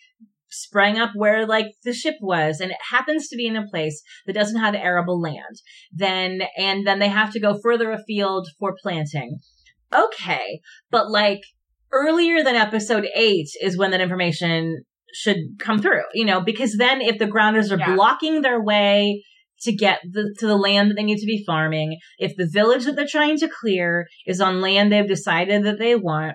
sprang 0.53 0.99
up 0.99 1.11
where 1.15 1.47
like 1.47 1.67
the 1.83 1.95
ship 1.95 2.17
was 2.21 2.61
and 2.61 2.71
it 2.71 2.77
happens 2.91 3.29
to 3.29 3.37
be 3.37 3.47
in 3.47 3.57
a 3.57 3.67
place 3.67 4.03
that 4.27 4.35
doesn't 4.35 4.61
have 4.61 4.75
arable 4.75 5.21
land 5.21 5.57
then 5.91 6.43
and 6.59 6.87
then 6.87 6.99
they 6.99 7.09
have 7.09 7.33
to 7.33 7.41
go 7.41 7.59
further 7.63 7.91
afield 7.91 8.47
for 8.59 8.75
planting 8.83 9.39
okay 9.95 10.61
but 10.91 11.11
like 11.11 11.41
earlier 11.91 12.45
than 12.45 12.55
episode 12.55 13.07
8 13.15 13.47
is 13.63 13.79
when 13.79 13.91
that 13.91 14.01
information 14.01 14.85
should 15.15 15.39
come 15.59 15.81
through 15.81 16.03
you 16.13 16.25
know 16.25 16.41
because 16.41 16.77
then 16.77 17.01
if 17.01 17.19
the 17.19 17.27
grounders 17.27 17.73
are 17.73 17.79
yeah. 17.79 17.95
blocking 17.95 18.43
their 18.43 18.63
way 18.63 19.25
to 19.61 19.73
get 19.73 20.01
the, 20.11 20.35
to 20.39 20.47
the 20.47 20.57
land 20.57 20.91
that 20.91 20.95
they 20.97 21.03
need 21.03 21.19
to 21.19 21.27
be 21.27 21.45
farming 21.47 21.99
if 22.19 22.37
the 22.37 22.49
village 22.51 22.85
that 22.85 22.95
they're 22.97 23.07
trying 23.07 23.39
to 23.39 23.49
clear 23.49 24.07
is 24.27 24.41
on 24.41 24.61
land 24.61 24.93
they've 24.93 25.09
decided 25.09 25.65
that 25.65 25.79
they 25.79 25.95
want 25.95 26.35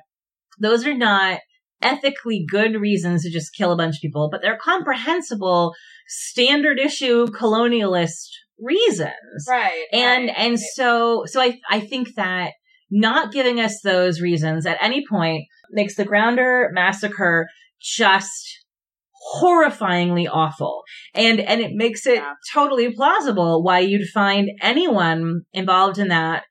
those 0.59 0.86
are 0.86 0.97
not 0.97 1.39
ethically 1.82 2.45
good 2.49 2.75
reasons 2.75 3.23
to 3.23 3.32
just 3.32 3.55
kill 3.55 3.71
a 3.71 3.78
bunch 3.78 3.95
of 3.95 4.01
people, 4.01 4.30
but 4.32 4.41
they're 4.41 4.57
comprehensible, 4.61 5.73
standard 6.07 6.80
issue 6.80 7.28
colonialist 7.28 8.30
reasons. 8.59 9.45
Right. 9.47 9.86
And, 9.91 10.28
right. 10.28 10.36
and 10.38 10.59
so, 10.59 11.23
so 11.25 11.41
I, 11.41 11.59
I 11.69 11.80
think 11.80 12.15
that 12.15 12.53
not 12.89 13.32
giving 13.32 13.59
us 13.59 13.82
those 13.84 14.21
reasons 14.21 14.65
at 14.65 14.78
any 14.82 15.03
point 15.07 15.43
makes 15.71 15.95
the 15.95 16.05
Grounder 16.05 16.69
massacre 16.73 17.47
just 17.82 18.65
horrifyingly 19.36 20.28
awful. 20.32 20.84
And, 21.13 21.39
and 21.39 21.59
it 21.61 21.71
makes 21.73 22.07
it 22.07 22.15
yeah. 22.15 22.34
totally 22.53 22.93
plausible 22.93 23.61
why 23.61 23.80
you'd 23.80 24.07
find 24.09 24.49
anyone 24.61 25.41
involved 25.53 25.97
in 25.97 26.07
that 26.07 26.43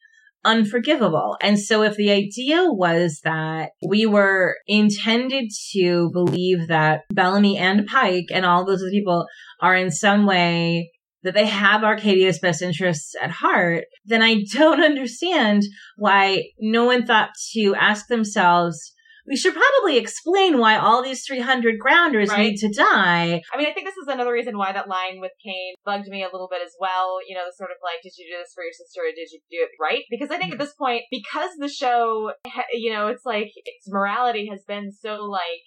unforgivable. 0.46 1.36
And 1.42 1.58
so 1.58 1.82
if 1.82 1.96
the 1.96 2.10
idea 2.10 2.64
was 2.64 3.20
that 3.24 3.72
we 3.86 4.06
were 4.06 4.56
intended 4.66 5.50
to 5.72 6.10
believe 6.12 6.68
that 6.68 7.00
Bellamy 7.12 7.58
and 7.58 7.86
Pike 7.86 8.26
and 8.30 8.46
all 8.46 8.64
those 8.64 8.80
other 8.80 8.90
people 8.90 9.26
are 9.60 9.74
in 9.74 9.90
some 9.90 10.24
way 10.24 10.92
that 11.24 11.34
they 11.34 11.46
have 11.46 11.82
Arkadia's 11.82 12.38
best 12.38 12.62
interests 12.62 13.14
at 13.20 13.30
heart, 13.30 13.84
then 14.04 14.22
I 14.22 14.44
don't 14.52 14.82
understand 14.84 15.64
why 15.96 16.44
no 16.60 16.84
one 16.84 17.04
thought 17.04 17.30
to 17.52 17.74
ask 17.74 18.06
themselves, 18.06 18.92
we 19.26 19.36
should 19.36 19.54
probably 19.54 19.98
explain 19.98 20.58
why 20.58 20.76
all 20.76 21.02
these 21.02 21.24
300 21.26 21.78
grounders 21.78 22.30
Right. 22.30 22.50
need 22.50 22.56
to 22.58 22.68
die. 22.72 23.42
I 23.52 23.56
mean, 23.56 23.66
I 23.66 23.72
think 23.72 23.86
this 23.86 23.96
is 23.96 24.08
another 24.08 24.32
reason 24.32 24.56
why 24.56 24.72
that 24.72 24.88
line 24.88 25.20
with 25.20 25.32
Kane 25.42 25.74
bugged 25.84 26.08
me 26.08 26.22
a 26.22 26.30
little 26.32 26.48
bit 26.48 26.62
as 26.62 26.74
well. 26.80 27.18
You 27.26 27.34
know, 27.34 27.44
the 27.46 27.52
sort 27.52 27.70
of 27.70 27.78
like, 27.82 28.02
did 28.02 28.12
you 28.16 28.26
do 28.30 28.38
this 28.38 28.52
for 28.54 28.62
your 28.62 28.72
sister 28.72 29.00
or 29.02 29.10
did 29.14 29.30
you 29.32 29.40
do 29.50 29.64
it 29.64 29.70
right? 29.80 30.04
Because 30.10 30.30
I 30.30 30.38
think 30.38 30.52
at 30.52 30.58
this 30.58 30.74
point, 30.74 31.02
because 31.10 31.50
the 31.58 31.68
show, 31.68 32.32
you 32.72 32.92
know, 32.92 33.08
it's 33.08 33.24
like 33.26 33.50
its 33.56 33.88
morality 33.88 34.48
has 34.50 34.64
been 34.66 34.92
so 34.92 35.24
like 35.24 35.62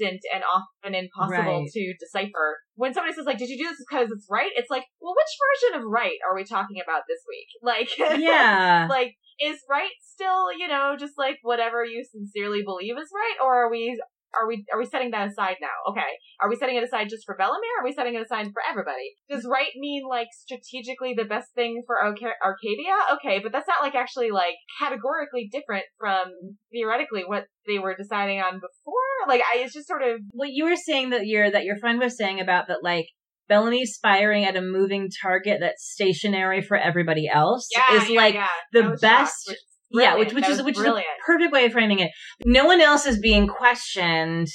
and 0.00 0.42
often 0.44 0.94
impossible 0.94 1.62
Right. 1.62 1.68
to 1.72 1.94
decipher. 1.98 2.58
When 2.76 2.94
somebody 2.94 3.14
says 3.14 3.26
like, 3.26 3.38
did 3.38 3.48
you 3.48 3.58
do 3.58 3.68
this 3.70 3.84
because 3.88 4.10
it's 4.10 4.26
right? 4.30 4.50
It's 4.54 4.70
like, 4.70 4.84
well, 5.00 5.14
which 5.14 5.72
version 5.72 5.80
of 5.80 5.90
right 5.90 6.18
are 6.28 6.34
we 6.36 6.44
talking 6.44 6.78
about 6.82 7.02
this 7.08 7.20
week? 7.28 7.48
Like, 7.62 8.18
Yeah. 8.20 8.86
like 8.90 9.14
is 9.40 9.60
right 9.70 9.92
still 10.02 10.52
you 10.52 10.66
know 10.66 10.96
just 10.98 11.12
like 11.16 11.38
whatever 11.42 11.84
you 11.84 12.04
sincerely 12.04 12.62
believe 12.64 12.96
is 12.98 13.10
right 13.14 13.36
or 13.40 13.66
are 13.66 13.70
we 13.70 14.00
are 14.34 14.46
we 14.46 14.64
are 14.72 14.78
we 14.78 14.86
setting 14.86 15.10
that 15.12 15.28
aside 15.28 15.56
now? 15.60 15.92
Okay. 15.92 16.18
Are 16.40 16.48
we 16.48 16.56
setting 16.56 16.76
it 16.76 16.84
aside 16.84 17.08
just 17.08 17.24
for 17.24 17.36
Bellamy 17.36 17.66
or 17.76 17.82
are 17.82 17.84
we 17.84 17.92
setting 17.92 18.14
it 18.14 18.22
aside 18.22 18.48
for 18.52 18.62
everybody? 18.68 19.14
Does 19.28 19.46
right 19.50 19.72
mean 19.76 20.02
like 20.08 20.28
strategically 20.32 21.14
the 21.16 21.24
best 21.24 21.54
thing 21.54 21.82
for 21.86 21.98
Arca- 21.98 22.40
Arkadia? 22.44 23.16
Okay 23.16 23.40
but 23.42 23.52
that's 23.52 23.68
not 23.68 23.82
like 23.82 23.94
actually 23.94 24.30
like 24.30 24.56
categorically 24.80 25.48
different 25.50 25.84
from 25.98 26.32
theoretically 26.72 27.22
what 27.26 27.44
they 27.66 27.78
were 27.78 27.96
deciding 27.96 28.40
on 28.40 28.54
before? 28.54 29.28
Like 29.28 29.42
I 29.42 29.58
it's 29.58 29.74
just 29.74 29.88
sort 29.88 30.02
of 30.02 30.20
what 30.30 30.50
you 30.50 30.64
were 30.64 30.76
saying 30.76 31.10
that 31.10 31.26
your 31.26 31.50
that 31.50 31.64
your 31.64 31.76
friend 31.76 31.98
was 31.98 32.16
saying 32.16 32.40
about 32.40 32.68
that 32.68 32.82
like 32.82 33.06
Bellamy's 33.48 33.98
firing 34.02 34.44
at 34.44 34.56
a 34.56 34.60
moving 34.60 35.08
target 35.22 35.58
that's 35.60 35.90
stationary 35.90 36.60
for 36.60 36.76
everybody 36.76 37.28
else 37.32 37.68
yeah 37.74 37.96
is 37.96 38.10
yeah, 38.10 38.16
like 38.16 38.34
yeah. 38.34 38.46
the 38.72 38.96
best 39.00 39.46
shocked, 39.46 39.58
is 39.92 40.00
yeah, 40.00 40.16
which 40.16 40.32
which 40.32 40.48
is 40.48 40.62
which 40.62 40.78
is 40.78 40.84
a 40.84 41.02
perfect 41.24 41.52
way 41.52 41.66
of 41.66 41.72
framing 41.72 42.00
it. 42.00 42.10
No 42.44 42.66
one 42.66 42.80
else 42.80 43.06
is 43.06 43.18
being 43.18 43.46
questioned 43.46 44.48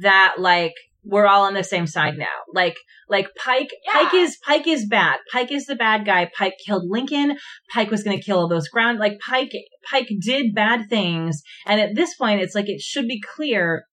that 0.00 0.34
like 0.38 0.74
we're 1.04 1.26
all 1.26 1.42
on 1.42 1.54
the 1.54 1.64
same 1.64 1.86
side 1.86 2.16
now. 2.16 2.26
Like 2.52 2.76
like 3.08 3.28
Pike 3.36 3.70
Yeah. 3.86 3.92
Pike 3.92 4.14
is 4.14 4.38
Pike 4.46 4.66
is 4.66 4.86
bad. 4.86 5.18
Pike 5.32 5.52
is 5.52 5.66
the 5.66 5.76
bad 5.76 6.06
guy. 6.06 6.30
Pike 6.36 6.54
killed 6.64 6.84
Lincoln. 6.86 7.36
Pike 7.72 7.90
was 7.90 8.02
going 8.02 8.16
to 8.16 8.22
kill 8.22 8.38
all 8.38 8.48
those 8.48 8.68
ground 8.68 8.98
like 8.98 9.18
Pike 9.18 9.52
Pike 9.90 10.08
did 10.20 10.54
bad 10.54 10.88
things 10.88 11.42
and 11.66 11.80
at 11.80 11.94
this 11.94 12.14
point 12.14 12.40
it's 12.40 12.54
like 12.54 12.68
it 12.68 12.80
should 12.80 13.08
be 13.08 13.20
clear 13.34 13.84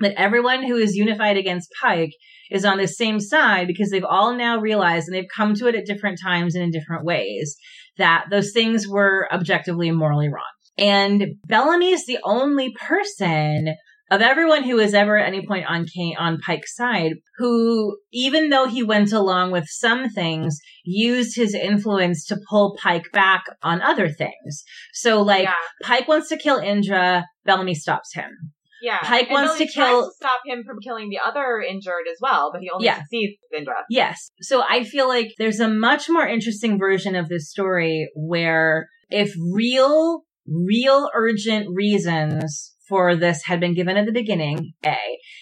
that 0.00 0.18
everyone 0.18 0.64
who 0.64 0.76
is 0.76 0.96
unified 0.96 1.36
against 1.36 1.72
Pike 1.80 2.12
is 2.50 2.64
on 2.64 2.78
the 2.78 2.88
same 2.88 3.20
side 3.20 3.66
because 3.66 3.90
they've 3.90 4.04
all 4.04 4.34
now 4.34 4.58
realized 4.58 5.06
and 5.06 5.14
they've 5.14 5.24
come 5.34 5.54
to 5.54 5.68
it 5.68 5.74
at 5.74 5.86
different 5.86 6.18
times 6.22 6.54
and 6.54 6.64
in 6.64 6.70
different 6.70 7.04
ways 7.04 7.56
that 7.98 8.26
those 8.30 8.52
things 8.52 8.88
were 8.88 9.28
objectively 9.32 9.88
and 9.88 9.98
morally 9.98 10.28
wrong. 10.28 10.42
And 10.76 11.36
Bellamy 11.46 11.90
is 11.90 12.06
the 12.06 12.18
only 12.24 12.74
person 12.80 13.74
of 14.10 14.20
everyone 14.20 14.64
who 14.64 14.76
was 14.76 14.92
ever 14.92 15.18
at 15.18 15.26
any 15.26 15.46
point 15.46 15.66
on 15.66 15.86
Kane, 15.86 16.16
on 16.18 16.38
Pike's 16.38 16.76
side 16.76 17.14
who, 17.38 17.96
even 18.12 18.50
though 18.50 18.66
he 18.66 18.82
went 18.82 19.12
along 19.12 19.50
with 19.50 19.64
some 19.68 20.08
things, 20.08 20.58
used 20.84 21.36
his 21.36 21.54
influence 21.54 22.24
to 22.26 22.38
pull 22.48 22.76
Pike 22.80 23.10
back 23.12 23.44
on 23.62 23.80
other 23.80 24.08
things. 24.08 24.62
So 24.92 25.22
like 25.22 25.44
yeah 25.44 25.54
Pike 25.82 26.08
wants 26.08 26.28
to 26.28 26.36
kill 26.36 26.58
Indra, 26.58 27.24
Bellamy 27.44 27.74
stops 27.74 28.14
him. 28.14 28.30
Yeah. 28.84 28.98
Pike 29.02 29.24
And 29.28 29.32
wants 29.32 29.54
Billy 29.54 29.66
to 29.66 29.72
kill- 29.72 30.04
to 30.06 30.12
stop 30.14 30.40
him 30.44 30.62
from 30.64 30.78
killing 30.80 31.08
the 31.08 31.18
other 31.24 31.60
injured 31.60 32.06
as 32.10 32.18
well, 32.20 32.50
but 32.52 32.60
he 32.60 32.68
only 32.70 32.84
Yeah. 32.86 32.98
succeeds 32.98 33.34
Indra. 33.56 33.76
Yes. 33.88 34.30
So 34.40 34.62
I 34.68 34.84
feel 34.84 35.08
like 35.08 35.28
there's 35.38 35.60
a 35.60 35.68
much 35.68 36.08
more 36.10 36.26
interesting 36.26 36.78
version 36.78 37.14
of 37.16 37.28
this 37.28 37.50
story 37.50 38.10
where 38.14 38.88
if 39.10 39.32
real, 39.52 40.22
real 40.46 41.08
urgent 41.14 41.68
reasons 41.72 42.72
for 42.88 43.16
this 43.16 43.44
had 43.46 43.60
been 43.60 43.74
given 43.74 43.96
at 43.96 44.04
the 44.04 44.12
beginning, 44.12 44.72
A, 44.84 44.96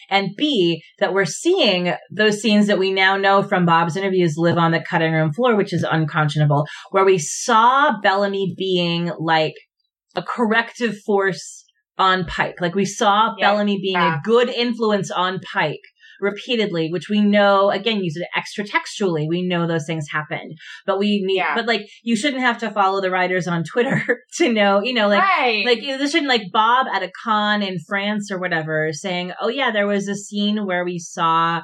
and 0.08 0.28
B, 0.36 0.80
that 1.00 1.12
we're 1.12 1.24
seeing 1.24 1.92
those 2.10 2.40
scenes 2.40 2.68
that 2.68 2.78
we 2.78 2.92
now 2.92 3.16
know 3.16 3.42
from 3.42 3.66
Bob's 3.66 3.96
interviews 3.96 4.34
live 4.36 4.56
on 4.58 4.70
the 4.70 4.84
cutting 4.88 5.12
room 5.12 5.32
floor, 5.32 5.56
which 5.56 5.72
is 5.72 5.82
unconscionable, 5.82 6.66
where 6.92 7.04
we 7.04 7.18
saw 7.18 7.98
Bellamy 8.00 8.54
being 8.56 9.10
like 9.18 9.54
a 10.14 10.22
corrective 10.22 10.96
force 11.04 11.61
on 12.02 12.24
Pike. 12.26 12.56
Like 12.60 12.74
we 12.74 12.84
saw 12.84 13.34
Yeah. 13.38 13.52
Bellamy 13.52 13.78
being 13.80 13.94
Yeah. 13.94 14.18
a 14.18 14.20
good 14.24 14.48
influence 14.48 15.10
on 15.10 15.40
Pike 15.52 15.80
repeatedly, 16.20 16.88
which 16.92 17.08
we 17.08 17.20
know, 17.20 17.70
again, 17.70 17.98
use 18.02 18.16
it 18.16 18.28
extra 18.36 18.64
textually. 18.64 19.26
We 19.28 19.42
know 19.42 19.66
those 19.66 19.86
things 19.86 20.06
happened, 20.12 20.52
but 20.86 20.98
we 20.98 21.20
need, 21.24 21.38
Yeah. 21.38 21.54
but 21.56 21.66
like, 21.66 21.82
you 22.04 22.14
shouldn't 22.14 22.42
have 22.42 22.58
to 22.58 22.70
follow 22.70 23.00
the 23.00 23.10
writers 23.10 23.48
on 23.48 23.64
Twitter 23.64 24.00
to 24.38 24.52
know, 24.52 24.80
you 24.82 24.94
know, 24.94 25.08
like, 25.08 25.20
right. 25.22 25.64
like, 25.66 25.82
you 25.82 25.88
know, 25.92 25.98
this 25.98 26.12
shouldn't 26.12 26.28
like 26.28 26.42
Bob 26.52 26.86
at 26.94 27.02
a 27.02 27.10
con 27.24 27.62
in 27.62 27.78
France 27.88 28.30
or 28.30 28.38
whatever 28.38 28.92
saying, 28.92 29.32
oh 29.40 29.48
yeah, 29.48 29.72
there 29.72 29.88
was 29.88 30.06
a 30.08 30.14
scene 30.14 30.64
where 30.64 30.84
we 30.84 30.98
saw 30.98 31.60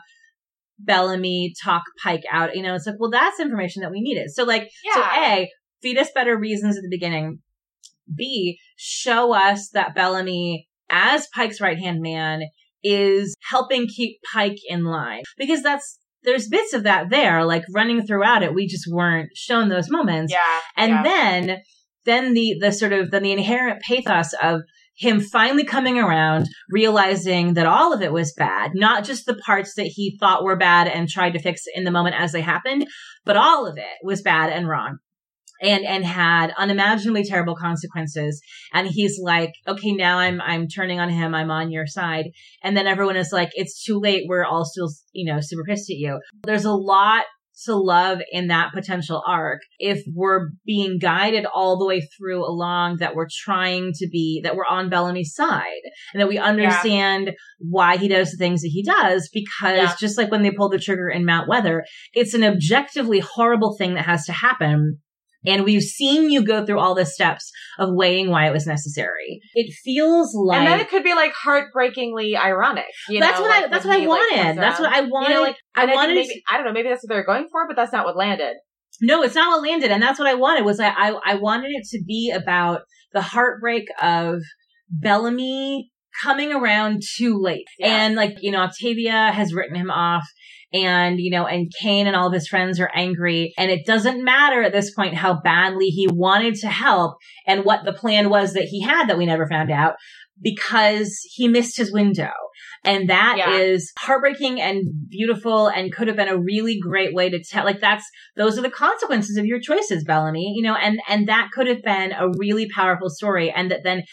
Bellamy 0.81 1.55
talk 1.65 1.83
Pike 2.03 2.25
out. 2.33 2.57
You 2.57 2.63
know, 2.63 2.75
it's 2.75 2.87
like, 2.87 2.97
well, 2.99 3.11
that's 3.11 3.41
information 3.41 3.83
that 3.83 3.91
we 3.93 4.01
needed. 4.01 4.31
So 4.31 4.45
like, 4.45 4.69
so 4.93 5.01
A, 5.03 5.49
feed 5.83 5.99
us 5.99 6.11
better 6.15 6.37
reasons 6.39 6.77
at 6.77 6.83
the 6.83 6.91
beginning. 6.91 7.39
B, 8.15 8.59
show 8.77 9.35
us 9.35 9.71
that 9.71 9.95
Bellamy, 9.95 10.69
as 10.91 11.27
Pike's 11.35 11.61
right 11.61 11.79
hand 11.79 12.01
man, 12.01 12.43
is 12.83 13.37
helping 13.51 13.87
keep 13.87 14.19
Pike 14.33 14.59
in 14.69 14.85
line. 14.85 15.23
Because 15.37 15.63
that's, 15.63 15.99
there's 16.23 16.49
bits 16.49 16.73
of 16.73 16.85
that 16.85 17.11
there, 17.11 17.45
like 17.45 17.65
running 17.75 18.07
throughout 18.07 18.43
it. 18.43 18.55
We 18.55 18.67
just 18.67 18.87
weren't 18.91 19.31
shown 19.35 19.69
those 19.69 19.91
moments. 19.91 20.33
yeah. 20.33 20.61
And 20.77 20.91
yeah. 20.91 21.03
then, 21.03 21.59
then 22.05 22.35
the, 22.35 22.57
the 22.61 22.73
sort 22.73 22.93
of, 22.93 23.11
then 23.11 23.23
the 23.23 23.33
inherent 23.33 23.83
pathos 23.83 24.33
of 24.43 24.63
him 24.99 25.21
finally 25.21 25.65
coming 25.65 25.97
around, 25.99 26.49
realizing 26.71 27.55
that 27.55 27.67
all 27.67 27.93
of 27.93 28.03
it 28.03 28.13
was 28.13 28.35
bad, 28.37 28.73
not 28.75 29.05
just 29.05 29.27
the 29.27 29.37
parts 29.47 29.75
that 29.75 29.87
he 29.87 30.17
thought 30.19 30.43
were 30.43 30.57
bad 30.57 30.89
and 30.89 31.09
tried 31.09 31.35
to 31.35 31.39
fix 31.39 31.63
in 31.73 31.85
the 31.85 31.93
moment 31.93 32.17
as 32.19 32.33
they 32.33 32.41
happened, 32.41 32.85
but 33.25 33.37
all 33.37 33.67
of 33.67 33.79
it 33.79 33.85
was 34.03 34.23
bad 34.23 34.53
and 34.53 34.69
wrong. 34.69 34.99
And, 35.61 35.85
and 35.85 36.05
had 36.05 36.53
unimaginably 36.57 37.25
terrible 37.25 37.57
consequences. 37.57 38.41
And 38.73 38.87
he's 38.87 39.19
like, 39.21 39.53
okay, 39.67 39.93
now 39.93 40.19
I'm, 40.19 40.41
I'm 40.41 40.69
turning 40.69 41.01
on 41.01 41.09
him. 41.11 41.35
I'm 41.35 41.51
on 41.51 41.71
your 41.71 41.87
side. 41.87 42.27
And 42.63 42.77
then 42.77 42.87
everyone 42.87 43.17
is 43.17 43.31
like, 43.33 43.51
it's 43.55 43.83
too 43.85 43.99
late. 43.99 44.25
We're 44.29 44.45
all 44.45 44.65
still, 44.65 44.89
you 45.13 45.33
know, 45.33 45.41
super 45.41 45.65
pissed 45.65 45.91
at 45.91 45.97
you. 45.97 46.21
There's 46.45 46.65
a 46.65 46.73
lot 46.73 47.25
to 47.65 47.75
love 47.75 48.21
in 48.31 48.47
that 48.49 48.71
potential 48.73 49.21
arc 49.27 49.61
if 49.81 50.01
we're 50.15 50.51
being 50.65 50.99
guided 50.99 51.45
all 51.53 51.77
the 51.77 51.87
way 51.87 52.01
through 52.17 52.45
along 52.47 52.99
that 52.99 53.17
we're 53.17 53.27
trying 53.45 53.91
to 53.93 54.09
be 54.09 54.41
that 54.45 54.55
we're 54.55 54.65
on 54.65 54.89
Bellamy's 54.89 55.35
side 55.35 55.65
and 56.15 56.21
that 56.21 56.29
we 56.29 56.39
understand 56.39 57.33
why 57.59 57.97
he 57.97 58.07
does 58.07 58.31
the 58.31 58.37
things 58.37 58.63
that 58.63 58.69
he 58.69 58.85
does 58.85 59.29
because 59.33 59.77
Yeah. 59.77 59.95
just 59.99 60.17
like 60.17 60.31
when 60.31 60.43
they 60.43 60.53
pulled 60.53 60.73
the 60.73 60.79
trigger 60.79 61.09
in 61.09 61.25
Mount 61.25 61.49
Weather 61.49 61.85
it's 62.13 62.33
an 62.35 62.45
objectively 62.45 63.19
horrible 63.19 63.77
thing 63.77 63.95
that 63.95 64.05
has 64.07 64.25
to 64.27 64.33
happen 64.33 65.01
and 65.47 65.65
we've 65.65 65.83
seen 65.83 66.31
you 66.31 66.45
go 66.45 66.67
through 66.67 66.79
all 66.81 66.95
the 66.95 67.07
steps 67.07 67.51
of 67.79 67.91
weighing 67.93 68.31
why 68.31 68.47
it 68.49 68.53
was 68.53 68.67
necessary. 68.67 69.41
It 69.55 69.73
feels 69.85 70.35
like 70.35 70.59
and 70.59 70.67
then 70.67 70.81
it 70.81 70.89
could 70.89 71.05
be 71.05 71.15
like 71.15 71.33
heartbreakingly 71.33 72.37
ironic. 72.37 72.87
You 73.09 73.21
that's 73.21 73.39
know, 73.39 73.47
what 73.47 73.65
I 73.65 73.69
that's 73.69 73.85
what 73.85 73.97
I 73.97 74.01
he, 74.01 74.07
like, 74.07 74.21
wanted. 74.21 74.59
that's 74.59 74.81
what. 74.81 74.93
I 74.93 75.01
wanted. 75.03 75.29
You 75.29 75.35
know, 75.35 75.43
like, 75.43 75.57
I 75.77 75.83
I 75.85 75.95
wanted 75.95 76.15
maybe 76.17 76.43
I 76.51 76.57
don't 76.57 76.67
know, 76.67 76.73
maybe 76.73 76.89
that's 76.89 77.03
what 77.05 77.09
they're 77.09 77.25
going 77.25 77.49
for, 77.51 77.67
but 77.69 77.77
that's 77.77 77.93
not 77.93 78.05
what 78.05 78.17
landed. 78.17 78.55
No, 79.01 79.23
it's 79.23 79.37
not 79.37 79.49
what 79.51 79.63
landed, 79.63 79.93
and 79.93 80.03
that's 80.03 80.19
what 80.19 80.27
I 80.27 80.35
wanted. 80.35 80.65
Was 80.65 80.81
I, 80.81 80.89
I 80.89 81.15
I 81.25 81.35
wanted 81.37 81.71
it 81.71 81.85
to 81.91 82.03
be 82.05 82.33
about 82.35 82.81
the 83.13 83.23
heartbreak 83.23 83.85
of 84.03 84.41
Bellamy 84.91 85.91
coming 86.23 86.53
around 86.53 87.03
too 87.17 87.39
late, 87.41 87.67
Yeah. 87.79 87.89
and 88.07 88.17
like 88.17 88.43
you 88.43 88.51
know, 88.51 88.61
Octavia 88.63 89.31
has 89.31 89.55
written 89.55 89.77
him 89.77 89.91
off, 89.91 90.27
and 90.73 91.19
you 91.19 91.31
know, 91.31 91.47
and 91.47 91.73
Kane 91.81 92.07
and 92.07 92.15
all 92.17 92.29
of 92.29 92.33
his 92.35 92.49
friends 92.49 92.79
are 92.81 92.91
angry, 92.95 93.53
and 93.57 93.71
it 93.71 93.87
doesn't 93.87 94.25
matter 94.25 94.63
at 94.63 94.73
this 94.73 94.93
point 94.93 95.15
how 95.15 95.41
badly 95.41 95.87
he 95.87 96.09
wanted 96.11 96.55
to 96.57 96.69
help 96.69 97.17
and 97.47 97.65
what 97.65 97.85
the 97.85 97.93
plan 97.93 98.29
was 98.29 98.53
that 98.53 98.65
he 98.65 98.83
had 98.83 99.09
that 99.09 99.19
we 99.19 99.27
never 99.27 99.47
found 99.47 99.71
out 99.71 99.95
because 100.41 101.19
he 101.35 101.49
missed 101.49 101.77
his 101.77 101.93
window. 101.93 102.31
And 102.85 103.11
that 103.11 103.39
is 103.61 103.93
Yeah. 103.97 104.07
heartbreaking 104.07 104.61
and 104.61 104.85
beautiful 105.09 105.67
and 105.67 105.93
could 105.93 106.07
have 106.07 106.17
been 106.17 106.29
a 106.29 106.39
really 106.39 106.79
great 106.79 107.13
way 107.13 107.29
to 107.29 107.43
tell, 107.43 107.65
like 107.65 107.81
that's, 107.81 108.05
those 108.37 108.57
are 108.57 108.63
the 108.63 108.71
consequences 108.71 109.37
of 109.37 109.47
your 109.47 109.59
choices, 109.61 110.05
Bellamy, 110.05 110.55
you 110.57 110.63
know, 110.63 110.77
and, 110.77 111.01
and 111.09 111.27
that 111.29 111.49
could 111.53 111.67
have 111.67 111.83
been 111.83 112.13
a 112.13 112.29
really 112.39 112.69
powerful 112.73 113.11
story. 113.11 113.51
And 113.51 113.71
that 113.71 113.83
then 113.83 114.05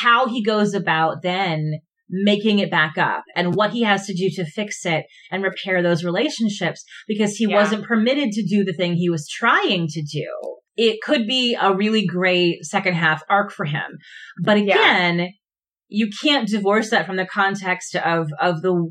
how 0.00 0.28
he 0.28 0.42
goes 0.42 0.72
about 0.72 1.22
then 1.22 1.80
making 2.12 2.58
it 2.58 2.70
back 2.70 2.98
up 2.98 3.24
and 3.34 3.54
what 3.54 3.70
he 3.70 3.82
has 3.82 4.04
to 4.06 4.14
do 4.14 4.28
to 4.34 4.44
fix 4.44 4.84
it 4.84 5.06
and 5.30 5.42
repair 5.42 5.82
those 5.82 6.04
relationships 6.04 6.84
because 7.08 7.36
he 7.36 7.46
Yeah. 7.48 7.56
wasn't 7.56 7.84
permitted 7.84 8.30
to 8.32 8.44
do 8.44 8.64
the 8.64 8.74
thing 8.74 8.94
he 8.94 9.08
was 9.08 9.26
trying 9.28 9.88
to 9.88 10.02
do. 10.02 10.28
It 10.76 11.00
could 11.02 11.26
be 11.26 11.56
a 11.60 11.74
really 11.74 12.06
great 12.06 12.64
second 12.64 12.94
half 12.94 13.22
arc 13.30 13.50
for 13.50 13.64
him. 13.64 13.98
But 14.44 14.58
Yeah. 14.62 14.74
again, 14.74 15.30
you 15.88 16.10
can't 16.22 16.48
divorce 16.48 16.90
that 16.90 17.06
from 17.06 17.16
the 17.16 17.26
context 17.26 17.96
of, 17.96 18.28
of 18.40 18.60
the, 18.62 18.90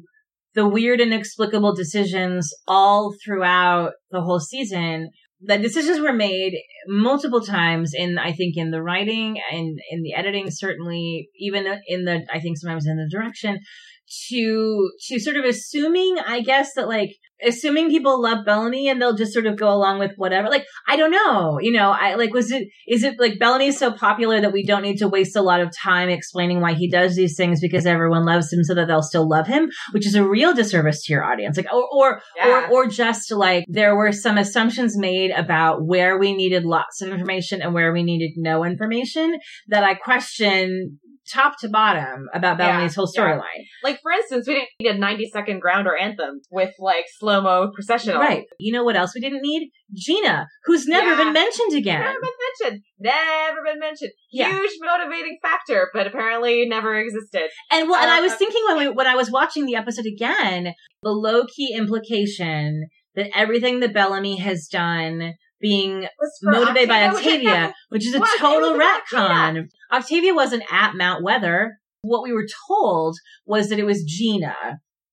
the 0.55 0.67
weird 0.67 0.99
inexplicable 0.99 1.75
decisions 1.75 2.51
all 2.67 3.13
throughout 3.23 3.93
the 4.09 4.21
whole 4.21 4.39
season 4.39 5.09
the 5.43 5.57
decisions 5.57 5.99
were 5.99 6.13
made 6.13 6.53
multiple 6.87 7.41
times 7.41 7.91
in 7.93 8.17
i 8.17 8.31
think 8.31 8.55
in 8.57 8.71
the 8.71 8.81
writing 8.81 9.39
and 9.51 9.79
in 9.89 10.03
the 10.03 10.13
editing 10.13 10.47
certainly 10.49 11.29
even 11.37 11.65
in 11.87 12.05
the 12.05 12.25
i 12.33 12.39
think 12.39 12.57
sometimes 12.57 12.85
in 12.85 12.97
the 12.97 13.09
direction 13.11 13.59
to 14.29 14.91
to 15.07 15.19
sort 15.19 15.37
of 15.37 15.45
assuming 15.45 16.17
i 16.27 16.41
guess 16.41 16.73
that 16.75 16.87
like 16.87 17.11
assuming 17.45 17.89
people 17.89 18.21
love 18.21 18.45
Bellamy 18.45 18.87
and 18.87 19.01
they'll 19.01 19.15
just 19.15 19.33
sort 19.33 19.45
of 19.45 19.57
go 19.57 19.69
along 19.69 19.99
with 19.99 20.11
whatever. 20.15 20.49
Like, 20.49 20.65
I 20.87 20.95
don't 20.95 21.11
know. 21.11 21.59
You 21.59 21.71
know, 21.71 21.91
I 21.91 22.15
like, 22.15 22.33
was 22.33 22.51
it, 22.51 22.67
is 22.87 23.03
it 23.03 23.19
like 23.19 23.39
Bellamy's 23.39 23.77
so 23.77 23.91
popular 23.91 24.41
that 24.41 24.53
we 24.53 24.65
don't 24.65 24.81
need 24.81 24.97
to 24.97 25.07
waste 25.07 25.35
a 25.35 25.41
lot 25.41 25.61
of 25.61 25.71
time 25.75 26.09
explaining 26.09 26.61
why 26.61 26.73
he 26.73 26.89
does 26.89 27.15
these 27.15 27.35
things 27.35 27.59
because 27.59 27.85
everyone 27.85 28.25
loves 28.25 28.51
him 28.51 28.63
so 28.63 28.73
that 28.75 28.87
they'll 28.87 29.01
still 29.01 29.27
love 29.27 29.47
him, 29.47 29.69
which 29.91 30.05
is 30.05 30.15
a 30.15 30.27
real 30.27 30.53
disservice 30.53 31.03
to 31.03 31.13
your 31.13 31.23
audience. 31.23 31.57
Like, 31.57 31.71
or, 31.73 31.87
or, 31.91 32.21
yeah. 32.35 32.69
or, 32.69 32.85
or 32.85 32.87
just 32.87 33.31
like 33.31 33.65
there 33.67 33.95
were 33.95 34.11
some 34.11 34.37
assumptions 34.37 34.97
made 34.97 35.31
about 35.31 35.85
where 35.85 36.17
we 36.17 36.33
needed 36.33 36.65
lots 36.65 37.01
of 37.01 37.09
information 37.09 37.61
and 37.61 37.73
where 37.73 37.91
we 37.93 38.03
needed 38.03 38.31
no 38.37 38.63
information 38.63 39.39
that 39.67 39.83
I 39.83 39.95
question 39.95 40.99
top 41.31 41.59
to 41.59 41.69
bottom 41.69 42.27
about 42.33 42.57
Bellamy's 42.57 42.91
yeah, 42.91 42.95
whole 42.95 43.07
storyline. 43.07 43.41
Yeah. 43.57 43.89
Like 43.89 43.99
for 44.01 44.11
instance, 44.11 44.47
we 44.47 44.55
didn't 44.55 44.69
need 44.79 44.89
a 44.89 44.97
90 44.97 45.29
second 45.31 45.59
grounder 45.59 45.95
anthem 45.95 46.41
with 46.51 46.73
like 46.79 47.05
slow 47.19 47.41
mo 47.41 47.71
processional. 47.73 48.19
Right. 48.19 48.45
You 48.59 48.73
know 48.73 48.83
what 48.83 48.95
else 48.95 49.13
we 49.15 49.21
didn't 49.21 49.41
need? 49.41 49.69
Gina, 49.93 50.47
who's 50.65 50.87
never 50.87 51.11
yeah. 51.11 51.17
been 51.17 51.33
mentioned 51.33 51.73
again. 51.75 52.01
Never 52.01 52.19
been 52.19 52.69
mentioned. 52.69 52.83
Never 52.99 53.57
been 53.65 53.79
mentioned. 53.79 54.11
Huge 54.29 54.71
motivating 54.81 55.37
factor, 55.41 55.89
but 55.93 56.07
apparently 56.07 56.65
never 56.67 56.95
existed. 56.95 57.49
And 57.71 57.89
well, 57.89 58.01
and 58.01 58.09
I 58.09 58.21
was 58.21 58.33
uh, 58.33 58.37
thinking 58.37 58.61
when 58.67 58.77
we, 58.77 58.89
when 58.89 59.07
I 59.07 59.15
was 59.15 59.29
watching 59.31 59.65
the 59.65 59.75
episode 59.75 60.05
again, 60.05 60.73
the 61.03 61.09
low 61.09 61.45
key 61.45 61.73
implication 61.75 62.87
that 63.15 63.29
everything 63.35 63.81
that 63.81 63.93
Bellamy 63.93 64.37
has 64.37 64.67
done 64.67 65.33
being 65.61 66.07
motivated 66.41 66.89
by 66.89 67.03
Octavia, 67.03 67.73
which 67.89 68.05
is 68.05 68.15
a 68.15 68.19
what? 68.19 68.39
total 68.39 68.77
retcon. 68.77 69.69
Octavia 69.91 70.33
wasn't 70.33 70.63
at 70.71 70.95
Mount 70.95 71.23
Weather. 71.23 71.77
What 72.01 72.23
we 72.23 72.33
were 72.33 72.47
told 72.67 73.17
was 73.45 73.69
that 73.69 73.79
it 73.79 73.85
was 73.85 74.03
Gina 74.03 74.55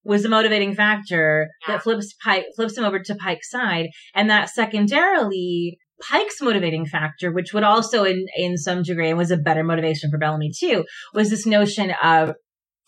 was 0.04 0.22
the 0.22 0.28
motivating 0.28 0.74
factor 0.74 1.48
yeah. 1.66 1.74
that 1.74 1.82
flips 1.82 2.14
Pike 2.24 2.46
flips 2.56 2.76
him 2.78 2.84
over 2.84 2.98
to 2.98 3.14
Pike's 3.14 3.50
side, 3.50 3.88
and 4.14 4.30
that 4.30 4.48
secondarily 4.48 5.78
Pike's 6.00 6.40
motivating 6.40 6.86
factor, 6.86 7.32
which 7.32 7.52
would 7.52 7.64
also 7.64 8.04
in 8.04 8.26
in 8.36 8.56
some 8.56 8.82
degree 8.82 9.08
and 9.08 9.18
was 9.18 9.30
a 9.30 9.36
better 9.36 9.64
motivation 9.64 10.10
for 10.10 10.18
Bellamy 10.18 10.50
too, 10.58 10.84
was 11.12 11.30
this 11.30 11.46
notion 11.46 11.92
of 12.02 12.34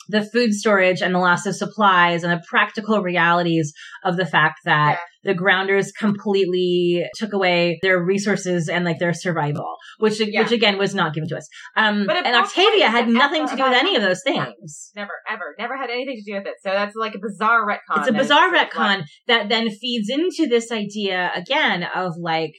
the 0.09 0.23
food 0.23 0.53
storage 0.53 1.03
and 1.03 1.15
the 1.15 1.19
loss 1.19 1.47
of 1.47 1.55
supplies 1.55 2.25
and 2.25 2.33
the 2.33 2.43
practical 2.49 3.03
realities 3.03 3.73
of 4.05 4.17
the 4.17 4.27
fact 4.27 4.61
that 4.65 4.99
yeah. 4.99 5.05
The 5.23 5.35
grounders 5.35 5.93
completely 5.93 7.05
took 7.17 7.33
away 7.33 7.79
their 7.83 8.03
resources 8.03 8.69
and 8.69 8.85
like 8.85 8.99
their 8.99 9.13
survival, 9.13 9.77
which 9.99 10.21
yeah. 10.21 10.43
which 10.43 10.53
again 10.53 10.79
was 10.79 10.95
not 10.95 11.15
given 11.15 11.29
to 11.29 11.37
us. 11.37 11.49
Um, 11.77 12.09
and 12.09 12.37
Octavia 12.37 12.89
had 12.89 13.09
nothing 13.09 13.47
to 13.47 13.57
do 13.57 13.63
with 13.63 13.73
any 13.73 13.97
of 13.97 14.03
those 14.03 14.23
things. 14.25 14.91
Never, 14.97 15.13
ever, 15.29 15.55
never 15.59 15.77
had 15.77 15.91
anything 15.91 16.23
to 16.25 16.33
do 16.33 16.39
with 16.39 16.47
it. 16.47 16.55
So 16.63 16.71
that's 16.71 16.97
like 16.97 17.15
a 17.15 17.19
bizarre 17.21 17.67
retcon. 17.67 17.99
It's 17.99 18.09
a 18.09 18.13
bizarre 18.13 18.53
retcon 18.53 19.05
that 19.27 19.49
then 19.49 19.71
feeds 19.71 20.09
into 20.09 20.49
this 20.49 20.73
idea 20.73 21.31
again 21.35 21.85
of 21.95 22.15
like 22.19 22.53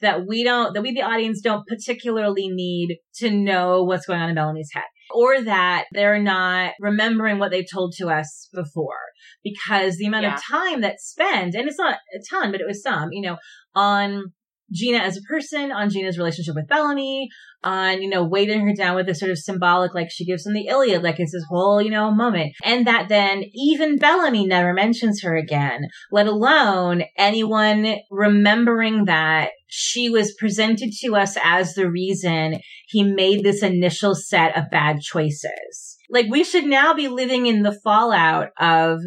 that 0.00 0.26
we 0.26 0.44
don't, 0.44 0.74
that 0.74 0.82
we, 0.82 0.92
the 0.92 1.02
audience, 1.02 1.40
don't 1.40 1.66
particularly 1.66 2.48
need 2.48 2.98
to 3.16 3.30
know 3.30 3.84
what's 3.84 4.06
going 4.06 4.20
on 4.20 4.28
in 4.28 4.34
Bellamy's 4.34 4.70
head 4.72 4.84
or 5.14 5.40
that 5.42 5.84
they're 5.92 6.22
not 6.22 6.72
remembering 6.80 7.38
what 7.38 7.50
they 7.50 7.64
told 7.64 7.94
to 7.96 8.08
us 8.08 8.48
before 8.52 8.98
because 9.44 9.96
the 9.96 10.06
amount 10.06 10.24
yeah. 10.24 10.34
of 10.34 10.42
time 10.42 10.80
that's 10.80 11.10
spent, 11.10 11.54
and 11.54 11.68
it's 11.68 11.78
not 11.78 11.98
a 12.14 12.18
ton, 12.28 12.50
but 12.50 12.60
it 12.60 12.66
was 12.66 12.82
some, 12.82 13.10
you 13.12 13.22
know, 13.22 13.36
on 13.74 14.32
Gina 14.72 14.98
as 14.98 15.16
a 15.16 15.22
person, 15.22 15.70
on 15.70 15.90
Gina's 15.90 16.18
relationship 16.18 16.54
with 16.54 16.68
Bellamy, 16.68 17.28
on, 17.62 18.02
you 18.02 18.08
know, 18.08 18.24
weighting 18.24 18.66
her 18.66 18.74
down 18.74 18.96
with 18.96 19.06
this 19.06 19.20
sort 19.20 19.30
of 19.30 19.38
symbolic, 19.38 19.94
like 19.94 20.08
she 20.10 20.24
gives 20.24 20.46
him 20.46 20.54
the 20.54 20.66
Iliad, 20.66 21.02
like 21.02 21.20
it's 21.20 21.32
this 21.32 21.44
whole, 21.48 21.80
you 21.80 21.90
know, 21.90 22.10
moment. 22.10 22.52
And 22.64 22.86
that 22.86 23.08
then 23.08 23.44
even 23.52 23.98
Bellamy 23.98 24.46
never 24.46 24.72
mentions 24.72 25.22
her 25.22 25.36
again, 25.36 25.82
let 26.10 26.26
alone 26.26 27.04
anyone 27.16 27.96
remembering 28.10 29.04
that 29.04 29.50
she 29.66 30.08
was 30.08 30.34
presented 30.38 30.92
to 31.02 31.14
us 31.14 31.36
as 31.42 31.74
the 31.74 31.90
reason 31.90 32.58
he 32.88 33.02
made 33.02 33.44
this 33.44 33.62
initial 33.62 34.14
set 34.14 34.56
of 34.56 34.70
bad 34.70 35.00
choices. 35.00 35.98
Like 36.10 36.26
we 36.30 36.44
should 36.44 36.64
now 36.64 36.94
be 36.94 37.08
living 37.08 37.46
in 37.46 37.62
the 37.62 37.78
fallout 37.84 38.48
of 38.58 39.00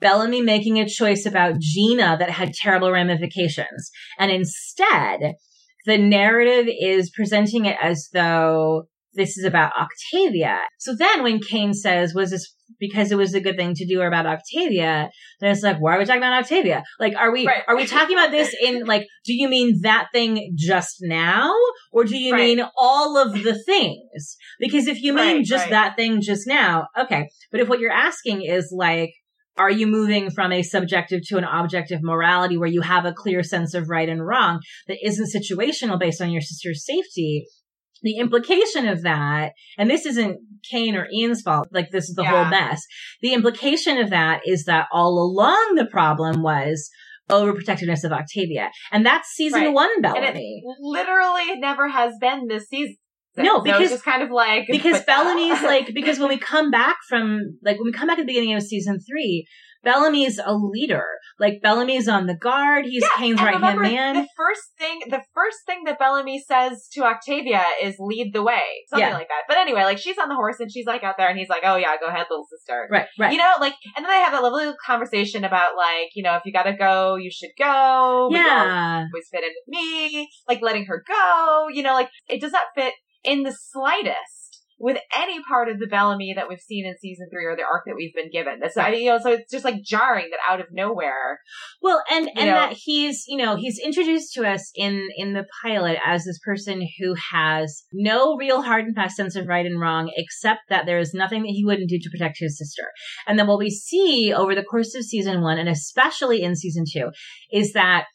Bellamy 0.00 0.42
making 0.42 0.78
a 0.78 0.88
choice 0.88 1.26
about 1.26 1.58
Gina 1.58 2.16
that 2.18 2.30
had 2.30 2.52
terrible 2.52 2.90
ramifications. 2.90 3.90
And 4.18 4.30
instead, 4.30 5.34
the 5.86 5.98
narrative 5.98 6.66
is 6.80 7.10
presenting 7.10 7.64
it 7.64 7.76
as 7.80 8.08
though 8.12 8.88
this 9.14 9.38
is 9.38 9.44
about 9.44 9.72
Octavia. 9.78 10.60
So 10.78 10.94
then 10.94 11.22
when 11.22 11.40
Kane 11.40 11.72
says, 11.72 12.14
was 12.14 12.30
this 12.30 12.54
because 12.78 13.10
it 13.10 13.16
was 13.16 13.32
a 13.32 13.40
good 13.40 13.56
thing 13.56 13.74
to 13.74 13.86
do 13.86 14.00
or 14.00 14.06
about 14.06 14.26
Octavia, 14.26 15.08
then 15.40 15.50
it's 15.50 15.62
like, 15.62 15.78
why 15.78 15.96
are 15.96 15.98
we 15.98 16.04
talking 16.04 16.20
about 16.20 16.42
Octavia? 16.42 16.82
Like, 17.00 17.14
are 17.16 17.32
we, 17.32 17.46
right. 17.46 17.62
are 17.66 17.76
we 17.76 17.86
talking 17.86 18.16
about 18.16 18.30
this 18.30 18.54
in 18.60 18.84
like, 18.84 19.06
do 19.24 19.32
you 19.32 19.48
mean 19.48 19.80
that 19.82 20.08
thing 20.12 20.52
just 20.56 20.96
now? 21.00 21.54
Or 21.92 22.04
do 22.04 22.18
you 22.18 22.32
right. 22.32 22.56
mean 22.56 22.66
all 22.76 23.16
of 23.16 23.32
the 23.42 23.58
things? 23.64 24.36
Because 24.58 24.86
if 24.86 25.00
you 25.00 25.14
mean 25.14 25.36
right, 25.36 25.44
just 25.44 25.70
that 25.70 25.96
thing 25.96 26.20
just 26.20 26.46
now, 26.46 26.88
okay. 26.98 27.28
But 27.50 27.60
if 27.60 27.68
what 27.68 27.80
you're 27.80 27.92
asking 27.92 28.42
is 28.42 28.72
like, 28.76 29.12
are 29.58 29.70
you 29.70 29.86
moving 29.86 30.30
from 30.30 30.52
a 30.52 30.62
subjective 30.62 31.22
to 31.28 31.38
an 31.38 31.44
objective 31.44 32.00
morality 32.02 32.56
where 32.56 32.68
you 32.68 32.82
have 32.82 33.04
a 33.04 33.12
clear 33.12 33.42
sense 33.42 33.74
of 33.74 33.88
right 33.88 34.08
and 34.08 34.26
wrong 34.26 34.60
that 34.88 34.98
isn't 35.02 35.32
situational 35.34 35.98
based 35.98 36.20
on 36.20 36.30
your 36.30 36.42
sister's 36.42 36.84
safety? 36.84 37.46
The 38.02 38.18
implication 38.18 38.86
of 38.86 39.02
that, 39.02 39.52
and 39.78 39.88
this 39.88 40.04
isn't 40.04 40.38
Kane 40.70 40.96
or 40.96 41.08
Ian's 41.10 41.40
fault, 41.40 41.68
like 41.72 41.90
this 41.90 42.08
is 42.08 42.14
the 42.14 42.22
yeah. 42.22 42.30
whole 42.30 42.44
mess. 42.44 42.82
The 43.22 43.32
implication 43.32 43.98
of 43.98 44.10
that 44.10 44.42
is 44.44 44.64
that 44.64 44.86
all 44.92 45.18
along 45.18 45.74
the 45.76 45.86
problem 45.86 46.42
was 46.42 46.90
overprotectiveness 47.30 48.04
of 48.04 48.12
Octavia. 48.12 48.70
And 48.92 49.04
that's 49.04 49.28
season 49.30 49.62
right. 49.62 49.72
one 49.72 50.00
Bellamy. 50.00 50.62
literally 50.80 51.58
never 51.58 51.88
has 51.88 52.12
been 52.20 52.46
this 52.48 52.68
season. 52.68 52.96
No, 53.36 53.60
because 53.60 53.92
it's 53.92 54.02
kind 54.02 54.22
of 54.22 54.30
like 54.30 54.66
because 54.68 55.02
Bellamy's 55.04 55.62
like 55.62 55.92
because 55.94 56.18
when 56.18 56.28
we 56.28 56.38
come 56.38 56.70
back 56.70 56.96
from 57.08 57.58
like 57.62 57.76
when 57.76 57.84
we 57.84 57.92
come 57.92 58.08
back 58.08 58.18
at 58.18 58.22
the 58.22 58.26
beginning 58.26 58.54
of 58.54 58.62
season 58.62 58.98
three, 59.00 59.46
Bellamy's 59.86 60.40
a 60.44 60.54
leader. 60.54 61.04
Like 61.38 61.60
Bellamy's 61.62 62.08
on 62.08 62.26
the 62.26 62.34
guard. 62.34 62.86
He's 62.86 63.02
yeah, 63.02 63.08
Kane's 63.18 63.40
right 63.40 63.60
hand 63.60 63.80
man. 63.80 64.14
The 64.14 64.28
first 64.36 64.62
thing, 64.78 65.00
the 65.08 65.22
first 65.34 65.58
thing 65.66 65.84
that 65.84 65.98
Bellamy 65.98 66.42
says 66.46 66.88
to 66.94 67.04
Octavia 67.04 67.62
is 67.82 67.94
"lead 67.98 68.32
the 68.32 68.42
way," 68.42 68.62
something 68.88 69.06
yeah. 69.06 69.14
like 69.14 69.28
that. 69.28 69.42
But 69.46 69.58
anyway, 69.58 69.84
like 69.84 69.98
she's 69.98 70.18
on 70.18 70.28
the 70.28 70.34
horse 70.34 70.58
and 70.60 70.72
she's 70.72 70.86
like 70.86 71.04
out 71.04 71.16
there, 71.18 71.28
and 71.28 71.38
he's 71.38 71.48
like, 71.48 71.62
"Oh 71.64 71.76
yeah, 71.76 71.94
go 72.00 72.06
ahead, 72.06 72.26
little 72.30 72.46
sister." 72.50 72.88
Right, 72.90 73.06
right. 73.18 73.32
You 73.32 73.38
know, 73.38 73.52
like, 73.60 73.74
and 73.96 74.04
then 74.04 74.10
they 74.10 74.18
have 74.18 74.32
that 74.32 74.42
lovely 74.42 74.72
conversation 74.84 75.44
about 75.44 75.76
like, 75.76 76.10
you 76.14 76.22
know, 76.22 76.34
if 76.36 76.42
you 76.44 76.52
gotta 76.52 76.74
go, 76.74 77.16
you 77.16 77.30
should 77.30 77.50
go. 77.58 78.28
Yeah, 78.32 79.06
always 79.12 79.28
fit 79.30 79.44
in 79.44 79.50
with 79.50 79.68
me. 79.68 80.28
Like 80.48 80.62
letting 80.62 80.86
her 80.86 81.04
go. 81.06 81.68
You 81.70 81.82
know, 81.82 81.94
like 81.94 82.10
it 82.28 82.40
does 82.40 82.52
not 82.52 82.64
fit 82.74 82.94
in 83.26 83.42
the 83.42 83.52
slightest 83.52 84.36
with 84.78 84.98
any 85.16 85.42
part 85.42 85.68
of 85.68 85.78
the 85.78 85.86
Bellamy 85.86 86.34
that 86.34 86.48
we've 86.48 86.60
seen 86.60 86.86
in 86.86 86.96
season 86.98 87.28
three 87.32 87.46
or 87.46 87.56
the 87.56 87.62
arc 87.62 87.84
that 87.86 87.94
we've 87.96 88.14
been 88.14 88.30
given. 88.30 88.60
That's 88.60 88.76
I 88.76 88.90
mean, 88.90 89.04
you 89.04 89.10
know, 89.10 89.18
so 89.18 89.32
it's 89.32 89.50
just 89.50 89.64
like 89.64 89.82
jarring 89.82 90.28
that 90.30 90.40
out 90.52 90.60
of 90.60 90.66
nowhere. 90.70 91.40
Well, 91.80 92.02
and 92.10 92.28
and 92.36 92.46
know, 92.46 92.54
that 92.54 92.72
he's 92.74 93.24
you 93.26 93.38
know 93.38 93.56
he's 93.56 93.78
introduced 93.78 94.34
to 94.34 94.46
us 94.46 94.70
in 94.74 95.08
in 95.16 95.32
the 95.32 95.46
pilot 95.62 95.98
as 96.04 96.24
this 96.24 96.38
person 96.44 96.86
who 97.00 97.14
has 97.32 97.84
no 97.92 98.36
real 98.36 98.62
hard 98.62 98.84
and 98.84 98.94
fast 98.94 99.16
sense 99.16 99.34
of 99.34 99.46
right 99.46 99.64
and 99.64 99.80
wrong, 99.80 100.10
except 100.14 100.60
that 100.68 100.84
there 100.84 100.98
is 100.98 101.14
nothing 101.14 101.42
that 101.42 101.52
he 101.52 101.64
wouldn't 101.64 101.88
do 101.88 101.98
to 101.98 102.10
protect 102.10 102.36
his 102.38 102.58
sister. 102.58 102.84
And 103.26 103.38
then 103.38 103.46
what 103.46 103.58
we 103.58 103.70
see 103.70 104.32
over 104.34 104.54
the 104.54 104.62
course 104.62 104.94
of 104.94 105.04
season 105.04 105.40
one, 105.40 105.58
and 105.58 105.68
especially 105.68 106.42
in 106.42 106.54
season 106.54 106.84
two, 106.90 107.10
is 107.50 107.72
that 107.72 108.06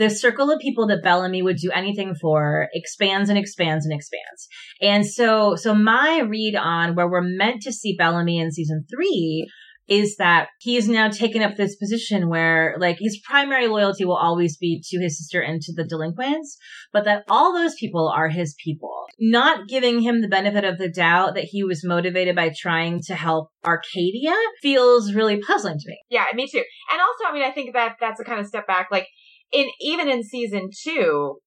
the 0.00 0.08
circle 0.08 0.50
of 0.50 0.58
people 0.58 0.86
that 0.86 1.02
Bellamy 1.02 1.42
would 1.42 1.58
do 1.58 1.70
anything 1.72 2.14
for 2.14 2.68
expands 2.72 3.28
and 3.28 3.38
expands 3.38 3.84
and 3.84 3.94
expands. 3.94 4.48
And 4.80 5.06
so, 5.06 5.56
so 5.56 5.74
my 5.74 6.20
read 6.26 6.56
on 6.56 6.94
where 6.94 7.06
we're 7.06 7.20
meant 7.20 7.60
to 7.62 7.72
see 7.72 7.96
Bellamy 7.98 8.38
in 8.38 8.50
season 8.50 8.86
three 8.90 9.46
is 9.88 10.16
that 10.16 10.48
he 10.60 10.76
has 10.76 10.88
now 10.88 11.08
taken 11.08 11.42
up 11.42 11.56
this 11.56 11.76
position 11.76 12.30
where 12.30 12.76
like 12.78 12.96
his 12.98 13.20
primary 13.28 13.66
loyalty 13.66 14.06
will 14.06 14.16
always 14.16 14.56
be 14.56 14.80
to 14.82 15.00
his 15.00 15.18
sister 15.18 15.42
and 15.42 15.60
to 15.60 15.74
the 15.74 15.84
delinquents, 15.84 16.56
but 16.94 17.04
that 17.04 17.24
all 17.28 17.52
those 17.52 17.74
people 17.74 18.08
are 18.08 18.28
his 18.28 18.54
people. 18.64 19.04
Not 19.18 19.68
giving 19.68 20.00
him 20.00 20.22
the 20.22 20.28
benefit 20.28 20.64
of 20.64 20.78
the 20.78 20.88
doubt 20.88 21.34
that 21.34 21.44
he 21.44 21.62
was 21.62 21.84
motivated 21.84 22.36
by 22.36 22.52
trying 22.56 23.02
to 23.02 23.14
help 23.14 23.50
Arkadia 23.66 24.34
feels 24.62 25.12
really 25.12 25.40
puzzling 25.42 25.78
to 25.78 25.88
me. 25.88 25.98
Yeah, 26.08 26.24
me 26.34 26.48
too. 26.50 26.62
And 26.90 27.00
also, 27.00 27.24
I 27.28 27.34
mean, 27.34 27.42
I 27.42 27.50
think 27.50 27.74
that 27.74 27.96
that's 28.00 28.20
a 28.20 28.24
kind 28.24 28.40
of 28.40 28.46
step 28.46 28.66
back. 28.66 28.88
Like 28.90 29.08
in 29.52 29.68
even 29.80 30.08
in 30.08 30.22
season 30.22 30.70
two, 30.84 31.38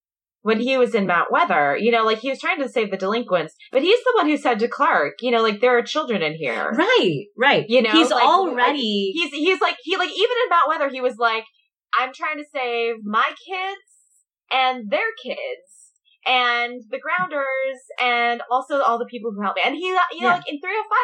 when 0.42 0.60
he 0.60 0.76
was 0.76 0.94
in 0.94 1.06
Mount 1.06 1.32
Weather. 1.32 1.76
You 1.78 1.90
know, 1.90 2.04
like 2.04 2.18
he 2.18 2.30
was 2.30 2.38
trying 2.40 2.60
to 2.62 2.68
save 2.68 2.90
the 2.90 2.96
delinquents, 2.96 3.54
but 3.72 3.82
he's 3.82 3.98
the 4.04 4.12
one 4.14 4.28
who 4.28 4.36
said 4.36 4.58
to 4.60 4.68
Clarke, 4.68 5.14
you 5.22 5.30
know, 5.30 5.42
like 5.42 5.60
there 5.60 5.76
are 5.78 5.82
children 5.82 6.22
in 6.22 6.34
here. 6.34 6.70
Right, 6.70 7.24
right. 7.38 7.64
You 7.68 7.82
know, 7.82 7.92
he's 7.92 8.10
like- 8.10 8.22
already 8.24 9.12
He's 9.14 9.30
he's 9.32 9.60
like 9.60 9.76
he 9.82 9.96
like 9.96 10.10
even 10.10 10.36
in 10.44 10.50
Mount 10.50 10.68
Weather, 10.68 10.90
he 10.90 11.00
was 11.00 11.16
like, 11.18 11.44
I'm 11.98 12.12
trying 12.12 12.38
to 12.38 12.44
save 12.52 12.96
my 13.04 13.24
kids 13.48 13.80
and 14.52 14.90
their 14.90 15.10
kids 15.22 15.92
and 16.26 16.82
the 16.90 16.98
grounders 16.98 17.78
and 18.00 18.42
also 18.50 18.80
all 18.80 18.98
the 18.98 19.06
people 19.06 19.32
who 19.34 19.42
help 19.42 19.56
me. 19.56 19.62
And 19.64 19.74
he, 19.74 19.86
you 19.86 19.94
know, 19.94 20.00
Yeah. 20.12 20.34
like 20.34 20.48
in 20.48 20.58
305, 20.60 20.98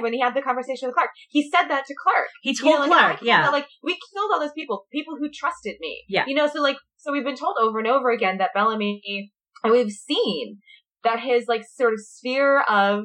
when 0.00 0.12
he 0.12 0.20
had 0.20 0.34
the 0.34 0.42
conversation 0.42 0.88
with 0.88 0.94
Clarke, 0.94 1.10
he 1.30 1.48
said 1.48 1.68
that 1.68 1.84
to 1.86 1.94
Clarke. 2.02 2.28
he 2.42 2.50
You 2.50 2.56
told 2.56 2.74
know, 2.74 2.80
like, 2.80 2.90
Clarke, 2.90 3.22
yeah. 3.22 3.46
all- 3.46 3.52
like 3.52 3.66
we 3.82 3.92
killed 4.12 4.30
all 4.32 4.40
those 4.40 4.52
people, 4.52 4.86
people 4.92 5.16
who 5.18 5.28
trusted 5.32 5.76
me. 5.80 6.02
Yeah. 6.08 6.24
You 6.26 6.34
know, 6.34 6.46
so 6.48 6.60
like, 6.62 6.76
so 6.96 7.12
we've 7.12 7.24
been 7.24 7.36
told 7.36 7.56
over 7.60 7.78
and 7.78 7.88
over 7.88 8.10
again 8.10 8.38
that 8.38 8.50
Bellamy, 8.54 9.30
and 9.62 9.72
we've 9.72 9.90
seen 9.92 10.58
that 11.04 11.20
his 11.20 11.46
like 11.48 11.64
sort 11.76 11.92
of 11.92 12.00
sphere 12.00 12.62
of 12.68 13.04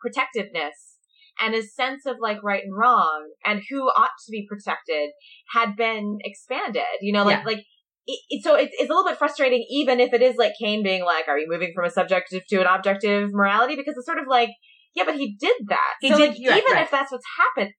protectiveness 0.00 0.98
and 1.40 1.54
his 1.54 1.74
sense 1.74 2.06
of 2.06 2.16
like 2.20 2.42
right 2.42 2.62
and 2.62 2.76
wrong 2.76 3.30
and 3.44 3.62
who 3.70 3.82
ought 3.88 4.10
to 4.24 4.30
be 4.30 4.46
protected 4.48 5.10
had 5.52 5.76
been 5.76 6.18
expanded. 6.24 6.82
You 7.00 7.12
know, 7.12 7.24
like 7.24 7.38
Yeah. 7.38 7.44
like. 7.44 7.64
It, 8.08 8.20
it- 8.30 8.44
so 8.44 8.54
it's, 8.54 8.72
it's 8.78 8.88
a 8.88 8.94
little 8.94 9.10
bit 9.10 9.18
frustrating, 9.18 9.66
even 9.68 9.98
if 9.98 10.12
it 10.14 10.22
is 10.22 10.36
like 10.36 10.52
Kane 10.60 10.84
being 10.84 11.04
like, 11.04 11.26
"Are 11.26 11.36
you 11.36 11.48
moving 11.50 11.72
from 11.74 11.86
a 11.86 11.90
subjective 11.90 12.46
to 12.50 12.60
an 12.60 12.66
objective 12.68 13.30
morality?" 13.32 13.74
Because 13.74 13.96
it's 13.96 14.06
sort 14.06 14.20
of 14.20 14.26
like, 14.28 14.50
yeah, 14.96 15.04
but 15.04 15.14
he 15.16 15.36
did 15.38 15.54
that. 15.68 15.94
He 16.00 16.08
so 16.10 16.16
did- 16.16 16.30
like, 16.30 16.38
right, 16.50 16.58
even 16.62 16.72
right. 16.72 16.82
if 16.82 16.90
that's 16.90 17.12
what's 17.12 17.24
happening, 17.38 17.70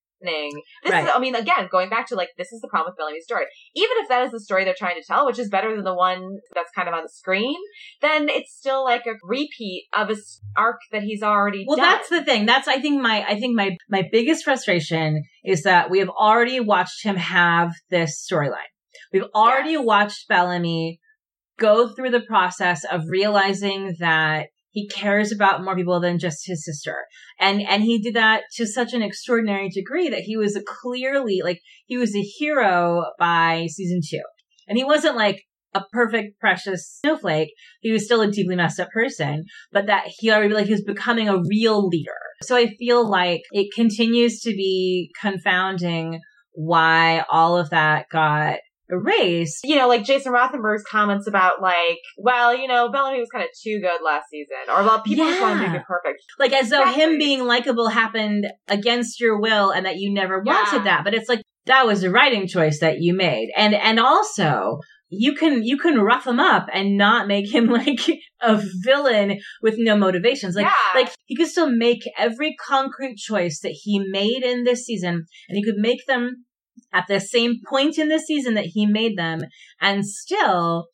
this 0.84 0.92
Right. 0.92 1.04
is, 1.06 1.12
I 1.14 1.20
mean, 1.20 1.36
again, 1.36 1.68
going 1.72 1.90
back 1.90 2.08
to 2.08 2.16
like, 2.16 2.30
this 2.40 2.52
is 2.52 2.60
the 2.62 2.68
problem 2.68 2.92
with 2.92 2.98
Bellamy's 2.98 3.24
story. 3.26 3.46
Even 3.76 3.98
if 4.00 4.08
that 4.10 4.24
is 4.26 4.32
the 4.32 4.40
story 4.40 4.64
they're 4.64 4.74
trying 4.78 4.96
to 4.96 5.04
tell, 5.06 5.28
which 5.28 5.38
is 5.38 5.48
better 5.48 5.76
than 5.76 5.84
the 5.84 5.94
one 5.94 6.38
that's 6.56 6.72
kind 6.76 6.88
of 6.88 6.96
on 6.96 7.04
the 7.04 7.10
screen, 7.10 7.56
then 8.02 8.28
it's 8.28 8.52
still 8.52 8.84
like 8.84 9.06
a 9.06 9.12
repeat 9.24 9.86
of 9.96 10.10
a 10.10 10.16
arc 10.56 10.78
that 10.92 11.04
he's 11.04 11.22
already 11.22 11.66
Well, 11.68 11.78
done. 11.78 11.86
that's 11.90 12.10
the 12.10 12.24
thing. 12.24 12.46
That's 12.48 12.68
I 12.68 12.80
think 12.80 13.00
my 13.02 13.26
I 13.28 13.40
think 13.40 13.56
my 13.56 13.78
my 13.90 14.04
biggest 14.12 14.44
frustration 14.44 15.24
is 15.44 15.62
that 15.64 15.92
we 15.92 16.00
have 16.00 16.10
already 16.10 16.60
watched 16.60 17.04
him 17.04 17.16
have 17.18 17.74
this 17.92 18.26
storyline. 18.28 18.72
We've 19.14 19.30
already 19.36 19.74
Yes. 19.74 19.82
watched 19.86 20.28
Bellamy 20.28 21.00
go 21.60 21.90
through 21.90 22.10
the 22.12 22.22
process 22.22 22.84
of 22.86 23.02
realizing 23.08 23.96
that 24.00 24.48
he 24.72 24.88
cares 24.88 25.32
about 25.32 25.64
more 25.64 25.76
people 25.76 26.00
than 26.00 26.20
just 26.20 26.46
his 26.46 26.64
sister. 26.66 27.06
And 27.40 27.62
and 27.62 27.84
he 27.84 28.00
did 28.00 28.16
that 28.16 28.44
to 28.56 28.66
such 28.66 28.94
an 28.94 29.02
extraordinary 29.02 29.70
degree 29.70 30.10
that 30.10 30.22
he 30.22 30.38
was 30.38 30.56
a 30.56 30.64
clearly 30.64 31.42
like 31.44 31.62
he 31.86 31.98
was 31.98 32.16
a 32.16 32.22
hero 32.22 33.06
by 33.18 33.68
season 33.70 34.02
2. 34.08 34.20
And 34.68 34.78
he 34.78 34.84
wasn't 34.84 35.16
like 35.16 35.44
a 35.74 35.84
perfect 35.92 36.40
precious 36.40 37.00
snowflake. 37.02 37.50
He 37.82 37.92
was 37.92 38.06
still 38.06 38.22
a 38.22 38.32
deeply 38.32 38.56
messed 38.56 38.80
up 38.80 38.90
person, 38.90 39.46
but 39.72 39.88
that 39.88 40.06
he 40.08 40.32
already 40.32 40.54
like 40.54 40.66
he 40.66 40.74
was 40.74 40.84
becoming 40.84 41.30
a 41.30 41.42
real 41.50 41.88
leader. 41.88 42.12
So 42.42 42.56
I 42.56 42.68
feel 42.78 43.08
like 43.08 43.42
it 43.52 43.74
continues 43.74 44.42
to 44.42 44.50
be 44.50 45.12
confounding 45.20 46.20
why 46.54 47.24
all 47.32 47.58
of 47.58 47.70
that 47.70 48.08
got 48.12 48.58
erased. 48.90 49.60
you 49.64 49.76
know, 49.76 49.88
like 49.88 50.04
Jason 50.04 50.32
Rothenberg's 50.34 50.84
comments 50.90 51.28
about 51.28 51.62
like, 51.62 52.00
well, 52.18 52.56
you 52.56 52.68
know, 52.68 52.90
Bellamy 52.92 53.20
was 53.20 53.30
kind 53.30 53.44
of 53.44 53.50
too 53.62 53.80
good 53.82 54.02
last 54.04 54.26
season, 54.30 54.56
or 54.70 54.84
well, 54.84 55.02
people 55.02 55.26
just 55.26 55.42
want 55.42 55.60
to 55.60 55.66
Yeah. 55.66 55.74
be 55.74 55.80
perfect. 55.88 56.22
Like 56.40 56.54
as 56.54 56.70
though 56.70 56.82
Exactly. 56.84 57.04
him 57.04 57.18
being 57.18 57.46
likable 57.46 57.90
happened 57.90 58.48
against 58.68 59.20
your 59.20 59.40
will 59.40 59.72
and 59.72 59.86
that 59.86 59.98
you 59.98 60.14
never 60.14 60.42
Yeah. 60.46 60.54
wanted 60.54 60.84
that. 60.86 61.04
But 61.04 61.14
it's 61.14 61.30
like 61.30 61.42
that 61.66 61.86
was 61.86 62.04
a 62.04 62.10
writing 62.10 62.48
choice 62.48 62.80
that 62.80 63.00
you 63.00 63.14
made. 63.14 63.50
And 63.58 63.74
and 63.74 64.00
also 64.00 64.80
you 65.10 65.34
can 65.36 65.64
you 65.64 65.78
can 65.78 66.00
rough 66.00 66.28
him 66.28 66.40
up 66.40 66.68
and 66.74 66.98
not 66.98 67.28
make 67.28 67.54
him 67.54 67.66
like 67.82 68.00
a 68.42 68.62
villain 68.84 69.40
with 69.62 69.76
no 69.78 69.98
motivations. 69.98 70.56
Like 70.56 70.66
yeah, 70.66 71.00
like 71.02 71.14
he 71.26 71.36
could 71.36 71.48
still 71.48 71.70
make 71.70 72.02
every 72.18 72.56
concrete 72.66 73.18
choice 73.18 73.60
that 73.62 73.72
he 73.84 74.00
made 74.10 74.44
in 74.44 74.64
this 74.64 74.86
season 74.86 75.26
and 75.50 75.56
he 75.58 75.64
could 75.64 75.76
make 75.78 76.06
them 76.08 76.46
at 76.94 77.06
the 77.08 77.20
same 77.20 77.56
point 77.68 77.98
in 77.98 78.10
the 78.10 78.20
season 78.20 78.54
that 78.56 78.66
he 78.66 78.86
made 78.86 79.18
them 79.18 79.42
and 79.82 80.06
still 80.06 80.88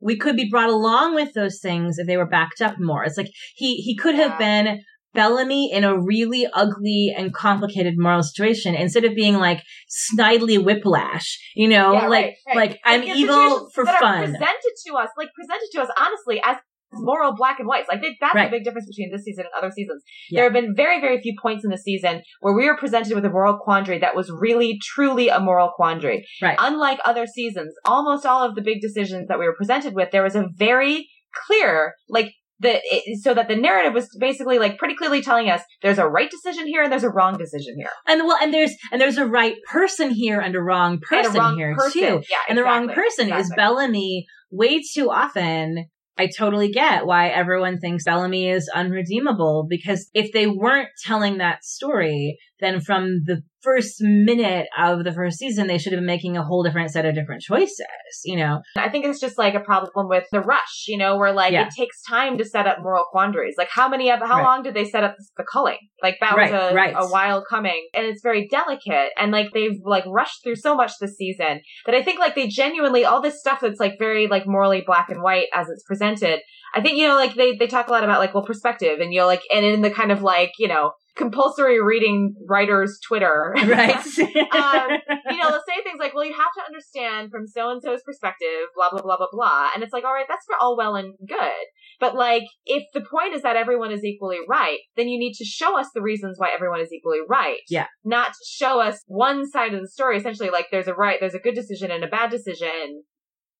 we 0.00 0.16
could 0.16 0.36
be 0.36 0.48
brought 0.50 0.68
along 0.68 1.14
with 1.14 1.32
those 1.34 1.58
things 1.60 1.98
if 1.98 2.06
they 2.06 2.16
were 2.16 2.26
backed 2.28 2.60
up 2.60 2.74
more. 2.78 3.04
It's 3.04 3.16
like 3.16 3.30
he 3.54 3.76
he 3.76 3.96
could 3.96 4.14
have 4.14 4.38
been 4.38 4.80
Bellamy 5.14 5.72
in 5.72 5.82
a 5.82 5.98
really 5.98 6.46
ugly 6.52 7.14
and 7.16 7.32
complicated 7.32 7.94
moral 7.96 8.22
situation 8.22 8.74
instead 8.74 9.04
of 9.04 9.14
being 9.14 9.36
like 9.36 9.62
snidely 9.88 10.62
whiplash, 10.62 11.38
you 11.54 11.66
know, 11.68 11.94
Yeah, 11.94 12.08
like 12.08 12.24
right, 12.24 12.34
right. 12.48 12.56
like 12.56 12.80
I'm 12.84 13.00
Like, 13.00 13.16
evil 13.16 13.70
for 13.74 13.86
fun. 13.86 14.20
presented 14.24 14.74
to 14.86 14.94
us, 14.96 15.08
like 15.16 15.28
presented 15.34 15.68
to 15.72 15.80
us 15.82 15.88
honestly 15.98 16.42
as 16.44 16.56
moral 16.92 17.34
black 17.34 17.58
and 17.58 17.68
whites. 17.68 17.88
Like 17.90 18.00
they, 18.02 18.16
that's 18.20 18.34
Right. 18.34 18.50
the 18.50 18.56
big 18.56 18.64
difference 18.64 18.86
between 18.88 19.10
this 19.12 19.24
season 19.24 19.44
and 19.44 19.52
other 19.56 19.72
seasons. 19.74 20.02
Yeah. 20.30 20.38
There 20.40 20.44
have 20.44 20.52
been 20.52 20.74
very, 20.74 21.00
very 21.00 21.20
few 21.20 21.34
points 21.40 21.64
in 21.64 21.70
the 21.70 21.78
season 21.78 22.22
where 22.40 22.54
we 22.54 22.66
were 22.66 22.76
presented 22.76 23.14
with 23.14 23.24
a 23.24 23.30
moral 23.30 23.58
quandary 23.58 23.98
that 23.98 24.14
was 24.16 24.30
really, 24.30 24.78
truly 24.82 25.28
a 25.28 25.40
moral 25.40 25.70
quandary. 25.74 26.24
Right. 26.40 26.56
Unlike 26.58 27.00
other 27.04 27.26
seasons, 27.26 27.74
almost 27.84 28.24
all 28.24 28.42
of 28.48 28.54
the 28.54 28.62
big 28.62 28.80
decisions 28.80 29.28
that 29.28 29.38
we 29.38 29.46
were 29.46 29.54
presented 29.56 29.94
with, 29.94 30.10
there 30.10 30.22
was 30.22 30.36
a 30.36 30.46
very 30.56 31.08
clear, 31.46 31.94
like, 32.08 32.32
the, 32.58 32.80
it, 32.84 33.20
so 33.22 33.34
that 33.34 33.48
the 33.48 33.56
narrative 33.56 33.92
was 33.92 34.08
basically 34.18 34.58
like 34.58 34.78
pretty 34.78 34.94
clearly 34.94 35.20
telling 35.20 35.50
us 35.50 35.60
there's 35.82 35.98
a 35.98 36.06
right 36.08 36.30
decision 36.30 36.66
here 36.66 36.82
and 36.82 36.90
there's 36.90 37.04
a 37.04 37.10
wrong 37.10 37.36
decision 37.36 37.74
here. 37.76 37.90
And 38.08 38.22
well, 38.26 38.38
and 38.40 38.54
there's 38.54 38.72
and 38.90 38.98
there's 38.98 39.18
a 39.18 39.26
right 39.26 39.56
person 39.70 40.10
here 40.10 40.40
and 40.40 40.54
a 40.56 40.60
wrong 40.62 40.98
person 41.06 41.36
a 41.36 41.38
wrong 41.38 41.56
here 41.58 41.74
person. 41.76 42.00
too. 42.00 42.22
Yeah, 42.30 42.38
And 42.48 42.56
the 42.56 42.64
wrong 42.64 42.84
exactly, 42.84 43.02
person 43.04 43.32
is. 43.34 43.52
Bellamy. 43.54 44.24
Way 44.50 44.80
too 44.80 45.10
often, 45.10 45.86
I 46.18 46.28
totally 46.28 46.70
get 46.70 47.06
why 47.06 47.28
everyone 47.28 47.78
thinks 47.78 48.04
Bellamy 48.04 48.48
is 48.48 48.70
unredeemable 48.74 49.66
because 49.68 50.08
if 50.14 50.32
they 50.32 50.46
weren't 50.46 50.88
telling 51.04 51.38
that 51.38 51.64
story, 51.64 52.38
then 52.60 52.80
from 52.80 53.22
the 53.26 53.42
first 53.62 53.96
minute 54.00 54.68
of 54.78 55.02
the 55.04 55.12
first 55.12 55.38
season, 55.38 55.66
they 55.66 55.76
should 55.76 55.92
have 55.92 55.98
been 55.98 56.06
making 56.06 56.36
a 56.36 56.42
whole 56.44 56.62
different 56.62 56.90
set 56.90 57.04
of 57.04 57.14
different 57.14 57.42
choices. 57.42 57.80
You 58.24 58.36
know, 58.36 58.60
I 58.76 58.88
think 58.88 59.04
it's 59.04 59.18
just 59.20 59.36
like 59.38 59.54
a 59.54 59.60
problem 59.60 60.08
with 60.08 60.24
the 60.30 60.40
rush, 60.40 60.84
you 60.86 60.96
know, 60.96 61.16
where 61.18 61.32
like 61.32 61.52
Yeah. 61.52 61.66
it 61.66 61.72
takes 61.76 62.00
time 62.08 62.38
to 62.38 62.44
set 62.44 62.66
up 62.66 62.78
moral 62.80 63.04
quandaries. 63.10 63.56
Like 63.58 63.68
how 63.70 63.88
many 63.88 64.10
of 64.10 64.20
how 64.20 64.36
Right. 64.38 64.42
long 64.44 64.62
did 64.62 64.74
they 64.74 64.84
set 64.84 65.02
up 65.04 65.16
the 65.36 65.44
culling? 65.52 65.78
Like 66.02 66.16
that 66.20 66.36
Right, 66.36 66.52
was 66.52 66.72
a, 66.72 66.74
right. 66.74 66.94
a 66.96 67.06
while 67.08 67.44
coming, 67.48 67.88
and 67.94 68.06
it's 68.06 68.22
very 68.22 68.46
delicate. 68.48 69.10
And 69.18 69.32
like 69.32 69.48
they've 69.52 69.78
like 69.84 70.04
rushed 70.06 70.42
through 70.44 70.56
so 70.56 70.76
much 70.76 70.92
this 71.00 71.16
season 71.16 71.60
that 71.86 71.94
I 71.94 72.02
think 72.02 72.18
like 72.20 72.34
they 72.36 72.46
genuinely 72.48 73.04
all 73.04 73.20
this 73.20 73.40
stuff 73.40 73.60
that's 73.60 73.80
like 73.80 73.98
very 73.98 74.28
like 74.28 74.46
morally 74.46 74.82
black 74.86 75.08
and 75.10 75.22
white 75.22 75.46
as 75.54 75.68
it's 75.68 75.82
presented. 75.82 76.40
I 76.74 76.80
think 76.82 76.98
you 76.98 77.08
know 77.08 77.14
like 77.16 77.34
they 77.34 77.56
they 77.56 77.66
talk 77.66 77.88
a 77.88 77.90
lot 77.92 78.04
about 78.04 78.20
like 78.20 78.34
well 78.34 78.44
perspective 78.44 79.00
and 79.00 79.12
you 79.12 79.20
know 79.20 79.26
like 79.26 79.42
and 79.52 79.64
in 79.64 79.82
the 79.82 79.90
kind 79.90 80.12
of 80.12 80.22
like 80.22 80.52
you 80.58 80.68
know 80.68 80.92
compulsory 81.16 81.82
reading 81.82 82.34
writers 82.48 82.98
Twitter 83.06 83.54
right? 83.66 83.96
um, 84.18 84.90
you 85.30 85.38
know, 85.38 85.48
they'll 85.50 85.62
say 85.66 85.82
things 85.82 85.98
like, 85.98 86.14
well, 86.14 86.24
you 86.24 86.32
have 86.32 86.52
to 86.56 86.64
understand 86.64 87.30
from 87.30 87.46
so 87.46 87.70
and 87.70 87.82
so's 87.82 88.02
perspective, 88.04 88.68
blah, 88.74 88.90
blah, 88.90 89.02
blah, 89.02 89.16
blah, 89.16 89.28
blah. 89.32 89.70
And 89.74 89.82
it's 89.82 89.92
like, 89.92 90.04
all 90.04 90.12
right, 90.12 90.26
that's 90.28 90.44
for 90.46 90.56
all 90.60 90.76
well 90.76 90.94
and 90.94 91.14
good. 91.26 91.66
But 91.98 92.14
like, 92.14 92.44
if 92.64 92.84
the 92.92 93.00
point 93.00 93.34
is 93.34 93.42
that 93.42 93.56
everyone 93.56 93.92
is 93.92 94.04
equally 94.04 94.38
right, 94.48 94.78
then 94.96 95.08
you 95.08 95.18
need 95.18 95.34
to 95.34 95.44
show 95.44 95.78
us 95.78 95.88
the 95.94 96.02
reasons 96.02 96.38
why 96.38 96.50
everyone 96.54 96.80
is 96.80 96.92
equally 96.92 97.20
right. 97.26 97.60
Yeah. 97.68 97.86
Not 98.04 98.32
show 98.46 98.80
us 98.80 99.02
one 99.06 99.48
side 99.48 99.74
of 99.74 99.80
the 99.80 99.88
story, 99.88 100.18
essentially 100.18 100.50
like 100.50 100.66
there's 100.70 100.88
a 100.88 100.94
right, 100.94 101.18
there's 101.20 101.34
a 101.34 101.40
good 101.40 101.54
decision 101.54 101.90
and 101.90 102.04
a 102.04 102.08
bad 102.08 102.30
decision. 102.30 103.04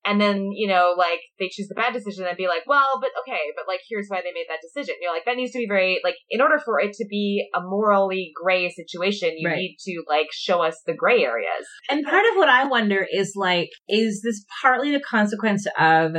And 0.07 0.21
then, 0.21 0.51
you 0.53 0.69
know, 0.69 0.95
like 0.97 1.21
they 1.39 1.49
choose 1.51 1.67
the 1.69 1.75
bad 1.75 1.93
decision 1.93 2.25
and 2.27 2.37
be 2.37 2.47
like, 2.47 2.63
well, 2.67 2.99
but 3.01 3.11
okay, 3.23 3.41
but 3.57 3.65
like 3.67 3.81
here's 3.89 4.07
why 4.09 4.21
they 4.23 4.33
made 4.33 4.47
that 4.49 4.61
decision. 4.63 4.95
You're 5.01 5.13
like, 5.13 5.25
that 5.25 5.37
needs 5.37 5.53
to 5.53 5.59
be 5.59 5.67
very, 5.69 6.01
like, 6.05 6.15
in 6.31 6.41
order 6.41 6.59
for 6.65 6.79
it 6.81 6.93
to 6.95 7.07
be 7.11 7.49
a 7.55 7.61
morally 7.61 8.33
gray 8.41 8.71
situation, 8.71 9.33
you 9.37 9.49
Right. 9.49 9.57
need 9.57 9.77
to 9.81 10.03
like 10.09 10.29
show 10.33 10.63
us 10.63 10.81
the 10.87 10.95
gray 10.95 11.25
areas. 11.25 11.67
And 11.91 12.05
part 12.05 12.25
of 12.31 12.37
what 12.37 12.49
I 12.49 12.67
wonder 12.67 13.07
is 13.13 13.33
like, 13.35 13.71
is 13.89 14.23
this 14.23 14.45
partly 14.63 14.93
the 14.93 15.01
consequence 15.01 15.67
of 15.79 16.13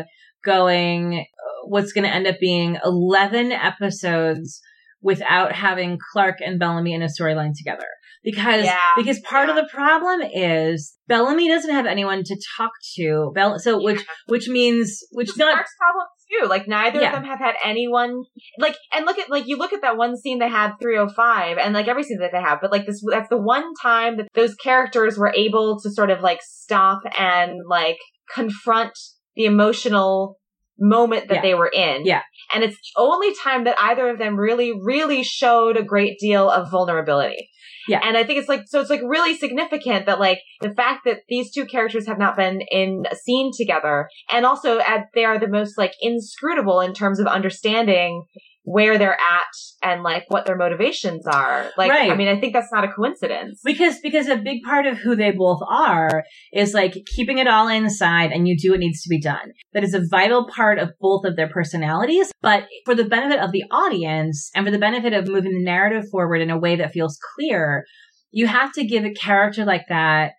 going, 0.44 1.20
uh, 1.20 1.68
what's 1.68 1.94
going 1.94 2.06
to 2.08 2.14
end 2.14 2.28
up 2.28 2.36
being 2.40 2.78
11 2.84 3.52
episodes 3.52 4.62
without 5.02 5.52
having 5.54 5.98
Clarke 6.14 6.40
and 6.46 6.60
Bellamy 6.60 6.94
in 6.94 7.02
a 7.02 7.08
storyline 7.08 7.54
together? 7.56 7.88
Because, 8.24 8.66
Yeah, 8.66 8.80
because 8.96 9.20
part 9.22 9.50
of 9.50 9.56
the 9.56 9.68
problem 9.72 10.22
is 10.22 10.96
Bellamy 11.08 11.48
doesn't 11.48 11.72
have 11.72 11.86
anyone 11.86 12.24
to 12.24 12.42
talk 12.58 12.72
to. 12.96 13.32
Bell, 13.34 13.60
so 13.60 13.82
which, 13.82 14.06
which 14.28 14.48
means, 14.48 15.00
which 15.12 15.30
Which 15.30 15.38
not, 15.38 15.54
Clarke's 15.54 15.72
problem 15.80 16.06
too. 16.30 16.48
Like 16.48 16.68
neither 16.68 17.00
Yeah. 17.00 17.08
of 17.08 17.14
them 17.14 17.24
have 17.24 17.40
had 17.40 17.56
anyone 17.64 18.24
like 18.58 18.76
and 18.94 19.06
look 19.06 19.18
at 19.18 19.30
like 19.30 19.48
you 19.48 19.58
look 19.58 19.72
at 19.72 19.82
that 19.82 19.98
one 19.98 20.18
scene 20.18 20.40
they 20.40 20.50
had 20.50 20.74
305 20.82 21.58
and 21.58 21.74
like 21.74 21.88
every 21.88 22.04
scene 22.04 22.20
that 22.20 22.32
they 22.34 22.42
have, 22.42 22.60
but 22.62 22.72
like 22.72 22.86
this 22.86 23.02
that's 23.10 23.30
the 23.30 23.38
one 23.42 23.74
time 23.82 24.18
that 24.18 24.28
those 24.34 24.56
characters 24.56 25.18
were 25.18 25.34
able 25.34 25.80
to 25.82 25.90
sort 25.90 26.10
of 26.10 26.22
like 26.22 26.40
stop 26.42 27.02
and 27.18 27.62
like 27.68 27.98
confront 28.34 28.92
the 29.36 29.46
emotional 29.46 30.38
moment 30.80 31.28
that 31.28 31.36
Yeah. 31.36 31.42
they 31.42 31.54
were 31.56 31.68
in. 31.74 32.06
Yeah. 32.06 32.22
And 32.54 32.64
it's 32.64 32.76
the 32.76 33.02
only 33.02 33.34
time 33.44 33.66
that 33.66 33.76
either 33.80 34.10
of 34.10 34.18
them 34.18 34.38
really, 34.38 34.74
really 34.82 35.24
showed 35.24 35.78
a 35.78 35.84
great 35.84 36.18
deal 36.20 36.50
of 36.50 36.72
vulnerability. 36.72 37.50
Yeah. 37.88 38.02
And 38.04 38.18
I 38.18 38.24
think 38.24 38.40
it's 38.40 38.50
like, 38.50 38.64
so 38.68 38.82
it's 38.82 38.90
like 38.90 39.02
really 39.02 39.36
significant 39.38 40.08
that 40.08 40.20
like 40.20 40.40
the 40.62 40.74
fact 40.74 41.06
that 41.06 41.20
these 41.30 41.52
two 41.54 41.66
characters 41.66 42.06
have 42.08 42.20
not 42.20 42.36
been 42.36 42.60
in 42.70 43.06
a 43.10 43.16
scene 43.16 43.52
together 43.56 44.10
and 44.30 44.46
also 44.46 44.80
at, 44.80 45.06
they 45.14 45.24
are 45.24 45.40
the 45.40 45.48
most 45.48 45.78
like 45.78 45.94
inscrutable 46.02 46.82
in 46.82 46.94
terms 46.94 47.20
of 47.20 47.28
understanding 47.28 48.26
where 48.68 48.98
they're 48.98 49.14
at 49.14 49.54
and 49.82 50.04
like 50.04 50.26
what 50.28 50.46
their 50.46 50.58
motivations 50.58 51.26
are. 51.26 51.72
Like, 51.78 51.90
Right. 51.90 52.12
I 52.12 52.16
mean, 52.16 52.28
I 52.28 52.38
think 52.38 52.52
that's 52.52 52.72
not 52.72 52.84
a 52.84 52.92
coincidence. 52.92 53.62
Because 53.64 54.02
because 54.02 54.28
a 54.28 54.36
big 54.36 54.62
part 54.64 54.86
of 54.86 54.98
who 54.98 55.16
they 55.16 55.32
both 55.32 55.62
are 55.66 56.26
is 56.52 56.74
like 56.74 56.94
keeping 57.16 57.38
it 57.38 57.48
all 57.48 57.70
inside 57.70 58.34
and 58.34 58.46
you 58.46 58.58
do 58.58 58.72
what 58.72 58.82
needs 58.82 59.02
to 59.04 59.10
be 59.10 59.22
done. 59.22 59.54
That 59.72 59.86
is 59.86 59.94
a 59.94 60.02
vital 60.12 60.50
part 60.54 60.80
of 60.80 60.92
both 61.00 61.24
of 61.24 61.38
their 61.38 61.48
personalities. 61.48 62.30
But 62.42 62.66
for 62.84 62.94
the 62.94 63.06
benefit 63.06 63.40
of 63.40 63.54
the 63.54 63.64
audience 63.72 64.52
and 64.54 64.66
for 64.66 64.72
the 64.72 64.78
benefit 64.78 65.14
of 65.14 65.30
moving 65.30 65.54
the 65.54 65.64
narrative 65.64 66.10
forward 66.12 66.42
in 66.42 66.50
a 66.50 66.60
way 66.60 66.76
that 66.76 66.92
feels 66.92 67.18
clear, 67.36 67.86
you 68.32 68.48
have 68.48 68.74
to 68.74 68.86
give 68.86 69.06
a 69.06 69.14
character 69.14 69.64
like 69.64 69.86
that 69.88 70.34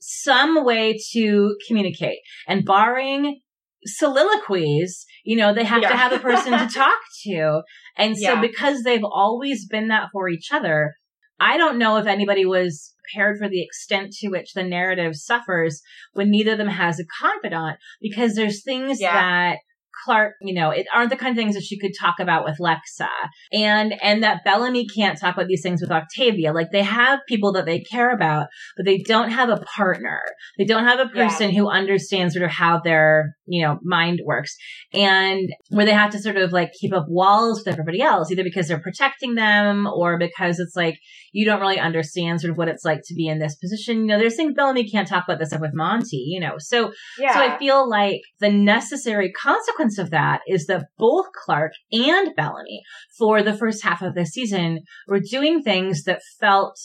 some 0.00 0.64
way 0.64 0.98
to 1.12 1.56
communicate. 1.68 2.20
And 2.48 2.64
barring 2.64 3.40
soliloquies, 3.84 5.04
you 5.24 5.36
know, 5.36 5.52
they 5.54 5.64
have 5.64 5.82
Yeah. 5.82 5.90
to 5.90 5.96
have 5.96 6.12
a 6.12 6.18
person 6.18 6.52
to 6.52 6.66
talk 6.74 6.98
to. 7.24 7.62
And 7.96 8.16
so 8.16 8.34
Yeah. 8.34 8.40
because 8.40 8.82
they've 8.82 9.04
always 9.04 9.66
been 9.66 9.88
that 9.88 10.08
for 10.12 10.28
each 10.28 10.50
other, 10.52 10.94
I 11.40 11.56
don't 11.56 11.78
know 11.78 11.96
if 11.96 12.06
anybody 12.06 12.44
was 12.46 12.94
prepared 13.12 13.38
for 13.38 13.48
the 13.48 13.62
extent 13.62 14.12
to 14.20 14.28
which 14.28 14.52
the 14.54 14.62
narrative 14.62 15.14
suffers 15.16 15.82
when 16.12 16.30
neither 16.30 16.52
of 16.52 16.58
them 16.58 16.68
has 16.68 16.98
a 17.00 17.04
confidant 17.20 17.78
because 18.00 18.34
there's 18.34 18.62
things 18.62 19.00
Yeah. 19.00 19.12
that 19.12 19.58
Clarke, 20.04 20.34
you 20.40 20.54
know, 20.54 20.70
it 20.70 20.86
aren't 20.94 21.10
the 21.10 21.16
kind 21.16 21.30
of 21.30 21.36
things 21.36 21.54
that 21.54 21.62
she 21.64 21.78
could 21.78 21.92
talk 21.98 22.16
about 22.20 22.44
with 22.44 22.58
Lexa. 22.60 23.08
And, 23.52 23.94
and 24.02 24.22
that 24.22 24.44
Bellamy 24.44 24.86
can't 24.88 25.18
talk 25.18 25.34
about 25.34 25.46
these 25.48 25.62
things 25.62 25.80
with 25.80 25.90
Octavia. 25.90 26.52
Like 26.52 26.70
they 26.72 26.82
have 26.82 27.20
people 27.26 27.52
that 27.52 27.66
they 27.66 27.80
care 27.80 28.10
about, 28.12 28.48
but 28.76 28.84
they 28.84 28.98
don't 28.98 29.30
have 29.30 29.48
a 29.48 29.64
partner. 29.76 30.20
They 30.58 30.64
don't 30.64 30.84
have 30.84 30.98
a 31.00 31.10
Yeah. 31.14 31.24
person 31.28 31.50
who 31.54 31.68
understands 31.68 32.34
sort 32.34 32.44
of 32.44 32.50
how 32.50 32.80
their, 32.80 33.34
you 33.46 33.64
know, 33.64 33.78
mind 33.82 34.20
works. 34.24 34.54
And 34.92 35.48
where 35.70 35.86
they 35.86 35.92
have 35.92 36.10
to 36.10 36.18
sort 36.18 36.36
of 36.36 36.52
like 36.52 36.72
keep 36.80 36.92
up 36.92 37.06
walls 37.08 37.60
with 37.60 37.68
everybody 37.68 38.00
else, 38.00 38.30
either 38.30 38.44
because 38.44 38.68
they're 38.68 38.78
protecting 38.80 39.34
them 39.34 39.86
or 39.86 40.18
because 40.18 40.58
it's 40.58 40.76
like, 40.76 40.96
you 41.32 41.44
don't 41.44 41.60
really 41.60 41.80
understand 41.80 42.40
sort 42.40 42.52
of 42.52 42.56
what 42.58 42.68
it's 42.68 42.84
like 42.84 43.00
to 43.06 43.14
be 43.14 43.26
in 43.26 43.38
this 43.40 43.56
position. 43.56 43.98
You 44.00 44.06
know, 44.06 44.18
there's 44.18 44.36
things 44.36 44.54
Bellamy 44.54 44.88
can't 44.88 45.08
talk 45.08 45.24
about 45.24 45.38
this 45.40 45.48
stuff 45.48 45.60
with 45.60 45.74
Monty, 45.74 46.18
you 46.28 46.40
know. 46.40 46.54
So 46.58 46.92
Yeah. 47.18 47.34
so 47.34 47.40
I 47.40 47.58
feel 47.58 47.88
like 47.88 48.20
the 48.40 48.50
necessary 48.50 49.32
consequence 49.32 49.93
of 49.98 50.10
that 50.10 50.40
is 50.46 50.66
that 50.66 50.86
both 50.98 51.26
Clarke 51.44 51.72
and 51.92 52.34
Bellamy, 52.36 52.82
for 53.18 53.42
the 53.42 53.56
first 53.56 53.82
half 53.82 54.02
of 54.02 54.14
the 54.14 54.26
season, 54.26 54.80
were 55.06 55.20
doing 55.20 55.62
things 55.62 56.04
that 56.04 56.22
felt 56.40 56.78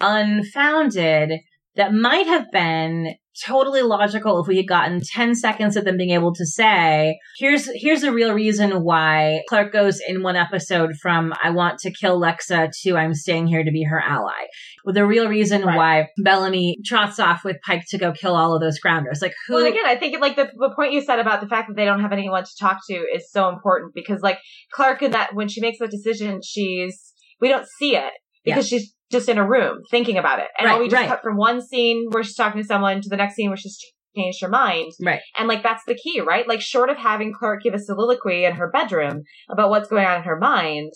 unfounded 0.00 1.40
that 1.76 1.94
might 1.94 2.26
have 2.26 2.50
been 2.50 3.14
totally 3.46 3.82
logical 3.82 4.40
if 4.40 4.46
we 4.46 4.56
had 4.56 4.68
gotten 4.68 5.00
10 5.00 5.34
seconds 5.34 5.76
of 5.76 5.84
them 5.84 5.96
being 5.96 6.10
able 6.10 6.34
to 6.34 6.46
say, 6.46 7.18
here's, 7.38 7.68
here's 7.74 8.02
a 8.02 8.12
real 8.12 8.32
reason 8.32 8.82
why 8.82 9.42
Clarke 9.48 9.72
goes 9.72 10.00
in 10.06 10.22
one 10.22 10.36
episode 10.36 10.94
from 11.00 11.32
I 11.42 11.50
want 11.50 11.78
to 11.80 11.90
kill 11.90 12.20
Lexa 12.20 12.70
to 12.82 12.96
I'm 12.96 13.14
staying 13.14 13.46
here 13.46 13.64
to 13.64 13.70
be 13.70 13.84
her 13.84 14.00
ally. 14.00 14.46
With 14.84 14.94
the 14.94 15.06
real 15.06 15.28
reason 15.28 15.62
Right. 15.62 15.76
why 15.76 16.08
Bellamy 16.18 16.78
trots 16.84 17.18
off 17.18 17.44
with 17.44 17.56
Pike 17.64 17.84
to 17.90 17.98
go 17.98 18.12
kill 18.12 18.34
all 18.34 18.54
of 18.54 18.60
those 18.60 18.78
grounders. 18.78 19.22
Like 19.22 19.34
who, 19.46 19.54
Well, 19.54 19.66
again, 19.66 19.86
I 19.86 19.96
think 19.96 20.20
like 20.20 20.36
the, 20.36 20.50
the 20.54 20.72
point 20.74 20.92
you 20.92 21.00
said 21.00 21.18
about 21.18 21.40
the 21.40 21.48
fact 21.48 21.68
that 21.68 21.76
they 21.76 21.84
don't 21.84 22.00
have 22.00 22.12
anyone 22.12 22.44
to 22.44 22.50
talk 22.60 22.78
to 22.88 22.94
is 22.94 23.30
so 23.30 23.48
important 23.48 23.94
because 23.94 24.22
like 24.22 24.38
Clarke 24.72 25.02
in 25.02 25.12
that 25.12 25.34
when 25.34 25.48
she 25.48 25.60
makes 25.60 25.78
that 25.78 25.90
decision, 25.90 26.40
she's 26.42 27.12
we 27.40 27.48
don't 27.48 27.66
see 27.78 27.96
it 27.96 28.12
because 28.44 28.68
she's 28.68 28.94
just 29.12 29.28
in 29.28 29.38
a 29.38 29.46
room 29.46 29.82
thinking 29.90 30.16
about 30.18 30.38
it, 30.40 30.48
and 30.58 30.66
Right, 30.66 30.80
we 30.80 30.86
just 30.88 30.96
right. 31.00 31.08
cut 31.08 31.22
from 31.22 31.36
one 31.36 31.60
scene 31.60 32.08
where 32.10 32.24
she's 32.24 32.34
talking 32.34 32.60
to 32.60 32.66
someone 32.66 33.00
to 33.02 33.08
the 33.08 33.16
next 33.16 33.34
scene 33.36 33.48
where 33.50 33.56
she's 33.56 33.78
changed 34.16 34.40
her 34.42 34.48
mind, 34.48 34.92
right. 35.02 35.20
and 35.38 35.46
like 35.48 35.62
that's 35.62 35.84
the 35.86 35.94
key, 35.94 36.20
right? 36.20 36.48
Like 36.48 36.60
short 36.60 36.90
of 36.90 36.96
having 36.96 37.32
Clarke 37.32 37.62
give 37.62 37.74
a 37.74 37.78
soliloquy 37.78 38.44
in 38.44 38.54
her 38.54 38.70
bedroom 38.70 39.22
about 39.48 39.70
what's 39.70 39.88
going 39.88 40.04
on 40.06 40.16
in 40.18 40.22
her 40.24 40.38
mind. 40.38 40.92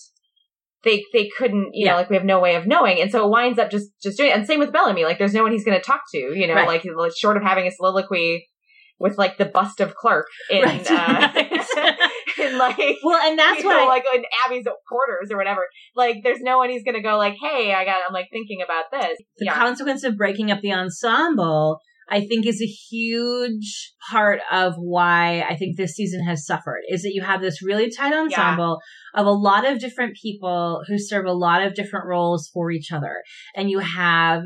They, 0.84 1.02
they 1.12 1.28
couldn't, 1.36 1.70
you 1.72 1.84
Yeah. 1.86 1.92
know, 1.92 1.96
like 1.96 2.10
we 2.10 2.16
have 2.16 2.24
no 2.24 2.38
way 2.38 2.54
of 2.54 2.66
knowing. 2.66 3.00
And 3.00 3.10
so 3.10 3.24
it 3.24 3.30
winds 3.30 3.58
up 3.58 3.70
just, 3.70 3.88
just 4.00 4.18
doing 4.18 4.30
it. 4.30 4.36
And 4.36 4.46
same 4.46 4.60
with 4.60 4.72
Bellamy. 4.72 5.04
Like 5.04 5.18
there's 5.18 5.34
no 5.34 5.42
one 5.42 5.50
he's 5.50 5.64
going 5.64 5.76
to 5.76 5.82
talk 5.84 6.02
to, 6.12 6.18
you 6.18 6.46
know, 6.46 6.54
Right. 6.54 6.68
like 6.68 6.84
like, 6.94 7.12
short 7.16 7.36
of 7.36 7.42
having 7.42 7.66
a 7.66 7.72
soliloquy 7.72 8.46
with 9.00 9.18
like 9.18 9.36
the 9.36 9.46
bust 9.46 9.80
of 9.80 9.96
Clarke 9.96 10.28
in, 10.48 10.62
Right. 10.62 10.86
uh, 10.90 11.28
in 12.38 12.58
like, 12.58 12.78
Well, 13.02 13.20
and 13.22 13.38
that's 13.38 13.64
what 13.64 13.76
know, 13.76 13.84
I, 13.84 13.88
like 13.88 14.04
in 14.14 14.22
Abby's 14.46 14.66
quarters 14.88 15.30
or 15.30 15.36
whatever. 15.36 15.66
Like 15.94 16.18
there's 16.22 16.40
no 16.40 16.58
one 16.58 16.70
he's 16.70 16.84
going 16.84 16.94
to 16.96 17.02
go 17.02 17.16
like, 17.16 17.36
Hey, 17.40 17.72
I 17.72 17.84
got, 17.84 18.00
I'm 18.06 18.12
like 18.12 18.28
thinking 18.32 18.58
about 18.62 18.84
this. 18.92 19.18
the 19.38 19.46
yeah. 19.46 19.54
consequence 19.54 20.04
of 20.04 20.16
breaking 20.16 20.50
up 20.50 20.60
the 20.60 20.72
ensemble, 20.72 21.80
I 22.08 22.20
think 22.20 22.46
is 22.46 22.62
a 22.62 22.66
huge 22.66 23.92
part 24.10 24.40
of 24.52 24.74
why 24.76 25.42
I 25.48 25.56
think 25.56 25.76
this 25.76 25.94
season 25.94 26.24
has 26.24 26.46
suffered 26.46 26.82
is 26.88 27.02
that 27.02 27.12
you 27.12 27.22
have 27.22 27.40
this 27.40 27.62
really 27.62 27.90
tight 27.90 28.12
ensemble 28.12 28.78
of 29.14 29.26
a 29.26 29.32
lot 29.32 29.66
of 29.66 29.80
different 29.80 30.16
people 30.20 30.82
who 30.86 30.98
serve 30.98 31.26
a 31.26 31.32
lot 31.32 31.62
of 31.62 31.74
different 31.74 32.06
roles 32.06 32.48
for 32.52 32.70
each 32.70 32.92
other. 32.92 33.22
And 33.56 33.70
you 33.70 33.80
have 33.80 34.44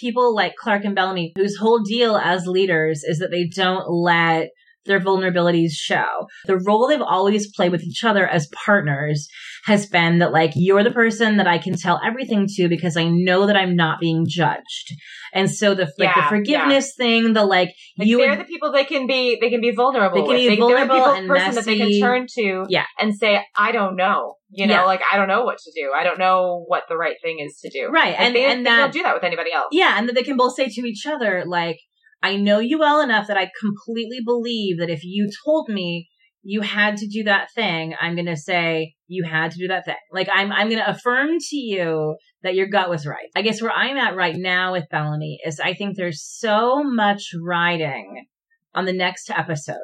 people 0.00 0.34
like 0.34 0.54
Clarke 0.56 0.84
and 0.84 0.94
Bellamy 0.94 1.32
whose 1.36 1.56
whole 1.56 1.80
deal 1.82 2.16
as 2.16 2.46
leaders 2.46 3.02
is 3.02 3.18
that 3.18 3.30
they 3.30 3.48
don't 3.48 3.88
let 3.88 4.50
their 4.86 5.00
vulnerabilities 5.00 5.72
show. 5.72 6.26
The 6.46 6.58
role 6.58 6.88
they've 6.88 7.00
always 7.00 7.50
played 7.54 7.72
with 7.72 7.82
each 7.82 8.04
other 8.04 8.26
as 8.26 8.48
partners 8.64 9.28
has 9.64 9.86
been 9.86 10.18
that 10.18 10.32
like 10.32 10.52
you're 10.54 10.84
the 10.84 10.90
person 10.90 11.38
that 11.38 11.46
I 11.46 11.58
can 11.58 11.74
tell 11.76 12.00
everything 12.04 12.46
to 12.56 12.68
because 12.68 12.96
I 12.96 13.04
know 13.08 13.46
that 13.46 13.56
I'm 13.56 13.76
not 13.76 13.98
being 14.00 14.24
judged. 14.28 14.92
And 15.32 15.50
so 15.50 15.74
the 15.74 15.84
like 15.98 16.14
the 16.14 16.20
Yeah, 16.20 16.28
forgiveness 16.28 16.94
thing, 16.96 17.32
the 17.32 17.44
like, 17.44 17.70
Like, 17.98 18.08
you 18.08 18.18
they're 18.18 18.30
would- 18.30 18.40
the 18.40 18.44
people 18.44 18.72
they 18.72 18.84
can 18.84 19.06
be 19.06 19.38
they 19.40 19.50
can 19.50 19.60
be 19.60 19.70
vulnerable 19.72 20.22
They 20.22 20.28
can 20.28 20.36
be 20.36 20.48
the 20.50 20.56
vulnerable 20.56 21.06
and 21.12 21.28
person 21.28 21.54
that 21.54 21.64
they 21.64 21.76
can 21.78 22.00
turn 22.00 22.26
to 22.36 22.66
Yeah. 22.68 22.84
and 23.00 23.14
say, 23.14 23.42
I 23.56 23.72
don't 23.72 23.96
know. 23.96 24.36
You 24.50 24.66
know, 24.66 24.74
Yeah. 24.74 24.82
like 24.84 25.00
I 25.10 25.16
don't 25.16 25.28
know 25.28 25.44
what 25.44 25.58
to 25.58 25.72
do. 25.74 25.90
I 25.96 26.04
don't 26.04 26.18
know 26.18 26.64
what 26.68 26.84
the 26.88 26.96
right 26.96 27.16
thing 27.22 27.38
is 27.40 27.58
to 27.62 27.70
do. 27.70 27.88
right. 27.88 28.12
Like, 28.12 28.20
And 28.20 28.36
they, 28.36 28.44
and 28.44 28.60
they 28.66 28.70
that 28.70 28.76
don't 28.78 28.92
do 28.92 29.02
that 29.02 29.14
with 29.14 29.24
anybody 29.24 29.50
else. 29.52 29.68
Yeah, 29.72 29.94
and 29.98 30.08
that 30.08 30.14
they 30.14 30.22
can 30.22 30.36
both 30.36 30.54
say 30.54 30.68
to 30.68 30.80
each 30.82 31.06
other, 31.06 31.42
like, 31.46 31.78
I 32.24 32.36
know 32.36 32.58
you 32.58 32.78
well 32.78 33.00
enough 33.00 33.26
that 33.28 33.36
I 33.36 33.50
completely 33.60 34.20
believe 34.24 34.78
that 34.78 34.90
if 34.90 35.04
you 35.04 35.30
told 35.44 35.68
me 35.68 36.08
you 36.42 36.60
had 36.62 36.96
to 36.98 37.06
do 37.06 37.22
that 37.24 37.48
thing, 37.54 37.94
I'm 38.00 38.14
going 38.14 38.26
to 38.26 38.36
say 38.36 38.94
you 39.06 39.24
had 39.24 39.50
to 39.52 39.58
do 39.58 39.68
that 39.68 39.84
thing. 39.84 40.02
Like, 40.12 40.28
I'm, 40.32 40.50
I'm 40.52 40.68
going 40.68 40.82
to 40.82 40.90
affirm 40.90 41.30
to 41.50 41.56
you 41.56 42.16
that 42.42 42.54
your 42.54 42.68
gut 42.68 42.90
was 42.90 43.06
right. 43.06 43.28
I 43.36 43.42
guess 43.42 43.62
where 43.62 43.72
I'm 43.72 43.96
at 43.96 44.16
right 44.16 44.36
now 44.36 44.72
with 44.72 44.84
Bellamy 44.90 45.38
is 45.46 45.60
I 45.60 45.74
think 45.74 45.96
there's 45.96 46.22
so 46.22 46.82
much 46.82 47.22
riding 47.42 48.26
on 48.74 48.84
the 48.84 48.92
next 48.92 49.30
episode. 49.30 49.76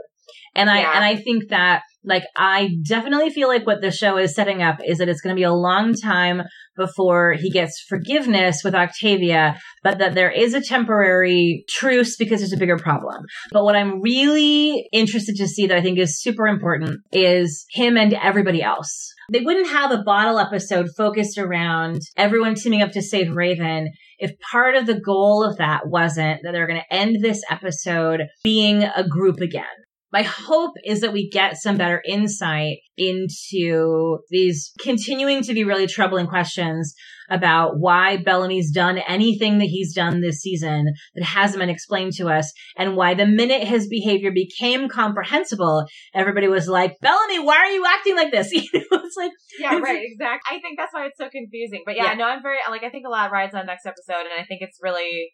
And 0.54 0.68
I, 0.70 0.80
Yeah. 0.80 0.92
and 0.96 1.04
I 1.04 1.16
think 1.16 1.48
that, 1.48 1.82
like, 2.04 2.24
I 2.36 2.70
definitely 2.86 3.30
feel 3.30 3.48
like 3.48 3.66
what 3.66 3.80
the 3.80 3.90
show 3.90 4.16
is 4.16 4.34
setting 4.34 4.62
up 4.62 4.78
is 4.84 4.98
that 4.98 5.08
it's 5.08 5.20
going 5.20 5.34
to 5.34 5.40
be 5.40 5.44
a 5.44 5.52
long 5.52 5.94
time 5.94 6.42
before 6.80 7.34
he 7.34 7.50
gets 7.50 7.84
forgiveness 7.88 8.62
with 8.64 8.74
Octavia, 8.74 9.56
but 9.84 9.98
that 9.98 10.14
there 10.14 10.30
is 10.30 10.54
a 10.54 10.62
temporary 10.62 11.64
truce 11.68 12.16
because 12.16 12.40
there's 12.40 12.52
a 12.52 12.56
bigger 12.56 12.78
problem. 12.78 13.24
But 13.52 13.64
what 13.64 13.76
I'm 13.76 14.00
really 14.00 14.88
interested 14.92 15.36
to 15.36 15.46
see 15.46 15.66
that 15.66 15.76
I 15.76 15.82
think 15.82 15.98
is 15.98 16.20
super 16.20 16.48
important 16.48 17.00
is 17.12 17.66
him 17.70 17.96
and 17.96 18.14
everybody 18.14 18.62
else. 18.62 19.12
They 19.30 19.40
wouldn't 19.40 19.68
have 19.68 19.92
a 19.92 20.02
bottle 20.02 20.40
episode 20.40 20.88
focused 20.96 21.38
around 21.38 22.00
everyone 22.16 22.56
teaming 22.56 22.82
up 22.82 22.90
to 22.92 23.02
save 23.02 23.36
Raven 23.36 23.90
if 24.18 24.32
part 24.50 24.74
of 24.74 24.86
the 24.86 25.00
goal 25.00 25.44
of 25.44 25.58
that 25.58 25.86
wasn't 25.86 26.40
that 26.42 26.52
they're 26.52 26.66
going 26.66 26.80
to 26.80 26.94
end 26.94 27.22
this 27.22 27.42
episode 27.48 28.22
being 28.42 28.82
a 28.82 29.06
group 29.06 29.40
again. 29.40 29.64
My 30.12 30.22
hope 30.22 30.72
is 30.84 31.00
that 31.00 31.12
we 31.12 31.28
get 31.30 31.56
some 31.56 31.76
better 31.76 32.02
insight 32.06 32.78
into 32.96 34.18
these 34.30 34.72
continuing 34.80 35.42
to 35.42 35.54
be 35.54 35.64
really 35.64 35.86
troubling 35.86 36.26
questions 36.26 36.94
about 37.30 37.78
why 37.78 38.16
Bellamy's 38.16 38.72
done 38.72 38.98
anything 38.98 39.58
that 39.58 39.66
he's 39.66 39.94
done 39.94 40.20
this 40.20 40.40
season 40.40 40.86
that 41.14 41.24
hasn't 41.24 41.60
been 41.60 41.70
explained 41.70 42.12
to 42.14 42.28
us 42.28 42.52
and 42.76 42.96
why 42.96 43.14
the 43.14 43.24
minute 43.26 43.66
his 43.66 43.86
behavior 43.88 44.32
became 44.32 44.88
comprehensible, 44.88 45.86
everybody 46.12 46.48
was 46.48 46.66
like, 46.68 46.96
Bellamy, 47.00 47.38
why 47.38 47.56
are 47.56 47.70
you 47.70 47.84
acting 47.86 48.16
like 48.16 48.32
this? 48.32 48.50
You 48.52 48.62
know, 48.74 49.00
it's 49.04 49.16
like, 49.16 49.32
Yeah, 49.58 49.68
It's- 49.76 49.82
right, 49.82 50.00
exactly. 50.02 50.56
I 50.56 50.60
think 50.60 50.76
that's 50.78 50.92
why 50.92 51.06
it's 51.06 51.18
so 51.18 51.28
confusing. 51.30 51.82
But 51.86 51.96
yeah, 51.96 52.06
Yeah. 52.06 52.14
no, 52.14 52.24
I'm 52.24 52.42
very 52.42 52.58
like 52.68 52.82
I 52.82 52.90
think 52.90 53.06
a 53.06 53.10
lot 53.10 53.30
rides 53.30 53.54
on 53.54 53.66
next 53.66 53.86
episode, 53.86 54.26
and 54.26 54.34
I 54.38 54.44
think 54.44 54.60
it's 54.62 54.78
really, 54.82 55.30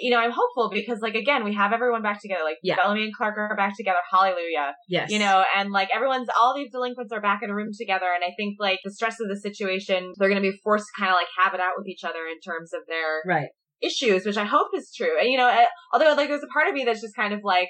you 0.00 0.10
know, 0.10 0.18
I'm 0.18 0.30
hopeful 0.30 0.70
because 0.72 1.00
like 1.00 1.14
again, 1.14 1.44
we 1.44 1.54
have 1.54 1.72
everyone 1.72 2.02
back 2.02 2.20
together. 2.20 2.42
Like 2.44 2.56
Yeah. 2.62 2.76
Bellamy 2.76 3.04
and 3.04 3.14
Clarke 3.14 3.38
are 3.38 3.56
back 3.56 3.76
together. 3.76 3.98
Hallelujah. 4.10 4.74
yes. 4.88 5.10
You 5.10 5.18
know, 5.18 5.44
and 5.56 5.70
like 5.70 5.88
everyone's 5.94 6.28
all 6.40 6.54
these 6.54 6.70
delinquents 6.70 7.12
are 7.12 7.20
back 7.20 7.40
in 7.42 7.50
a 7.50 7.54
room 7.54 7.70
together, 7.76 8.06
and 8.14 8.24
I 8.24 8.32
think 8.36 8.56
like 8.58 8.80
the 8.84 8.92
stress 8.92 9.20
of 9.20 9.28
the 9.28 9.36
situation, 9.36 10.12
they're 10.18 10.28
going 10.28 10.42
to 10.42 10.50
be 10.50 10.58
forced 10.62 10.86
to 10.86 11.00
kind 11.00 11.12
of 11.12 11.16
like 11.16 11.28
have 11.42 11.54
it 11.54 11.60
out 11.60 11.72
with 11.76 11.88
each 11.88 12.04
other 12.04 12.26
in 12.30 12.40
terms 12.40 12.72
of 12.72 12.82
their 12.86 13.22
right. 13.26 13.48
issues, 13.82 14.24
which 14.24 14.36
I 14.36 14.44
hope 14.44 14.68
is 14.74 14.92
true. 14.96 15.18
And 15.20 15.30
you 15.30 15.38
know, 15.38 15.46
I, 15.46 15.66
although 15.92 16.14
like 16.14 16.28
there's 16.28 16.42
a 16.42 16.52
part 16.52 16.68
of 16.68 16.74
me 16.74 16.84
that's 16.84 17.00
just 17.00 17.16
kind 17.16 17.34
of 17.34 17.40
like, 17.42 17.68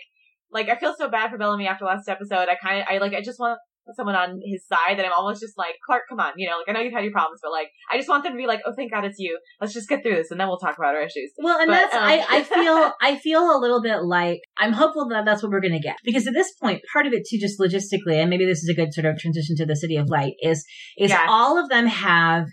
like 0.50 0.68
I 0.68 0.76
feel 0.76 0.94
so 0.98 1.08
bad 1.08 1.30
for 1.30 1.38
Bellamy 1.38 1.66
after 1.66 1.84
last 1.84 2.08
episode. 2.08 2.48
I 2.48 2.56
kind 2.62 2.80
of, 2.80 2.86
I 2.90 2.98
like, 2.98 3.14
I 3.14 3.22
just 3.22 3.38
want 3.38 3.58
someone 3.94 4.14
on 4.14 4.40
his 4.44 4.66
side 4.66 4.98
that 4.98 5.04
I'm 5.06 5.12
almost 5.16 5.40
just 5.40 5.56
like, 5.58 5.74
Clarke, 5.86 6.04
come 6.08 6.20
on, 6.20 6.32
you 6.36 6.48
know, 6.48 6.58
like 6.58 6.68
I 6.68 6.72
know 6.72 6.80
you've 6.80 6.92
had 6.92 7.04
your 7.04 7.12
problems, 7.12 7.40
but 7.42 7.50
like 7.50 7.70
I 7.90 7.96
just 7.96 8.08
want 8.08 8.24
them 8.24 8.32
to 8.32 8.36
be 8.36 8.46
like, 8.46 8.60
oh, 8.66 8.72
thank 8.74 8.92
God 8.92 9.04
it's 9.04 9.18
you. 9.18 9.38
Let's 9.60 9.72
just 9.72 9.88
get 9.88 10.02
through 10.02 10.16
this, 10.16 10.30
and 10.30 10.40
then 10.40 10.48
we'll 10.48 10.58
talk 10.58 10.78
about 10.78 10.94
our 10.94 11.02
issues. 11.02 11.32
Well, 11.38 11.58
and 11.58 11.68
But, 11.68 11.74
that's 11.74 11.94
um, 11.94 12.02
I, 12.02 12.24
I 12.28 12.42
feel 12.54 12.92
I 13.00 13.16
feel 13.18 13.56
a 13.56 13.58
little 13.58 13.82
bit 13.82 14.02
like 14.02 14.40
I'm 14.58 14.72
hopeful 14.72 15.08
that 15.08 15.24
that's 15.24 15.42
what 15.42 15.52
we're 15.52 15.60
going 15.60 15.72
to 15.72 15.80
get 15.80 15.96
because 16.04 16.26
at 16.26 16.34
this 16.34 16.52
point, 16.60 16.82
part 16.92 17.06
of 17.06 17.12
it 17.12 17.26
too, 17.28 17.38
just 17.38 17.58
logistically, 17.60 18.16
and 18.16 18.30
maybe 18.30 18.44
this 18.46 18.62
is 18.62 18.68
a 18.68 18.74
good 18.74 18.92
sort 18.92 19.06
of 19.06 19.18
transition 19.18 19.56
to 19.56 19.66
the 19.66 19.76
City 19.76 19.96
of 19.96 20.08
Light 20.08 20.34
is 20.42 20.64
is 20.96 21.10
Yes. 21.10 21.26
all 21.28 21.58
of 21.58 21.68
them 21.68 21.86
have 21.86 22.46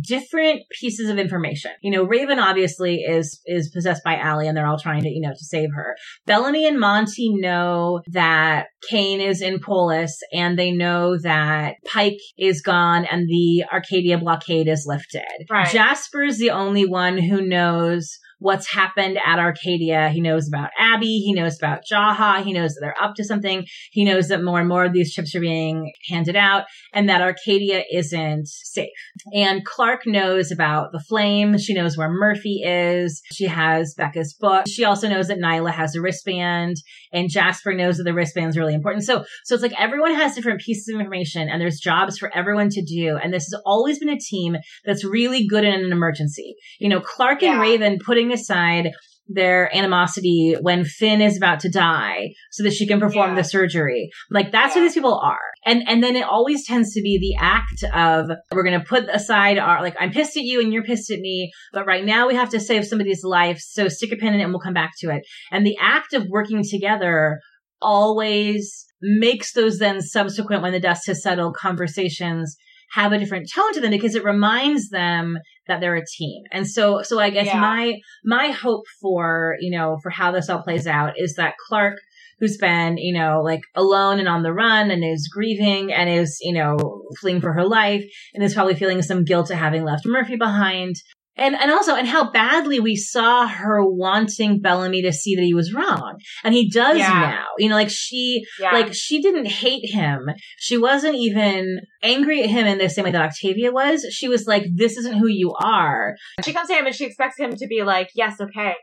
different 0.00 0.62
pieces 0.80 1.10
of 1.10 1.18
information. 1.18 1.72
You 1.82 1.90
know, 1.90 2.04
Raven 2.04 2.38
obviously 2.38 2.96
is 2.96 3.40
is 3.46 3.70
possessed 3.70 4.02
by 4.04 4.16
ALIE 4.16 4.46
and 4.46 4.56
they're 4.56 4.66
all 4.66 4.78
trying 4.78 5.02
to, 5.02 5.08
you 5.08 5.20
know, 5.20 5.32
to 5.32 5.44
save 5.44 5.70
her. 5.74 5.96
Bellamy 6.26 6.66
and 6.66 6.78
Monty 6.78 7.34
know 7.34 8.00
that 8.12 8.66
Kane 8.88 9.20
is 9.20 9.42
in 9.42 9.58
Polis 9.60 10.18
and 10.32 10.58
they 10.58 10.72
know 10.72 11.18
that 11.22 11.74
Pike 11.86 12.18
is 12.38 12.62
gone 12.62 13.04
and 13.10 13.28
the 13.28 13.64
Arkadia 13.72 14.18
blockade 14.18 14.68
is 14.68 14.84
lifted. 14.86 15.46
Right. 15.50 15.70
Jasper's 15.70 16.38
the 16.38 16.50
only 16.50 16.86
one 16.86 17.18
who 17.18 17.42
knows 17.42 18.18
what's 18.42 18.72
happened 18.72 19.18
at 19.24 19.38
Arkadia. 19.38 20.10
He 20.10 20.20
knows 20.20 20.48
about 20.48 20.70
Abby. 20.78 21.20
He 21.20 21.32
knows 21.32 21.56
about 21.56 21.82
Jaha. 21.90 22.42
He 22.42 22.52
knows 22.52 22.74
that 22.74 22.80
they're 22.80 23.02
up 23.02 23.14
to 23.14 23.24
something. 23.24 23.64
He 23.92 24.04
knows 24.04 24.28
that 24.28 24.42
more 24.42 24.58
and 24.58 24.68
more 24.68 24.84
of 24.84 24.92
these 24.92 25.12
chips 25.12 25.34
are 25.34 25.40
being 25.40 25.92
handed 26.08 26.34
out 26.34 26.64
and 26.92 27.08
that 27.08 27.20
Arkadia 27.20 27.84
isn't 27.92 28.48
safe. 28.48 28.90
And 29.32 29.64
Clarke 29.64 30.06
knows 30.06 30.50
about 30.50 30.90
the 30.92 31.00
flame. 31.00 31.56
She 31.56 31.72
knows 31.72 31.96
where 31.96 32.10
Murphy 32.10 32.62
is. 32.64 33.22
She 33.32 33.46
has 33.46 33.94
Becca's 33.96 34.34
book. 34.34 34.64
She 34.68 34.84
also 34.84 35.08
knows 35.08 35.28
that 35.28 35.38
Niylah 35.38 35.72
has 35.72 35.94
a 35.94 36.00
wristband 36.00 36.76
and 37.12 37.30
Jasper 37.30 37.72
knows 37.72 37.98
that 37.98 38.04
the 38.04 38.14
wristband's 38.14 38.56
really 38.58 38.74
important. 38.74 39.04
So, 39.04 39.24
so 39.44 39.54
it's 39.54 39.62
like 39.62 39.78
everyone 39.80 40.14
has 40.14 40.34
different 40.34 40.60
pieces 40.60 40.92
of 40.92 40.98
information 41.00 41.48
and 41.48 41.60
there's 41.60 41.78
jobs 41.78 42.18
for 42.18 42.34
everyone 42.34 42.70
to 42.70 42.82
do. 42.82 43.16
And 43.22 43.32
this 43.32 43.44
has 43.44 43.60
always 43.64 44.00
been 44.00 44.08
a 44.08 44.18
team 44.18 44.56
that's 44.84 45.04
really 45.04 45.46
good 45.46 45.64
in 45.64 45.74
an 45.74 45.92
emergency. 45.92 46.56
You 46.80 46.88
know, 46.88 47.00
Clarke 47.00 47.42
and 47.44 47.52
Yeah. 47.54 47.60
Raven 47.60 47.98
putting 48.04 48.31
aside 48.32 48.90
their 49.28 49.74
animosity 49.74 50.56
when 50.60 50.84
Finn 50.84 51.20
is 51.20 51.36
about 51.36 51.60
to 51.60 51.70
die 51.70 52.30
so 52.50 52.64
that 52.64 52.72
she 52.72 52.86
can 52.86 52.98
perform 52.98 53.30
Yeah. 53.30 53.36
the 53.36 53.44
surgery. 53.44 54.10
Like 54.30 54.50
that's 54.50 54.74
who 54.74 54.80
these 54.80 54.94
people 54.94 55.14
are. 55.18 55.38
And 55.64 55.84
and 55.86 56.02
then 56.02 56.16
it 56.16 56.24
always 56.24 56.66
tends 56.66 56.92
to 56.94 57.00
be 57.02 57.18
the 57.18 57.42
act 57.42 57.84
of 57.94 58.30
we're 58.50 58.64
going 58.64 58.78
to 58.78 58.84
put 58.84 59.08
aside 59.08 59.58
our 59.58 59.80
like 59.80 59.94
I'm 59.98 60.10
pissed 60.10 60.36
at 60.36 60.42
you 60.42 60.60
and 60.60 60.72
you're 60.72 60.82
pissed 60.82 61.10
at 61.10 61.20
me, 61.20 61.52
but 61.72 61.86
right 61.86 62.04
now 62.04 62.26
we 62.26 62.34
have 62.34 62.50
to 62.50 62.60
save 62.60 62.84
somebody's 62.84 63.22
life, 63.22 63.58
so 63.60 63.86
stick 63.88 64.12
a 64.12 64.16
pin 64.16 64.34
in 64.34 64.40
it 64.40 64.42
and 64.42 64.52
we'll 64.52 64.60
come 64.60 64.74
back 64.74 64.92
to 64.98 65.10
it. 65.10 65.22
And 65.52 65.64
the 65.64 65.76
act 65.80 66.14
of 66.14 66.26
working 66.28 66.62
together 66.68 67.38
always 67.80 68.86
makes 69.00 69.52
those 69.52 69.78
then 69.78 70.00
subsequent 70.00 70.62
when 70.62 70.72
the 70.72 70.80
dust 70.80 71.06
has 71.06 71.22
settled 71.22 71.56
conversations 71.56 72.56
have 72.92 73.12
a 73.12 73.18
different 73.18 73.48
tone 73.54 73.72
to 73.72 73.80
them 73.80 73.90
because 73.90 74.14
it 74.14 74.24
reminds 74.24 74.90
them 74.90 75.38
that 75.66 75.80
they're 75.80 75.96
a 75.96 76.04
team. 76.04 76.42
And 76.52 76.68
so, 76.68 77.02
so 77.02 77.18
I 77.18 77.30
guess 77.30 77.46
Yeah. 77.46 77.60
my, 77.60 77.94
my 78.24 78.48
hope 78.48 78.84
for, 79.00 79.56
you 79.60 79.76
know, 79.76 79.98
for 80.02 80.10
how 80.10 80.30
this 80.30 80.50
all 80.50 80.62
plays 80.62 80.86
out 80.86 81.14
is 81.16 81.34
that 81.36 81.54
Clarke, 81.68 81.98
who's 82.38 82.58
been, 82.58 82.98
you 82.98 83.14
know, 83.14 83.40
like 83.42 83.60
alone 83.74 84.18
and 84.18 84.28
on 84.28 84.42
the 84.42 84.52
run 84.52 84.90
and 84.90 85.02
is 85.04 85.30
grieving 85.32 85.92
and 85.92 86.10
is, 86.10 86.38
you 86.42 86.52
know, 86.52 86.76
fleeing 87.20 87.40
for 87.40 87.52
her 87.52 87.64
life 87.64 88.04
and 88.34 88.42
is 88.42 88.54
probably 88.54 88.74
feeling 88.74 89.00
some 89.00 89.24
guilt 89.24 89.50
at 89.50 89.56
having 89.56 89.84
left 89.84 90.04
Murphy 90.04 90.36
behind. 90.36 90.96
And, 91.36 91.54
and 91.54 91.70
also, 91.70 91.94
and 91.94 92.06
how 92.06 92.30
badly 92.30 92.78
we 92.78 92.94
saw 92.94 93.46
her 93.46 93.82
wanting 93.84 94.60
Bellamy 94.60 95.02
to 95.02 95.12
see 95.12 95.34
that 95.36 95.42
he 95.42 95.54
was 95.54 95.72
wrong. 95.72 96.18
And 96.44 96.52
he 96.54 96.68
does 96.68 96.98
Yeah. 96.98 97.08
now. 97.08 97.46
You 97.58 97.70
know, 97.70 97.74
like 97.74 97.90
she, 97.90 98.42
Yeah. 98.60 98.72
like 98.72 98.92
she 98.92 99.20
didn't 99.22 99.46
hate 99.46 99.90
him. 99.90 100.28
She 100.58 100.76
wasn't 100.76 101.14
even 101.14 101.80
angry 102.02 102.42
at 102.42 102.50
him 102.50 102.66
in 102.66 102.78
the 102.78 102.88
same 102.90 103.04
way 103.04 103.12
that 103.12 103.22
Octavia 103.30 103.72
was. 103.72 104.04
She 104.10 104.28
was 104.28 104.46
like, 104.46 104.64
this 104.74 104.96
isn't 104.98 105.18
who 105.18 105.28
you 105.28 105.54
are. 105.58 106.16
she 106.44 106.52
comes 106.52 106.68
to 106.68 106.74
him 106.74 106.86
and 106.86 106.94
she 106.94 107.06
expects 107.06 107.38
him 107.38 107.56
to 107.56 107.66
be 107.66 107.82
like, 107.82 108.10
yes, 108.14 108.40
okay. 108.40 108.74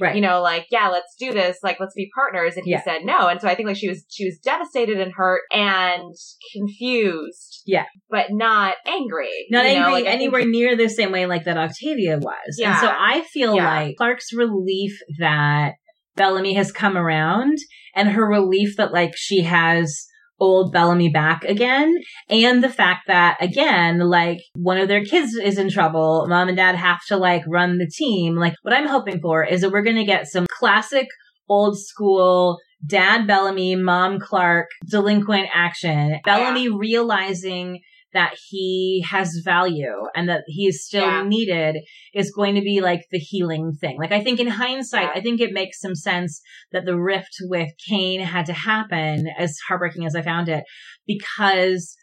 Right. 0.00 0.14
You 0.14 0.20
know, 0.20 0.40
like, 0.42 0.66
yeah, 0.70 0.88
let's 0.88 1.14
do 1.18 1.32
this. 1.32 1.58
Like, 1.62 1.78
let's 1.80 1.94
be 1.94 2.08
partners. 2.14 2.56
And 2.56 2.64
he 2.64 2.70
Yeah. 2.72 2.82
said 2.82 3.00
no. 3.04 3.26
And 3.28 3.40
so 3.40 3.48
I 3.48 3.54
think 3.54 3.66
like 3.66 3.76
she 3.76 3.88
was, 3.88 4.04
she 4.08 4.24
was 4.24 4.38
devastated 4.38 5.00
and 5.00 5.12
hurt 5.12 5.42
and 5.52 6.14
confused. 6.54 7.62
Yeah. 7.66 7.84
But 8.08 8.26
not 8.30 8.74
angry. 8.86 9.28
not 9.50 9.66
you 9.66 9.74
know? 9.74 9.86
angry 9.86 9.92
Like, 9.92 10.02
I 10.06 10.10
think- 10.10 10.14
anywhere 10.22 10.44
near 10.46 10.76
the 10.76 10.88
same 10.88 11.12
way 11.12 11.26
like 11.26 11.44
that 11.44 11.56
Octavia 11.56 12.18
was. 12.18 12.60
And 12.64 12.76
so 12.78 12.88
I 12.88 13.22
feel 13.22 13.54
Yeah. 13.56 13.64
like 13.66 13.96
Clarke's 13.96 14.32
relief 14.32 14.92
that 15.18 15.72
Bellamy 16.16 16.54
has 16.54 16.72
come 16.72 16.96
around 16.96 17.58
and 17.94 18.10
her 18.10 18.26
relief 18.26 18.76
that 18.76 18.92
like 18.92 19.12
she 19.16 19.42
has 19.42 20.06
old 20.40 20.72
Bellamy 20.72 21.10
back 21.10 21.44
again. 21.44 21.94
And 22.28 22.64
the 22.64 22.68
fact 22.68 23.06
that 23.06 23.36
again 23.40 24.00
like 24.00 24.38
one 24.54 24.78
of 24.78 24.88
their 24.88 25.04
kids 25.04 25.34
is 25.34 25.58
in 25.58 25.70
trouble. 25.70 26.26
Mom 26.28 26.48
and 26.48 26.56
dad 26.56 26.74
have 26.74 27.04
to 27.08 27.16
like 27.16 27.42
run 27.46 27.78
the 27.78 27.86
team. 27.86 28.36
Like 28.36 28.54
what 28.62 28.74
I'm 28.74 28.88
hoping 28.88 29.20
for 29.20 29.44
is 29.44 29.60
that 29.60 29.70
we're 29.70 29.82
going 29.82 29.96
to 29.96 30.04
get 30.04 30.26
some 30.26 30.46
classic 30.58 31.06
old 31.48 31.78
school 31.78 32.58
dad 32.86 33.26
Bellamy 33.26 33.76
mom 33.76 34.18
Clarke 34.18 34.70
delinquent 34.88 35.48
action. 35.52 36.18
Bellamy 36.24 36.68
realizing 36.68 37.80
that 38.12 38.34
he 38.48 39.04
has 39.08 39.40
value 39.44 40.06
and 40.14 40.28
that 40.28 40.42
he 40.46 40.66
is 40.66 40.84
still 40.84 41.02
Yeah. 41.06 41.22
needed 41.24 41.76
is 42.14 42.32
going 42.32 42.54
to 42.56 42.60
be 42.60 42.80
like 42.80 43.02
the 43.10 43.18
healing 43.18 43.72
thing. 43.80 43.98
Like 43.98 44.12
I 44.12 44.22
think 44.22 44.40
in 44.40 44.48
hindsight, 44.48 45.02
Yeah. 45.02 45.12
I 45.14 45.20
think 45.20 45.40
it 45.40 45.52
makes 45.52 45.80
some 45.80 45.94
sense 45.94 46.40
that 46.72 46.84
the 46.84 46.98
rift 47.00 47.36
with 47.42 47.70
Kane 47.88 48.20
had 48.20 48.46
to 48.46 48.52
happen 48.52 49.28
as 49.38 49.56
heartbreaking 49.68 50.06
as 50.06 50.14
I 50.16 50.22
found 50.22 50.48
it 50.48 50.64
because 51.06 51.96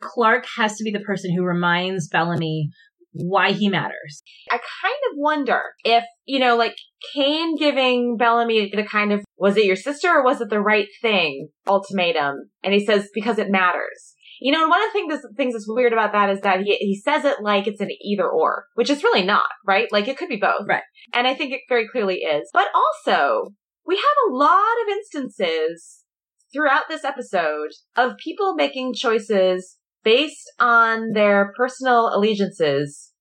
Clarke 0.00 0.46
has 0.56 0.76
to 0.76 0.84
be 0.84 0.90
the 0.90 1.00
person 1.00 1.34
who 1.34 1.44
reminds 1.44 2.08
Bellamy 2.08 2.70
why 3.16 3.52
he 3.52 3.68
matters. 3.68 4.22
I 4.50 4.56
kind 4.56 4.98
of 5.10 5.16
wonder 5.16 5.60
if, 5.84 6.04
you 6.24 6.40
know, 6.40 6.56
like 6.56 6.76
Kane 7.14 7.56
giving 7.56 8.16
Bellamy 8.16 8.72
the 8.74 8.82
kind 8.82 9.12
of, 9.12 9.24
was 9.38 9.56
it 9.56 9.64
your 9.64 9.76
sister 9.76 10.08
or 10.08 10.24
was 10.24 10.40
it 10.40 10.50
the 10.50 10.60
right 10.60 10.88
thing 11.00 11.48
ultimatum? 11.66 12.50
And 12.64 12.74
he 12.74 12.84
says, 12.84 13.08
because 13.14 13.38
it 13.38 13.50
matters. 13.50 14.13
You 14.40 14.52
know, 14.52 14.62
and 14.62 14.70
one 14.70 14.82
of 14.82 14.88
the 14.88 14.92
things, 14.92 15.20
things 15.36 15.52
that's 15.54 15.68
weird 15.68 15.92
about 15.92 16.12
that 16.12 16.30
is 16.30 16.40
that 16.40 16.60
he, 16.60 16.76
he 16.76 17.00
says 17.00 17.24
it 17.24 17.42
like 17.42 17.66
it's 17.66 17.80
an 17.80 17.90
either 18.02 18.28
or, 18.28 18.66
which 18.74 18.90
is 18.90 19.02
really 19.02 19.24
not, 19.24 19.48
right? 19.66 19.88
Like 19.90 20.08
it 20.08 20.16
could 20.16 20.28
be 20.28 20.36
both. 20.36 20.66
Right. 20.68 20.82
And 21.14 21.26
I 21.26 21.34
think 21.34 21.52
it 21.52 21.60
very 21.68 21.88
clearly 21.88 22.16
is. 22.18 22.50
But 22.52 22.68
also, 22.74 23.52
we 23.86 23.96
have 23.96 24.30
a 24.30 24.34
lot 24.34 24.74
of 24.82 24.88
instances 24.92 26.04
throughout 26.52 26.84
this 26.88 27.04
episode 27.04 27.70
of 27.96 28.16
people 28.22 28.54
making 28.54 28.94
choices 28.94 29.76
based 30.02 30.52
on 30.60 31.12
their 31.12 31.52
personal 31.56 32.10
allegiances 32.14 33.12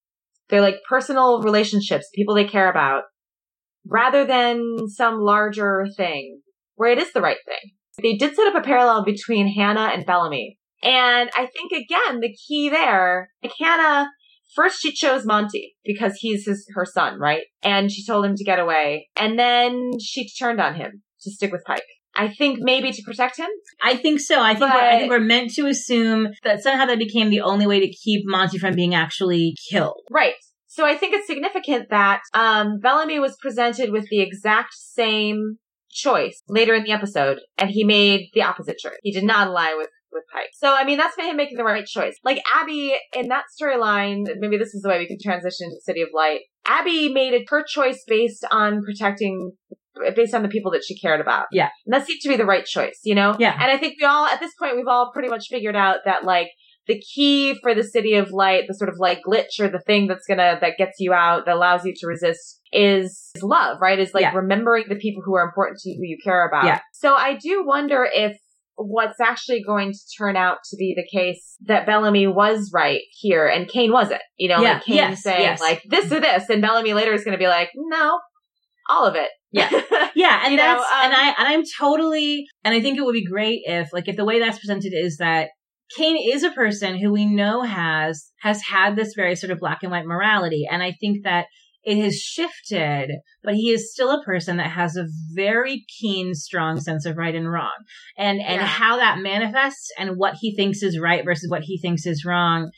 they're 0.54 0.62
like 0.62 0.82
personal 0.88 1.42
relationships, 1.42 2.10
people 2.14 2.36
they 2.36 2.46
care 2.46 2.70
about, 2.70 3.04
rather 3.88 4.24
than 4.24 4.88
some 4.88 5.20
larger 5.20 5.88
thing 5.98 6.42
where 6.76 6.92
it 6.92 7.00
is 7.00 7.12
the 7.14 7.22
right 7.22 7.38
thing. 7.46 7.72
They 8.02 8.18
did 8.18 8.36
set 8.36 8.48
up 8.48 8.56
a 8.56 8.66
parallel 8.66 9.04
between 9.04 9.54
Hannah 9.54 9.92
and 9.94 10.06
Bellamy. 10.06 10.60
And 10.84 11.30
I 11.36 11.48
think 11.48 11.72
again, 11.72 12.20
the 12.20 12.36
key 12.48 12.70
there, 12.70 13.30
like 13.42 13.54
Hannah, 13.60 14.10
first 14.56 14.82
she 14.82 14.92
chose 14.92 15.26
Monty 15.26 15.76
because 15.86 16.16
he's 16.20 16.46
his, 16.46 16.68
her 16.76 16.86
son, 16.86 17.20
right? 17.20 17.44
And 17.64 17.92
she 17.92 18.06
told 18.06 18.26
him 18.26 18.36
to 18.36 18.44
get 18.44 18.60
away. 18.60 19.10
And 19.16 19.40
then 19.40 19.92
she 20.00 20.30
turned 20.30 20.60
on 20.60 20.76
him 20.76 21.04
to 21.22 21.32
stick 21.32 21.52
with 21.52 21.64
Pike. 21.66 21.86
I 22.16 22.28
think 22.28 22.60
maybe 22.62 22.92
to 22.92 23.02
protect 23.04 23.38
him. 23.38 23.50
I 23.82 23.96
think 23.96 24.20
so. 24.20 24.40
I 24.40 24.54
think 24.54 24.72
we're, 24.72 24.80
I 24.80 25.00
think 25.00 25.10
we're 25.10 25.20
meant 25.20 25.52
to 25.56 25.66
assume 25.66 26.28
that 26.44 26.62
somehow 26.62 26.86
that 26.86 27.00
became 27.00 27.30
the 27.32 27.42
only 27.42 27.66
way 27.66 27.80
to 27.80 27.92
keep 27.92 28.24
Monty 28.26 28.60
from 28.60 28.76
being 28.76 28.94
actually 28.94 29.56
killed. 29.72 30.02
Right. 30.12 30.36
So 30.68 30.86
I 30.86 30.96
think 30.96 31.14
it's 31.14 31.28
significant 31.28 31.90
that 31.90 32.22
um, 32.34 32.80
Bellamy 32.82 33.20
was 33.20 33.36
presented 33.42 33.92
with 33.92 34.10
the 34.10 34.22
exact 34.22 34.74
same 34.74 35.58
choice 35.90 36.42
later 36.48 36.74
in 36.74 36.84
the 36.84 36.92
episode, 36.92 37.40
and 37.58 37.70
he 37.70 37.84
made 37.84 38.30
the 38.34 38.42
opposite 38.42 38.78
choice. 38.78 38.98
He 39.04 39.12
did 39.12 39.24
not 39.24 39.48
ally 39.48 39.74
with 39.76 39.90
with 40.14 40.24
Pike. 40.34 40.50
So 40.54 40.74
I 40.74 40.84
mean, 40.84 40.98
that's 40.98 41.16
for 41.16 41.24
him 41.24 41.38
making 41.38 41.58
the 41.58 41.64
right 41.64 41.86
choice. 41.86 42.16
Like 42.24 42.42
Abby 42.54 42.96
in 43.16 43.28
that 43.30 43.46
storyline, 43.60 44.26
maybe 44.40 44.58
this 44.58 44.74
is 44.74 44.82
the 44.82 44.90
way 44.90 45.00
we 45.00 45.08
can 45.08 45.18
transition 45.22 45.70
to 45.70 45.82
City 45.82 46.02
of 46.02 46.10
Light. 46.14 46.42
Abby 46.66 47.12
made 47.12 47.34
it 47.34 47.44
her 47.50 47.64
choice 47.64 48.04
based 48.08 48.46
on 48.52 48.84
protecting. 48.84 49.54
Based 50.16 50.34
on 50.34 50.42
the 50.42 50.50
people 50.50 50.72
that 50.72 50.84
she 50.84 51.00
cared 51.00 51.22
about. 51.22 51.46
Yeah. 51.52 51.70
And 51.86 51.94
that 51.94 52.08
seemed 52.08 52.20
to 52.24 52.30
be 52.30 52.36
the 52.36 52.48
right 52.48 52.66
choice, 52.66 53.00
you 53.04 53.14
know? 53.14 53.36
Yeah. 53.38 53.54
And 53.54 53.72
I 53.72 53.78
think 53.78 53.98
we 54.02 54.08
all, 54.08 54.26
at 54.26 54.40
this 54.40 54.52
point, 54.58 54.76
we've 54.76 54.88
all 54.88 55.12
pretty 55.14 55.30
much 55.30 55.50
figured 55.52 55.76
out 55.76 55.98
that, 56.06 56.24
like, 56.24 56.48
the 56.88 57.00
key 57.00 57.58
for 57.62 57.76
the 57.76 57.84
city 57.84 58.16
of 58.16 58.32
light, 58.32 58.64
the 58.68 58.74
sort 58.74 58.90
of 58.90 58.96
like 58.98 59.20
glitch 59.26 59.60
or 59.60 59.70
the 59.70 59.80
thing 59.80 60.08
that's 60.08 60.26
gonna, 60.28 60.58
that 60.60 60.78
gets 60.78 60.94
you 61.00 61.14
out, 61.14 61.46
that 61.46 61.56
allows 61.56 61.86
you 61.86 61.94
to 61.96 62.08
resist 62.08 62.60
is 62.72 63.30
love, 63.42 63.78
right? 63.80 64.00
Is 64.00 64.14
like 64.14 64.24
Yeah. 64.24 64.34
remembering 64.34 64.86
the 64.90 64.96
people 64.96 65.22
who 65.24 65.36
are 65.36 65.46
important 65.46 65.80
to 65.82 65.90
you, 65.90 65.98
who 65.98 66.08
you 66.08 66.18
care 66.24 66.46
about. 66.48 66.66
Yeah. 66.66 66.80
So 66.92 67.14
I 67.14 67.38
do 67.38 67.64
wonder 67.66 68.08
if 68.12 68.36
what's 68.76 69.20
actually 69.20 69.62
going 69.64 69.92
to 69.92 70.00
turn 70.18 70.36
out 70.36 70.58
to 70.70 70.78
be 70.78 70.94
the 70.96 71.06
case 71.18 71.58
that 71.66 71.86
Bellamy 71.86 72.28
was 72.28 72.72
right 72.74 73.02
here 73.12 73.48
and 73.48 73.68
Kane 73.68 73.92
wasn't. 73.92 74.22
You 74.38 74.50
know, 74.50 74.62
Yeah. 74.62 74.74
like 74.74 74.84
Kane 74.86 74.96
Yes. 74.96 75.24
saying 75.24 75.42
Yes. 75.42 75.62
like 75.62 75.84
this 75.90 76.12
or 76.12 76.20
this 76.20 76.50
and 76.50 76.62
Bellamy 76.62 76.94
later 76.94 77.14
is 77.14 77.24
gonna 77.24 77.38
be 77.38 77.48
like, 77.48 77.70
no. 77.76 78.20
all 78.90 79.06
of 79.06 79.16
it. 79.16 79.30
Yeah. 79.52 79.70
Yeah, 80.16 80.42
and 80.44 80.52
You 80.52 80.58
know, 80.58 80.64
that's 80.64 80.82
um, 80.84 81.06
and 81.06 81.14
I 81.14 81.28
and 81.40 81.48
I'm 81.48 81.64
totally 81.80 82.46
and 82.64 82.76
I 82.76 82.82
think 82.82 82.98
it 82.98 83.02
would 83.06 83.14
be 83.14 83.26
great 83.26 83.62
if 83.66 83.92
like 83.94 84.08
if 84.08 84.16
the 84.16 84.26
way 84.26 84.40
that's 84.40 84.60
presented 84.60 84.94
is 84.94 85.18
that 85.18 85.50
Kane 85.98 86.18
is 86.32 86.44
a 86.44 86.52
person 86.52 87.00
who 87.00 87.12
we 87.12 87.26
know 87.26 87.62
has 87.64 88.30
has 88.42 88.62
had 88.62 88.96
this 88.96 89.14
very 89.16 89.36
sort 89.36 89.52
of 89.52 89.60
black 89.60 89.80
and 89.84 89.92
white 89.92 90.06
morality 90.06 90.66
and 90.70 90.84
I 90.84 90.92
think 91.00 91.24
that 91.24 91.46
it 91.84 92.02
has 92.02 92.16
shifted, 92.18 93.12
but 93.44 93.56
he 93.56 93.72
is 93.72 93.92
still 93.92 94.10
a 94.10 94.24
person 94.24 94.58
that 94.58 94.72
has 94.72 94.96
a 94.96 95.08
very 95.34 95.84
keen, 96.00 96.34
strong 96.34 96.80
sense 96.80 97.06
of 97.06 97.18
right 97.18 97.36
and 97.36 97.52
wrong. 97.52 97.74
And 98.18 98.40
and 98.42 98.62
Yeah. 98.62 98.66
how 98.66 98.98
that 98.98 99.20
manifests 99.20 99.90
and 99.98 100.12
what 100.18 100.36
he 100.40 100.56
thinks 100.56 100.82
is 100.82 101.00
right 101.00 101.26
versus 101.26 101.50
what 101.50 101.64
he 101.64 101.78
thinks 101.78 102.06
is 102.06 102.26
wrong 102.26 102.72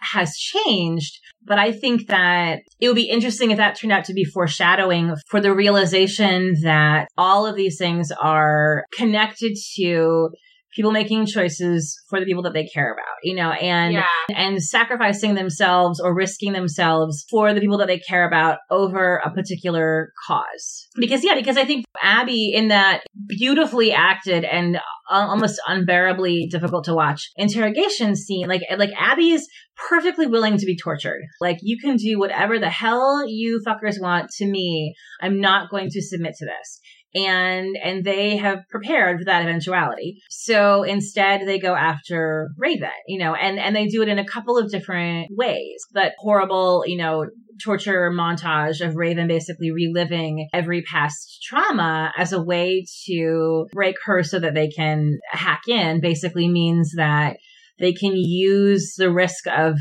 has 0.00 0.34
changed. 0.36 1.18
But 1.44 1.58
I 1.58 1.72
think 1.72 2.08
that 2.08 2.60
it 2.80 2.88
would 2.88 2.96
be 2.96 3.08
interesting 3.08 3.50
if 3.50 3.58
that 3.58 3.76
turned 3.76 3.92
out 3.92 4.04
to 4.06 4.14
be 4.14 4.24
foreshadowing 4.24 5.14
for 5.28 5.40
the 5.40 5.54
realization 5.54 6.54
that 6.62 7.08
all 7.16 7.46
of 7.46 7.56
these 7.56 7.76
things 7.78 8.10
are 8.12 8.84
connected 8.96 9.56
to 9.76 10.30
people 10.74 10.92
making 10.92 11.26
choices 11.26 12.00
for 12.08 12.20
the 12.20 12.26
people 12.26 12.42
that 12.42 12.52
they 12.52 12.66
care 12.66 12.92
about, 12.92 13.16
you 13.22 13.34
know, 13.34 13.50
and 13.50 13.94
yeah. 13.94 14.06
and 14.34 14.62
sacrificing 14.62 15.34
themselves 15.34 16.00
or 16.00 16.14
risking 16.14 16.52
themselves 16.52 17.24
for 17.30 17.52
the 17.52 17.60
people 17.60 17.78
that 17.78 17.88
they 17.88 17.98
care 17.98 18.26
about 18.26 18.58
over 18.70 19.16
a 19.16 19.30
particular 19.30 20.12
cause. 20.26 20.86
Because 20.96 21.24
yeah, 21.24 21.34
because 21.34 21.56
I 21.56 21.64
think 21.64 21.84
Abby 22.00 22.52
in 22.54 22.68
that 22.68 23.02
beautifully 23.26 23.92
acted 23.92 24.44
and 24.44 24.78
almost 25.10 25.60
unbearably 25.66 26.46
difficult 26.50 26.84
to 26.84 26.94
watch 26.94 27.30
interrogation 27.36 28.14
scene, 28.14 28.48
like 28.48 28.62
like 28.76 28.90
Abby 28.96 29.30
is 29.30 29.48
perfectly 29.88 30.26
willing 30.26 30.56
to 30.58 30.66
be 30.66 30.76
tortured. 30.76 31.22
Like 31.40 31.58
you 31.62 31.78
can 31.80 31.96
do 31.96 32.18
whatever 32.18 32.58
the 32.58 32.70
hell 32.70 33.24
you 33.26 33.60
fuckers 33.66 34.00
want 34.00 34.30
to 34.36 34.46
me. 34.46 34.94
I'm 35.20 35.40
not 35.40 35.70
going 35.70 35.88
to 35.90 36.02
submit 36.02 36.34
to 36.38 36.46
this 36.46 36.79
and 37.14 37.76
and 37.82 38.04
they 38.04 38.36
have 38.36 38.60
prepared 38.70 39.18
for 39.18 39.24
that 39.24 39.42
eventuality. 39.42 40.22
So 40.30 40.82
instead, 40.82 41.46
they 41.46 41.58
go 41.58 41.74
after 41.74 42.50
Raven, 42.56 42.90
you 43.06 43.18
know, 43.18 43.34
and 43.34 43.58
and 43.58 43.74
they 43.74 43.86
do 43.86 44.02
it 44.02 44.08
in 44.08 44.18
a 44.18 44.24
couple 44.24 44.58
of 44.58 44.70
different 44.70 45.28
ways. 45.30 45.82
That 45.92 46.14
horrible, 46.18 46.84
you 46.86 46.96
know. 46.96 47.26
Torture 47.62 48.10
montage 48.10 48.80
of 48.80 48.96
Raven 48.96 49.28
basically 49.28 49.70
reliving 49.70 50.48
every 50.50 50.80
past 50.80 51.42
trauma 51.42 52.10
as 52.16 52.32
a 52.32 52.42
way 52.42 52.86
to 53.04 53.66
break 53.74 53.96
her 54.06 54.22
so 54.22 54.38
that 54.38 54.54
they 54.54 54.68
can 54.68 55.18
hack 55.30 55.68
in 55.68 56.00
basically 56.00 56.48
means 56.48 56.94
that 56.96 57.36
they 57.78 57.92
can 57.92 58.12
use 58.14 58.94
the 58.96 59.10
risk 59.10 59.46
of 59.46 59.78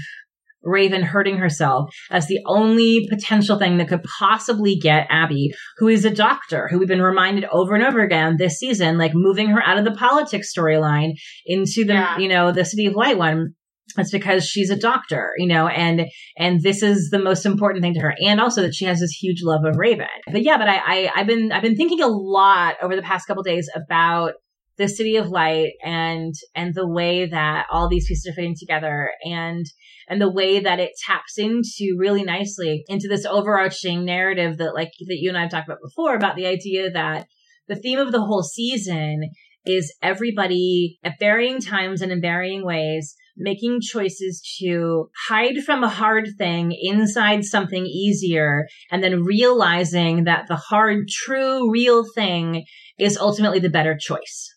Raven 0.64 1.04
hurting 1.04 1.38
herself 1.38 1.90
as 2.12 2.28
the 2.28 2.40
only 2.46 3.08
potential 3.10 3.58
thing 3.58 3.78
that 3.78 3.88
could 3.88 4.04
possibly 4.20 4.76
get 4.76 5.08
Abby, 5.10 5.52
who 5.78 5.88
is 5.88 6.06
a 6.06 6.10
doctor, 6.10 6.68
who 6.70 6.80
we've 6.80 6.88
been 6.88 7.02
reminded 7.02 7.46
over 7.52 7.76
and 7.76 7.84
over 7.84 8.02
again 8.02 8.36
this 8.38 8.58
season, 8.58 8.98
like 8.98 9.12
moving 9.14 9.48
her 9.50 9.62
out 9.64 9.78
of 9.78 9.86
the 9.86 9.92
politics 9.92 10.52
storyline 10.56 11.12
into 11.46 11.86
the, 11.86 11.94
Yeah. 11.94 12.18
you 12.18 12.28
know, 12.28 12.52
the 12.52 12.66
City 12.66 12.86
of 12.88 12.96
Light 12.96 13.18
one. 13.18 13.54
That's 13.96 14.12
because 14.12 14.46
she's 14.46 14.70
a 14.70 14.76
doctor, 14.78 15.32
you 15.38 15.48
know, 15.48 15.68
and 15.68 16.06
and 16.38 16.62
this 16.62 16.84
is 16.84 17.10
the 17.10 17.18
most 17.18 17.44
important 17.44 17.82
thing 17.82 17.96
to 17.96 18.00
her, 18.02 18.14
and 18.24 18.40
also 18.40 18.62
that 18.62 18.76
she 18.76 18.86
has 18.86 19.00
this 19.00 19.10
huge 19.20 19.42
love 19.42 19.66
of 19.66 19.78
Raven. 19.78 20.06
But 20.32 20.44
yeah, 20.44 20.60
but 20.60 20.68
I, 20.70 20.78
I 20.78 21.12
I've 21.16 21.26
been 21.26 21.52
I've 21.52 21.64
been 21.64 21.76
thinking 21.76 22.00
a 22.02 22.08
lot 22.08 22.76
over 22.84 22.96
the 22.96 23.02
past 23.02 23.26
couple 23.26 23.42
days 23.42 23.68
about 23.76 24.34
the 24.78 24.88
City 24.88 25.16
of 25.16 25.30
Light 25.30 25.72
and 25.84 26.36
and 26.54 26.76
the 26.76 26.88
way 26.88 27.26
that 27.26 27.66
all 27.72 27.90
these 27.90 28.08
pieces 28.08 28.32
are 28.32 28.36
fitting 28.36 28.54
together, 28.60 29.10
and 29.24 29.66
and 30.10 30.20
the 30.20 30.32
way 30.32 30.60
that 30.60 30.80
it 30.80 30.92
taps 31.06 31.38
into 31.38 31.96
really 31.98 32.24
nicely 32.24 32.84
into 32.88 33.08
this 33.08 33.26
overarching 33.26 34.04
narrative 34.04 34.58
that 34.58 34.74
like 34.74 34.92
that 35.00 35.20
you 35.20 35.30
and 35.30 35.38
I 35.38 35.42
have 35.42 35.52
talked 35.52 35.68
about 35.68 35.82
before 35.82 36.16
about 36.16 36.36
the 36.36 36.48
idea 36.48 36.90
that 36.92 37.28
the 37.68 37.76
theme 37.76 38.00
of 38.00 38.12
the 38.12 38.22
whole 38.22 38.44
season 38.44 39.30
is 39.66 39.94
everybody 40.02 40.98
at 41.04 41.20
varying 41.20 41.62
times 41.62 42.02
and 42.02 42.12
in 42.12 42.22
varying 42.22 42.66
ways 42.66 43.16
making 43.40 43.80
choices 43.82 44.42
to 44.60 45.10
hide 45.28 45.64
from 45.66 45.84
a 45.84 45.90
hard 45.90 46.28
thing 46.38 46.76
inside 46.80 47.44
something 47.44 47.86
easier 47.86 48.68
and 48.92 49.04
then 49.04 49.24
realizing 49.24 50.26
that 50.26 50.46
the 50.48 50.58
hard, 50.58 51.08
true, 51.08 51.72
real 51.72 52.04
thing 52.14 52.66
is 53.00 53.18
ultimately 53.18 53.60
the 53.60 53.70
better 53.70 53.98
choice. 53.98 54.54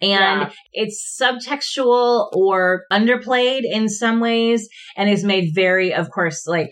And 0.00 0.10
Yeah. 0.10 0.50
it's 0.72 1.18
subtextual 1.20 2.28
or 2.32 2.84
underplayed 2.92 3.62
in 3.64 3.88
some 3.88 4.20
ways 4.20 4.68
and 4.96 5.08
is 5.08 5.24
made 5.24 5.54
very, 5.54 5.94
of 5.94 6.10
course, 6.10 6.46
like 6.46 6.70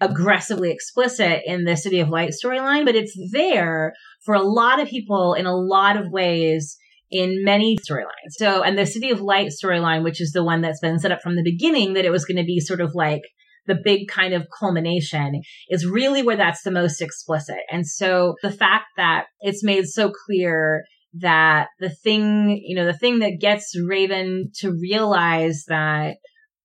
aggressively 0.00 0.70
explicit 0.70 1.42
in 1.44 1.64
the 1.64 1.76
City 1.76 2.00
of 2.00 2.08
Light 2.08 2.30
storyline, 2.30 2.84
but 2.84 2.94
it's 2.94 3.16
there 3.32 3.92
for 4.24 4.34
a 4.34 4.42
lot 4.42 4.80
of 4.80 4.88
people 4.88 5.34
in 5.34 5.46
a 5.46 5.56
lot 5.56 5.96
of 5.96 6.10
ways 6.10 6.76
in 7.10 7.44
many 7.44 7.76
storylines. 7.76 8.32
So, 8.38 8.62
and 8.62 8.78
the 8.78 8.86
City 8.86 9.10
of 9.10 9.20
Light 9.20 9.48
storyline, 9.48 10.04
which 10.04 10.20
is 10.20 10.32
the 10.32 10.44
one 10.44 10.60
that's 10.60 10.80
been 10.80 10.98
set 10.98 11.12
up 11.12 11.20
from 11.22 11.36
the 11.36 11.42
beginning 11.42 11.94
that 11.94 12.04
it 12.04 12.10
was 12.10 12.24
going 12.24 12.38
to 12.38 12.44
be 12.44 12.60
sort 12.60 12.80
of 12.80 12.94
like 12.94 13.22
the 13.66 13.78
big 13.84 14.08
kind 14.08 14.32
of 14.32 14.46
culmination 14.58 15.42
is 15.68 15.86
really 15.86 16.22
where 16.22 16.36
that's 16.36 16.62
the 16.62 16.70
most 16.70 17.02
explicit. 17.02 17.58
And 17.70 17.86
so 17.86 18.36
the 18.42 18.50
fact 18.50 18.86
that 18.96 19.26
it's 19.40 19.64
made 19.64 19.86
so 19.86 20.10
clear 20.26 20.84
that 21.14 21.68
the 21.78 21.90
thing, 21.90 22.60
you 22.64 22.76
know, 22.76 22.86
the 22.86 22.96
thing 22.96 23.20
that 23.20 23.38
gets 23.40 23.76
Raven 23.78 24.50
to 24.60 24.70
realize 24.70 25.64
that 25.68 26.16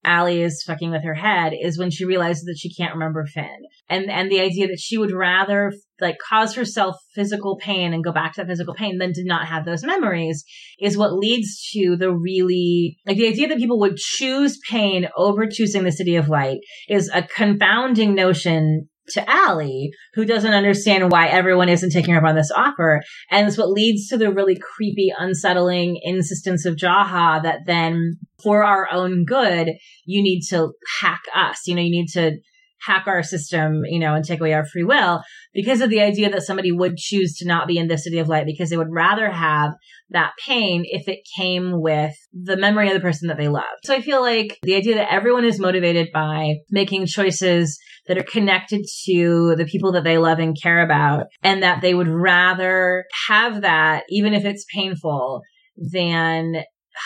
ALIE 0.06 0.44
is 0.44 0.64
fucking 0.64 0.92
with 0.92 1.04
her 1.04 1.16
head 1.16 1.54
is 1.60 1.80
when 1.80 1.90
she 1.90 2.06
realizes 2.06 2.44
that 2.44 2.58
she 2.60 2.74
can't 2.74 2.94
remember 2.94 3.26
Finn. 3.26 3.66
And 3.90 4.10
and 4.10 4.32
the 4.32 4.40
idea 4.40 4.68
that 4.68 4.80
she 4.80 4.98
would 4.98 5.12
rather 5.12 5.74
like 6.00 6.18
cause 6.30 6.56
herself 6.56 6.96
physical 7.14 7.58
pain 7.58 7.94
and 7.94 8.04
go 8.04 8.12
back 8.12 8.34
to 8.34 8.42
that 8.42 8.48
physical 8.48 8.76
pain 8.76 8.98
than 9.00 9.14
to 9.14 9.26
not 9.26 9.48
have 9.48 9.66
those 9.66 9.84
memories 9.84 10.44
is 10.80 10.98
what 10.98 11.14
leads 11.14 11.70
to 11.72 11.96
the 11.98 12.12
really 12.12 12.98
like 13.06 13.18
the 13.18 13.28
idea 13.28 13.48
that 13.48 13.58
people 13.58 13.80
would 13.80 13.98
choose 13.98 14.60
pain 14.70 15.08
over 15.18 15.48
choosing 15.48 15.84
the 15.84 15.92
city 15.92 16.16
of 16.16 16.30
light 16.30 16.60
is 16.88 17.10
a 17.14 17.24
confounding 17.24 18.14
notion 18.14 18.90
to 19.10 19.24
ALIE, 19.30 19.92
who 20.14 20.26
doesn't 20.26 20.54
understand 20.54 21.12
why 21.12 21.28
everyone 21.28 21.70
isn't 21.70 21.92
taking 21.92 22.14
her 22.14 22.20
up 22.20 22.28
on 22.28 22.36
this 22.36 22.52
offer. 22.52 23.02
And 23.32 23.48
it's 23.48 23.58
what 23.58 23.70
leads 23.70 24.08
to 24.10 24.18
the 24.18 24.32
really 24.32 24.58
creepy, 24.58 25.14
unsettling 25.18 26.00
insistence 26.04 26.66
of 26.66 26.76
Jaha 26.76 27.44
that 27.44 27.60
then 27.66 28.18
for 28.42 28.64
our 28.64 28.88
own 28.92 29.26
good, 29.26 29.70
you 30.06 30.22
need 30.22 30.42
to 30.50 30.72
hack 31.02 31.24
us. 31.36 31.62
You 31.68 31.76
know, 31.76 31.82
you 31.82 31.92
need 31.92 32.10
to 32.14 32.38
hack 32.82 33.06
our 33.08 33.24
system, 33.24 33.82
you 33.86 34.00
know, 34.00 34.14
and 34.14 34.24
take 34.24 34.40
away 34.40 34.54
our 34.54 34.66
free 34.66 34.84
will 34.84 35.22
because 35.54 35.82
of 35.82 35.90
the 35.90 36.02
idea 36.02 36.30
that 36.30 36.44
somebody 36.44 36.72
would 36.72 36.98
choose 36.98 37.36
to 37.38 37.48
not 37.48 37.68
be 37.68 37.78
in 37.78 37.88
the 37.88 37.98
city 37.98 38.20
of 38.20 38.28
light 38.28 38.46
because 38.46 38.70
they 38.70 38.78
would 38.78 38.92
rather 38.92 39.32
have 39.32 39.72
that 40.10 40.34
pain 40.46 40.84
if 40.86 41.08
it 41.08 41.20
came 41.38 41.82
with 41.82 42.14
the 42.34 42.58
memory 42.58 42.88
of 42.88 42.94
the 42.94 43.00
person 43.00 43.28
that 43.28 43.38
they 43.38 43.48
love. 43.48 43.64
So 43.84 43.94
I 43.94 44.02
feel 44.02 44.22
like 44.22 44.58
the 44.64 44.76
idea 44.76 44.96
that 44.96 45.12
everyone 45.12 45.46
is 45.46 45.60
motivated 45.60 46.10
by 46.14 46.56
making 46.70 47.08
choices 47.08 47.80
that 48.08 48.18
are 48.18 48.24
connected 48.24 48.86
to 49.08 49.56
the 49.58 49.66
people 49.66 49.94
that 49.94 50.04
they 50.04 50.18
love 50.18 50.40
and 50.40 50.56
care 50.62 50.84
about 50.84 51.26
and 51.42 51.64
that 51.64 51.82
they 51.82 51.94
would 51.94 52.08
rather 52.08 53.06
have 53.28 53.62
that, 53.62 54.04
even 54.10 54.34
if 54.34 54.46
it's 54.46 54.66
painful, 54.74 55.42
than 55.76 56.64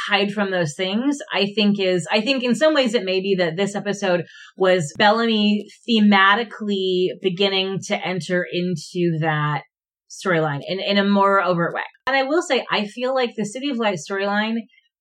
hide 0.08 0.32
from 0.32 0.52
those 0.52 0.76
things, 0.76 1.18
I 1.34 1.48
think 1.56 1.80
is, 1.80 2.08
I 2.12 2.22
think 2.22 2.44
in 2.44 2.56
some 2.56 2.74
ways 2.74 2.94
it 2.94 3.06
may 3.06 3.22
be 3.22 3.36
that 3.36 3.58
this 3.58 3.76
episode 3.76 4.26
was 4.58 4.94
Bellamy 4.98 5.68
thematically 5.90 7.10
beginning 7.22 7.80
to 7.88 7.96
enter 7.96 8.46
into 8.52 9.18
that 9.20 9.64
storyline 10.10 10.62
in, 10.68 10.80
in 10.80 10.98
a 10.98 11.08
more 11.08 11.42
overt 11.42 11.74
way. 11.74 11.84
And 12.08 12.16
I 12.16 12.24
will 12.24 12.42
say, 12.42 12.66
I 12.72 12.88
feel 12.88 13.14
like 13.14 13.32
the 13.36 13.46
City 13.46 13.70
of 13.70 13.78
Light 13.78 14.00
storyline 14.10 14.58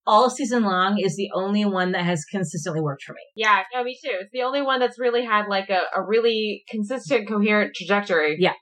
all 0.06 0.30
season 0.30 0.64
long 0.64 0.98
is 0.98 1.16
the 1.16 1.28
only 1.34 1.66
one 1.66 1.92
that 1.92 2.04
has 2.04 2.24
consistently 2.24 2.80
worked 2.80 3.02
for 3.02 3.12
me. 3.12 3.20
Yeah, 3.36 3.62
no, 3.74 3.84
me 3.84 3.98
too. 4.02 4.16
It's 4.20 4.30
the 4.32 4.42
only 4.42 4.62
one 4.62 4.80
that's 4.80 4.98
really 4.98 5.24
had 5.24 5.46
like 5.48 5.68
a, 5.68 5.80
a 5.94 6.02
really 6.02 6.64
consistent, 6.70 7.28
coherent 7.28 7.74
trajectory. 7.74 8.36
Yeah. 8.38 8.54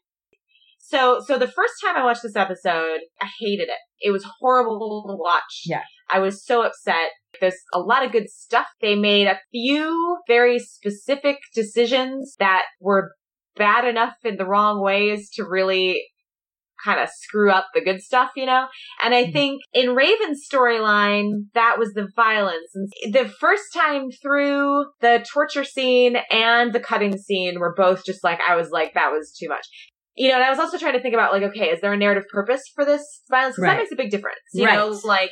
So, 0.88 1.20
so 1.26 1.36
the 1.36 1.48
first 1.48 1.74
time 1.84 1.96
I 1.96 2.04
watched 2.04 2.22
this 2.22 2.36
episode, 2.36 3.00
I 3.20 3.28
hated 3.40 3.68
it. 3.68 3.78
It 4.00 4.12
was 4.12 4.24
horrible 4.38 5.04
to 5.08 5.16
watch. 5.16 5.62
Yeah. 5.64 5.82
I 6.08 6.20
was 6.20 6.44
so 6.44 6.62
upset. 6.62 7.10
There's 7.40 7.56
a 7.74 7.80
lot 7.80 8.04
of 8.04 8.12
good 8.12 8.30
stuff. 8.30 8.68
They 8.80 8.94
made 8.94 9.26
a 9.26 9.40
few 9.50 10.18
very 10.28 10.60
specific 10.60 11.38
decisions 11.54 12.36
that 12.38 12.66
were 12.80 13.10
bad 13.56 13.84
enough 13.84 14.14
in 14.24 14.36
the 14.36 14.46
wrong 14.46 14.80
ways 14.80 15.28
to 15.34 15.44
really 15.44 16.04
kind 16.84 17.00
of 17.00 17.08
screw 17.08 17.50
up 17.50 17.66
the 17.74 17.80
good 17.80 18.00
stuff, 18.00 18.30
you 18.36 18.46
know? 18.46 18.68
And 19.02 19.12
I 19.14 19.24
Mhm. 19.24 19.32
think 19.32 19.62
in 19.72 19.96
Raven's 19.96 20.46
storyline, 20.48 21.46
that 21.54 21.78
was 21.78 21.94
the 21.94 22.06
violence. 22.14 22.70
And 22.74 23.12
the 23.12 23.28
first 23.28 23.72
time 23.74 24.10
through, 24.22 24.84
the 25.00 25.26
torture 25.32 25.64
scene 25.64 26.16
and 26.30 26.72
the 26.72 26.80
cutting 26.80 27.16
scene 27.18 27.58
were 27.58 27.74
both 27.74 28.04
just 28.04 28.22
like, 28.22 28.40
I 28.46 28.54
was 28.54 28.70
like, 28.70 28.94
that 28.94 29.10
was 29.10 29.34
too 29.36 29.48
much. 29.48 29.66
You 30.16 30.28
know, 30.30 30.36
and 30.36 30.44
I 30.44 30.50
was 30.50 30.58
also 30.58 30.78
trying 30.78 30.94
to 30.94 31.00
think 31.00 31.14
about 31.14 31.32
like, 31.32 31.42
okay, 31.42 31.66
is 31.70 31.80
there 31.80 31.92
a 31.92 31.96
narrative 31.96 32.24
purpose 32.32 32.62
for 32.74 32.84
this 32.84 33.22
violence? 33.30 33.56
'Cause 33.56 33.62
Right. 33.62 33.72
that 33.74 33.78
makes 33.78 33.92
a 33.92 33.96
big 33.96 34.10
difference. 34.10 34.40
You 34.54 34.64
Right. 34.64 34.74
know, 34.76 34.98
like, 35.04 35.30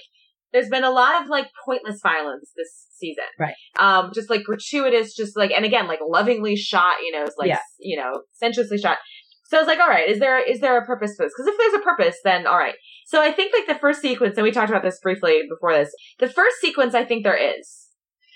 there's 0.53 0.69
been 0.69 0.85
a 0.85 0.91
lot 0.91 1.21
of 1.23 1.29
like 1.29 1.49
pointless 1.65 2.01
violence 2.03 2.53
this 2.55 2.87
season. 2.93 3.25
Right. 3.39 3.55
Um, 3.79 4.13
just 4.15 4.31
like 4.31 4.45
gratuitous, 4.45 5.15
just 5.17 5.37
like, 5.37 5.51
and 5.51 5.65
again, 5.65 5.87
like 5.89 6.01
lovingly 6.07 6.55
shot, 6.55 6.95
you 7.03 7.13
know, 7.13 7.25
it's 7.25 7.37
like, 7.39 7.49
Yeah. 7.49 7.61
you 7.81 7.97
know, 7.97 8.23
sensuously 8.35 8.79
shot. 8.79 8.99
So 9.47 9.57
I 9.57 9.61
was 9.61 9.67
like, 9.67 9.81
all 9.81 9.89
right, 9.89 10.09
is 10.09 10.19
there 10.21 10.39
is 10.39 10.61
there 10.61 10.77
a 10.79 10.85
purpose 10.87 11.17
to 11.17 11.25
this? 11.25 11.33
Because 11.37 11.49
if 11.53 11.59
there's 11.59 11.75
a 11.75 11.85
purpose, 11.85 12.17
then 12.23 12.47
all 12.47 12.59
right. 12.59 12.77
So 13.07 13.21
I 13.21 13.33
think 13.33 13.53
like 13.53 13.67
the 13.67 13.79
first 13.81 14.01
sequence, 14.01 14.37
and 14.37 14.45
we 14.45 14.51
talked 14.53 14.71
about 14.71 14.83
this 14.83 15.01
briefly 15.01 15.43
before 15.49 15.73
this. 15.73 15.93
The 16.19 16.29
first 16.29 16.59
sequence, 16.61 16.95
I 16.95 17.05
think 17.05 17.25
there 17.25 17.37
is. 17.37 17.89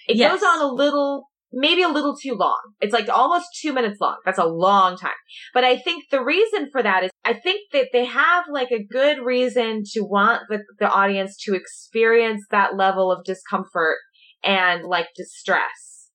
It 0.08 0.16
Yes. 0.16 0.32
goes 0.32 0.42
on 0.42 0.60
a 0.60 0.66
little, 0.72 1.28
maybe 1.52 1.82
a 1.82 1.88
little 1.88 2.16
too 2.16 2.34
long. 2.34 2.60
It's 2.80 2.92
like 2.92 3.08
almost 3.08 3.46
two 3.60 3.72
minutes 3.72 4.00
long. 4.00 4.16
That's 4.24 4.38
a 4.38 4.46
long 4.46 4.96
time. 4.96 5.10
But 5.54 5.64
I 5.64 5.78
think 5.78 6.04
the 6.10 6.22
reason 6.22 6.68
for 6.70 6.82
that 6.82 7.04
is 7.04 7.10
I 7.24 7.32
think 7.32 7.60
that 7.72 7.88
they 7.92 8.04
have 8.04 8.44
like 8.50 8.70
a 8.70 8.84
good 8.84 9.18
reason 9.24 9.82
to 9.92 10.00
want 10.00 10.42
the, 10.48 10.62
the 10.78 10.88
audience 10.88 11.36
to 11.44 11.54
experience 11.54 12.44
that 12.50 12.76
level 12.76 13.10
of 13.10 13.24
discomfort 13.24 13.96
and 14.44 14.84
like 14.84 15.08
distress 15.16 16.10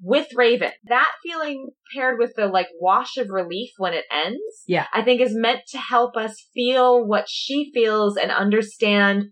with 0.00 0.28
Raven. 0.34 0.72
That 0.88 1.10
feeling 1.22 1.68
paired 1.94 2.18
with 2.18 2.34
the 2.36 2.46
like 2.46 2.68
wash 2.80 3.16
of 3.16 3.28
relief 3.30 3.70
when 3.78 3.94
it 3.94 4.04
ends, 4.12 4.40
Yeah. 4.66 4.86
I 4.92 5.02
think 5.02 5.20
is 5.20 5.34
meant 5.34 5.60
to 5.68 5.78
help 5.78 6.16
us 6.16 6.48
feel 6.52 7.06
what 7.06 7.26
she 7.28 7.70
feels 7.72 8.16
and 8.16 8.30
understand 8.30 9.26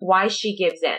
why 0.00 0.28
she 0.28 0.56
gives 0.56 0.82
in. 0.82 0.98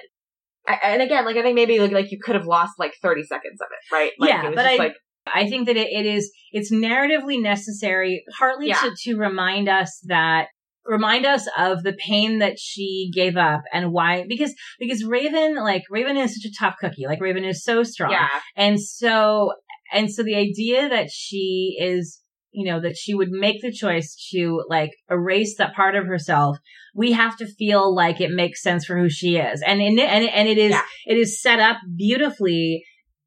I, 0.68 0.78
and 0.84 1.02
again, 1.02 1.26
like 1.26 1.36
I 1.38 1.42
think 1.42 1.56
maybe 1.56 1.80
like, 1.80 1.92
like 1.92 2.12
you 2.12 2.20
could 2.24 2.36
have 2.36 2.46
lost 2.46 2.74
like 2.80 2.94
30 3.02 3.24
seconds 3.24 3.60
of 3.62 3.68
it, 3.72 3.94
right? 3.94 4.12
Like, 4.20 4.30
Yeah, 4.30 4.44
it 4.46 4.50
was 4.50 4.56
but 4.56 4.64
just 4.64 4.80
I- 4.80 4.84
like, 4.84 4.94
I 5.34 5.48
think 5.50 5.68
that 5.68 5.78
it, 5.78 5.88
it 5.90 6.06
is 6.06 6.32
it's 6.52 6.72
narratively 6.72 7.42
necessary, 7.42 8.24
partly 8.38 8.68
Yeah. 8.68 8.82
to 8.82 8.92
to 9.04 9.18
remind 9.18 9.70
us 9.70 10.00
that 10.08 10.48
remind 10.86 11.26
us 11.26 11.48
of 11.58 11.84
the 11.84 11.94
pain 11.94 12.40
that 12.40 12.60
she 12.60 13.10
gave 13.14 13.38
up 13.38 13.62
and 13.72 13.94
why 13.94 14.26
because 14.28 14.54
because 14.80 15.04
Raven 15.06 15.56
like 15.56 15.84
Raven 15.90 16.18
is 16.18 16.36
such 16.36 16.52
a 16.52 16.54
tough 16.60 16.76
cookie 16.80 17.06
like 17.08 17.22
Raven 17.22 17.46
is 17.46 17.64
so 17.64 17.84
strong 17.84 18.12
yeah, 18.12 18.28
and 18.58 18.82
so 18.82 19.54
and 19.94 20.12
so 20.12 20.24
the 20.24 20.36
idea 20.36 20.90
that 20.90 21.10
she 21.10 21.78
is 21.80 22.20
you 22.54 22.72
know 22.72 22.80
that 22.80 22.96
she 22.96 23.14
would 23.14 23.30
make 23.30 23.62
the 23.62 23.72
choice 23.72 24.16
to 24.32 24.64
like 24.70 24.92
erase 25.10 25.56
that 25.58 25.76
part 25.76 25.96
of 25.96 26.06
herself 26.06 26.58
we 26.96 27.12
have 27.12 27.36
to 27.38 27.48
feel 27.48 27.94
like 27.94 28.22
it 28.22 28.32
makes 28.32 28.62
sense 28.62 28.86
for 28.86 28.98
who 28.98 29.10
she 29.10 29.38
is 29.38 29.62
and 29.62 29.82
and 29.82 30.00
and, 30.00 30.26
and 30.30 30.48
it 30.48 30.58
is 30.58 30.72
Yeah. 30.72 30.82
it 31.06 31.18
is 31.18 31.42
set 31.42 31.60
up 31.60 31.78
beautifully 31.98 32.84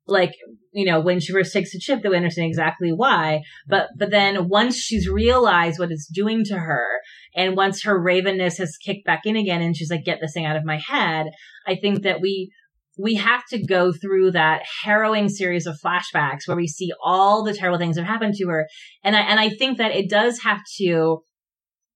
like 0.07 0.33
you 0.73 0.87
know 0.87 1.01
when 1.01 1.19
she 1.19 1.33
first 1.33 1.53
takes 1.53 1.73
the 1.73 1.81
chip 1.81 2.03
that 2.03 2.11
we 2.11 2.17
understand 2.17 2.47
exactly 2.47 2.93
why 2.93 3.41
but 3.67 3.89
but 3.99 4.11
then 4.11 4.49
once 4.49 4.77
she's 4.77 5.09
realized 5.09 5.79
what 5.79 5.91
it's 5.91 6.07
doing 6.07 6.45
to 6.45 6.57
her 6.59 6.87
and 7.35 7.57
once 7.57 7.83
her 7.83 8.01
ravenness 8.01 8.59
has 8.59 8.77
kicked 8.77 9.05
back 9.05 9.23
in 9.25 9.37
again 9.37 9.63
and 9.63 9.77
she's 9.77 9.91
like 9.91 10.05
get 10.05 10.19
this 10.21 10.33
thing 10.33 10.47
out 10.47 10.57
of 10.57 10.65
my 10.65 10.79
head 10.79 11.27
i 11.67 11.75
think 11.75 12.03
that 12.03 12.21
we 12.21 12.53
we 12.99 13.15
have 13.15 13.43
to 13.51 13.65
go 13.65 13.93
through 13.93 14.31
that 14.33 14.63
harrowing 14.85 15.29
series 15.29 15.67
of 15.67 15.79
flashbacks 15.85 16.47
where 16.47 16.57
we 16.57 16.67
see 16.67 16.91
all 17.05 17.45
the 17.45 17.55
terrible 17.55 17.79
things 17.79 17.97
that 17.97 18.05
have 18.05 18.13
happened 18.13 18.35
to 18.35 18.47
her 18.49 18.67
and 19.05 19.17
i 19.17 19.21
and 19.21 19.41
i 19.41 19.49
think 19.49 19.79
that 19.79 19.93
it 19.93 20.09
does 20.09 20.41
have 20.43 20.61
to 20.79 21.23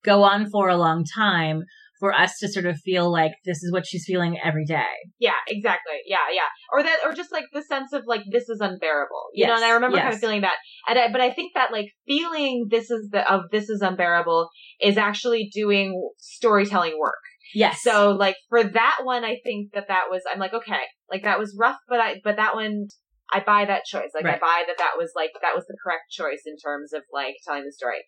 go 0.04 0.22
on 0.22 0.48
for 0.50 0.68
a 0.68 0.76
long 0.76 1.04
time 1.04 1.62
for 1.98 2.14
us 2.14 2.38
to 2.38 2.48
sort 2.48 2.64
of 2.64 2.78
feel 2.78 3.12
like 3.12 3.32
this 3.44 3.62
is 3.62 3.72
what 3.72 3.86
she's 3.86 4.04
feeling 4.06 4.38
every 4.42 4.64
day 4.64 4.84
yeah, 5.20 5.32
exactly. 5.46 5.96
Yeah, 6.06 6.16
yeah. 6.34 6.48
Or 6.72 6.82
that, 6.82 6.98
or 7.04 7.12
just 7.12 7.30
like 7.30 7.44
the 7.52 7.62
sense 7.62 7.92
of 7.92 8.04
like, 8.06 8.22
this 8.32 8.48
is 8.48 8.58
unbearable. 8.60 9.28
You 9.34 9.46
know, 9.46 9.54
and 9.54 9.64
I 9.64 9.72
remember 9.72 9.98
kind 9.98 10.14
of 10.14 10.18
feeling 10.18 10.40
that. 10.40 10.54
And 10.88 10.98
I, 10.98 11.12
but 11.12 11.20
I 11.20 11.30
think 11.30 11.52
that 11.54 11.70
like 11.70 11.90
feeling 12.06 12.68
this 12.70 12.90
is 12.90 13.10
the, 13.10 13.30
of 13.30 13.42
this 13.52 13.68
is 13.68 13.82
unbearable 13.82 14.48
is 14.80 14.96
actually 14.96 15.50
doing 15.52 16.10
storytelling 16.16 16.98
work. 16.98 17.20
Yes 17.54 17.80
So 17.82 18.10
like 18.12 18.36
for 18.48 18.62
that 18.62 18.98
one, 19.04 19.24
I 19.24 19.38
think 19.44 19.72
that 19.72 19.88
that 19.88 20.04
was, 20.10 20.22
I'm 20.30 20.38
like, 20.38 20.54
okay, 20.54 20.82
like 21.10 21.24
that 21.24 21.38
was 21.38 21.56
rough, 21.58 21.78
but 21.88 22.00
I, 22.00 22.20
but 22.22 22.36
that 22.36 22.54
one, 22.54 22.88
I 23.32 23.40
buy 23.40 23.64
that 23.64 23.84
choice. 23.84 24.10
Like 24.14 24.26
I 24.26 24.38
buy 24.38 24.64
that 24.66 24.78
that 24.78 24.92
was 24.98 25.12
like, 25.14 25.30
that 25.40 25.54
was 25.54 25.64
the 25.66 25.76
correct 25.82 26.10
choice 26.10 26.42
in 26.46 26.56
terms 26.56 26.92
of 26.92 27.02
like 27.12 27.36
telling 27.46 27.64
the 27.64 27.72
story. 27.72 27.98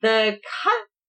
The 0.00 0.38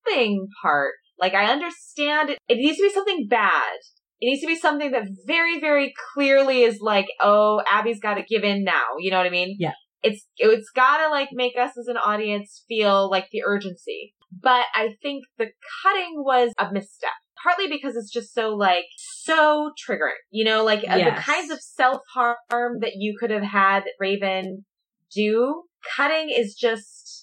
cutting 0.06 0.48
part, 0.62 0.94
like 1.18 1.34
I 1.34 1.46
understand 1.46 2.32
it, 2.32 2.38
it 2.50 2.56
needs 2.56 2.78
to 2.78 2.84
be 2.84 2.94
something 2.94 3.28
bad. 3.30 3.78
It 4.20 4.28
needs 4.28 4.42
to 4.42 4.48
be 4.48 4.58
something 4.58 4.92
that 4.92 5.08
very, 5.26 5.60
very 5.60 5.94
clearly 6.14 6.64
is 6.64 6.80
like, 6.82 7.08
oh, 7.22 7.62
Abby's 7.72 8.00
got 8.00 8.16
to 8.16 8.24
give 8.24 8.44
in 8.44 8.64
now. 8.64 8.84
You 9.00 9.12
know 9.12 9.18
what 9.18 9.26
I 9.26 9.32
mean? 9.32 9.56
Yeah. 9.58 9.72
It's, 10.04 10.28
it's 10.38 10.70
gotta 10.76 11.10
like 11.10 11.30
make 11.32 11.58
us 11.58 11.78
as 11.78 11.88
an 11.88 11.98
audience 11.98 12.66
feel 12.68 13.10
like 13.10 13.28
the 13.32 13.44
urgency. 13.46 14.14
But 14.32 14.66
I 14.74 14.96
think 15.02 15.24
the 15.38 15.48
cutting 15.84 16.16
was 16.18 16.52
a 16.58 16.72
misstep. 16.72 17.12
Partly 17.44 17.68
because 17.68 17.96
it's 17.96 18.12
just 18.12 18.34
so 18.34 18.50
like, 18.50 18.86
so 18.98 19.72
triggering. 19.78 20.20
You 20.30 20.46
know, 20.46 20.64
like 20.64 20.84
uh, 20.88 20.98
the 20.98 21.22
kinds 21.22 21.52
of 21.52 21.60
self-harm 21.62 22.80
that 22.82 22.94
you 22.96 23.16
could 23.20 23.32
have 23.32 23.44
had 23.44 23.84
Raven 24.00 24.66
do. 25.14 25.64
Cutting 25.98 26.30
is 26.30 26.54
just, 26.54 27.21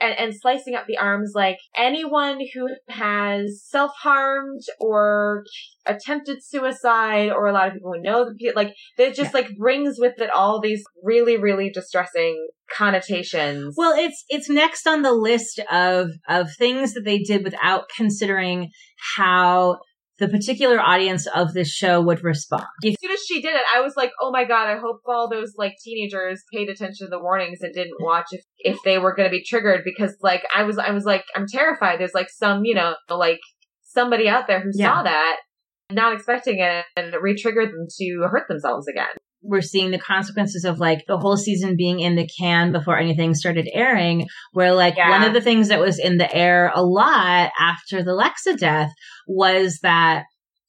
and, 0.00 0.18
and 0.18 0.34
slicing 0.34 0.74
up 0.74 0.86
the 0.86 0.98
arms 0.98 1.32
like 1.34 1.58
anyone 1.76 2.40
who 2.54 2.68
has 2.88 3.62
self-harmed 3.64 4.62
or 4.80 5.44
attempted 5.86 6.38
suicide 6.42 7.30
or 7.30 7.46
a 7.46 7.52
lot 7.52 7.68
of 7.68 7.74
people 7.74 7.92
who 7.92 8.02
know 8.02 8.24
the 8.24 8.52
like 8.54 8.74
that 8.96 9.14
just 9.14 9.34
like 9.34 9.48
brings 9.56 9.96
with 9.98 10.20
it 10.20 10.30
all 10.30 10.60
these 10.60 10.82
really 11.02 11.36
really 11.36 11.70
distressing 11.70 12.48
connotations. 12.76 13.74
Well, 13.76 13.94
it's 13.96 14.24
it's 14.28 14.48
next 14.48 14.86
on 14.86 15.02
the 15.02 15.12
list 15.12 15.60
of 15.70 16.10
of 16.28 16.48
things 16.58 16.94
that 16.94 17.04
they 17.04 17.18
did 17.18 17.44
without 17.44 17.84
considering 17.96 18.70
how 19.16 19.78
the 20.18 20.28
particular 20.28 20.80
audience 20.80 21.26
of 21.34 21.52
this 21.54 21.70
show 21.70 22.00
would 22.00 22.22
respond. 22.24 22.64
as 22.84 22.94
soon 23.00 23.10
as 23.12 23.20
she 23.26 23.40
did 23.40 23.54
it 23.54 23.62
i 23.74 23.80
was 23.80 23.94
like 23.96 24.10
oh 24.20 24.30
my 24.30 24.44
god 24.44 24.68
i 24.68 24.76
hope 24.78 25.00
all 25.06 25.28
those 25.28 25.54
like 25.56 25.74
teenagers 25.82 26.42
paid 26.52 26.68
attention 26.68 27.06
to 27.06 27.10
the 27.10 27.20
warnings 27.20 27.58
and 27.62 27.72
didn't 27.74 27.96
watch 28.00 28.26
if 28.32 28.42
if 28.58 28.78
they 28.84 28.98
were 28.98 29.14
going 29.14 29.28
to 29.28 29.30
be 29.30 29.44
triggered 29.44 29.82
because 29.84 30.16
like 30.20 30.42
i 30.54 30.62
was 30.62 30.78
i 30.78 30.90
was 30.90 31.04
like 31.04 31.24
i'm 31.36 31.46
terrified 31.46 31.98
there's 32.00 32.14
like 32.14 32.28
some 32.30 32.64
you 32.64 32.74
know 32.74 32.94
like 33.08 33.40
somebody 33.82 34.28
out 34.28 34.46
there 34.46 34.60
who 34.60 34.70
Yeah. 34.74 34.94
saw 34.96 35.02
that 35.04 35.36
not 35.90 36.12
expecting 36.12 36.58
it 36.58 36.84
and 36.96 37.14
re-triggered 37.20 37.70
them 37.70 37.86
to 37.98 38.28
hurt 38.30 38.46
themselves 38.48 38.86
again 38.88 39.06
We're 39.42 39.60
seeing 39.60 39.90
the 39.90 39.98
consequences 39.98 40.64
of 40.64 40.78
like 40.78 41.04
the 41.06 41.18
whole 41.18 41.36
season 41.36 41.76
being 41.76 42.00
in 42.00 42.16
the 42.16 42.28
can 42.38 42.72
before 42.72 42.98
anything 42.98 43.34
started 43.34 43.68
airing, 43.72 44.26
where 44.52 44.74
like 44.74 44.96
Yeah. 44.96 45.10
one 45.10 45.24
of 45.24 45.32
the 45.32 45.40
things 45.40 45.68
that 45.68 45.80
was 45.80 45.98
in 45.98 46.18
the 46.18 46.34
air 46.34 46.72
a 46.74 46.82
lot 46.82 47.50
after 47.58 48.02
the 48.02 48.12
Lexa 48.12 48.58
death 48.58 48.90
was 49.26 49.78
that 49.82 50.24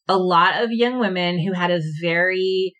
a 0.07 0.17
lot 0.17 0.63
of 0.63 0.71
young 0.71 0.99
women 0.99 1.39
who 1.39 1.53
had 1.53 1.71
a 1.71 1.81
very 2.01 2.73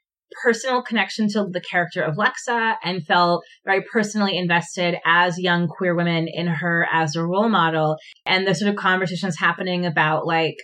personal 0.44 0.84
connection 0.84 1.28
to 1.28 1.48
the 1.52 1.62
character 1.62 2.04
of 2.04 2.16
Lexa 2.16 2.76
and 2.84 3.06
felt 3.06 3.44
very 3.66 3.84
personally 3.92 4.38
invested 4.38 4.96
as 5.06 5.40
young 5.40 5.68
queer 5.68 5.96
women 5.96 6.28
in 6.32 6.48
her 6.48 6.88
as 6.92 7.16
a 7.16 7.26
role 7.26 7.50
model. 7.50 7.98
And 8.26 8.46
the 8.46 8.54
sort 8.54 8.70
of 8.70 8.76
conversations 8.76 9.38
happening 9.40 9.86
about 9.86 10.28
like, 10.28 10.56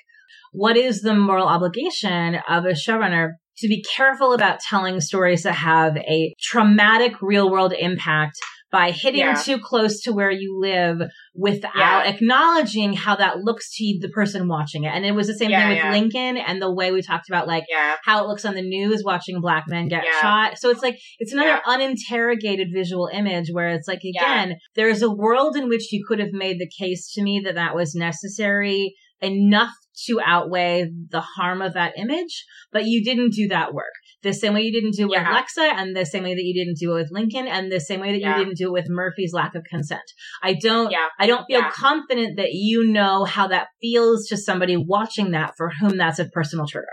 what 0.52 0.78
is 0.78 1.02
the 1.02 1.16
moral 1.16 1.48
obligation 1.48 2.36
of 2.48 2.66
a 2.66 2.74
showrunner 2.74 3.34
to 3.60 3.68
be 3.68 3.84
careful 3.96 4.34
about 4.34 4.60
telling 4.60 5.00
stories 5.02 5.44
that 5.44 5.54
have 5.54 5.98
a 5.98 6.34
traumatic 6.42 7.14
real 7.22 7.50
world 7.50 7.74
impact 7.78 8.38
by 8.72 8.92
hitting 8.92 9.22
Yeah. 9.22 9.36
too 9.36 9.58
close 9.58 10.02
to 10.02 10.12
where 10.12 10.32
you 10.32 10.60
live 10.60 10.98
without 11.34 11.72
Yeah. 11.78 12.04
acknowledging 12.10 12.92
how 12.94 13.16
that 13.16 13.38
looks 13.40 13.74
to 13.78 13.98
the 14.02 14.10
person 14.10 14.50
watching 14.50 14.84
it. 14.84 14.90
And 14.90 15.06
it 15.06 15.14
was 15.14 15.28
the 15.28 15.34
same 15.36 15.52
Yeah, 15.52 15.70
thing 15.70 15.84
with. 15.86 15.94
Lincoln 15.94 16.36
and 16.36 16.62
the 16.62 16.74
way 16.74 16.92
we 16.92 17.02
talked 17.02 17.30
about 17.30 17.48
like 17.48 17.64
how 18.04 18.22
it 18.22 18.28
looks 18.28 18.44
on 18.44 18.54
the 18.56 18.62
news 18.62 19.02
watching 19.06 19.40
black 19.40 19.66
men 19.70 19.88
get 19.88 20.04
shot. 20.20 20.58
So 20.58 20.70
it's 20.72 20.82
like, 20.82 20.98
it's 21.20 21.32
another 21.32 21.62
uninterrogated 21.66 22.68
visual 22.74 23.10
image 23.14 23.48
where 23.52 23.70
it's 23.70 23.88
like, 23.88 24.02
again, 24.04 24.56
there's 24.76 25.02
a 25.02 25.12
world 25.12 25.56
in 25.56 25.70
which 25.70 25.94
you 25.94 26.04
could 26.06 26.20
have 26.20 26.34
made 26.34 26.60
the 26.60 26.70
case 26.78 27.14
to 27.14 27.24
me 27.24 27.42
that 27.46 27.56
that 27.56 27.76
was 27.76 27.96
necessary 27.96 28.94
enough 29.22 29.74
to 30.06 30.20
outweigh 30.24 30.92
the 31.10 31.22
harm 31.22 31.62
of 31.62 31.74
that 31.74 31.94
image, 31.98 32.46
but 32.72 32.86
you 32.86 33.04
didn't 33.04 33.34
do 33.34 33.48
that 33.48 33.74
work. 33.74 33.94
The 34.24 34.34
same 34.34 34.54
way 34.54 34.62
you 34.64 34.72
didn't 34.72 34.96
do 34.96 35.06
it 35.06 35.12
Yeah. 35.14 35.22
with 35.22 35.30
Alexa 35.30 35.62
and 35.62 35.96
the 35.96 36.06
same 36.06 36.24
way 36.24 36.34
that 36.34 36.44
you 36.44 36.54
didn't 36.54 36.78
do 36.78 36.92
it 36.92 37.02
with 37.02 37.12
Lincoln 37.12 37.48
and 37.48 37.72
the 37.72 37.80
same 37.80 38.02
way 38.02 38.12
that 38.12 38.20
Yeah. 38.20 38.38
you 38.38 38.44
didn't 38.44 38.58
do 38.58 38.68
it 38.68 38.74
with 38.74 38.90
Murphy's 38.90 39.34
lack 39.34 39.56
of 39.56 39.64
consent. 39.70 40.02
I 40.44 40.54
don't, 40.54 40.92
Yeah. 40.92 41.08
I 41.20 41.28
don't 41.28 41.46
feel 41.46 41.64
confident 41.72 42.38
that 42.38 42.52
you 42.52 42.92
know 42.92 43.24
how 43.24 43.48
that 43.48 43.68
feels 43.82 44.28
to 44.28 44.38
somebody 44.38 44.76
watching 44.76 45.32
that 45.32 45.54
for 45.56 45.72
whom 45.80 45.98
that's 45.98 46.20
a 46.20 46.26
personal 46.26 46.68
trigger. 46.68 46.88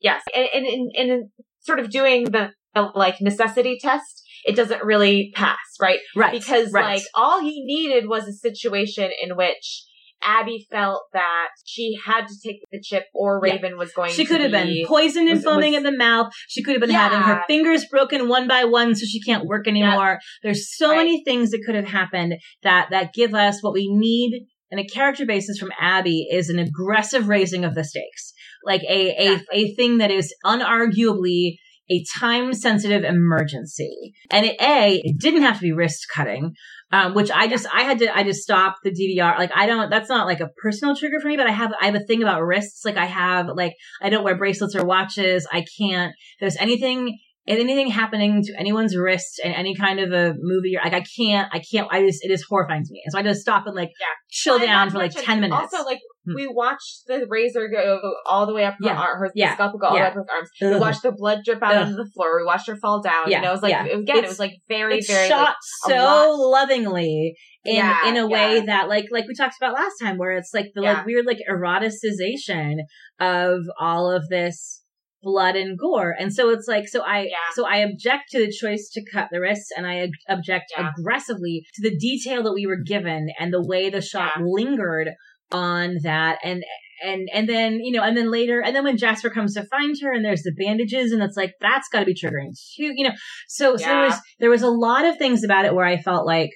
Yes, 0.00 0.22
and 0.34 0.48
and 0.52 0.66
in, 0.66 0.90
in 0.94 1.30
sort 1.60 1.78
of 1.78 1.90
doing 1.90 2.24
the, 2.24 2.50
the 2.74 2.90
like 2.94 3.20
necessity 3.20 3.78
test, 3.80 4.22
it 4.44 4.56
doesn't 4.56 4.82
really 4.84 5.30
pass, 5.34 5.58
right? 5.80 6.00
Right. 6.16 6.32
Because 6.32 6.72
right. 6.72 6.96
like 6.96 7.02
all 7.14 7.40
he 7.40 7.64
needed 7.64 8.08
was 8.08 8.26
a 8.26 8.32
situation 8.32 9.10
in 9.22 9.36
which 9.36 9.84
Abby 10.24 10.66
felt 10.70 11.02
that 11.12 11.48
she 11.64 11.96
had 12.06 12.26
to 12.28 12.34
take 12.44 12.60
the 12.70 12.80
chip 12.80 13.04
or 13.14 13.40
Yeah. 13.44 13.54
Raven 13.54 13.76
was 13.76 13.92
going 13.92 14.12
She 14.12 14.24
to 14.24 14.28
could 14.30 14.40
have 14.40 14.50
been 14.50 14.68
be- 14.68 14.84
poisoned 14.86 15.28
and 15.28 15.42
foaming 15.42 15.74
in 15.74 15.82
the 15.82 15.92
mouth. 15.92 16.32
She 16.48 16.62
could 16.62 16.72
have 16.74 16.80
been 16.80 16.90
having 16.90 17.20
her 17.20 17.42
fingers 17.46 17.84
broken 17.86 18.28
one 18.28 18.46
by 18.48 18.64
one 18.64 18.94
so 18.94 19.04
she 19.06 19.20
can't 19.20 19.46
work 19.46 19.66
anymore. 19.68 20.18
There's 20.42 20.76
so 20.76 20.90
Right. 20.90 20.98
many 20.98 21.24
things 21.24 21.50
that 21.50 21.62
could 21.66 21.74
have 21.74 21.88
happened 21.88 22.34
that 22.62 22.88
that 22.90 23.12
give 23.14 23.34
us 23.34 23.62
what 23.62 23.72
we 23.72 23.88
need 23.92 24.46
in 24.70 24.78
a 24.78 24.84
character 24.86 25.26
basis 25.26 25.58
from 25.58 25.70
Abby 25.78 26.26
is 26.30 26.48
an 26.48 26.58
aggressive 26.58 27.28
raising 27.28 27.64
of 27.64 27.74
the 27.74 27.84
stakes. 27.84 28.32
Like 28.64 28.82
a 28.84 29.10
a, 29.10 29.32
Exactly. 29.32 29.58
a 29.64 29.74
thing 29.74 29.98
that 29.98 30.10
is 30.10 30.34
unarguably 30.44 31.56
a 31.90 32.04
time 32.18 32.52
sensitive 32.54 33.04
emergency. 33.04 34.12
And 34.30 34.46
it, 34.46 34.56
A, 34.60 35.00
it 35.04 35.18
didn't 35.18 35.42
have 35.42 35.56
to 35.56 35.62
be 35.62 35.72
wrist 35.72 36.06
cutting, 36.14 36.54
um, 36.92 37.14
which 37.14 37.30
I 37.30 37.48
just, 37.48 37.66
I 37.72 37.82
had 37.82 37.98
to, 37.98 38.16
I 38.16 38.22
just 38.22 38.42
stopped 38.42 38.78
the 38.84 38.90
DVR. 38.90 39.38
Like, 39.38 39.50
I 39.54 39.66
don't, 39.66 39.90
that's 39.90 40.08
not 40.08 40.26
like 40.26 40.40
a 40.40 40.50
personal 40.62 40.96
trigger 40.96 41.20
for 41.20 41.28
me, 41.28 41.36
but 41.36 41.46
I 41.46 41.52
have, 41.52 41.72
I 41.80 41.86
have 41.86 41.94
a 41.94 42.04
thing 42.04 42.22
about 42.22 42.42
wrists. 42.42 42.84
Like, 42.84 42.96
I 42.96 43.06
have, 43.06 43.48
like, 43.54 43.74
I 44.00 44.10
don't 44.10 44.24
wear 44.24 44.36
bracelets 44.36 44.76
or 44.76 44.84
watches. 44.84 45.46
I 45.50 45.64
can't, 45.78 46.14
there's 46.40 46.56
anything 46.56 47.18
anything 47.46 47.88
happening 47.88 48.42
to 48.42 48.52
anyone's 48.58 48.96
wrist 48.96 49.40
in 49.42 49.52
any 49.52 49.74
kind 49.74 49.98
of 49.98 50.12
a 50.12 50.34
movie, 50.38 50.76
like 50.82 50.92
I 50.92 51.04
can't, 51.16 51.48
I 51.52 51.60
can't, 51.60 51.88
I 51.90 52.06
just, 52.06 52.24
it 52.24 52.30
is 52.30 52.44
horrifying 52.48 52.84
to 52.84 52.92
me. 52.92 53.02
And 53.04 53.12
so 53.12 53.18
I 53.18 53.22
just 53.22 53.40
stop 53.40 53.66
and 53.66 53.74
like 53.74 53.90
yeah. 54.00 54.06
chill 54.30 54.58
down 54.58 54.90
for 54.90 54.98
like 54.98 55.12
10 55.12 55.40
minutes. 55.40 55.74
Also, 55.74 55.84
like, 55.84 55.98
hmm. 56.24 56.34
we 56.36 56.46
watched 56.46 57.02
the 57.08 57.26
razor 57.28 57.68
go 57.68 58.00
all 58.26 58.46
the 58.46 58.54
way 58.54 58.64
up 58.64 58.74
her, 58.74 58.86
yeah. 58.86 58.96
arm, 58.96 59.18
her 59.18 59.30
yeah. 59.34 59.54
scalpel 59.54 59.80
go 59.80 59.88
all 59.88 59.94
the 59.94 60.00
way 60.00 60.06
up 60.06 60.14
her 60.14 60.26
arms. 60.32 60.50
We 60.60 60.78
watched 60.78 61.02
the 61.02 61.12
blood 61.12 61.40
drip 61.44 61.62
out 61.62 61.74
Ugh. 61.74 61.82
into 61.88 61.96
the 61.96 62.10
floor. 62.14 62.38
We 62.38 62.44
watched 62.44 62.68
her 62.68 62.76
fall 62.76 63.02
down. 63.02 63.28
Yeah. 63.28 63.40
Know, 63.40 63.48
it 63.48 63.52
was 63.52 63.62
like, 63.62 63.86
again, 63.86 64.18
it's, 64.18 64.24
it 64.24 64.28
was 64.28 64.38
like 64.38 64.52
very, 64.68 65.00
very, 65.00 65.28
shot 65.28 65.40
like, 65.40 65.56
so 65.88 66.36
lovingly 66.38 67.34
in 67.64 67.76
yeah, 67.76 68.08
in 68.08 68.16
a 68.16 68.26
way 68.26 68.56
yeah. 68.56 68.64
that 68.66 68.88
like 68.88 69.06
like 69.12 69.24
we 69.28 69.34
talked 69.34 69.54
about 69.60 69.74
last 69.74 69.94
time 70.00 70.18
where 70.18 70.32
it's 70.32 70.50
like 70.52 70.66
the 70.74 70.82
yeah. 70.82 70.94
like 70.94 71.06
weird 71.06 71.26
like 71.26 71.38
eroticization 71.48 72.78
of 73.20 73.60
all 73.78 74.10
of 74.10 74.28
this 74.28 74.81
blood 75.22 75.56
and 75.56 75.78
gore. 75.78 76.14
And 76.18 76.32
so 76.32 76.50
it's 76.50 76.66
like, 76.66 76.88
so 76.88 77.02
I, 77.02 77.22
yeah. 77.22 77.52
so 77.54 77.66
I 77.66 77.78
object 77.78 78.24
to 78.30 78.38
the 78.38 78.52
choice 78.52 78.90
to 78.94 79.04
cut 79.12 79.28
the 79.30 79.40
wrists 79.40 79.70
and 79.76 79.86
I 79.86 80.08
object 80.28 80.72
yeah. 80.76 80.90
aggressively 80.90 81.64
to 81.74 81.88
the 81.88 81.96
detail 81.96 82.42
that 82.42 82.52
we 82.52 82.66
were 82.66 82.82
given 82.84 83.28
and 83.38 83.52
the 83.52 83.64
way 83.64 83.88
the 83.90 84.00
shot 84.00 84.32
yeah. 84.36 84.44
lingered 84.44 85.10
on 85.50 85.98
that. 86.02 86.38
And, 86.42 86.64
and, 87.04 87.28
and 87.32 87.48
then, 87.48 87.80
you 87.80 87.92
know, 87.92 88.02
and 88.02 88.16
then 88.16 88.30
later, 88.30 88.60
and 88.60 88.74
then 88.74 88.84
when 88.84 88.96
Jasper 88.96 89.30
comes 89.30 89.54
to 89.54 89.64
find 89.64 89.96
her 90.02 90.12
and 90.12 90.24
there's 90.24 90.42
the 90.42 90.54
bandages 90.58 91.12
and 91.12 91.22
it's 91.22 91.36
like, 91.36 91.52
that's 91.60 91.88
gotta 91.92 92.06
be 92.06 92.14
triggering 92.14 92.50
too, 92.76 92.92
you 92.94 93.04
know, 93.04 93.14
so, 93.48 93.76
so 93.76 93.86
there 93.86 94.02
was, 94.02 94.14
there 94.40 94.50
was 94.50 94.62
a 94.62 94.70
lot 94.70 95.04
of 95.04 95.18
things 95.18 95.44
about 95.44 95.64
it 95.64 95.74
where 95.74 95.86
I 95.86 96.00
felt 96.00 96.26
like, 96.26 96.50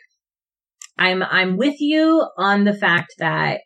I'm, 0.99 1.23
I'm 1.23 1.57
with 1.57 1.77
you 1.79 2.27
on 2.39 2.65
the 2.65 2.75
fact 2.75 3.15
that 3.19 3.61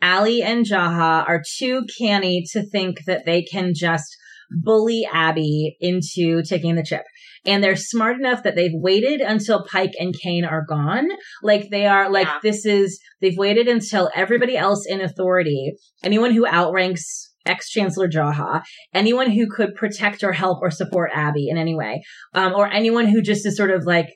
ALIE 0.00 0.42
and 0.44 0.66
Jaha 0.66 1.26
are 1.28 1.42
too 1.58 1.84
canny 1.98 2.44
to 2.52 2.62
think 2.62 3.04
that 3.06 3.24
they 3.24 3.42
can 3.42 3.72
just 3.74 4.16
bully 4.54 5.06
Abby 5.12 5.76
into 5.80 6.42
taking 6.42 6.74
the 6.74 6.84
chip. 6.84 7.02
And 7.44 7.62
they're 7.62 7.76
smart 7.76 8.18
enough 8.18 8.44
that 8.44 8.54
they've 8.54 8.74
waited 8.74 9.20
until 9.20 9.64
Pike 9.64 9.92
and 9.98 10.14
Kane 10.22 10.44
are 10.44 10.64
gone. 10.68 11.08
Like 11.42 11.70
they 11.70 11.86
are 11.86 12.10
like, 12.10 12.28
yeah. 12.28 12.38
this 12.42 12.64
is, 12.64 13.00
they've 13.20 13.36
waited 13.36 13.66
until 13.66 14.10
everybody 14.14 14.56
else 14.56 14.84
in 14.86 15.00
authority, 15.00 15.72
anyone 16.04 16.32
who 16.32 16.46
outranks 16.46 17.30
ex 17.44 17.70
Chancellor 17.70 18.08
Jaha, 18.08 18.62
anyone 18.94 19.30
who 19.30 19.48
could 19.50 19.74
protect 19.74 20.22
or 20.22 20.32
help 20.32 20.58
or 20.62 20.70
support 20.70 21.10
Abby 21.12 21.48
in 21.48 21.58
any 21.58 21.74
way, 21.74 22.02
um, 22.34 22.52
or 22.54 22.68
anyone 22.68 23.06
who 23.06 23.20
just 23.20 23.44
is 23.44 23.56
sort 23.56 23.70
of 23.70 23.84
like, 23.84 24.08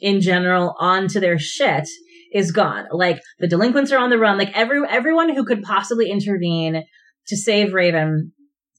in 0.00 0.20
general, 0.20 0.74
onto 0.78 1.20
their 1.20 1.38
shit 1.38 1.88
is 2.32 2.52
gone. 2.52 2.84
Like 2.90 3.20
the 3.38 3.48
delinquents 3.48 3.92
are 3.92 3.98
on 3.98 4.10
the 4.10 4.18
run. 4.18 4.38
Like 4.38 4.56
every 4.56 4.80
everyone 4.88 5.34
who 5.34 5.44
could 5.44 5.62
possibly 5.62 6.10
intervene 6.10 6.82
to 7.28 7.36
save 7.36 7.72
Raven 7.72 8.32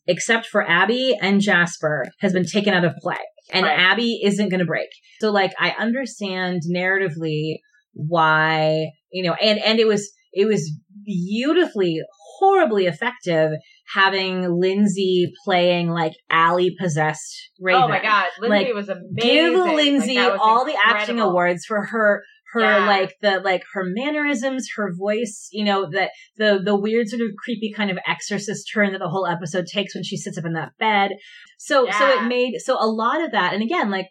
except 0.07 0.47
for 0.47 0.67
Abby 0.67 1.15
and 1.21 1.41
Jasper, 1.41 2.05
has 2.19 2.33
been 2.33 2.45
taken 2.45 2.73
out 2.73 2.85
of 2.85 2.95
play. 3.01 3.17
And 3.51 3.65
right. 3.65 3.79
Abby 3.79 4.21
isn't 4.23 4.49
going 4.49 4.59
to 4.59 4.65
break. 4.65 4.89
So 5.19 5.31
like, 5.31 5.53
I 5.59 5.71
understand 5.71 6.61
narratively 6.69 7.57
why, 7.93 8.87
you 9.11 9.23
know, 9.23 9.33
and, 9.33 9.59
and 9.59 9.79
it 9.79 9.87
was, 9.87 10.11
it 10.33 10.45
was 10.45 10.71
beautifully, 11.05 11.99
horribly 12.39 12.85
effective 12.85 13.51
having 13.93 14.59
Lindsay 14.59 15.31
playing 15.45 15.89
like 15.89 16.13
ALIE 16.29 16.75
possessed 16.79 17.49
Raven. 17.59 17.83
Oh 17.83 17.87
my 17.87 18.01
god, 18.01 18.25
Lindsay 18.39 18.65
like, 18.65 18.73
was 18.73 18.89
amazing. 18.89 19.15
Give 19.15 19.53
Lindsay 19.53 20.15
like, 20.15 20.39
all 20.39 20.61
incredible. 20.61 20.65
the 20.65 20.77
acting 20.85 21.19
awards 21.19 21.65
for 21.65 21.85
her 21.85 22.23
her 22.53 22.61
yeah. 22.61 22.87
like 22.87 23.15
the 23.21 23.39
like 23.39 23.63
her 23.73 23.83
mannerisms, 23.85 24.69
her 24.75 24.93
voice, 24.93 25.49
you 25.51 25.65
know, 25.65 25.89
that 25.91 26.11
the 26.37 26.59
the 26.63 26.79
weird 26.79 27.07
sort 27.07 27.21
of 27.21 27.29
creepy 27.43 27.73
kind 27.75 27.91
of 27.91 27.97
exorcist 28.07 28.69
turn 28.73 28.93
that 28.93 28.99
the 28.99 29.09
whole 29.09 29.27
episode 29.27 29.65
takes 29.65 29.93
when 29.93 30.03
she 30.03 30.17
sits 30.17 30.37
up 30.37 30.45
in 30.45 30.53
that 30.53 30.77
bed. 30.79 31.11
So 31.57 31.85
yeah. 31.85 31.99
so 31.99 32.07
it 32.07 32.27
made 32.27 32.59
so 32.59 32.77
a 32.79 32.87
lot 32.87 33.23
of 33.23 33.31
that 33.31 33.53
and 33.53 33.61
again 33.61 33.89
like 33.89 34.07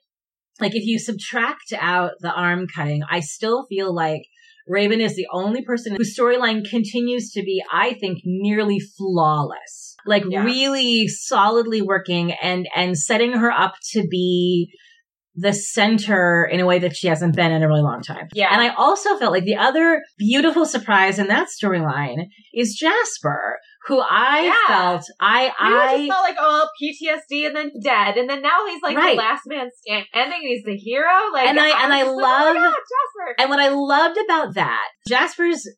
like 0.60 0.74
if 0.74 0.84
you 0.84 0.98
subtract 0.98 1.72
out 1.78 2.12
the 2.20 2.32
arm 2.32 2.66
cutting, 2.74 3.02
I 3.10 3.20
still 3.20 3.66
feel 3.68 3.94
like 3.94 4.22
Raven 4.66 5.00
is 5.00 5.14
the 5.14 5.28
only 5.32 5.62
person 5.62 5.94
whose 5.96 6.16
storyline 6.18 6.68
continues 6.68 7.30
to 7.32 7.42
be, 7.42 7.62
I 7.72 7.94
think, 7.94 8.20
nearly 8.24 8.80
flawless. 8.80 9.96
Like 10.06 10.24
yeah. 10.28 10.44
really 10.44 11.08
solidly 11.08 11.82
working 11.82 12.32
and, 12.32 12.68
and 12.74 12.96
setting 12.96 13.32
her 13.32 13.50
up 13.50 13.74
to 13.92 14.06
be 14.06 14.72
the 15.36 15.52
center 15.52 16.48
in 16.50 16.60
a 16.60 16.66
way 16.66 16.78
that 16.78 16.96
she 16.96 17.08
hasn't 17.08 17.36
been 17.36 17.52
in 17.52 17.62
a 17.62 17.68
really 17.68 17.82
long 17.82 18.02
time. 18.02 18.28
Yeah. 18.32 18.48
And 18.50 18.62
I 18.62 18.74
also 18.74 19.18
felt 19.18 19.32
like 19.32 19.44
the 19.44 19.56
other 19.56 20.02
beautiful 20.16 20.64
surprise 20.64 21.18
in 21.18 21.28
that 21.28 21.48
storyline 21.48 22.28
is 22.54 22.74
Jasper, 22.74 23.58
who 23.86 24.00
I 24.00 24.46
yeah. 24.46 24.74
felt 24.74 25.04
I 25.20 25.52
I 25.58 25.98
just 25.98 26.10
felt 26.10 26.24
like 26.24 26.36
oh 26.40 26.68
PTSD 26.82 27.46
and 27.46 27.54
then 27.56 27.70
dead 27.82 28.16
and 28.16 28.28
then 28.28 28.40
now 28.40 28.66
he's 28.66 28.82
like 28.82 28.96
right. 28.96 29.14
the 29.14 29.18
last 29.18 29.42
man 29.46 29.68
standing 29.82 30.06
and 30.14 30.32
he's 30.40 30.64
the 30.64 30.76
hero 30.76 31.12
like 31.32 31.48
and 31.48 31.60
I, 31.60 31.68
I 31.68 31.84
and 31.84 31.92
I 31.92 32.02
love 32.02 32.56
like, 32.56 32.56
oh 32.56 32.70
God, 32.70 32.72
Jasper 32.72 33.34
and 33.38 33.50
what 33.50 33.60
I 33.60 33.68
loved 33.68 34.18
about 34.24 34.54
that 34.54 34.88
Jasper's 35.06 35.68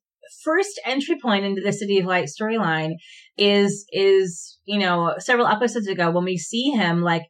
first 0.45 0.81
entry 0.85 1.17
point 1.21 1.45
into 1.45 1.61
the 1.61 1.73
City 1.73 1.99
of 1.99 2.07
Light 2.07 2.29
storyline 2.29 2.93
is 3.37 3.87
is 3.93 4.59
you 4.65 4.79
know 4.79 5.15
several 5.19 5.47
episodes 5.47 5.89
ago 5.89 6.11
when 6.11 6.25
we 6.25 6.37
see 6.37 6.71
him 6.71 7.03
like 7.03 7.23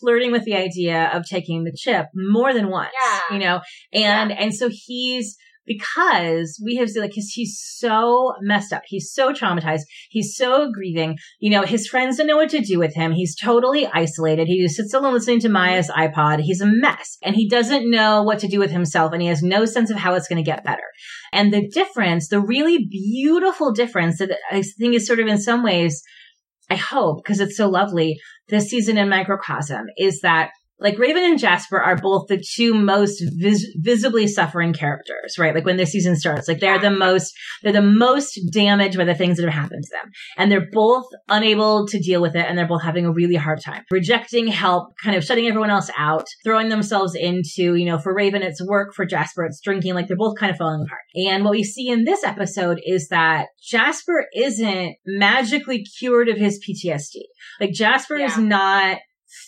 flirting 0.00 0.32
with 0.32 0.44
the 0.44 0.54
idea 0.54 1.10
of 1.12 1.26
taking 1.26 1.64
the 1.64 1.72
chip 1.76 2.06
more 2.14 2.52
than 2.52 2.70
once, 2.70 2.92
yeah. 3.04 3.20
you 3.32 3.38
know, 3.38 3.60
and, 3.92 4.30
yeah. 4.30 4.36
and 4.38 4.54
so 4.54 4.68
he's, 4.70 5.36
because 5.66 6.60
we 6.64 6.76
have 6.76 6.88
like 6.96 7.14
his 7.14 7.30
he's 7.32 7.60
so 7.60 8.34
messed 8.40 8.72
up. 8.72 8.82
He's 8.86 9.12
so 9.12 9.32
traumatized. 9.32 9.82
He's 10.10 10.36
so 10.36 10.70
grieving. 10.72 11.18
You 11.40 11.50
know, 11.50 11.62
his 11.62 11.86
friends 11.86 12.16
don't 12.16 12.26
know 12.26 12.36
what 12.36 12.50
to 12.50 12.60
do 12.60 12.78
with 12.78 12.94
him. 12.94 13.12
He's 13.12 13.36
totally 13.36 13.86
isolated. 13.86 14.48
He 14.48 14.62
just 14.62 14.76
sits 14.76 14.94
alone 14.94 15.14
listening 15.14 15.40
to 15.40 15.48
Maya's 15.48 15.88
iPod. 15.88 16.40
He's 16.40 16.60
a 16.60 16.66
mess 16.66 17.16
and 17.22 17.36
he 17.36 17.48
doesn't 17.48 17.90
know 17.90 18.22
what 18.22 18.40
to 18.40 18.48
do 18.48 18.58
with 18.58 18.70
himself 18.70 19.12
and 19.12 19.22
he 19.22 19.28
has 19.28 19.42
no 19.42 19.64
sense 19.64 19.90
of 19.90 19.98
how 19.98 20.14
it's 20.14 20.28
going 20.28 20.42
to 20.42 20.50
get 20.50 20.64
better. 20.64 20.82
And 21.32 21.52
the 21.52 21.68
difference, 21.68 22.28
the 22.28 22.40
really 22.40 22.84
beautiful 22.84 23.72
difference 23.72 24.18
that 24.18 24.36
I 24.50 24.62
think 24.62 24.94
is 24.94 25.06
sort 25.06 25.20
of 25.20 25.28
in 25.28 25.38
some 25.38 25.62
ways 25.62 26.02
I 26.72 26.76
hope, 26.76 27.22
because 27.22 27.40
it's 27.40 27.58
so 27.58 27.68
lovely, 27.68 28.18
this 28.48 28.70
season 28.70 28.96
in 28.96 29.10
Microcosm 29.10 29.84
is 29.98 30.20
that 30.22 30.52
like 30.82 30.98
Raven 30.98 31.24
and 31.24 31.38
Jasper 31.38 31.80
are 31.80 31.96
both 31.96 32.26
the 32.28 32.42
two 32.54 32.74
most 32.74 33.22
vis- 33.38 33.66
visibly 33.76 34.26
suffering 34.26 34.72
characters, 34.72 35.36
right? 35.38 35.54
Like 35.54 35.64
when 35.64 35.76
the 35.76 35.86
season 35.86 36.16
starts, 36.16 36.48
like 36.48 36.60
they're 36.60 36.78
the 36.78 36.90
most, 36.90 37.32
they're 37.62 37.72
the 37.72 37.82
most 37.82 38.38
damaged 38.52 38.98
by 38.98 39.04
the 39.04 39.14
things 39.14 39.36
that 39.36 39.44
have 39.44 39.54
happened 39.54 39.84
to 39.84 39.90
them. 39.90 40.10
And 40.36 40.50
they're 40.50 40.68
both 40.70 41.04
unable 41.28 41.86
to 41.86 41.98
deal 41.98 42.20
with 42.20 42.34
it 42.34 42.44
and 42.46 42.58
they're 42.58 42.66
both 42.66 42.82
having 42.82 43.06
a 43.06 43.12
really 43.12 43.36
hard 43.36 43.60
time. 43.64 43.84
Rejecting 43.90 44.48
help, 44.48 44.88
kind 45.02 45.16
of 45.16 45.24
shutting 45.24 45.46
everyone 45.46 45.70
else 45.70 45.90
out, 45.96 46.26
throwing 46.44 46.68
themselves 46.68 47.14
into, 47.14 47.74
you 47.74 47.84
know, 47.84 47.98
for 47.98 48.14
Raven, 48.14 48.42
it's 48.42 48.64
work, 48.66 48.94
for 48.94 49.04
Jasper, 49.04 49.44
it's 49.44 49.60
drinking, 49.60 49.94
like 49.94 50.08
they're 50.08 50.16
both 50.16 50.38
kind 50.38 50.50
of 50.50 50.58
falling 50.58 50.84
apart. 50.86 51.02
And 51.14 51.44
what 51.44 51.52
we 51.52 51.64
see 51.64 51.88
in 51.88 52.04
this 52.04 52.24
episode 52.24 52.80
is 52.84 53.08
that 53.08 53.46
Jasper 53.62 54.26
isn't 54.34 54.96
magically 55.06 55.84
cured 55.98 56.28
of 56.28 56.36
his 56.36 56.60
PTSD. 56.60 57.22
Like 57.60 57.72
Jasper 57.72 58.16
yeah. 58.16 58.26
is 58.26 58.38
not 58.38 58.98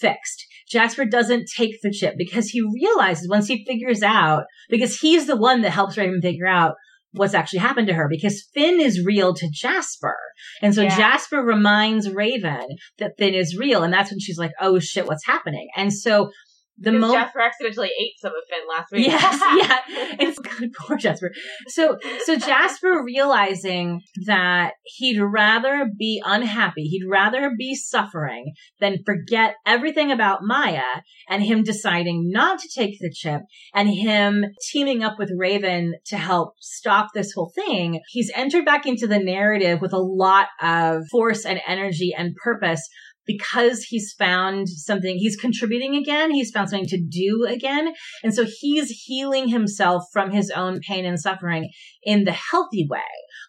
fixed. 0.01 0.47
Jasper 0.69 1.05
doesn't 1.05 1.49
take 1.55 1.81
the 1.83 1.91
chip 1.91 2.15
because 2.17 2.49
he 2.49 2.61
realizes 2.61 3.29
once 3.29 3.47
he 3.47 3.65
figures 3.65 4.03
out, 4.03 4.45
because 4.69 4.99
he's 4.99 5.27
the 5.27 5.37
one 5.37 5.63
that 5.63 5.71
helps 5.71 5.97
Raven 5.97 6.21
figure 6.23 6.47
out 6.47 6.75
what's 7.15 7.35
actually 7.35 7.61
happened 7.61 7.87
to 7.87 7.95
her 7.95 8.09
because 8.09 8.45
Finn 8.55 8.81
is 8.81 9.05
real 9.05 9.35
to 9.35 9.49
Jasper. 9.51 10.17
And 10.61 10.75
so 10.75 10.83
yeah. 10.83 10.97
Jasper 10.97 11.39
reminds 11.39 12.11
Raven 12.11 12.67
that 12.99 13.13
Finn 13.19 13.35
is 13.35 13.57
real. 13.57 13.83
And 13.83 13.93
that's 13.93 14.11
when 14.11 14.19
she's 14.19 14.39
like, 14.39 14.51
oh 14.61 14.81
shit, 14.81 15.07
what's 15.07 15.25
happening? 15.25 15.69
And 15.77 15.93
so 15.93 16.31
the 16.79 16.93
moment 16.93 17.13
Jasper 17.13 17.41
accidentally 17.41 17.91
ate 17.99 18.19
some 18.21 18.33
of 18.33 18.43
Finn 18.49 18.69
last 18.69 18.91
week. 18.91 19.07
Yes, 19.07 19.41
yeah, 19.89 20.27
it's 20.27 20.39
good. 20.39 20.73
Poor 20.79 20.97
Jasper. 20.97 21.31
So, 21.69 21.99
so 22.25 22.37
Jasper 22.37 23.03
realizing 23.05 24.03
that 24.27 24.73
he'd 24.97 25.21
rather 25.21 25.87
be 25.97 26.21
unhappy, 26.25 26.85
he'd 26.85 27.09
rather 27.09 27.53
be 27.57 27.75
suffering 27.75 28.55
than 28.81 28.99
forget 29.07 29.55
everything 29.65 30.11
about 30.11 30.41
Maya, 30.43 31.03
and 31.29 31.45
him 31.45 31.63
deciding 31.63 32.31
not 32.31 32.59
to 32.61 32.69
take 32.75 32.99
the 32.99 33.13
chip, 33.13 33.43
and 33.73 33.89
him 33.89 34.45
teaming 34.73 35.05
up 35.05 35.15
with 35.19 35.31
Raven 35.37 35.95
to 36.07 36.17
help 36.17 36.55
stop 36.59 37.09
this 37.15 37.33
whole 37.33 37.53
thing. 37.55 38.01
He's 38.09 38.33
entered 38.35 38.65
back 38.65 38.85
into 38.85 39.07
the 39.07 39.21
narrative 39.21 39.81
with 39.81 39.93
a 39.93 39.99
lot 39.99 40.49
of 40.61 41.03
force 41.11 41.45
and 41.45 41.61
energy 41.67 42.13
and 42.17 42.35
purpose 42.43 42.89
because 43.27 43.85
he's 43.85 44.15
found 44.19 44.69
something, 44.69 45.17
he's 45.17 45.37
contributing 45.37 45.97
again. 45.97 46.31
He's 46.31 46.51
found 46.51 46.71
something 46.71 46.89
to 46.89 47.01
do 47.01 47.47
again. 47.49 47.93
And 48.23 48.35
so 48.35 48.45
he's 48.61 48.91
healing 48.91 49.49
himself 49.49 50.05
from 50.13 50.31
his 50.31 50.51
own 50.51 50.81
pain 50.81 51.05
and 51.05 51.19
suffering 51.19 51.71
in 52.03 52.25
the 52.25 52.33
healthy 52.33 52.87
way. 52.89 53.01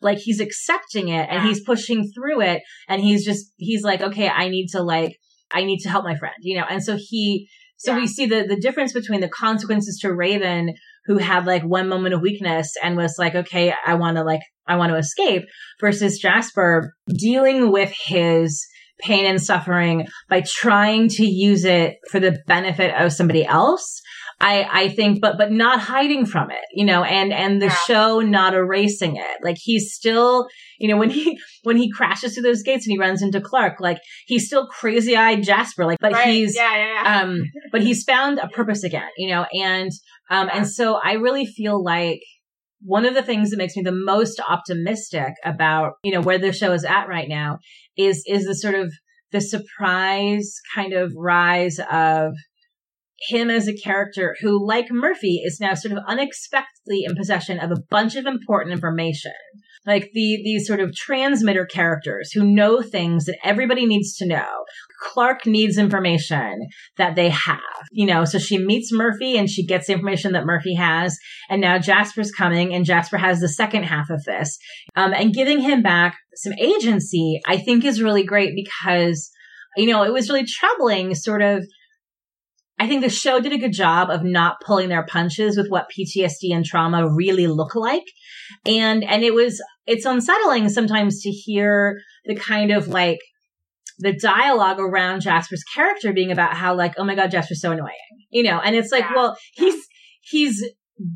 Like 0.01 0.17
he's 0.19 0.39
accepting 0.39 1.09
it 1.09 1.27
and 1.29 1.45
he's 1.47 1.63
pushing 1.63 2.11
through 2.13 2.41
it. 2.41 2.61
And 2.87 3.01
he's 3.01 3.25
just, 3.25 3.51
he's 3.57 3.83
like, 3.83 4.01
okay, 4.01 4.29
I 4.29 4.49
need 4.49 4.67
to 4.69 4.81
like, 4.81 5.17
I 5.51 5.63
need 5.63 5.79
to 5.79 5.89
help 5.89 6.03
my 6.05 6.15
friend, 6.15 6.35
you 6.41 6.57
know, 6.57 6.65
and 6.69 6.83
so 6.83 6.97
he, 6.99 7.47
so 7.77 7.91
Yeah. 7.91 7.99
we 7.99 8.07
see 8.07 8.25
the, 8.25 8.45
the 8.47 8.59
difference 8.59 8.93
between 8.93 9.19
the 9.19 9.29
consequences 9.29 9.99
to 10.01 10.13
Raven, 10.13 10.73
who 11.05 11.17
had 11.17 11.45
like 11.45 11.63
one 11.63 11.89
moment 11.89 12.15
of 12.15 12.21
weakness 12.21 12.73
and 12.81 12.95
was 12.95 13.15
like, 13.19 13.35
okay, 13.35 13.73
I 13.85 13.95
want 13.95 14.17
to 14.17 14.23
like, 14.23 14.41
I 14.65 14.77
want 14.77 14.91
to 14.91 14.97
escape 14.97 15.43
versus 15.79 16.17
Jasper 16.17 16.93
dealing 17.07 17.71
with 17.71 17.93
his 18.07 18.65
pain 18.99 19.25
and 19.25 19.41
suffering 19.41 20.07
by 20.29 20.41
trying 20.45 21.09
to 21.09 21.25
use 21.25 21.65
it 21.65 21.97
for 22.11 22.19
the 22.19 22.37
benefit 22.47 22.93
of 22.95 23.11
somebody 23.11 23.45
else. 23.45 24.01
I, 24.41 24.67
I 24.69 24.89
think, 24.89 25.21
but, 25.21 25.37
but 25.37 25.53
not 25.53 25.79
hiding 25.79 26.25
from 26.25 26.51
it, 26.51 26.65
you 26.73 26.85
know, 26.85 27.03
and, 27.05 27.31
and 27.31 27.61
the 27.61 27.67
Yeah. 27.67 27.77
show 27.87 28.19
not 28.19 28.53
erasing 28.53 29.15
it. 29.15 29.37
Like 29.41 29.55
he's 29.57 29.93
still, 29.93 30.47
you 30.77 30.89
know, 30.89 30.97
when 30.97 31.09
he, 31.09 31.39
when 31.63 31.77
he 31.77 31.89
crashes 31.89 32.33
through 32.33 32.43
those 32.43 32.61
gates 32.61 32.85
and 32.85 32.91
he 32.91 32.99
runs 32.99 33.21
into 33.21 33.39
Clarke, 33.39 33.79
like 33.79 33.97
he's 34.25 34.47
still 34.47 34.67
crazy 34.67 35.15
eyed 35.15 35.43
Jasper, 35.43 35.85
like, 35.85 35.99
but 36.01 36.11
Right. 36.11 36.27
he's, 36.27 36.53
yeah, 36.53 36.75
yeah, 36.75 37.03
yeah. 37.03 37.21
um, 37.21 37.43
but 37.71 37.81
he's 37.81 38.03
found 38.03 38.39
a 38.39 38.49
purpose 38.49 38.83
again, 38.83 39.07
you 39.17 39.29
know, 39.29 39.45
and, 39.53 39.91
um, 40.29 40.49
and 40.53 40.67
so 40.67 40.99
I 41.01 41.13
really 41.13 41.45
feel 41.45 41.81
like 41.81 42.19
one 42.81 43.05
of 43.05 43.13
the 43.13 43.23
things 43.23 43.49
that 43.49 43.57
makes 43.57 43.75
me 43.75 43.83
the 43.83 43.91
most 43.91 44.39
optimistic 44.47 45.33
about, 45.43 45.93
you 46.03 46.11
know, 46.11 46.21
where 46.21 46.37
the 46.37 46.53
show 46.53 46.73
is 46.73 46.85
at 46.85 47.07
right 47.07 47.27
now 47.27 47.59
is, 47.97 48.23
is 48.27 48.45
the 48.45 48.55
sort 48.55 48.75
of 48.75 48.91
the 49.31 49.41
surprise 49.41 50.55
kind 50.75 50.93
of 50.93 51.13
rise 51.15 51.79
of 51.91 52.33
him 53.27 53.49
as 53.49 53.67
a 53.67 53.73
character 53.73 54.35
who, 54.41 54.65
like 54.65 54.87
Murphy, 54.91 55.41
is 55.43 55.59
now 55.59 55.73
sort 55.73 55.93
of 55.93 56.03
unexpectedly 56.07 57.03
in 57.05 57.15
possession 57.15 57.59
of 57.59 57.71
a 57.71 57.81
bunch 57.89 58.15
of 58.15 58.25
important 58.25 58.73
information. 58.73 59.31
Like 59.85 60.09
the, 60.13 60.41
these 60.43 60.65
sort 60.65 60.79
of 60.79 60.95
transmitter 60.95 61.65
characters 61.65 62.31
who 62.31 62.43
know 62.43 62.81
things 62.81 63.25
that 63.25 63.37
everybody 63.43 63.85
needs 63.85 64.15
to 64.17 64.27
know. 64.27 64.65
Clarke 65.05 65.45
needs 65.45 65.77
information 65.77 66.67
that 66.97 67.15
they 67.15 67.29
have, 67.29 67.59
you 67.91 68.05
know, 68.05 68.25
so 68.25 68.39
she 68.39 68.57
meets 68.57 68.91
Murphy 68.91 69.37
and 69.37 69.49
she 69.49 69.65
gets 69.65 69.87
the 69.87 69.93
information 69.93 70.33
that 70.33 70.45
Murphy 70.45 70.73
has. 70.75 71.17
And 71.49 71.61
now 71.61 71.77
Jasper's 71.77 72.31
coming 72.31 72.73
and 72.73 72.85
Jasper 72.85 73.17
has 73.17 73.39
the 73.39 73.49
second 73.49 73.83
half 73.83 74.09
of 74.09 74.23
this. 74.23 74.57
Um, 74.95 75.13
and 75.13 75.33
giving 75.33 75.61
him 75.61 75.81
back 75.81 76.17
some 76.35 76.53
agency, 76.59 77.39
I 77.47 77.57
think 77.57 77.85
is 77.85 78.01
really 78.01 78.23
great 78.23 78.53
because, 78.55 79.29
you 79.77 79.87
know, 79.87 80.03
it 80.03 80.11
was 80.11 80.29
really 80.29 80.45
troubling 80.45 81.13
sort 81.13 81.41
of 81.41 81.65
I 82.77 82.87
think 82.87 83.03
the 83.03 83.09
show 83.09 83.39
did 83.39 83.53
a 83.53 83.57
good 83.57 83.71
job 83.71 84.09
of 84.09 84.23
not 84.23 84.57
pulling 84.65 84.89
their 84.89 85.05
punches 85.05 85.55
with 85.55 85.69
what 85.69 85.87
PTSD 85.97 86.53
and 86.53 86.65
trauma 86.65 87.09
really 87.09 87.47
look 87.47 87.73
like. 87.73 88.03
And, 88.65 89.01
and 89.01 89.23
it 89.23 89.33
was, 89.33 89.63
it's 89.87 90.05
unsettling 90.05 90.67
sometimes 90.67 91.21
to 91.21 91.29
hear 91.29 91.97
the 92.25 92.35
kind 92.35 92.71
of 92.71 92.89
like, 92.89 93.19
the 93.99 94.13
dialogue 94.13 94.79
around 94.79 95.21
Jasper's 95.21 95.63
character 95.73 96.13
being 96.13 96.31
about 96.31 96.53
how 96.53 96.75
like, 96.75 96.93
oh 96.97 97.03
my 97.03 97.15
God, 97.15 97.31
Jasper's 97.31 97.61
so 97.61 97.71
annoying, 97.71 97.93
you 98.29 98.43
know, 98.43 98.59
and 98.59 98.75
it's 98.75 98.91
like, 98.91 99.05
Yeah. 99.05 99.15
well, 99.15 99.37
he's, 99.53 99.85
he's, 100.21 100.63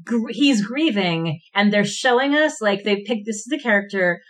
gr- 0.03 0.29
he's 0.29 0.65
grieving 0.65 1.39
and 1.53 1.71
they're 1.73 1.83
showing 1.85 2.35
us 2.35 2.61
like 2.61 2.83
they 2.83 3.03
picked, 3.05 3.25
this 3.25 3.37
is 3.37 3.47
the 3.49 3.59
character 3.59 4.21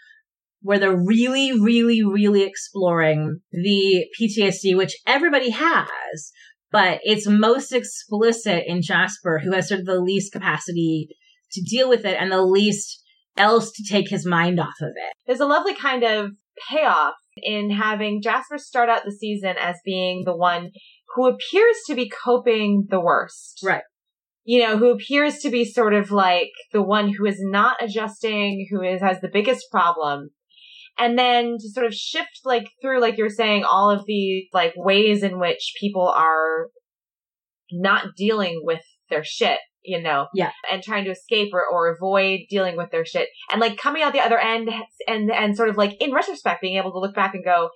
where 0.61 0.79
they're 0.79 1.01
really, 1.05 1.51
really, 1.59 2.03
really 2.03 2.43
exploring 2.43 3.39
the 3.51 4.05
PTSD, 4.19 4.75
which 4.75 4.95
everybody 5.07 5.51
has, 5.51 6.31
but 6.71 6.99
it's 7.03 7.27
most 7.27 7.71
explicit 7.71 8.63
in 8.67 8.81
Jasper, 8.81 9.39
who 9.43 9.53
has 9.53 9.69
sort 9.69 9.79
of 9.81 9.85
the 9.85 9.99
least 10.01 10.33
capacity 10.33 11.07
to 11.53 11.61
deal 11.61 11.87
with 11.87 12.03
it 12.05 12.17
and 12.19 12.31
the 12.31 12.41
least 12.43 13.01
else 13.37 13.71
to 13.71 13.83
take 13.89 14.09
his 14.09 14.25
mind 14.25 14.59
off 14.59 14.75
of 14.81 14.89
it. 14.89 15.13
There's 15.25 15.39
a 15.39 15.45
lovely 15.45 15.73
kind 15.73 16.03
of 16.03 16.31
payoff 16.69 17.15
in 17.37 17.71
having 17.71 18.21
Jasper 18.21 18.57
start 18.57 18.89
out 18.89 19.03
the 19.05 19.11
season 19.11 19.55
as 19.59 19.75
being 19.85 20.23
the 20.25 20.35
one 20.35 20.71
who 21.15 21.27
appears 21.27 21.77
to 21.87 21.95
be 21.95 22.11
coping 22.23 22.87
the 22.89 22.99
worst. 22.99 23.59
Right. 23.63 23.83
You 24.43 24.63
know, 24.63 24.77
who 24.77 24.91
appears 24.91 25.39
to 25.39 25.49
be 25.49 25.65
sort 25.65 25.93
of 25.93 26.11
like 26.11 26.51
the 26.73 26.81
one 26.81 27.13
who 27.13 27.25
is 27.25 27.37
not 27.39 27.77
adjusting, 27.81 28.67
who 28.71 28.81
is, 28.81 29.01
has 29.01 29.21
the 29.21 29.29
biggest 29.31 29.65
problem. 29.71 30.29
And 30.97 31.17
then 31.17 31.57
to 31.59 31.69
sort 31.69 31.85
of 31.85 31.93
shift 31.93 32.41
like 32.45 32.67
through, 32.81 32.99
like 32.99 33.17
you're 33.17 33.29
saying, 33.29 33.63
all 33.63 33.89
of 33.89 34.05
the 34.05 34.47
like 34.53 34.73
ways 34.75 35.23
in 35.23 35.39
which 35.39 35.73
people 35.79 36.07
are 36.07 36.67
not 37.71 38.07
dealing 38.17 38.61
with 38.63 38.81
their 39.09 39.23
shit, 39.23 39.59
you 39.83 40.01
know? 40.01 40.27
Yeah. 40.33 40.51
And 40.71 40.83
trying 40.83 41.05
to 41.05 41.11
escape 41.11 41.49
or, 41.53 41.63
or 41.65 41.93
avoid 41.93 42.41
dealing 42.49 42.75
with 42.77 42.91
their 42.91 43.05
shit. 43.05 43.29
And 43.51 43.61
like 43.61 43.77
coming 43.77 44.01
out 44.03 44.13
the 44.13 44.19
other 44.19 44.37
end 44.39 44.69
and, 45.07 45.31
and 45.31 45.55
sort 45.55 45.69
of 45.69 45.77
like 45.77 45.95
in 46.01 46.13
retrospect 46.13 46.61
being 46.61 46.77
able 46.77 46.91
to 46.91 46.99
look 46.99 47.15
back 47.15 47.33
and 47.33 47.43
go, 47.43 47.69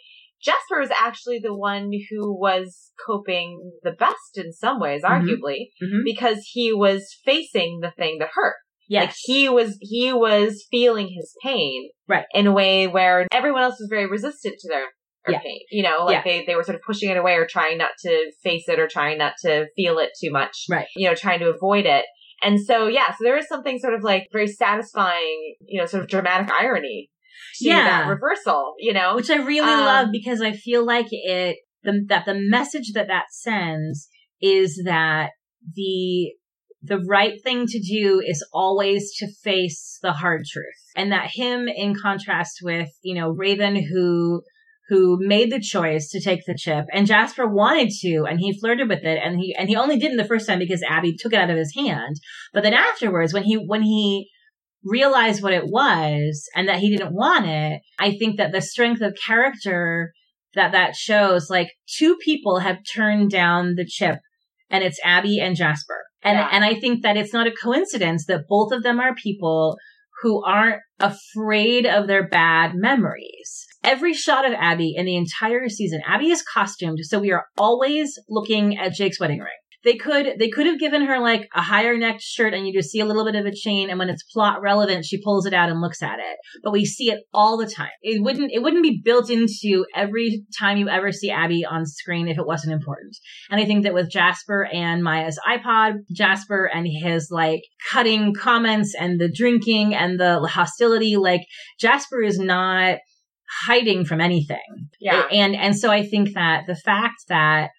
Jasper 0.44 0.80
was 0.80 0.90
actually 0.92 1.40
the 1.42 1.56
one 1.56 1.90
who 2.10 2.38
was 2.38 2.92
coping 3.08 3.72
the 3.84 3.92
best 3.94 4.36
in 4.38 4.52
some 4.52 4.80
ways, 4.80 5.02
Mhm. 5.04 5.10
arguably, 5.10 5.68
Mhm. 5.82 6.02
because 6.04 6.46
he 6.52 6.74
was 6.74 7.18
facing 7.24 7.80
the 7.82 7.92
thing 7.92 8.18
that 8.20 8.30
hurt. 8.34 8.56
Like 8.90 9.10
Yes. 9.10 9.20
he 9.24 9.48
was, 9.48 9.78
he 9.80 10.12
was 10.12 10.68
feeling 10.70 11.08
his 11.18 11.34
pain. 11.42 11.90
Right. 12.10 12.26
In 12.34 12.48
a 12.48 12.52
way 12.52 12.88
where 12.88 13.26
everyone 13.32 13.64
else 13.64 13.80
was 13.80 13.88
very 13.90 14.06
resistant 14.06 14.56
to 14.60 14.68
their, 14.68 14.88
Yeah. 15.32 15.40
pain. 15.40 15.60
You 15.72 15.84
know, 15.84 16.06
like 16.06 16.16
Yeah. 16.16 16.24
they, 16.24 16.45
they 16.45 16.56
were 16.56 16.64
sort 16.64 16.76
of 16.76 16.82
pushing 16.82 17.10
it 17.10 17.18
away 17.18 17.36
or 17.36 17.45
trying 17.45 17.78
not 17.78 17.91
to 18.02 18.32
face 18.44 18.68
it 18.68 18.80
or 18.80 18.88
trying 18.88 19.18
not 19.18 19.34
to 19.44 19.68
feel 19.76 19.98
it 20.00 20.10
too 20.22 20.32
much. 20.32 20.66
Right. 20.70 20.88
You 20.95 21.08
know, 21.10 21.16
trying 21.16 21.40
to 21.40 21.50
avoid 21.50 21.86
it. 21.86 22.06
And 22.41 22.60
so, 22.60 22.88
yeah, 22.88 23.08
so 23.12 23.18
there 23.24 23.38
is 23.38 23.48
something 23.48 23.80
sort 23.80 23.94
of 23.94 24.04
like 24.04 24.28
very 24.34 24.48
satisfying, 24.48 25.56
you 25.66 25.80
know, 25.80 25.86
sort 25.86 26.04
of 26.04 26.10
dramatic 26.10 26.52
irony 26.52 27.10
to 27.60 27.70
Yeah. 27.70 27.84
that 28.04 28.10
reversal, 28.10 28.74
you 28.80 28.91
know? 28.94 29.16
which 29.16 29.30
I 29.30 29.38
really 29.38 29.72
Um, 29.72 29.86
love 29.86 30.08
because 30.12 30.41
I 30.41 30.52
feel 30.52 30.86
like 30.86 31.08
it 31.12 31.58
the, 31.84 32.04
that 32.08 32.26
the 32.26 32.36
message 32.36 32.91
that 32.94 33.08
that 33.08 33.26
sends 33.32 34.10
is 34.41 34.82
that 34.86 35.32
the 35.76 36.32
the 36.86 37.00
right 37.08 37.41
thing 37.41 37.66
to 37.66 37.80
do 37.80 38.22
is 38.26 38.45
always 38.52 39.14
to 39.18 39.28
face 39.41 40.00
the 40.02 40.12
hard 40.12 40.44
truth, 40.45 40.66
and 40.98 41.14
that 41.14 41.30
him, 41.34 41.70
in 41.70 41.95
contrast 41.95 42.60
with 42.62 42.90
you 43.02 43.16
know 43.16 43.30
Raven, 43.30 43.76
who 43.76 44.44
who 44.89 45.18
made 45.19 45.51
the 45.51 45.61
choice 45.61 46.10
to 46.10 46.22
take 46.22 46.45
the 46.45 46.57
chip, 46.57 46.85
and 46.91 47.07
Jasper 47.07 47.47
wanted 47.47 47.89
to, 48.01 48.26
and 48.30 48.39
he 48.39 48.57
flirted 48.60 48.89
with 48.89 49.03
it, 49.03 49.19
and 49.23 49.39
he 49.39 49.55
and 49.57 49.69
he 49.69 49.76
only 49.76 49.97
didn't 49.97 50.18
the 50.18 50.26
first 50.26 50.47
time 50.47 50.60
because 50.60 50.84
Abby 50.84 51.15
took 51.15 51.34
it 51.34 51.39
out 51.39 51.49
of 51.49 51.57
his 51.57 51.73
hand, 51.76 52.18
but 52.53 52.64
then 52.64 52.73
afterwards, 52.73 53.34
when 53.34 53.43
he 53.43 53.55
when 53.55 53.81
he 53.84 54.30
realized 54.84 55.41
what 55.41 55.53
it 55.53 55.65
was 55.65 56.49
and 56.55 56.68
that 56.68 56.80
he 56.80 56.89
didn't 56.89 57.14
want 57.14 57.45
it, 57.45 57.81
I 57.99 58.11
think 58.11 58.38
that 58.38 58.51
the 58.51 58.61
strength 58.61 59.01
of 59.01 59.15
character 59.26 60.11
that 60.55 60.73
that 60.73 60.95
shows, 60.95 61.49
like 61.49 61.72
two 61.88 62.15
people 62.18 62.60
have 62.60 62.77
turned 62.93 63.31
down 63.31 63.76
the 63.76 63.85
chip 63.85 64.19
and 64.69 64.84
it's 64.84 64.99
Abby 65.03 65.39
and 65.39 65.55
Jasper. 65.55 66.03
And, 66.22 66.38
Yeah. 66.38 66.49
and 66.51 66.64
I 66.64 66.76
think 66.76 67.03
that 67.03 67.18
it's 67.18 67.34
not 67.34 67.47
a 67.47 67.51
coincidence 67.51 68.26
that 68.26 68.47
both 68.47 68.72
of 68.72 68.84
them 68.84 68.99
are 68.99 69.15
people 69.15 69.77
who 70.22 70.43
aren't 70.43 70.81
afraid 70.99 71.85
of 71.85 72.07
their 72.07 72.27
bad 72.27 72.76
memories. 72.76 73.65
Every 73.84 74.14
shot 74.14 74.45
of 74.45 74.53
Abby 74.53 74.93
in 74.95 75.05
the 75.05 75.18
entire 75.18 75.68
season, 75.69 76.01
Abby 76.07 76.30
is 76.30 76.41
costumed, 76.41 76.99
so 77.01 77.19
we 77.19 77.31
are 77.31 77.45
always 77.57 78.18
looking 78.30 78.77
at 78.77 78.93
Jake's 78.93 79.19
wedding 79.19 79.39
ring. 79.39 79.51
They 79.84 79.95
could 79.95 80.39
they 80.39 80.49
could 80.49 80.65
have 80.65 80.80
given 80.80 81.05
her 81.05 81.19
like 81.19 81.49
a 81.53 81.61
higher 81.61 81.97
necked 81.97 82.22
shirt 82.22 82.53
and 82.53 82.65
you 82.65 82.73
just 82.73 82.89
see 82.89 83.01
a 83.01 83.05
little 83.05 83.26
bit 83.26 83.35
of 83.35 83.45
a 83.45 83.53
chain 83.53 83.89
and 83.89 83.99
when 83.99 84.10
it's 84.10 84.23
plot 84.23 84.61
relevant 84.61 85.03
she 85.05 85.22
pulls 85.22 85.45
it 85.45 85.53
out 85.53 85.69
and 85.69 85.81
looks 85.81 86.01
at 86.01 86.19
it. 86.19 86.38
But 86.64 86.72
we 86.72 86.85
see 86.85 87.11
it 87.11 87.23
all 87.34 87.57
the 87.57 87.68
time. 87.68 87.89
It 88.01 88.23
wouldn't 88.23 88.51
it 88.53 88.64
wouldn't 88.64 88.84
be 88.84 89.01
built 89.03 89.30
into 89.30 89.85
every 89.93 90.45
time 90.57 90.77
you 90.77 90.88
ever 90.88 91.11
see 91.11 91.30
Abby 91.30 91.65
on 91.65 91.85
screen 91.85 92.30
if 92.30 92.38
it 92.38 92.47
wasn't 92.47 92.73
important. 92.73 93.18
And 93.49 93.60
I 93.60 93.65
think 93.65 93.84
that 93.84 93.93
with 93.93 94.10
Jasper 94.10 94.65
and 94.72 95.03
Maya's 95.03 95.39
iPod, 95.45 95.95
Jasper 96.15 96.69
and 96.73 96.88
his 96.88 97.27
like 97.30 97.64
cutting 97.91 98.34
comments 98.34 98.95
and 98.97 99.19
the 99.19 99.30
drinking 99.30 99.93
and 99.93 100.18
the 100.18 100.39
hostility, 100.47 101.18
like 101.18 101.41
Jasper 101.77 102.22
is 102.22 102.39
not 102.39 102.99
hiding 103.66 104.06
from 104.06 104.22
anything. 104.22 104.90
Yeah. 105.00 105.28
And 105.32 105.56
and 105.56 105.78
so 105.78 105.92
I 105.92 106.06
think 106.06 106.34
that 106.34 106.64
the 106.68 106.76
fact 106.76 107.26
that 107.30 107.72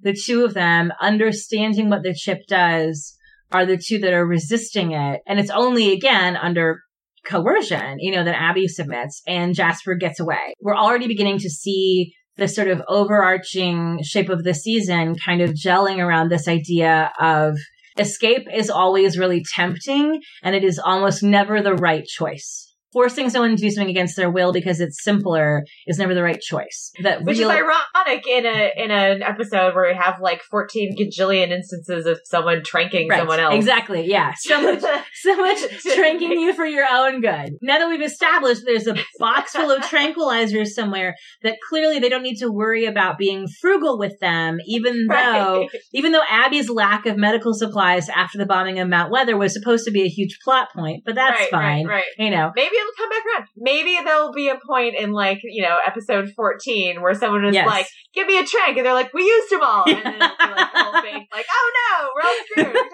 the 0.00 0.14
two 0.14 0.44
of 0.44 0.54
them 0.54 0.92
understanding 1.00 1.90
what 1.90 2.02
the 2.02 2.14
chip 2.14 2.38
does 2.48 3.16
are 3.50 3.66
the 3.66 3.78
two 3.78 3.98
that 4.00 4.12
are 4.12 4.26
resisting 4.26 4.92
it. 4.92 5.20
And 5.26 5.38
it's 5.40 5.50
only 5.50 5.92
again 5.92 6.36
under 6.36 6.80
coercion, 7.24 7.96
you 7.98 8.12
know, 8.12 8.24
that 8.24 8.40
Abby 8.40 8.68
submits 8.68 9.22
and 9.26 9.54
Jasper 9.54 9.94
gets 9.94 10.20
away. 10.20 10.54
We're 10.60 10.76
already 10.76 11.06
beginning 11.06 11.38
to 11.40 11.50
see 11.50 12.12
the 12.36 12.48
sort 12.48 12.68
of 12.68 12.82
overarching 12.88 14.00
shape 14.02 14.28
of 14.28 14.44
the 14.44 14.54
season 14.54 15.16
kind 15.16 15.42
of 15.42 15.50
gelling 15.50 15.98
around 15.98 16.30
this 16.30 16.46
idea 16.46 17.10
of 17.20 17.58
escape 17.98 18.46
is 18.54 18.70
always 18.70 19.18
really 19.18 19.42
tempting 19.54 20.20
and 20.42 20.54
it 20.54 20.62
is 20.62 20.78
almost 20.78 21.22
never 21.22 21.60
the 21.60 21.74
right 21.74 22.04
choice. 22.04 22.67
Forcing 22.92 23.30
someone 23.30 23.50
to 23.50 23.56
do 23.62 23.70
something 23.70 23.90
against 23.90 24.16
their 24.16 24.30
will 24.30 24.52
because 24.52 24.80
it's 24.80 25.02
simpler 25.02 25.64
is 25.86 25.98
never 25.98 26.14
the 26.14 26.22
right 26.22 26.40
choice. 26.40 26.90
That 27.02 27.22
Which 27.24 27.38
real- 27.38 27.50
is 27.50 27.56
ironic 27.56 28.26
in 28.26 28.46
a 28.46 28.70
in 28.76 28.90
an 28.90 29.22
episode 29.22 29.74
where 29.74 29.88
we 29.90 29.94
have 29.96 30.20
like 30.20 30.42
fourteen 30.42 30.96
gajillion 30.96 31.48
instances 31.50 32.06
of 32.06 32.20
someone 32.24 32.62
tranking 32.62 33.08
Right. 33.08 33.18
someone 33.18 33.40
else. 33.40 33.54
Exactly. 33.54 34.06
Yeah. 34.06 34.32
So 34.38 34.60
much, 34.62 34.80
so 35.14 35.36
much 35.36 35.58
tranking 35.94 36.40
you 36.40 36.52
for 36.54 36.64
your 36.66 36.86
own 36.90 37.20
good. 37.20 37.54
Now 37.62 37.78
that 37.78 37.88
we've 37.88 38.02
established 38.02 38.62
there's 38.64 38.86
a 38.86 38.96
box 39.18 39.52
full 39.52 39.70
of 39.70 39.82
tranquilizers 39.84 40.68
somewhere 40.68 41.14
that 41.42 41.56
clearly 41.68 41.98
they 41.98 42.08
don't 42.08 42.22
need 42.22 42.36
to 42.38 42.50
worry 42.50 42.86
about 42.86 43.18
being 43.18 43.46
frugal 43.60 43.98
with 43.98 44.18
them, 44.20 44.58
even 44.66 45.06
though, 45.08 45.14
Right. 45.60 45.68
even 45.92 46.12
though 46.12 46.22
Abby's 46.30 46.68
lack 46.70 47.06
of 47.06 47.16
medical 47.16 47.52
supplies 47.54 48.08
after 48.08 48.38
the 48.38 48.46
bombing 48.46 48.78
of 48.78 48.88
Mount 48.88 49.10
Weather 49.10 49.36
was 49.36 49.52
supposed 49.52 49.84
to 49.84 49.90
be 49.90 50.02
a 50.02 50.08
huge 50.08 50.38
plot 50.44 50.68
point, 50.74 51.02
but 51.04 51.14
that's 51.14 51.38
right, 51.40 51.50
fine. 51.50 51.86
Right, 51.86 51.94
right. 51.96 52.04
You 52.18 52.30
know, 52.30 52.52
Maybe 52.54 52.76
it'll 52.78 52.92
come 52.96 53.10
back 53.10 53.22
around. 53.26 53.48
Maybe 53.56 53.98
there'll 54.04 54.32
be 54.32 54.48
a 54.48 54.58
point 54.66 54.94
in 54.98 55.12
like, 55.12 55.40
you 55.44 55.62
know, 55.62 55.76
episode 55.86 56.30
14 56.36 57.00
where 57.02 57.14
someone 57.14 57.44
is 57.46 57.54
Yes. 57.54 57.66
like, 57.66 57.86
give 58.14 58.26
me 58.26 58.38
a 58.38 58.44
trank. 58.44 58.76
And 58.76 58.86
they're 58.86 58.94
like, 58.94 59.12
we 59.12 59.22
used 59.24 59.50
them 59.50 59.60
all. 59.62 59.84
And 59.88 59.96
then 60.04 60.14
it'll 60.14 60.36
be 60.36 60.54
like 60.54 60.72
the 60.72 60.82
whole 60.82 61.02
thing, 61.02 61.26
like, 61.32 61.46
oh 61.50 61.72
no, 61.78 62.08
we're 62.14 62.22
all 62.22 62.36
screwed. 62.72 62.86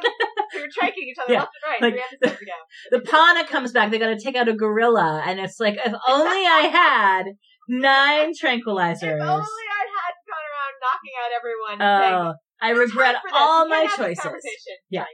we 0.55 0.61
were 0.61 0.69
tranking 0.69 1.05
each 1.11 1.17
other 1.23 1.33
Yeah. 1.33 1.39
left 1.41 1.53
and 1.63 1.71
right 1.71 1.83
Like- 1.83 1.93
three 1.95 2.03
episodes 2.03 2.43
ago. 2.43 2.53
the 2.91 2.99
Pauna 3.01 3.47
comes 3.47 3.73
back, 3.73 3.91
they 3.91 3.99
gotta 3.99 4.19
take 4.19 4.37
out 4.37 4.49
a 4.49 4.55
gorilla, 4.55 5.23
and 5.27 5.39
it's 5.41 5.59
like, 5.61 5.75
if 5.85 5.93
only 6.09 6.47
I 6.47 6.69
had 6.73 7.25
nine 7.69 8.33
tranquilizers. 8.33 9.03
If 9.03 9.23
only 9.23 9.67
I 9.71 9.85
had 9.89 10.15
gone 10.29 10.45
around 10.51 10.75
knocking 10.83 11.15
out 11.21 11.31
everyone. 11.37 12.03
saying, 12.03 12.15
Oh, 12.15 12.35
I 12.61 12.71
regret 12.71 13.15
time 13.15 13.23
for 13.23 13.29
this. 13.31 13.39
all 13.41 13.69
my 13.69 13.77
can't 13.77 13.91
have 13.91 13.99
this 13.99 14.07
choices. 14.07 14.23
conversation." 14.23 14.77
Yeah. 14.91 15.05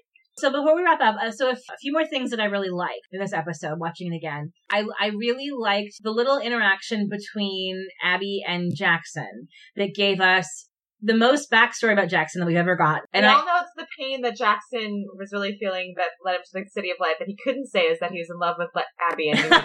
So 0.41 0.51
before 0.51 0.75
we 0.75 0.83
wrap 0.83 1.01
up, 1.01 1.17
uh, 1.23 1.31
so 1.31 1.49
a, 1.49 1.53
f- 1.53 1.59
a 1.71 1.77
few 1.81 1.93
more 1.93 2.07
things 2.07 2.31
that 2.31 2.41
I 2.41 2.47
really 2.47 2.71
liked 2.71 3.07
in 3.13 3.21
this 3.21 3.33
episode, 3.33 3.79
watching 3.79 4.13
it 4.13 4.17
again. 4.17 4.53
I, 4.71 4.85
I 5.01 5.09
really 5.09 5.51
liked 5.57 5.95
the 6.03 6.11
little 6.11 6.39
interaction 6.39 7.09
between 7.09 7.87
Abby 8.03 8.43
and 8.47 8.73
Jackson 8.75 9.49
that 9.77 9.95
gave 9.95 10.21
us 10.21 10.69
the 11.03 11.15
most 11.15 11.51
backstory 11.51 11.93
about 11.93 12.09
Jackson 12.09 12.41
that 12.41 12.47
we've 12.47 12.57
ever 12.57 12.77
got. 12.77 13.03
And 13.13 13.25
we 13.25 13.29
I, 13.31 13.35
all 13.35 13.47
know 13.47 13.61
it's 13.63 13.71
the 13.77 13.87
pain 13.99 14.23
that 14.23 14.37
Jackson 14.37 15.07
was 15.17 15.31
really 15.33 15.57
feeling 15.59 15.95
that 15.97 16.09
led 16.25 16.37
him 16.37 16.41
to 16.45 16.51
the 16.61 16.71
City 16.71 16.91
of 16.91 16.97
Light 17.01 17.17
that 17.19 17.29
he 17.29 17.37
couldn't 17.43 17.67
say 17.67 17.83
is 17.85 17.99
that 18.01 18.11
he 18.11 18.19
was 18.19 18.29
in 18.31 18.39
love 18.39 18.57
with 18.59 18.71
Abby 19.11 19.31
and 19.31 19.39
he 19.39 19.49
be. 19.49 19.51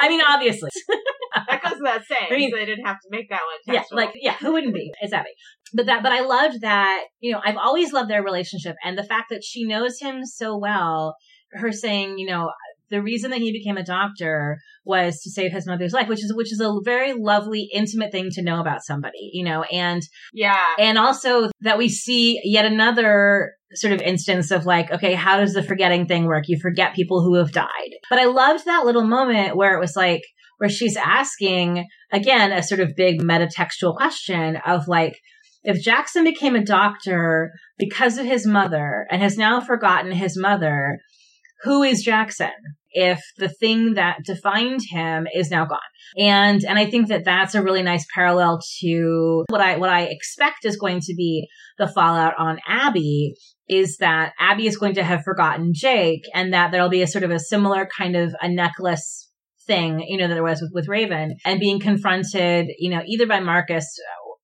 I 0.00 0.08
mean, 0.08 0.20
obviously. 0.26 0.70
That 1.48 1.62
goes 1.62 1.74
without 1.78 2.02
saying, 2.08 2.26
I 2.30 2.36
mean- 2.36 2.50
so 2.50 2.56
they 2.56 2.66
didn't 2.66 2.86
have 2.86 2.96
to 3.00 3.08
make 3.10 3.28
that 3.30 3.40
one. 3.40 3.74
yeah, 3.74 3.82
like 3.92 4.10
yeah, 4.16 4.34
who 4.34 4.52
wouldn't 4.52 4.74
be? 4.74 4.90
It's 5.00 5.12
Abby. 5.12 5.30
But 5.74 5.86
that, 5.86 6.02
but 6.02 6.12
I 6.12 6.20
loved 6.20 6.60
that. 6.62 7.04
You 7.20 7.32
know, 7.32 7.40
I've 7.44 7.56
always 7.56 7.92
loved 7.92 8.10
their 8.10 8.22
relationship, 8.22 8.76
and 8.84 8.96
the 8.96 9.04
fact 9.04 9.26
that 9.30 9.44
she 9.44 9.64
knows 9.64 9.98
him 10.00 10.24
so 10.24 10.56
well. 10.56 11.16
Her 11.50 11.72
saying, 11.72 12.18
you 12.18 12.26
know, 12.26 12.50
the 12.90 13.02
reason 13.02 13.30
that 13.30 13.40
he 13.40 13.52
became 13.52 13.78
a 13.78 13.82
doctor 13.82 14.58
was 14.84 15.20
to 15.22 15.30
save 15.30 15.50
his 15.50 15.66
mother's 15.66 15.94
life, 15.94 16.08
which 16.08 16.22
is 16.22 16.34
which 16.34 16.52
is 16.52 16.60
a 16.60 16.72
very 16.84 17.14
lovely, 17.14 17.70
intimate 17.72 18.12
thing 18.12 18.28
to 18.32 18.42
know 18.42 18.60
about 18.60 18.84
somebody. 18.84 19.30
You 19.32 19.44
know, 19.44 19.62
and 19.62 20.02
yeah. 20.34 20.62
and 20.78 20.98
also 20.98 21.48
that 21.62 21.78
we 21.78 21.88
see 21.88 22.40
yet 22.44 22.66
another 22.66 23.54
sort 23.74 23.92
of 23.92 24.00
instance 24.00 24.50
of 24.50 24.66
like, 24.66 24.90
okay, 24.90 25.14
how 25.14 25.38
does 25.38 25.54
the 25.54 25.62
forgetting 25.62 26.06
thing 26.06 26.24
work? 26.24 26.44
You 26.48 26.58
forget 26.60 26.94
people 26.94 27.22
who 27.22 27.34
have 27.34 27.52
died. 27.52 27.90
But 28.08 28.18
I 28.18 28.24
loved 28.24 28.64
that 28.64 28.84
little 28.84 29.06
moment 29.06 29.56
where 29.56 29.74
it 29.74 29.80
was 29.80 29.94
like, 29.96 30.22
where 30.58 30.70
she's 30.70 30.96
asking 30.96 31.86
again, 32.12 32.52
a 32.52 32.62
sort 32.62 32.80
of 32.80 32.96
big 32.96 33.20
metatextual 33.20 33.96
question 33.96 34.56
of 34.66 34.88
like, 34.88 35.18
if 35.62 35.82
Jackson 35.82 36.24
became 36.24 36.54
a 36.54 36.64
doctor 36.64 37.50
because 37.78 38.18
of 38.18 38.26
his 38.26 38.46
mother 38.46 39.06
and 39.10 39.22
has 39.22 39.36
now 39.36 39.60
forgotten 39.60 40.12
his 40.12 40.38
mother, 40.38 40.98
who 41.62 41.82
is 41.82 42.02
Jackson? 42.02 42.52
If 42.90 43.20
the 43.36 43.48
thing 43.48 43.94
that 43.94 44.18
defined 44.24 44.80
him 44.90 45.26
is 45.34 45.50
now 45.50 45.66
gone. 45.66 45.78
And, 46.16 46.64
and 46.64 46.78
I 46.78 46.86
think 46.86 47.08
that 47.08 47.24
that's 47.24 47.54
a 47.54 47.62
really 47.62 47.82
nice 47.82 48.06
parallel 48.14 48.60
to 48.80 49.44
what 49.48 49.60
I, 49.60 49.76
what 49.76 49.90
I 49.90 50.04
expect 50.04 50.64
is 50.64 50.76
going 50.76 51.00
to 51.00 51.14
be 51.14 51.48
the 51.76 51.88
fallout 51.88 52.34
on 52.38 52.60
Abby 52.66 53.34
is 53.68 53.98
that 53.98 54.32
Abby 54.38 54.66
is 54.66 54.78
going 54.78 54.94
to 54.94 55.04
have 55.04 55.22
forgotten 55.22 55.72
Jake 55.74 56.22
and 56.34 56.54
that 56.54 56.70
there'll 56.70 56.88
be 56.88 57.02
a 57.02 57.06
sort 57.06 57.24
of 57.24 57.30
a 57.30 57.38
similar 57.38 57.86
kind 57.98 58.16
of 58.16 58.34
a 58.40 58.48
necklace 58.48 59.28
thing, 59.66 60.00
you 60.00 60.16
know, 60.16 60.26
that 60.26 60.34
there 60.34 60.42
was 60.42 60.62
with, 60.62 60.70
with 60.72 60.88
Raven 60.88 61.36
and 61.44 61.60
being 61.60 61.78
confronted, 61.78 62.68
you 62.78 62.90
know, 62.90 63.02
either 63.06 63.26
by 63.26 63.38
Marcus 63.40 63.86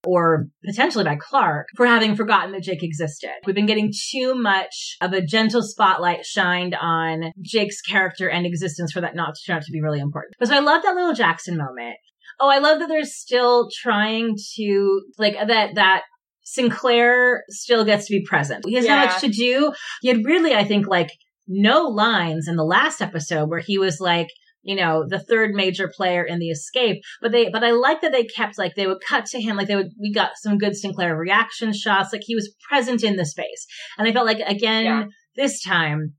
or 0.05 0.47
potentially 0.65 1.05
by 1.05 1.17
Clarke 1.17 1.67
for 1.77 1.87
having 1.87 2.17
forgotten 2.17 2.53
that 2.53 2.63
Jake 2.63 2.83
existed. 2.83 3.31
We've 3.47 3.55
been 3.55 3.67
getting 3.67 3.93
too 4.13 4.35
much 4.35 4.97
of 5.01 5.13
a 5.13 5.21
gentle 5.25 5.63
spotlight 5.63 6.25
shined 6.25 6.75
on 6.75 7.33
Jake's 7.43 7.81
character 7.81 8.29
and 8.29 8.47
existence 8.47 8.93
for 8.93 9.01
that 9.01 9.15
not 9.15 9.35
to 9.35 9.41
turn 9.47 9.57
out 9.57 9.63
to 9.63 9.73
be 9.73 9.83
really 9.83 10.01
important. 10.01 10.35
But 10.39 10.49
so 10.49 10.57
I 10.57 10.61
love 10.61 10.83
that 10.83 10.95
little 10.95 11.15
Jackson 11.15 11.57
moment. 11.57 11.97
Oh, 12.41 12.49
I 12.51 12.59
love 12.59 12.81
that 12.81 12.89
they're 12.89 13.05
still 13.05 13.69
trying 13.83 14.37
to 14.57 15.03
like 15.19 15.35
that 15.35 15.75
that 15.77 16.03
Sinclair 16.43 17.43
still 17.49 17.85
gets 17.85 18.07
to 18.07 18.13
be 18.19 18.25
present. 18.25 18.65
He 18.67 18.75
has 18.75 18.85
Yeah. 18.85 18.97
not 18.97 19.07
much 19.13 19.21
to 19.23 19.29
do. 19.29 19.73
He 20.03 20.09
had 20.09 20.25
really, 20.25 20.55
I 20.55 20.65
think, 20.65 20.87
like 20.87 21.11
no 21.49 21.83
lines 21.89 22.49
in 22.49 22.57
the 22.57 22.65
last 22.65 23.01
episode 23.01 23.49
where 23.49 23.61
he 23.61 23.79
was 23.79 24.01
like, 24.01 24.29
you 24.65 24.75
know, 24.75 25.05
the 25.07 25.21
third 25.21 25.53
major 25.53 25.93
player 25.95 26.25
in 26.25 26.39
the 26.39 26.49
escape. 26.49 27.03
But 27.21 27.33
they, 27.33 27.51
but 27.51 27.63
I 27.63 27.71
like 27.71 28.01
that 28.01 28.13
they 28.13 28.25
kept 28.25 28.59
like 28.59 28.75
they 28.75 28.87
would 28.87 29.03
cut 29.07 29.27
to 29.27 29.41
him, 29.41 29.57
like 29.57 29.69
they 29.69 29.77
would. 29.77 29.93
We 30.01 30.13
got 30.13 30.33
some 30.43 30.59
good 30.59 30.75
Sinclair 30.77 31.17
reaction 31.17 31.73
shots, 31.73 32.13
like 32.13 32.23
he 32.25 32.35
was 32.35 32.53
present 32.69 33.05
in 33.05 33.17
the 33.17 33.27
space, 33.27 33.67
and 33.99 34.09
I 34.09 34.13
felt 34.13 34.27
like 34.27 34.41
again 34.45 34.85
Yeah. 34.85 35.05
this 35.37 35.63
time 35.63 36.15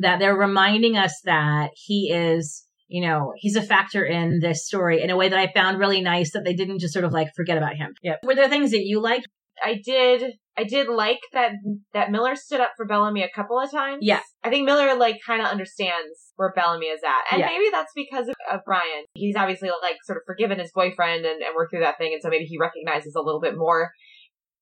that 0.00 0.18
they're 0.18 0.36
reminding 0.36 0.96
us 0.96 1.14
that 1.24 1.70
he 1.74 2.10
is. 2.14 2.64
You 2.90 3.06
know, 3.06 3.34
he's 3.36 3.54
a 3.54 3.60
factor 3.60 4.02
in 4.02 4.38
this 4.40 4.66
story 4.66 5.02
in 5.02 5.10
a 5.10 5.16
way 5.16 5.28
that 5.28 5.38
I 5.38 5.52
found 5.52 5.78
really 5.78 6.00
nice 6.00 6.32
that 6.32 6.42
they 6.46 6.54
didn't 6.54 6.78
just 6.80 6.94
sort 6.94 7.04
of 7.04 7.12
like 7.12 7.28
forget 7.36 7.58
about 7.58 7.76
him. 7.76 7.92
Yeah. 8.02 8.14
Were 8.22 8.34
there 8.34 8.48
things 8.48 8.70
that 8.70 8.80
you 8.82 9.02
liked? 9.02 9.28
I 9.62 9.78
did 9.84 10.32
I 10.58 10.64
did 10.64 10.88
like 10.88 11.20
that 11.32 11.52
that 11.94 12.10
Miller 12.10 12.34
stood 12.34 12.60
up 12.60 12.72
for 12.76 12.84
Bellamy 12.86 13.22
a 13.22 13.30
couple 13.34 13.60
of 13.60 13.70
times. 13.70 13.98
Yeah. 14.02 14.20
I 14.42 14.50
think 14.50 14.66
Miller 14.66 14.96
like 14.98 15.18
kind 15.24 15.40
of 15.40 15.46
understands 15.48 16.32
where 16.36 16.52
Bellamy 16.54 16.86
is 16.86 17.00
at. 17.06 17.32
And 17.32 17.40
Yeah. 17.40 17.46
maybe 17.46 17.66
that's 17.70 17.92
because 17.94 18.28
of, 18.28 18.34
of 18.50 18.60
Bryan. 18.64 19.04
He's 19.14 19.36
obviously 19.36 19.70
like 19.82 19.96
sort 20.04 20.16
of 20.18 20.22
forgiven 20.26 20.58
his 20.58 20.72
boyfriend 20.74 21.24
and, 21.24 21.42
and 21.42 21.54
worked 21.56 21.72
through 21.72 21.80
that 21.84 21.98
thing 21.98 22.12
and 22.12 22.20
so 22.22 22.28
maybe 22.28 22.44
he 22.44 22.58
recognizes 22.58 23.14
a 23.14 23.22
little 23.22 23.40
bit 23.40 23.56
more 23.56 23.90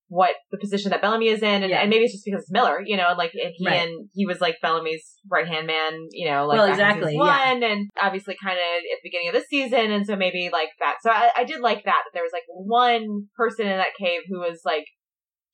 what 0.09 0.35
the 0.51 0.57
position 0.57 0.91
that 0.91 1.01
Bellamy 1.01 1.27
is 1.27 1.41
in 1.41 1.63
and, 1.63 1.69
Yeah. 1.69 1.81
and 1.81 1.89
maybe 1.89 2.05
it's 2.05 2.13
just 2.13 2.23
because 2.23 2.43
it's 2.43 2.51
Miller, 2.51 2.81
you 2.85 2.95
know, 2.95 3.13
like 3.17 3.31
and 3.33 3.51
he 3.53 3.67
Right. 3.67 3.75
and 3.87 4.07
he 4.13 4.25
was 4.25 4.39
like 4.39 4.55
Bellamy's 4.61 5.15
right 5.29 5.45
hand 5.45 5.67
man, 5.67 6.07
you 6.11 6.29
know, 6.29 6.47
like 6.47 6.57
Well, 6.59 6.69
exactly, 6.69 7.11
season 7.11 7.25
yeah. 7.25 7.51
one 7.53 7.63
and 7.63 7.89
obviously 8.01 8.37
kind 8.41 8.57
of 8.57 8.63
at 8.63 8.99
the 9.03 9.09
beginning 9.09 9.27
of 9.27 9.33
this 9.33 9.47
season 9.49 9.91
and 9.91 10.05
so 10.05 10.15
maybe 10.15 10.49
like 10.51 10.69
that. 10.79 10.95
So 11.01 11.11
I, 11.11 11.31
I 11.35 11.43
did 11.43 11.59
like 11.59 11.83
that 11.83 12.03
that 12.05 12.11
there 12.13 12.23
was 12.23 12.31
like 12.31 12.43
one 12.47 13.27
person 13.35 13.67
in 13.67 13.77
that 13.77 13.97
cave 13.99 14.21
who 14.29 14.39
was 14.39 14.61
like 14.63 14.85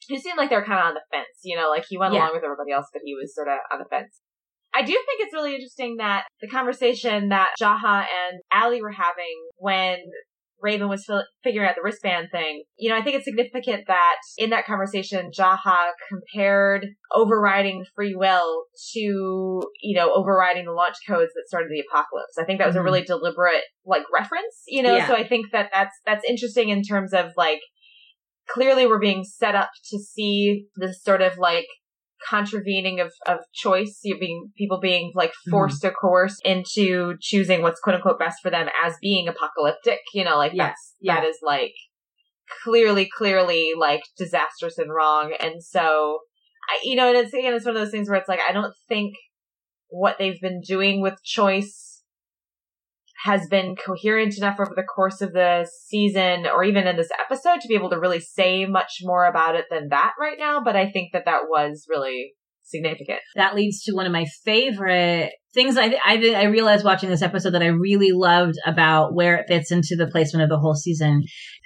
who 0.09 0.17
seemed 0.17 0.37
like 0.37 0.49
they 0.49 0.55
were 0.55 0.65
kind 0.65 0.79
of 0.79 0.85
on 0.87 0.93
the 0.93 1.01
fence, 1.11 1.39
you 1.43 1.55
know, 1.55 1.69
like 1.69 1.85
he 1.87 1.97
went 1.97 2.13
Yeah. 2.13 2.21
along 2.21 2.33
with 2.33 2.43
everybody 2.43 2.71
else, 2.71 2.87
but 2.91 3.01
he 3.05 3.13
was 3.15 3.33
sort 3.33 3.47
of 3.47 3.59
on 3.71 3.79
the 3.79 3.85
fence. 3.85 4.21
I 4.75 4.81
do 4.81 4.91
think 4.91 5.21
it's 5.21 5.33
really 5.33 5.53
interesting 5.53 5.97
that 5.97 6.25
the 6.41 6.47
conversation 6.47 7.29
that 7.29 7.53
Jaha 7.61 8.05
and 8.07 8.41
ALIE 8.51 8.81
were 8.81 8.91
having 8.91 9.47
when 9.57 9.97
Raven 10.61 10.87
was 10.87 11.03
fil- 11.05 11.25
figuring 11.43 11.67
out 11.67 11.75
the 11.75 11.81
wristband 11.83 12.29
thing, 12.31 12.63
you 12.77 12.89
know, 12.89 12.95
I 12.97 13.01
think 13.03 13.17
it's 13.17 13.25
significant 13.25 13.83
that 13.87 14.15
in 14.37 14.49
that 14.51 14.65
conversation, 14.65 15.29
Jaha 15.37 15.91
compared 16.07 16.87
overriding 17.11 17.85
free 17.93 18.15
will 18.15 18.63
to, 18.93 18.99
you 18.99 19.95
know, 19.95 20.13
overriding 20.13 20.65
the 20.65 20.71
launch 20.71 20.95
codes 21.07 21.33
that 21.35 21.43
started 21.47 21.69
the 21.69 21.81
apocalypse. 21.87 22.37
I 22.39 22.45
think 22.45 22.59
that 22.59 22.67
was 22.67 22.75
Mhm. 22.77 22.79
a 22.79 22.83
really 22.83 23.01
deliberate, 23.03 23.63
like, 23.85 24.03
reference, 24.13 24.63
you 24.67 24.81
know, 24.81 24.95
Yeah. 24.95 25.07
so 25.07 25.15
I 25.15 25.27
think 25.27 25.51
that 25.51 25.69
that's, 25.73 25.95
that's 26.05 26.23
interesting 26.27 26.69
in 26.69 26.81
terms 26.81 27.13
of, 27.13 27.31
like, 27.35 27.59
clearly 28.53 28.85
we're 28.85 28.99
being 28.99 29.23
set 29.23 29.55
up 29.55 29.69
to 29.89 29.99
see 29.99 30.67
this 30.75 31.03
sort 31.03 31.21
of 31.21 31.37
like 31.37 31.65
contravening 32.27 32.99
of, 32.99 33.11
of 33.27 33.39
choice, 33.53 33.99
you 34.03 34.17
being 34.17 34.51
people 34.57 34.79
being 34.79 35.11
like 35.15 35.31
mm-hmm. 35.31 35.51
forced 35.51 35.83
or 35.83 35.91
coerced 35.91 36.41
into 36.45 37.15
choosing 37.19 37.61
what's 37.61 37.79
quote 37.79 37.95
unquote 37.95 38.19
best 38.19 38.37
for 38.41 38.49
them 38.49 38.67
as 38.83 38.95
being 39.01 39.27
apocalyptic. 39.27 39.99
You 40.13 40.23
know, 40.23 40.37
like 40.37 40.53
Yes, 40.53 40.67
that's 40.67 40.93
yeah. 41.01 41.15
that 41.15 41.27
is 41.27 41.39
like 41.41 41.73
clearly, 42.63 43.09
clearly 43.17 43.71
like 43.77 44.01
disastrous 44.17 44.77
and 44.77 44.93
wrong. 44.93 45.33
And 45.39 45.63
so 45.63 46.19
I 46.69 46.79
you 46.83 46.95
know, 46.95 47.09
and 47.09 47.17
it's 47.17 47.33
again 47.33 47.53
it's 47.53 47.65
one 47.65 47.75
of 47.75 47.81
those 47.81 47.91
things 47.91 48.09
where 48.09 48.17
it's 48.17 48.29
like 48.29 48.41
I 48.47 48.51
don't 48.51 48.73
think 48.87 49.15
what 49.89 50.17
they've 50.17 50.39
been 50.41 50.61
doing 50.61 51.01
with 51.01 51.21
choice 51.23 51.92
has 53.23 53.47
been 53.47 53.75
coherent 53.75 54.37
enough 54.37 54.59
over 54.59 54.73
the 54.75 54.83
course 54.83 55.21
of 55.21 55.31
the 55.31 55.65
season 55.85 56.45
or 56.45 56.63
even 56.63 56.85
in 56.85 56.97
this 56.97 57.09
episode 57.19 57.61
to 57.61 57.67
be 57.69 57.75
able 57.75 57.89
to 57.89 57.99
really 57.99 58.19
say 58.19 58.65
much 58.65 58.97
more 59.01 59.25
about 59.25 59.55
it 59.55 59.65
than 59.71 59.87
that 59.89 60.11
right 60.19 60.37
now. 60.37 60.61
But 60.61 60.75
I 60.75 60.91
think 60.91 61.13
that 61.13 61.23
that 61.25 61.43
was 61.47 61.85
really 61.89 62.33
significant. 62.65 63.19
that 63.35 63.55
leads 63.55 63.83
to 63.83 63.93
one 63.93 64.05
of 64.05 64.11
my 64.11 64.25
favorite 64.45 65.31
things 65.53 65.77
I, 65.77 65.95
I, 66.03 66.33
I 66.35 66.43
realized 66.45 66.83
watching 66.83 67.09
this 67.09 67.21
episode 67.21 67.51
that 67.51 67.61
I 67.61 67.67
really 67.67 68.11
loved 68.11 68.55
about 68.65 69.13
where 69.13 69.35
it 69.35 69.45
fits 69.47 69.71
into 69.71 69.95
the 69.95 70.07
placement 70.07 70.43
of 70.43 70.49
the 70.49 70.57
whole 70.57 70.75
season. 70.75 71.23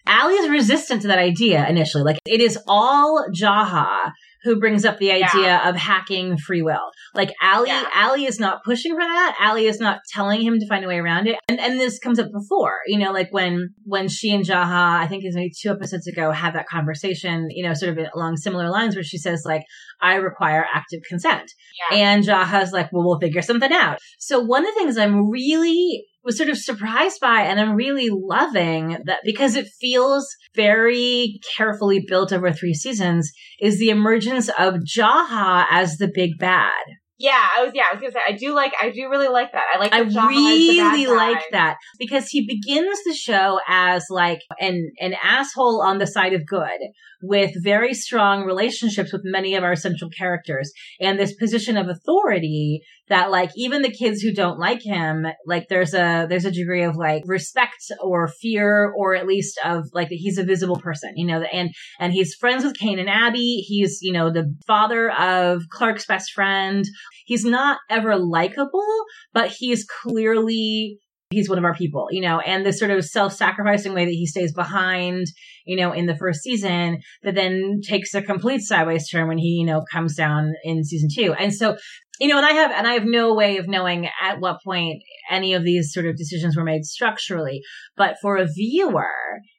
ALIE 0.08 0.34
is 0.34 0.50
resistant 0.50 1.02
to 1.04 1.08
that 1.08 1.20
idea 1.20 1.68
initially. 1.68 2.04
Like 2.04 2.18
it 2.26 2.42
is 2.42 2.58
all 2.68 3.26
Jaha 3.34 4.12
who 4.44 4.60
brings 4.60 4.86
up 4.86 4.98
the 4.98 5.12
idea 5.12 5.28
yeah. 5.42 5.70
of 5.70 5.76
hacking 5.76 6.38
free 6.38 6.62
will. 6.62 6.92
Like 7.14 7.32
ALIE, 7.42 7.68
yeah. 7.68 7.86
ALIE 7.94 8.26
is 8.26 8.40
not 8.40 8.64
pushing 8.64 8.94
for 8.94 9.02
that. 9.02 9.38
ALIE 9.40 9.68
is 9.68 9.80
not 9.80 10.00
telling 10.14 10.42
him 10.42 10.60
to 10.60 10.68
find 10.68 10.86
a 10.86 10.88
way 10.88 10.98
around 10.98 11.28
it. 11.28 11.38
And, 11.50 11.60
and 11.60 11.80
this 11.80 12.00
comes 12.00 12.20
up 12.20 12.28
before, 12.32 12.80
you 12.88 13.00
know, 13.00 13.12
like 13.12 13.30
when, 13.32 13.70
when 13.84 14.08
she 14.08 14.34
and 14.34 14.46
Jaha, 14.46 15.00
I 15.00 15.08
think 15.08 15.24
it's 15.24 15.36
maybe 15.36 15.52
two 15.60 15.72
episodes 15.72 16.08
ago, 16.08 16.32
have 16.32 16.54
that 16.54 16.68
conversation, 16.68 17.48
you 17.50 17.68
know, 17.68 17.74
sort 17.74 17.98
of 17.98 18.08
along 18.16 18.38
similar 18.38 18.70
lines 18.70 18.96
where 18.96 19.04
she 19.04 19.18
says 19.18 19.44
like, 19.46 19.64
I 20.02 20.16
require 20.16 20.66
active 20.74 21.02
consent. 21.08 21.52
Yeah. 21.92 21.98
And 21.98 22.24
Jaha's 22.24 22.72
like, 22.72 22.92
well, 22.92 23.06
we'll 23.06 23.20
figure 23.20 23.42
something 23.42 23.72
out. 23.72 24.00
So 24.20 24.40
one 24.40 24.66
of 24.66 24.74
the 24.74 24.80
things 24.80 24.98
I'm 24.98 25.30
really 25.30 26.06
was 26.28 26.38
sort 26.38 26.50
of 26.50 26.58
surprised 26.58 27.20
by 27.22 27.42
and 27.42 27.60
I'm 27.60 27.76
really 27.76 28.10
loving 28.12 28.98
that 29.06 29.20
because 29.24 29.56
it 29.56 29.68
feels 29.80 30.28
very 30.56 31.40
carefully 31.56 32.04
built 32.06 32.34
over 32.34 32.52
three 32.52 32.74
seasons 32.74 33.32
is 33.62 33.80
the 33.80 33.90
emergence 33.90 34.50
of 34.50 34.76
Jaha 34.84 35.66
as 35.72 35.98
the 35.98 36.12
big 36.14 36.38
bad. 36.38 36.74
Yeah, 37.20 37.48
I 37.58 37.64
was. 37.64 37.72
Yeah, 37.74 37.84
I 37.90 37.96
was 37.96 38.02
gonna 38.02 38.14
say 38.14 38.20
I 38.28 38.34
do 38.34 38.54
like. 38.54 38.74
I 38.80 38.92
do 38.92 39.10
really 39.10 39.28
like 39.28 39.52
that. 39.54 39.64
I 39.74 39.80
like. 39.80 39.92
I 39.92 40.02
really 40.02 41.08
like 41.08 41.44
that 41.52 41.78
because 41.98 42.28
he 42.28 42.46
begins 42.46 43.00
the 43.06 43.16
show 43.16 43.60
as 43.68 44.06
like 44.12 44.42
an 44.60 44.92
an 45.00 45.16
asshole 45.24 45.82
on 45.82 45.98
the 45.98 46.06
side 46.06 46.34
of 46.34 46.46
good, 46.46 46.78
with 47.24 47.52
very 47.64 47.96
strong 47.96 48.44
relationships 48.44 49.12
with 49.12 49.24
many 49.24 49.56
of 49.56 49.64
our 49.64 49.76
central 49.76 50.12
characters, 50.12 50.72
and 51.02 51.18
this 51.18 51.34
position 51.34 51.76
of 51.76 51.88
authority 51.88 52.82
that 53.10 53.32
like 53.32 53.52
even 53.56 53.82
the 53.82 53.92
kids 53.92 54.22
who 54.22 54.34
don't 54.34 54.60
like 54.60 54.82
him, 54.84 55.26
like 55.46 55.68
there's 55.70 55.94
a 55.94 56.28
there's 56.30 56.46
a 56.46 56.52
degree 56.52 56.84
of 56.84 56.96
like 56.96 57.24
respect 57.26 57.92
or 58.02 58.28
fear 58.28 58.92
or 58.98 59.16
at 59.16 59.28
least 59.28 59.60
of 59.64 59.86
like 59.94 60.10
that 60.10 60.16
he's 60.16 60.38
a 60.38 60.44
visible 60.44 60.80
person, 60.80 61.14
you 61.16 61.26
know, 61.26 61.42
and 61.42 61.72
and 62.00 62.14
he's 62.14 62.36
friends 62.36 62.64
with 62.64 62.78
Kane 62.78 63.00
and 63.00 63.10
Abby. 63.10 63.64
He's 63.68 64.00
you 64.02 64.14
know 64.14 64.32
the 64.32 64.54
father 64.66 65.12
of 65.12 65.64
Clarke's 65.72 66.06
best 66.06 66.32
friend 66.32 66.86
he's 67.28 67.46
not 67.46 67.78
ever 67.90 68.18
likable, 68.18 69.06
but 69.34 69.50
he's 69.50 69.86
clearly 69.86 71.00
he's 71.30 71.50
one 71.50 71.58
of 71.58 71.66
our 71.66 71.76
people, 71.76 72.08
you 72.12 72.22
know, 72.22 72.40
and 72.40 72.66
this 72.66 72.80
sort 72.80 72.92
of 72.92 73.04
self-sacrificing 73.04 73.94
way 73.94 74.06
that 74.06 74.12
he 74.12 74.26
stays 74.26 74.54
behind, 74.54 75.28
you 75.66 75.76
know, 75.76 75.92
in 75.92 76.06
the 76.06 76.16
first 76.16 76.42
season 76.42 77.00
that 77.24 77.36
then 77.36 77.82
takes 77.86 78.14
a 78.14 78.22
complete 78.22 78.62
sideways 78.62 79.10
turn 79.10 79.28
when 79.28 79.38
he, 79.38 79.58
you 79.60 79.66
know, 79.66 79.84
comes 79.92 80.16
down 80.16 80.54
in 80.64 80.84
season 80.84 81.10
two. 81.14 81.34
And 81.34 81.54
so, 81.54 81.78
you 82.20 82.30
know, 82.30 82.38
and 82.38 82.46
I 82.46 82.54
have, 82.54 82.72
and 82.72 82.88
I 82.88 82.94
have 82.94 83.06
no 83.06 83.34
way 83.34 83.58
of 83.58 83.68
knowing 83.68 84.08
at 84.22 84.40
what 84.40 84.64
point 84.64 85.04
any 85.30 85.54
of 85.54 85.64
these 85.64 85.92
sort 85.92 86.06
of 86.06 86.16
decisions 86.16 86.56
were 86.56 86.64
made 86.64 86.86
structurally, 86.86 87.62
but 87.98 88.16
for 88.22 88.38
a 88.38 88.48
viewer, 88.48 89.12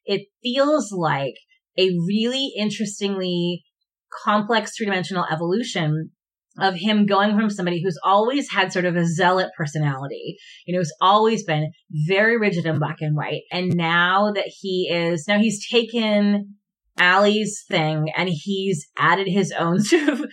it 0.06 0.26
feels 0.42 0.90
like 0.90 1.34
a 1.78 1.90
really 2.06 2.50
interestingly 2.56 3.62
complex 4.24 4.72
three-dimensional 4.76 5.26
evolution 5.30 6.10
of 6.60 6.74
him 6.74 7.06
going 7.06 7.36
from 7.36 7.50
somebody 7.50 7.82
who's 7.82 7.98
always 8.02 8.50
had 8.50 8.72
sort 8.72 8.84
of 8.84 8.96
a 8.96 9.06
zealot 9.06 9.50
personality, 9.56 10.36
you 10.66 10.74
know, 10.74 10.80
who's 10.80 10.92
always 11.00 11.44
been 11.44 11.70
very 12.06 12.38
rigid 12.38 12.66
and 12.66 12.78
black 12.78 13.00
and 13.00 13.16
white. 13.16 13.42
And 13.52 13.74
now 13.76 14.32
that 14.32 14.50
he 14.60 14.88
is, 14.92 15.26
now 15.28 15.38
he's 15.38 15.68
taken 15.68 16.56
ALIE's 17.00 17.64
thing 17.68 18.10
and 18.16 18.28
he's 18.28 18.86
added 18.98 19.28
his 19.28 19.52
own 19.52 19.80
sort 19.82 20.08
of 20.08 20.26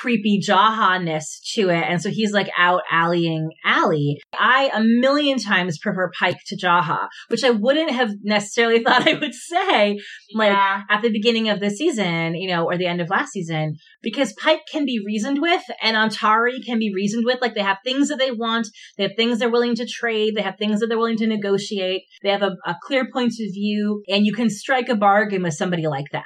creepy 0.00 0.40
Jaha-ness 0.46 1.40
to 1.54 1.68
it. 1.68 1.84
And 1.88 2.00
so 2.00 2.10
he's 2.10 2.32
like 2.32 2.48
out 2.56 2.82
alleying 2.92 3.50
ALIE. 3.64 4.18
I 4.38 4.70
a 4.72 4.80
million 4.82 5.38
times 5.38 5.78
prefer 5.78 6.10
Pike 6.18 6.38
to 6.46 6.56
Jaha, 6.56 7.08
which 7.28 7.44
I 7.44 7.50
wouldn't 7.50 7.90
have 7.90 8.12
necessarily 8.22 8.82
thought 8.84 9.06
I 9.06 9.14
would 9.14 9.34
say 9.34 9.98
like 10.34 10.52
yeah. 10.52 10.82
at 10.88 11.02
the 11.02 11.10
beginning 11.10 11.48
of 11.48 11.60
the 11.60 11.70
season, 11.70 12.34
you 12.34 12.48
know, 12.48 12.64
or 12.64 12.76
the 12.76 12.86
end 12.86 13.00
of 13.00 13.10
last 13.10 13.32
season, 13.32 13.76
because 14.02 14.32
Pike 14.34 14.62
can 14.70 14.84
be 14.84 15.02
reasoned 15.04 15.40
with 15.40 15.62
and 15.82 15.96
Ontari 15.96 16.64
can 16.64 16.78
be 16.78 16.92
reasoned 16.94 17.24
with. 17.24 17.40
Like 17.40 17.54
they 17.54 17.62
have 17.62 17.78
things 17.84 18.08
that 18.08 18.18
they 18.18 18.30
want. 18.30 18.68
They 18.96 19.04
have 19.04 19.16
things 19.16 19.38
they're 19.38 19.50
willing 19.50 19.74
to 19.76 19.86
trade. 19.86 20.34
They 20.36 20.42
have 20.42 20.56
things 20.58 20.80
that 20.80 20.86
they're 20.86 20.98
willing 20.98 21.18
to 21.18 21.26
negotiate. 21.26 22.02
They 22.22 22.30
have 22.30 22.42
a, 22.42 22.56
a 22.66 22.76
clear 22.82 23.08
point 23.12 23.32
of 23.32 23.52
view 23.52 24.02
and 24.08 24.24
you 24.24 24.32
can 24.32 24.50
strike 24.50 24.88
a 24.88 24.96
bargain 24.96 25.42
with 25.42 25.54
somebody 25.54 25.86
like 25.86 26.10
that. 26.12 26.24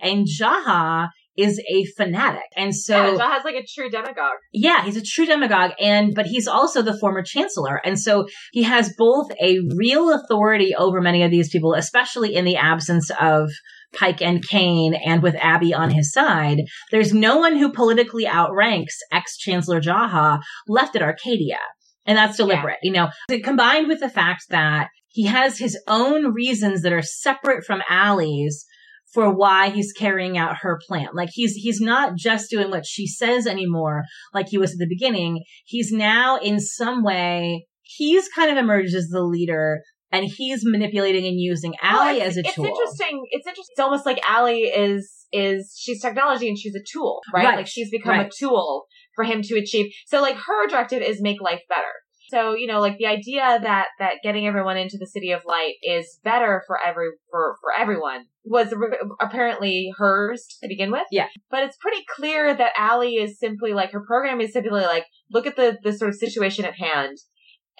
And 0.00 0.26
Jaha 0.26 1.08
is 1.36 1.60
a 1.68 1.84
fanatic. 1.96 2.44
And 2.56 2.74
so 2.74 3.16
yeah, 3.16 3.32
has 3.32 3.44
like 3.44 3.54
a 3.54 3.66
true 3.66 3.90
demagogue. 3.90 4.38
Yeah, 4.52 4.84
he's 4.84 4.96
a 4.96 5.02
true 5.02 5.26
demagogue 5.26 5.72
and 5.80 6.14
but 6.14 6.26
he's 6.26 6.48
also 6.48 6.82
the 6.82 6.98
former 6.98 7.22
chancellor. 7.22 7.80
And 7.84 7.98
so 7.98 8.26
he 8.52 8.62
has 8.62 8.94
both 8.96 9.30
a 9.40 9.58
real 9.76 10.12
authority 10.12 10.74
over 10.74 11.00
many 11.00 11.22
of 11.22 11.30
these 11.30 11.50
people, 11.50 11.74
especially 11.74 12.34
in 12.34 12.44
the 12.44 12.56
absence 12.56 13.10
of 13.20 13.50
Pike 13.94 14.20
and 14.20 14.46
Kane 14.46 14.94
and 14.94 15.22
with 15.22 15.36
Abby 15.36 15.72
on 15.72 15.90
his 15.90 16.12
side. 16.12 16.58
There's 16.90 17.12
no 17.12 17.38
one 17.38 17.56
who 17.56 17.72
politically 17.72 18.26
outranks 18.26 18.98
ex-chancellor 19.12 19.80
Jaha 19.80 20.40
left 20.68 20.96
at 20.96 21.02
Arkadia. 21.02 21.58
And 22.04 22.16
that's 22.16 22.36
deliberate, 22.36 22.78
yeah. 22.82 22.88
you 22.88 22.92
know, 22.92 23.40
combined 23.42 23.88
with 23.88 24.00
the 24.00 24.08
fact 24.08 24.44
that 24.50 24.88
he 25.08 25.24
has 25.26 25.58
his 25.58 25.76
own 25.88 26.32
reasons 26.32 26.82
that 26.82 26.92
are 26.92 27.02
separate 27.02 27.64
from 27.64 27.82
ALIE's 27.90 28.64
for 29.12 29.34
why 29.34 29.70
he's 29.70 29.92
carrying 29.92 30.36
out 30.36 30.58
her 30.62 30.78
plan. 30.86 31.08
Like 31.14 31.30
he's, 31.32 31.54
he's 31.54 31.80
not 31.80 32.16
just 32.16 32.50
doing 32.50 32.70
what 32.70 32.84
she 32.86 33.06
says 33.06 33.46
anymore, 33.46 34.04
like 34.34 34.48
he 34.48 34.58
was 34.58 34.72
at 34.72 34.78
the 34.78 34.88
beginning. 34.88 35.42
He's 35.64 35.92
now 35.92 36.38
in 36.38 36.60
some 36.60 37.02
way, 37.02 37.66
he's 37.82 38.28
kind 38.28 38.50
of 38.50 38.56
emerged 38.56 38.94
as 38.94 39.08
the 39.08 39.22
leader 39.22 39.80
and 40.12 40.24
he's 40.24 40.60
manipulating 40.64 41.26
and 41.26 41.38
using 41.38 41.74
ALIE 41.82 42.18
well, 42.18 42.22
as 42.22 42.36
a 42.36 42.40
it's 42.40 42.54
tool. 42.54 42.64
It's 42.64 42.78
interesting. 42.78 43.22
It's 43.30 43.46
interesting. 43.46 43.72
It's 43.72 43.80
almost 43.80 44.06
like 44.06 44.20
ALIE 44.28 44.70
is, 44.74 45.26
is, 45.32 45.74
she's 45.76 46.00
technology 46.00 46.48
and 46.48 46.58
she's 46.58 46.74
a 46.74 46.82
tool, 46.92 47.20
right? 47.34 47.44
right. 47.44 47.56
Like 47.56 47.66
she's 47.66 47.90
become 47.90 48.18
right. 48.18 48.26
a 48.26 48.30
tool 48.38 48.86
for 49.14 49.24
him 49.24 49.42
to 49.42 49.58
achieve. 49.58 49.92
So 50.06 50.20
like 50.20 50.36
her 50.36 50.64
objective 50.64 51.02
is 51.02 51.20
make 51.20 51.40
life 51.40 51.62
better. 51.68 51.92
So, 52.28 52.54
you 52.54 52.66
know, 52.66 52.80
like 52.80 52.98
the 52.98 53.06
idea 53.06 53.58
that, 53.62 53.86
that 53.98 54.14
getting 54.22 54.46
everyone 54.46 54.76
into 54.76 54.96
the 54.98 55.06
city 55.06 55.30
of 55.30 55.42
light 55.46 55.74
is 55.82 56.18
better 56.24 56.62
for 56.66 56.78
every, 56.84 57.08
for, 57.30 57.56
for 57.60 57.70
everyone 57.78 58.26
was 58.44 58.74
apparently 59.20 59.92
hers 59.96 60.46
to 60.60 60.68
begin 60.68 60.90
with. 60.90 61.06
Yeah. 61.10 61.26
But 61.50 61.64
it's 61.64 61.76
pretty 61.76 62.02
clear 62.16 62.54
that 62.54 62.72
ALIE 62.78 63.16
is 63.16 63.38
simply 63.38 63.72
like, 63.72 63.92
her 63.92 64.04
program 64.06 64.40
is 64.40 64.52
simply 64.52 64.82
like, 64.82 65.06
look 65.30 65.46
at 65.46 65.56
the, 65.56 65.78
the 65.82 65.92
sort 65.92 66.08
of 66.10 66.16
situation 66.16 66.64
at 66.64 66.74
hand 66.74 67.18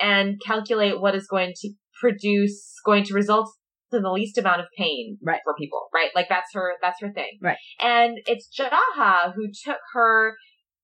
and 0.01 0.37
calculate 0.45 1.01
what 1.01 1.15
is 1.15 1.27
going 1.27 1.53
to 1.57 1.73
produce, 2.01 2.75
going 2.85 3.05
to 3.05 3.15
result 3.15 3.51
in 3.93 4.03
the 4.03 4.13
least 4.13 4.37
amount 4.39 4.61
of 4.61 4.67
pain 4.77 5.19
right. 5.23 5.41
for 5.45 5.55
people, 5.59 5.89
right? 5.95 6.11
Like 6.15 6.29
that's 6.29 6.53
her, 6.53 6.75
that's 6.83 7.01
her 7.01 7.13
thing. 7.13 7.39
Right. 7.41 7.57
And 7.81 8.19
it's 8.27 8.49
Jaha 8.57 9.33
who 9.35 9.49
took 9.65 9.79
her, 9.95 10.35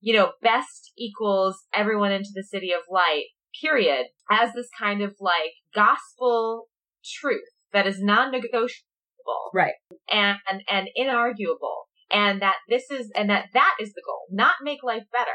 you 0.01 0.15
know, 0.15 0.33
best 0.41 0.93
equals 0.99 1.63
everyone 1.75 2.11
into 2.11 2.31
the 2.35 2.43
city 2.43 2.73
of 2.73 2.83
light 2.91 3.27
period 3.61 4.07
as 4.31 4.53
this 4.55 4.69
kind 4.79 5.03
of 5.03 5.15
like 5.21 5.53
gospel 5.75 6.69
truth 7.05 7.49
that 7.73 7.87
is 7.87 8.01
non-negotiable. 8.01 9.51
Right. 9.55 9.75
And, 10.11 10.39
and, 10.51 10.63
and 10.71 10.89
inarguable. 10.99 11.83
And 12.13 12.43
that 12.43 12.57
this 12.69 12.91
is, 12.91 13.11
and 13.17 13.31
that 13.31 13.47
that 13.55 13.75
is 13.81 13.95
the 13.95 14.03
goal. 14.05 14.21
Not 14.31 14.57
make 14.63 14.83
life 14.83 15.05
better, 15.11 15.31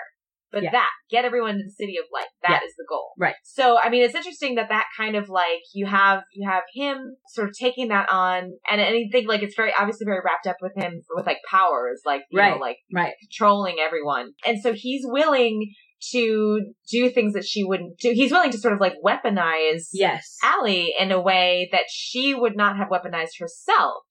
but 0.52 0.62
yeah. 0.62 0.72
that 0.72 0.90
get 1.10 1.26
everyone 1.26 1.56
to 1.56 1.64
the 1.64 1.72
city 1.72 1.96
of 1.98 2.06
light. 2.14 2.28
That 2.44 2.62
yeah. 2.62 2.68
is 2.68 2.74
the 2.78 2.86
goal. 2.88 3.14
Right. 3.18 3.34
So, 3.44 3.80
I 3.80 3.90
mean, 3.90 4.04
it's 4.04 4.14
interesting 4.14 4.56
that 4.56 4.70
that 4.70 4.86
kind 4.96 5.16
of 5.16 5.28
like 5.28 5.62
you 5.74 5.88
have 5.88 6.22
you 6.34 6.48
have 6.48 6.64
him 6.76 7.16
sort 7.30 7.50
of 7.50 7.56
taking 7.58 7.88
that 7.88 8.10
on, 8.12 8.52
and 8.70 8.80
anything 8.80 9.28
like 9.28 9.42
it's 9.42 9.56
very 9.56 9.74
obviously 9.78 10.06
very 10.06 10.20
wrapped 10.24 10.46
up 10.46 10.58
with 10.62 10.74
him 10.76 11.02
with 11.16 11.26
like 11.26 11.40
powers, 11.50 12.02
like 12.06 12.22
you 12.30 12.40
right. 12.40 12.54
know, 12.54 12.60
like 12.60 12.78
right. 12.94 13.14
controlling 13.22 13.78
everyone, 13.80 14.34
and 14.46 14.62
so 14.62 14.74
he's 14.74 15.02
willing 15.04 15.74
to 16.12 16.74
do 16.92 17.10
things 17.10 17.34
that 17.34 17.46
she 17.46 17.64
wouldn't 17.64 17.98
do. 18.00 18.12
He's 18.14 18.32
willing 18.32 18.52
to 18.52 18.58
sort 18.58 18.74
of 18.74 18.80
like 18.80 18.96
weaponize 19.04 19.90
yes. 19.94 20.38
ALIE 20.44 20.94
in 21.00 21.12
a 21.12 21.22
way 21.22 21.70
that 21.72 21.86
she 21.90 22.34
would 22.34 22.56
not 22.56 22.78
have 22.78 22.90
weaponized 22.90 23.40
herself 23.40 24.04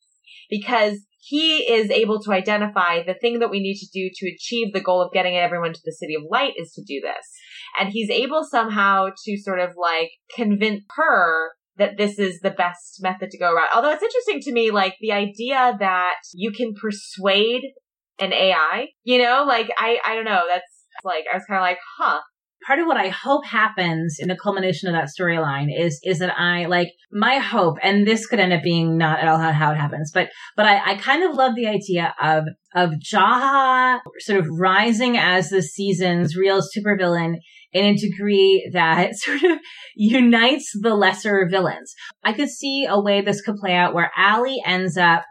because 0.50 1.06
he 1.18 1.72
is 1.72 1.90
able 1.90 2.22
to 2.22 2.32
identify 2.32 3.02
the 3.02 3.14
thing 3.14 3.40
that 3.40 3.50
we 3.50 3.60
need 3.60 3.76
to 3.78 3.88
do 3.92 4.10
to 4.14 4.32
achieve 4.32 4.72
the 4.72 4.80
goal 4.80 5.02
of 5.02 5.12
getting 5.12 5.36
everyone 5.36 5.72
to 5.72 5.80
the 5.84 5.92
city 5.92 6.14
of 6.14 6.22
light 6.30 6.52
is 6.56 6.72
to 6.72 6.82
do 6.82 7.00
this. 7.00 7.26
And 7.78 7.88
he's 7.90 8.10
able 8.10 8.44
somehow 8.44 9.08
to 9.24 9.36
sort 9.36 9.58
of 9.58 9.70
like 9.76 10.10
convince 10.34 10.84
her 10.96 11.50
that 11.78 11.96
this 11.98 12.18
is 12.18 12.40
the 12.40 12.50
best 12.50 13.00
method 13.00 13.30
to 13.30 13.38
go 13.38 13.52
around. 13.52 13.68
Although 13.74 13.90
it's 13.90 14.02
interesting 14.02 14.40
to 14.42 14.52
me, 14.52 14.70
like 14.70 14.94
the 15.00 15.12
idea 15.12 15.76
that 15.78 16.20
you 16.32 16.52
can 16.52 16.74
persuade 16.80 17.62
an 18.18 18.32
AI, 18.32 18.88
you 19.04 19.18
know, 19.18 19.44
like 19.46 19.68
I, 19.76 19.98
I 20.06 20.14
don't 20.14 20.24
know, 20.24 20.42
that's 20.48 20.75
like 21.06 21.24
I 21.32 21.36
was 21.36 21.44
kind 21.48 21.58
of 21.58 21.62
like, 21.62 21.78
huh. 21.98 22.20
Part 22.66 22.80
of 22.80 22.86
what 22.86 22.96
I 22.96 23.08
hope 23.08 23.44
happens 23.44 24.16
in 24.18 24.28
the 24.28 24.36
culmination 24.36 24.88
of 24.88 24.94
that 24.94 25.10
storyline 25.16 25.68
is 25.78 26.00
is 26.02 26.18
that 26.18 26.36
I 26.36 26.64
like 26.64 26.88
my 27.12 27.38
hope, 27.38 27.76
and 27.82 28.06
this 28.06 28.26
could 28.26 28.40
end 28.40 28.52
up 28.52 28.62
being 28.62 28.96
not 28.96 29.20
at 29.20 29.28
all 29.28 29.38
how, 29.38 29.72
it 29.72 29.76
happens, 29.76 30.10
but 30.12 30.30
but 30.56 30.66
I, 30.66 30.92
I 30.92 30.94
kind 30.96 31.22
of 31.22 31.36
love 31.36 31.54
the 31.54 31.68
idea 31.68 32.14
of 32.20 32.44
of 32.74 32.92
Jaha 32.94 34.00
sort 34.20 34.40
of 34.40 34.46
rising 34.58 35.16
as 35.16 35.50
the 35.50 35.62
season's 35.62 36.34
real 36.34 36.60
supervillain 36.60 37.34
in 37.72 37.84
a 37.84 37.94
degree 37.94 38.68
that 38.72 39.14
sort 39.16 39.42
of 39.44 39.58
unites 39.94 40.72
the 40.80 40.94
lesser 40.94 41.46
villains. 41.48 41.94
I 42.24 42.32
could 42.32 42.48
see 42.48 42.86
a 42.88 43.00
way 43.00 43.20
this 43.20 43.42
could 43.42 43.56
play 43.56 43.74
out 43.74 43.94
where 43.94 44.10
ALIE 44.16 44.62
ends 44.64 44.96
up 44.96 45.24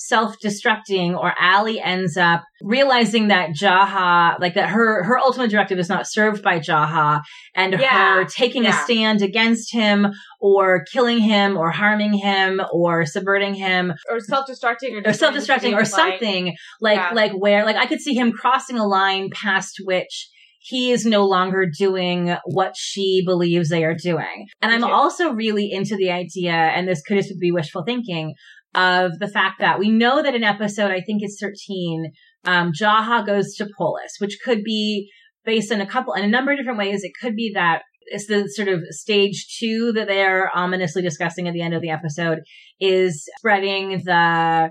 self-destructing 0.00 1.18
or 1.18 1.34
ALIE 1.40 1.80
ends 1.82 2.16
up 2.16 2.44
realizing 2.62 3.28
that 3.28 3.50
Jaha, 3.50 4.38
like 4.38 4.54
that 4.54 4.68
her, 4.68 5.02
her 5.02 5.18
ultimate 5.18 5.50
directive 5.50 5.76
is 5.80 5.88
not 5.88 6.06
served 6.08 6.40
by 6.40 6.60
Jaha 6.60 7.20
and 7.56 7.72
Yeah. 7.72 8.14
her 8.14 8.24
taking 8.24 8.64
a 8.64 8.72
stand 8.72 9.22
against 9.22 9.72
him 9.72 10.06
or 10.40 10.84
killing 10.92 11.18
him 11.18 11.56
or 11.56 11.72
harming 11.72 12.12
him 12.12 12.60
or 12.72 13.06
subverting 13.06 13.54
him 13.54 13.92
or 14.08 14.20
self-destructing 14.20 15.04
or, 15.04 15.10
or 15.10 15.12
self-destructing 15.12 15.74
or 15.74 15.84
something 15.84 16.54
like 16.80 16.96
Yeah. 16.98 17.10
like 17.12 17.32
where 17.32 17.64
like 17.64 17.76
I 17.76 17.86
could 17.86 18.00
see 18.00 18.14
him 18.14 18.30
crossing 18.30 18.78
a 18.78 18.86
line 18.86 19.30
past 19.32 19.80
which 19.84 20.28
he 20.60 20.90
is 20.90 21.06
no 21.06 21.24
longer 21.24 21.66
doing 21.66 22.36
what 22.44 22.74
she 22.76 23.22
believes 23.24 23.68
they 23.68 23.84
are 23.84 23.94
doing. 23.94 24.46
And 24.60 24.72
I'm 24.72 24.84
also 24.84 25.30
really 25.30 25.70
into 25.72 25.96
the 25.96 26.10
idea, 26.10 26.52
and 26.52 26.86
this 26.86 27.00
could 27.00 27.16
just 27.16 27.32
be 27.40 27.52
wishful 27.52 27.84
thinking, 27.86 28.34
of 28.74 29.12
the 29.18 29.28
fact 29.28 29.56
that 29.60 29.78
we 29.78 29.90
know 29.90 30.22
that 30.22 30.34
in 30.34 30.44
episode, 30.44 30.90
I 30.90 31.00
think 31.00 31.22
it's 31.22 31.38
13, 31.40 32.12
um, 32.44 32.72
Jaha 32.72 33.26
goes 33.26 33.54
to 33.56 33.68
Polis, 33.76 34.16
which 34.18 34.38
could 34.44 34.62
be 34.62 35.10
based 35.44 35.72
in 35.72 35.80
a 35.80 35.86
couple, 35.86 36.14
in 36.14 36.24
a 36.24 36.28
number 36.28 36.52
of 36.52 36.58
different 36.58 36.78
ways. 36.78 37.02
It 37.02 37.12
could 37.20 37.34
be 37.34 37.52
that 37.54 37.82
it's 38.10 38.26
the 38.26 38.48
sort 38.48 38.68
of 38.68 38.82
stage 38.90 39.56
two 39.58 39.92
that 39.92 40.08
they're 40.08 40.50
ominously 40.54 41.02
discussing 41.02 41.46
at 41.46 41.54
the 41.54 41.62
end 41.62 41.74
of 41.74 41.82
the 41.82 41.90
episode 41.90 42.38
is 42.80 43.28
spreading 43.38 44.02
the 44.04 44.70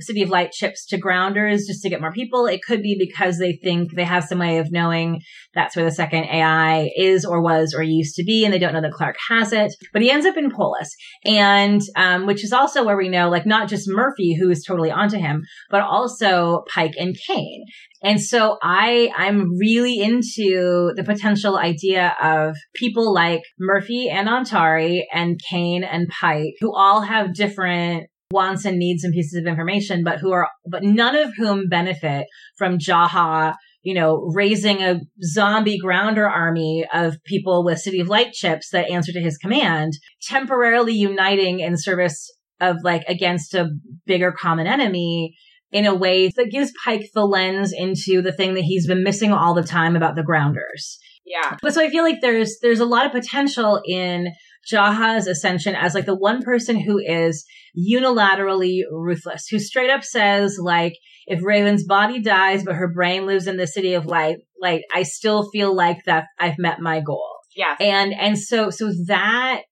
City 0.00 0.22
of 0.22 0.30
Light 0.30 0.52
chips 0.52 0.86
to 0.86 0.98
grounders 0.98 1.66
just 1.66 1.82
to 1.82 1.88
get 1.88 2.00
more 2.00 2.12
people. 2.12 2.46
It 2.46 2.60
could 2.66 2.82
be 2.82 2.96
because 2.98 3.38
they 3.38 3.58
think 3.62 3.94
they 3.94 4.04
have 4.04 4.24
some 4.24 4.38
way 4.38 4.58
of 4.58 4.70
knowing 4.70 5.20
that's 5.54 5.76
where 5.76 5.84
the 5.84 5.90
second 5.90 6.24
AI 6.24 6.90
is 6.96 7.24
or 7.24 7.42
was 7.42 7.74
or 7.74 7.82
used 7.82 8.14
to 8.16 8.24
be, 8.24 8.44
and 8.44 8.52
they 8.52 8.58
don't 8.58 8.72
know 8.72 8.80
that 8.80 8.92
Clarke 8.92 9.16
has 9.28 9.52
it. 9.52 9.72
But 9.92 10.02
he 10.02 10.10
ends 10.10 10.26
up 10.26 10.36
in 10.36 10.50
Polis, 10.50 10.94
and 11.24 11.80
um, 11.96 12.26
which 12.26 12.44
is 12.44 12.52
also 12.52 12.84
where 12.84 12.96
we 12.96 13.08
know, 13.08 13.28
like, 13.28 13.46
not 13.46 13.68
just 13.68 13.88
Murphy, 13.88 14.34
who 14.34 14.50
is 14.50 14.64
totally 14.64 14.90
onto 14.90 15.18
him, 15.18 15.42
but 15.70 15.82
also 15.82 16.64
Pike 16.72 16.94
and 16.98 17.16
Kane. 17.26 17.64
And 18.02 18.20
so 18.20 18.58
I, 18.62 19.10
I'm 19.16 19.58
really 19.58 20.00
into 20.00 20.92
the 20.94 21.02
potential 21.04 21.58
idea 21.58 22.14
of 22.22 22.56
people 22.74 23.12
like 23.12 23.42
Murphy 23.58 24.08
and 24.08 24.28
Ontari 24.28 25.02
and 25.12 25.40
Kane 25.50 25.82
and 25.82 26.06
Pike, 26.08 26.54
who 26.60 26.72
all 26.74 27.00
have 27.00 27.34
different 27.34 28.08
wants 28.30 28.64
and 28.64 28.78
needs 28.78 29.04
and 29.04 29.12
pieces 29.12 29.38
of 29.38 29.46
information, 29.46 30.04
but 30.04 30.18
who 30.18 30.32
are, 30.32 30.48
but 30.66 30.82
none 30.82 31.16
of 31.16 31.34
whom 31.36 31.68
benefit 31.68 32.26
from 32.56 32.78
Jaha, 32.78 33.54
you 33.82 33.94
know, 33.94 34.30
raising 34.34 34.82
a 34.82 35.00
zombie 35.22 35.78
grounder 35.78 36.28
army 36.28 36.84
of 36.92 37.16
people 37.24 37.64
with 37.64 37.78
City 37.78 38.00
of 38.00 38.08
Light 38.08 38.32
chips 38.32 38.70
that 38.70 38.90
answer 38.90 39.12
to 39.12 39.20
his 39.20 39.38
command, 39.38 39.94
temporarily 40.22 40.92
uniting 40.92 41.60
in 41.60 41.76
service 41.76 42.30
of 42.60 42.76
like 42.82 43.04
against 43.08 43.54
a 43.54 43.70
bigger 44.04 44.32
common 44.32 44.66
enemy 44.66 45.34
in 45.70 45.86
a 45.86 45.94
way 45.94 46.28
that 46.28 46.50
gives 46.50 46.72
Pike 46.84 47.10
the 47.14 47.24
lens 47.24 47.72
into 47.72 48.20
the 48.22 48.32
thing 48.32 48.54
that 48.54 48.62
he's 48.62 48.86
been 48.86 49.04
missing 49.04 49.32
all 49.32 49.54
the 49.54 49.62
time 49.62 49.96
about 49.96 50.16
the 50.16 50.22
grounders. 50.22 50.98
yeah 51.24 51.56
But 51.62 51.74
so 51.74 51.82
I 51.82 51.90
feel 51.90 52.02
like 52.02 52.20
there's 52.20 52.58
there's 52.60 52.80
a 52.80 52.86
lot 52.86 53.06
of 53.06 53.12
potential 53.12 53.80
in 53.86 54.28
Jaha's 54.72 55.26
ascension 55.26 55.74
as 55.74 55.94
like 55.94 56.06
the 56.06 56.16
one 56.16 56.42
person 56.42 56.78
who 56.80 56.98
is 56.98 57.44
unilaterally 57.76 58.80
ruthless, 58.90 59.46
who 59.48 59.58
straight 59.58 59.90
up 59.90 60.04
says 60.04 60.58
like, 60.60 60.94
if 61.26 61.40
Raven's 61.44 61.84
body 61.84 62.20
dies 62.20 62.64
but 62.64 62.74
her 62.74 62.92
brain 62.92 63.26
lives 63.26 63.46
in 63.46 63.56
the 63.56 63.66
city 63.66 63.94
of 63.94 64.06
light, 64.06 64.38
like 64.60 64.82
I 64.94 65.02
still 65.02 65.50
feel 65.50 65.74
like 65.74 65.98
that 66.06 66.26
I've 66.38 66.58
met 66.58 66.80
my 66.80 67.00
goal. 67.00 67.36
Yeah. 67.54 67.76
And 67.80 68.12
and 68.14 68.38
so 68.38 68.70
so 68.70 68.92
that 69.06 69.62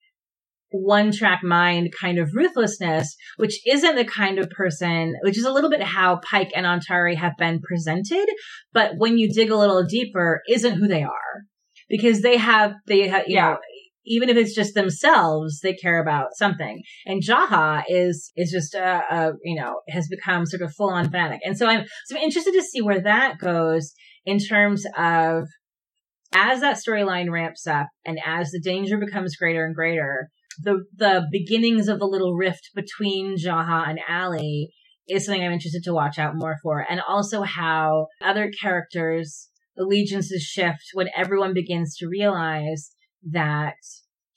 one 0.71 1.13
track 1.13 1.41
mind 1.43 1.93
kind 1.99 2.19
of 2.19 2.35
ruthlessness, 2.35 3.17
which 3.37 3.61
isn't 3.67 3.97
the 3.97 4.05
kind 4.05 4.39
of 4.39 4.51
person, 4.51 5.15
which 5.23 5.39
is 5.39 5.45
a 5.45 5.53
little 5.53 5.71
bit 5.71 5.83
how 5.83 6.21
Pike 6.29 6.51
and 6.55 6.67
Ontari 6.67 7.17
have 7.17 7.37
been 7.39 7.61
presented, 7.61 8.27
but 8.73 8.93
when 8.99 9.17
you 9.17 9.33
dig 9.33 9.51
a 9.51 9.57
little 9.57 9.85
deeper, 9.85 10.43
isn't 10.49 10.75
who 10.75 10.89
they 10.89 11.03
are. 11.03 11.43
Because 11.89 12.21
they 12.21 12.37
have, 12.37 12.73
they 12.89 13.07
have, 13.07 13.29
you 13.29 13.37
Yeah. 13.37 13.51
know, 13.51 13.59
even 14.07 14.29
if 14.29 14.37
it's 14.37 14.55
just 14.55 14.75
themselves, 14.75 15.61
they 15.61 15.75
care 15.75 16.01
about 16.01 16.29
something. 16.35 16.83
And 17.05 17.23
Jaha 17.23 17.83
is, 17.89 18.33
is 18.37 18.51
just, 18.51 18.75
uh, 18.75 19.03
uh, 19.11 19.33
you 19.43 19.61
know, 19.61 19.81
has 19.89 20.09
become 20.09 20.47
sort 20.47 20.63
of 20.63 20.75
full 20.75 20.91
on 20.91 21.11
fanatic. 21.11 21.41
And 21.45 21.59
so 21.59 21.67
I'm, 21.67 21.85
so 22.07 22.17
I'm 22.17 22.23
interested 22.23 22.53
to 22.53 22.63
see 22.63 22.83
where 22.83 23.01
that 23.01 23.39
goes 23.39 23.93
in 24.25 24.39
terms 24.39 24.85
of 24.97 25.45
as 26.35 26.61
that 26.61 26.77
storyline 26.77 27.31
ramps 27.31 27.67
up 27.67 27.89
and 28.05 28.19
as 28.25 28.51
the 28.51 28.61
danger 28.61 28.99
becomes 28.99 29.37
greater 29.37 29.65
and 29.65 29.75
greater, 29.75 30.29
the 30.63 30.85
the 30.97 31.27
beginnings 31.31 31.89
of 31.89 31.99
the 31.99 32.07
little 32.07 32.35
rift 32.35 32.71
between 32.75 33.37
Jaha 33.37 33.89
and 33.89 34.01
ALIE 34.09 34.69
is 35.09 35.25
something 35.25 35.43
I'm 35.43 35.53
interested 35.53 35.83
to 35.85 35.95
watch 35.95 36.19
out 36.19 36.35
more 36.35 36.57
for. 36.63 36.85
And 36.89 37.01
also 37.07 37.43
how 37.43 38.09
other 38.23 38.51
characters' 38.61 39.49
allegiances 39.79 40.43
shift 40.43 40.91
when 40.95 41.09
everyone 41.17 41.55
begins 41.55 41.97
to 41.97 42.09
realize 42.09 42.91
that 43.31 43.75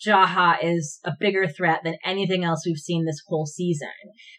Jaha 0.06 0.58
is 0.64 1.00
a 1.04 1.12
bigger 1.20 1.48
threat 1.48 1.82
than 1.84 1.96
anything 2.06 2.44
else 2.44 2.64
we've 2.66 2.78
seen 2.78 3.06
this 3.06 3.22
whole 3.28 3.46
season. 3.46 3.90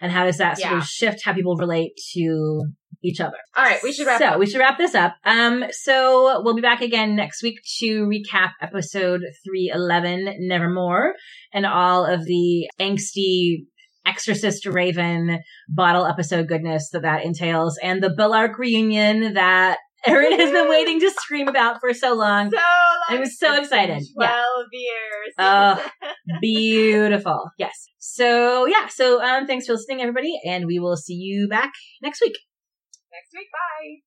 And 0.01 0.11
how 0.11 0.25
does 0.25 0.39
that 0.39 0.59
sort 0.59 0.73
Yeah. 0.73 0.79
of 0.79 0.87
shift 0.87 1.25
how 1.25 1.35
people 1.35 1.57
relate 1.57 1.93
to 2.15 2.63
each 3.03 3.21
other? 3.21 3.37
all 3.57 3.65
right 3.65 3.83
we 3.83 3.93
should 3.93 4.07
wrap 4.07 4.19
so 4.21 4.27
up 4.27 4.39
we 4.39 4.47
should 4.47 4.59
wrap 4.61 4.79
this 4.79 4.95
up. 4.95 5.15
Um, 5.25 5.65
so 5.71 6.43
we'll 6.43 6.55
be 6.55 6.63
back 6.63 6.81
again 6.83 7.15
next 7.17 7.43
week 7.43 7.57
to 7.79 8.07
recap 8.07 8.51
episode 8.63 9.21
311, 9.45 10.37
Nevermore, 10.49 11.15
and 11.53 11.67
all 11.67 12.05
of 12.07 12.25
the 12.25 12.69
angsty 12.79 13.67
Exorcist 14.07 14.65
Raven 14.67 15.41
bottle 15.69 16.07
episode 16.07 16.49
goodness 16.49 16.89
that 16.93 17.03
that 17.03 17.23
entails, 17.25 17.79
and 17.83 18.03
the 18.03 18.09
Bellark 18.17 18.59
reunion 18.59 19.35
that 19.35 19.77
Erin 20.07 20.33
has 20.39 20.51
been 20.51 20.69
waiting 20.69 21.01
to 21.01 21.11
scream 21.17 21.49
about 21.49 21.81
for 21.81 21.93
so 21.93 22.15
long. 22.15 22.51
so 22.51 22.57
long. 22.57 23.21
I'm 23.21 23.27
so 23.27 23.55
excited. 23.61 24.03
Yeah. 24.19 24.27
12 24.27 24.67
years 24.73 25.35
Oh. 25.39 25.91
Beautiful. 26.41 27.51
Yes. 27.59 27.75
So 27.99 28.67
yeah. 28.67 28.89
So 28.89 29.23
um, 29.23 29.47
thanks 29.47 29.67
for 29.67 29.73
listening, 29.73 30.01
everybody, 30.01 30.39
and 30.47 30.67
we 30.67 30.79
will 30.79 30.97
see 30.97 31.15
you 31.15 31.49
back 31.49 31.73
next 32.03 32.21
week. 32.21 32.37
next 33.13 33.31
week 33.35 33.49
bye 33.53 33.97